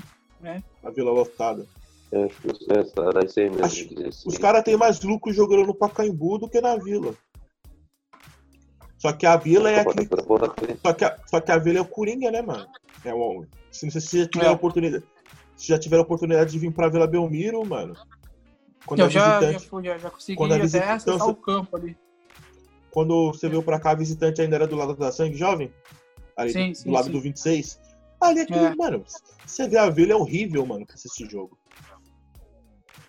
É. 0.41 0.43
Né? 0.43 0.63
A 0.83 0.89
Vila 0.89 1.11
lotada. 1.11 1.65
É, 2.11 2.23
acho 2.25 2.35
que 2.41 2.71
é, 2.73 2.79
essa- 2.79 3.01
era 3.01 3.25
isso 3.25 3.39
aí 3.39 3.49
mesmo. 3.49 3.65
Acho-. 3.65 4.27
Os 4.27 4.37
caras 4.37 4.63
têm 4.63 4.77
mais 4.77 5.01
lucro 5.01 5.33
jogando 5.33 5.65
no 5.67 5.75
Pacaembu 5.75 6.37
do 6.37 6.47
que 6.49 6.61
na 6.61 6.75
Vila. 6.77 7.13
Só 9.03 9.11
que 9.11 9.25
a 9.25 9.35
Vila 9.35 9.69
é 9.69 9.81
aquele. 9.81 10.07
Só 10.81 10.93
que 10.93 11.03
a, 11.03 11.17
só 11.27 11.41
que 11.41 11.51
a 11.51 11.57
Vila 11.57 11.79
é 11.79 11.81
o 11.81 11.85
Coringa, 11.85 12.31
né, 12.31 12.41
mano? 12.41 12.65
É 13.03 13.13
um, 13.13 13.45
se 13.69 13.91
você 13.91 14.19
já 14.19 14.27
tiver 14.29 14.45
É. 14.45 14.47
a 14.47 14.53
oportunidade. 14.53 15.03
Se 15.57 15.67
já 15.67 15.77
tiver 15.77 15.97
a 15.97 16.01
oportunidade 16.01 16.51
de 16.53 16.57
vir 16.57 16.71
pra 16.71 16.87
Vila 16.87 17.05
Belmiro, 17.05 17.65
mano. 17.65 17.97
Quando 18.85 19.01
Eu 19.01 19.07
é 19.07 19.09
já, 19.09 19.19
já, 19.19 19.39
visitante, 19.41 19.69
fui, 19.69 19.83
já, 19.83 19.97
já 19.97 20.09
consegui 20.09 20.37
quando 20.37 20.53
a 20.53 20.55
até 20.55 20.63
visita- 20.63 20.93
acessar 20.93 21.15
então, 21.15 21.29
o 21.31 21.35
campo 21.35 21.75
ali. 21.75 21.97
quando 22.91 23.33
você 23.33 23.49
veio 23.49 23.61
pra 23.61 23.77
cá, 23.77 23.91
a 23.91 23.95
visitante 23.95 24.41
ainda 24.41 24.55
era 24.55 24.67
do 24.67 24.77
lado 24.77 24.95
da 24.95 25.11
Sangue 25.11 25.35
Jovem? 25.35 25.69
Ali 26.37 26.53
Sim, 26.53 26.71
do, 26.71 26.77
sim, 26.77 26.89
lado 26.91 27.05
sim. 27.07 27.11
do 27.11 27.19
26. 27.19 27.81
Ali 28.21 28.39
é 28.39 28.43
aquele, 28.43 28.59
É. 28.67 28.75
mano, 28.75 29.03
você 29.45 29.67
vê 29.67 29.77
a 29.77 29.89
Vila 29.89 30.13
é 30.13 30.15
horrível, 30.15 30.65
mano, 30.65 30.85
pra 30.85 30.95
assistir 30.95 31.29
jogo. 31.29 31.57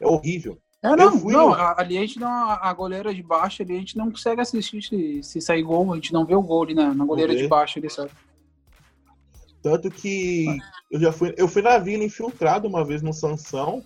É 0.00 0.06
horrível. 0.08 0.58
É, 0.84 0.94
não, 0.94 1.18
fui 1.18 1.32
não, 1.32 1.48
no- 1.48 1.54
ali 1.54 1.96
a 1.96 2.00
gente 2.02 2.20
não, 2.20 2.28
a 2.50 2.70
goleira 2.74 3.14
de 3.14 3.22
baixo 3.22 3.62
ali, 3.62 3.74
a 3.74 3.78
gente 3.78 3.96
não 3.96 4.10
consegue 4.10 4.42
assistir 4.42 4.82
se, 4.82 5.22
se 5.22 5.40
sair 5.40 5.62
gol, 5.62 5.90
a 5.90 5.94
gente 5.96 6.12
não 6.12 6.26
vê 6.26 6.34
o 6.34 6.42
gol 6.42 6.62
ali 6.62 6.74
na, 6.74 6.92
na 6.92 7.06
goleira 7.06 7.34
de 7.34 7.48
baixo 7.48 7.78
ali, 7.78 7.88
sabe? 7.88 8.10
Tanto 9.62 9.90
que 9.90 10.58
eu 10.90 11.00
já 11.00 11.10
fui, 11.10 11.34
eu 11.38 11.48
fui 11.48 11.62
na 11.62 11.78
vila 11.78 12.04
infiltrado 12.04 12.68
uma 12.68 12.84
vez 12.84 13.00
no 13.00 13.14
Sansão. 13.14 13.82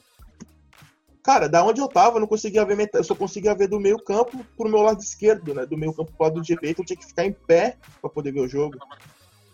Cara, 1.23 1.49
da 1.49 1.63
onde 1.65 1.81
eu 1.81 1.87
tava, 1.87 2.17
eu 2.17 2.21
não 2.21 2.27
conseguia 2.27 2.65
ver 2.65 2.77
metade, 2.77 2.99
eu 3.05 3.05
só 3.07 3.15
conseguia 3.15 3.55
ver 3.55 3.69
do 3.69 3.79
meio 3.79 3.99
campo 4.03 4.45
pro 4.57 4.69
meu 4.69 4.81
lado 4.81 5.01
esquerdo, 5.01 5.55
né? 5.55 5.65
Do 5.67 5.79
meio 5.79 5.93
campo 5.95 6.13
pro 6.19 6.27
lado 6.27 6.43
direito, 6.43 6.81
eu 6.83 6.85
tinha 6.85 6.97
que 6.97 7.07
ficar 7.07 7.25
em 7.25 7.33
pé 7.47 7.77
pra 8.01 8.11
poder 8.11 8.33
ver 8.33 8.41
o 8.41 8.49
jogo. 8.49 8.77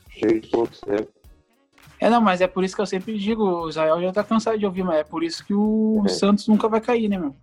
Cheio 0.08 0.40
de 0.40 0.48
pontos, 0.48 0.80
né? 0.86 1.06
É, 2.00 2.10
não, 2.10 2.20
mas 2.20 2.40
é 2.40 2.46
por 2.46 2.64
isso 2.64 2.74
que 2.74 2.82
eu 2.82 2.86
sempre 2.86 3.16
digo, 3.18 3.42
o 3.44 3.68
Israel 3.68 4.00
já 4.02 4.12
tá 4.12 4.22
cansado 4.24 4.58
de 4.58 4.66
ouvir, 4.66 4.82
mas 4.84 4.96
é 4.98 5.04
por 5.04 5.22
isso 5.22 5.44
que 5.44 5.54
o 5.54 6.02
É. 6.04 6.08
Santos 6.08 6.46
nunca 6.48 6.68
vai 6.68 6.80
cair, 6.80 7.08
né, 7.08 7.16
meu? 7.18 7.34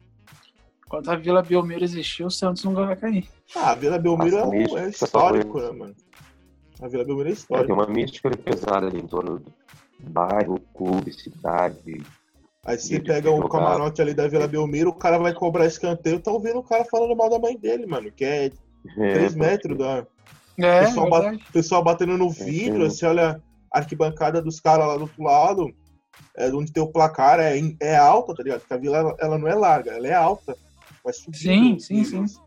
Enquanto 0.85 1.09
a 1.09 1.15
Vila 1.15 1.41
Belmiro 1.41 1.83
existir, 1.83 2.23
o 2.23 2.29
Santos 2.29 2.63
nunca 2.63 2.85
vai 2.85 2.95
cair. 2.95 3.27
Ah, 3.55 3.71
a 3.71 3.75
Vila 3.75 3.97
Belmiro 3.97 4.35
é, 4.35 4.39
Nossa, 4.39 4.47
um- 4.49 4.57
mística, 4.59 4.79
é 4.81 4.89
histórico, 4.89 5.59
né, 5.61 5.71
mano? 5.71 5.95
A 6.81 6.87
Vila 6.87 7.05
Belmiro 7.05 7.29
é 7.29 7.31
É, 7.31 7.35
tem 7.35 7.41
histórica. 7.41 7.73
uma 7.73 7.87
mística 7.87 8.29
pesada 8.37 8.87
ali 8.87 8.99
em 8.99 9.07
torno 9.07 9.39
do 9.39 9.53
bairro, 9.99 10.59
clube, 10.75 11.13
cidade. 11.13 12.01
Aí 12.65 12.77
você 12.77 12.99
de 12.99 13.05
pega 13.05 13.31
um 13.31 13.47
camarote 13.47 14.01
ali 14.01 14.13
da 14.13 14.27
Vila 14.27 14.47
Belmiro, 14.47 14.89
o 14.89 14.93
cara 14.93 15.17
vai 15.17 15.33
cobrar 15.33 15.65
escanteio, 15.65 16.19
tá 16.19 16.31
ouvindo 16.31 16.59
o 16.59 16.63
cara 16.63 16.85
falando 16.85 17.15
mal 17.15 17.29
da 17.29 17.39
mãe 17.39 17.57
dele, 17.57 17.85
mano, 17.87 18.11
que 18.11 18.23
é 18.25 18.51
É, 18.97 19.13
3 19.13 19.33
metros 19.35 19.77
da. 19.77 20.05
É, 20.59 20.85
pessoal 20.85 21.09
ba- 21.09 21.19
verdade. 21.21 21.43
O 21.49 21.53
pessoal 21.53 21.83
batendo 21.83 22.17
no 22.17 22.29
vidro, 22.29 22.89
Sim. 22.89 22.97
você 22.97 23.05
olha 23.05 23.41
arquibancada 23.71 24.41
dos 24.41 24.59
caras 24.59 24.87
lá 24.87 24.95
do 24.95 25.03
outro 25.03 25.23
lado, 25.23 25.73
é, 26.35 26.49
onde 26.51 26.71
tem 26.71 26.83
o 26.83 26.91
placar, 26.91 27.39
é, 27.39 27.57
é 27.79 27.97
alta, 27.97 28.35
tá 28.35 28.43
ligado? 28.43 28.59
Porque 28.59 28.73
a 28.73 28.77
vila 28.77 28.97
ela, 28.97 29.15
ela 29.19 29.37
não 29.37 29.47
é 29.47 29.55
larga, 29.55 29.91
ela 29.91 30.07
é 30.07 30.13
alta. 30.13 30.55
Vai 31.03 31.13
subindo 31.13 31.37
Sim, 31.37 31.79
sim, 31.79 31.95
níveis. 31.95 32.39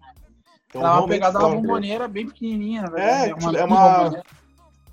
Então, 0.68 0.82
Ela 0.82 0.96
é 0.96 0.98
uma 0.98 1.08
pegada 1.08 1.38
uma 1.38 1.50
bomboneira 1.50 2.08
bem 2.08 2.26
pequenininha, 2.26 2.82
na 2.82 2.90
verdade. 2.90 3.30
É, 3.30 3.34
tipo, 3.34 3.56
é 3.56 3.64
uma- 3.64 3.98
bomboneira. 3.98 4.24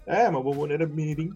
É, 0.06 0.30
uma 0.30 0.44
bomboneira 0.44 0.86
mirim. 0.88 1.34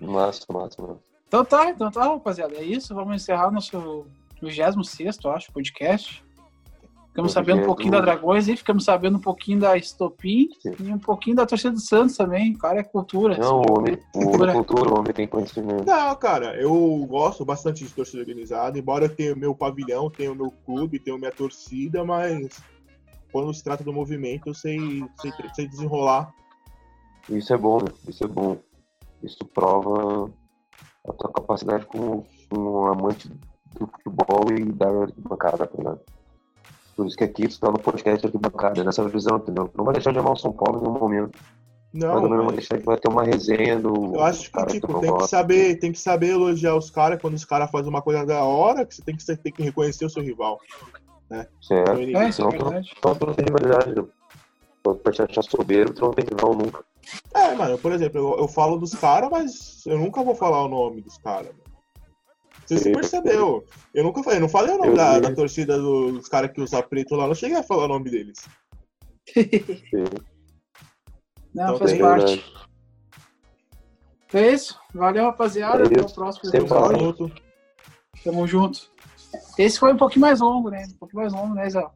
Massa, 0.00 0.44
massa, 0.50 0.82
massa. 0.82 1.00
Então 1.28 1.44
tá, 1.44 1.70
então 1.70 1.90
tá, 1.90 2.04
rapaziada. 2.04 2.56
É 2.56 2.62
isso. 2.62 2.94
Vamos 2.94 3.14
encerrar 3.16 3.50
nosso 3.50 4.06
26, 4.40 5.18
eu 5.22 5.30
acho, 5.30 5.52
podcast. 5.52 6.24
Ficamos 7.12 7.32
sabendo 7.32 7.60
um 7.60 7.66
pouquinho 7.66 7.92
da 7.92 8.00
Dragões 8.00 8.48
e 8.48 8.56
ficamos 8.56 8.84
sabendo 8.86 9.18
um 9.18 9.20
pouquinho 9.20 9.60
da 9.60 9.76
Estopim 9.76 10.48
Sim. 10.58 10.74
e 10.80 10.94
um 10.94 10.98
pouquinho 10.98 11.36
da 11.36 11.44
torcida 11.44 11.74
do 11.74 11.78
Santos 11.78 12.16
também. 12.16 12.54
O 12.54 12.58
cara 12.58 12.80
é 12.80 12.82
cultura. 12.82 13.36
Não, 13.36 13.60
o 13.60 13.78
homem, 13.78 13.98
o 14.14 14.18
Cultura. 14.18 14.52
homem 14.52 14.64
cultura, 14.64 14.90
o 14.90 14.98
homem 14.98 15.12
tem 15.12 15.26
conhecimento. 15.28 15.84
Não, 15.84 16.16
cara, 16.16 16.56
eu 16.56 16.72
gosto 17.06 17.44
bastante 17.44 17.84
de 17.84 17.92
torcida 17.92 18.20
organizada, 18.20 18.78
embora 18.78 19.04
eu 19.04 19.14
tenha 19.14 19.34
o 19.34 19.38
meu 19.38 19.54
pavilhão, 19.54 20.08
tenha 20.08 20.32
o 20.32 20.34
meu 20.34 20.50
clube, 20.64 20.98
tenha 20.98 21.14
a 21.14 21.18
minha 21.18 21.30
torcida, 21.30 22.02
mas 22.02 22.62
quando 23.30 23.52
se 23.52 23.62
trata 23.62 23.84
do 23.84 23.92
movimento, 23.92 24.48
eu 24.48 24.54
sei, 24.54 24.78
sei, 25.20 25.30
sei 25.54 25.68
desenrolar. 25.68 26.32
Isso 27.28 27.52
é 27.52 27.58
bom, 27.58 27.76
né? 27.82 27.88
Isso 28.08 28.24
é 28.24 28.26
bom. 28.26 28.56
Isso 29.22 29.44
prova 29.52 30.30
a 31.06 31.12
tua 31.12 31.30
capacidade 31.30 31.84
como 31.84 32.26
um 32.56 32.86
amante 32.86 33.28
do 33.78 33.86
futebol 33.86 34.50
e 34.50 34.72
da 34.72 34.88
arquibancada, 34.88 35.66
tá 35.66 35.76
ligado? 35.76 36.00
Por 36.96 37.06
isso 37.06 37.16
que 37.16 37.24
aqui 37.24 37.48
tu 37.48 37.58
tá 37.58 37.70
no 37.70 37.78
podcast 37.78 38.24
arquibancada, 38.26 38.84
nessa 38.84 39.06
visão, 39.08 39.36
entendeu? 39.38 39.70
Não 39.74 39.84
vai 39.84 39.94
deixar 39.94 40.12
de 40.12 40.18
amar 40.18 40.32
o 40.32 40.36
São 40.36 40.52
Paulo 40.52 40.78
em 40.78 40.82
nenhum 40.82 40.98
momento. 40.98 41.38
mas 41.92 42.02
Não, 42.02 42.14
também 42.14 42.30
não 42.30 42.36
vai 42.38 42.46
mas 42.46 42.54
deixar 42.56 42.78
que 42.78 42.84
vai 42.84 42.96
ter 42.98 43.08
uma 43.08 43.24
resenha 43.24 43.78
do. 43.78 44.14
eu 44.14 44.20
acho 44.22 44.50
que 44.52 44.66
tipo, 44.66 44.92
não 44.92 45.00
tem 45.00 45.16
que 45.16 45.26
saber, 45.28 45.78
tem 45.78 45.92
que 45.92 45.98
saber 45.98 46.28
elogiar 46.30 46.76
os 46.76 46.90
caras 46.90 47.20
quando 47.20 47.34
os 47.34 47.44
caras 47.44 47.70
fazem 47.70 47.88
uma 47.88 48.02
coisa 48.02 48.24
da 48.26 48.44
hora, 48.44 48.84
que 48.84 48.94
você 48.94 49.02
tem 49.02 49.16
que, 49.16 49.22
você 49.22 49.36
tem 49.36 49.52
que 49.52 49.62
reconhecer 49.62 50.04
o 50.04 50.10
seu 50.10 50.22
rival. 50.22 50.58
Certo. 51.62 51.92
É, 51.98 52.28
isso 52.28 52.42
é 52.42 52.44
tu 52.44 52.58
não- 52.58 52.70
verdade. 52.70 52.90
Não 53.04 53.34
tem 53.34 53.44
rivalidade. 53.46 53.94
né? 53.94 54.04
Pra 55.02 55.12
te 55.12 55.22
achar 55.22 55.42
soberbo, 55.42 55.94
tu 55.94 56.02
não 56.04 56.10
tem 56.12 56.24
rival 56.28 56.54
nunca. 56.54 56.84
É, 57.34 57.54
mano, 57.54 57.78
por 57.78 57.92
exemplo, 57.92 58.18
eu, 58.18 58.38
eu 58.40 58.48
falo 58.48 58.76
dos 58.76 58.94
caras, 58.94 59.30
mas 59.30 59.82
eu 59.86 59.96
nunca 59.98 60.22
vou 60.22 60.34
falar 60.34 60.64
o 60.64 60.68
nome 60.68 61.00
dos 61.00 61.16
caras. 61.18 61.50
Você 62.72 62.78
se 62.78 62.84
Sim. 62.84 62.92
percebeu? 62.92 63.64
Eu 63.94 64.04
nunca 64.04 64.22
falei, 64.22 64.38
eu 64.38 64.42
não 64.42 64.48
falei 64.48 64.74
o 64.74 64.78
nome 64.78 64.90
Eu 64.92 64.96
da, 64.96 65.14
vi. 65.14 65.20
da 65.20 65.34
torcida 65.34 65.76
do- 65.78 66.12
dos 66.12 66.28
caras 66.28 66.50
que 66.52 66.60
usam 66.60 66.82
preto 66.82 67.14
lá, 67.14 67.26
não 67.26 67.34
cheguei 67.34 67.56
a 67.58 67.62
falar 67.62 67.84
o 67.84 67.88
nome 67.88 68.10
deles. 68.10 68.38
Sim, 69.28 69.44
Não, 71.54 71.64
Então 71.64 71.78
faz 71.78 71.90
tem- 71.92 72.00
parte. 72.00 72.24
verdade. 72.36 72.52
Então 74.26 74.40
é 74.40 74.50
isso. 74.52 74.80
Valeu, 74.94 75.24
rapaziada. 75.24 75.82
É 75.82 75.86
Até 75.86 76.00
o 76.00 76.10
próximo 76.14 76.50
episódio. 76.54 76.98
junto. 76.98 77.32
Tamo 78.24 78.46
junto. 78.46 78.90
Esse 79.58 79.78
foi 79.78 79.92
um 79.92 79.96
pouquinho 79.96 80.22
mais 80.22 80.40
longo, 80.40 80.70
né? 80.70 80.84
Um 80.94 80.98
pouquinho 80.98 81.22
mais 81.22 81.32
longo, 81.34 81.54
né, 81.54 81.68
Zé? 81.68 81.86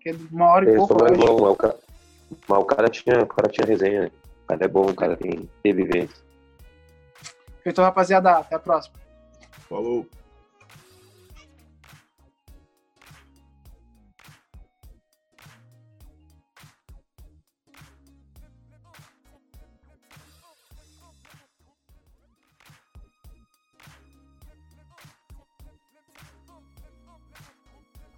Que 0.00 0.10
é 0.10 0.14
uma 0.30 0.46
hora 0.52 0.64
e 0.64 0.68
Esse 0.68 0.76
pouco, 0.78 0.94
foi 0.98 1.08
eu 1.08 1.12
mais 1.12 1.22
acho. 1.24 1.32
bom, 1.36 1.42
mas 1.42 1.50
o 1.52 1.56
cara, 1.56 1.78
mas 2.48 2.58
o 2.58 2.64
cara 2.64 2.88
tinha, 2.88 3.22
o 3.22 3.26
cara 3.26 3.48
tinha 3.48 3.66
resenha. 3.66 4.00
né? 4.02 4.10
O 4.44 4.46
cara 4.46 4.64
é 4.64 4.68
bom, 4.68 4.82
o 4.90 4.94
cara 4.94 5.16
tem, 5.16 5.48
tem 5.62 5.74
vivência. 5.74 6.16
Então, 7.66 7.84
rapaziada, 7.84 8.38
até 8.38 8.54
a 8.54 8.58
próxima. 8.60 8.94
Falou. 9.68 10.06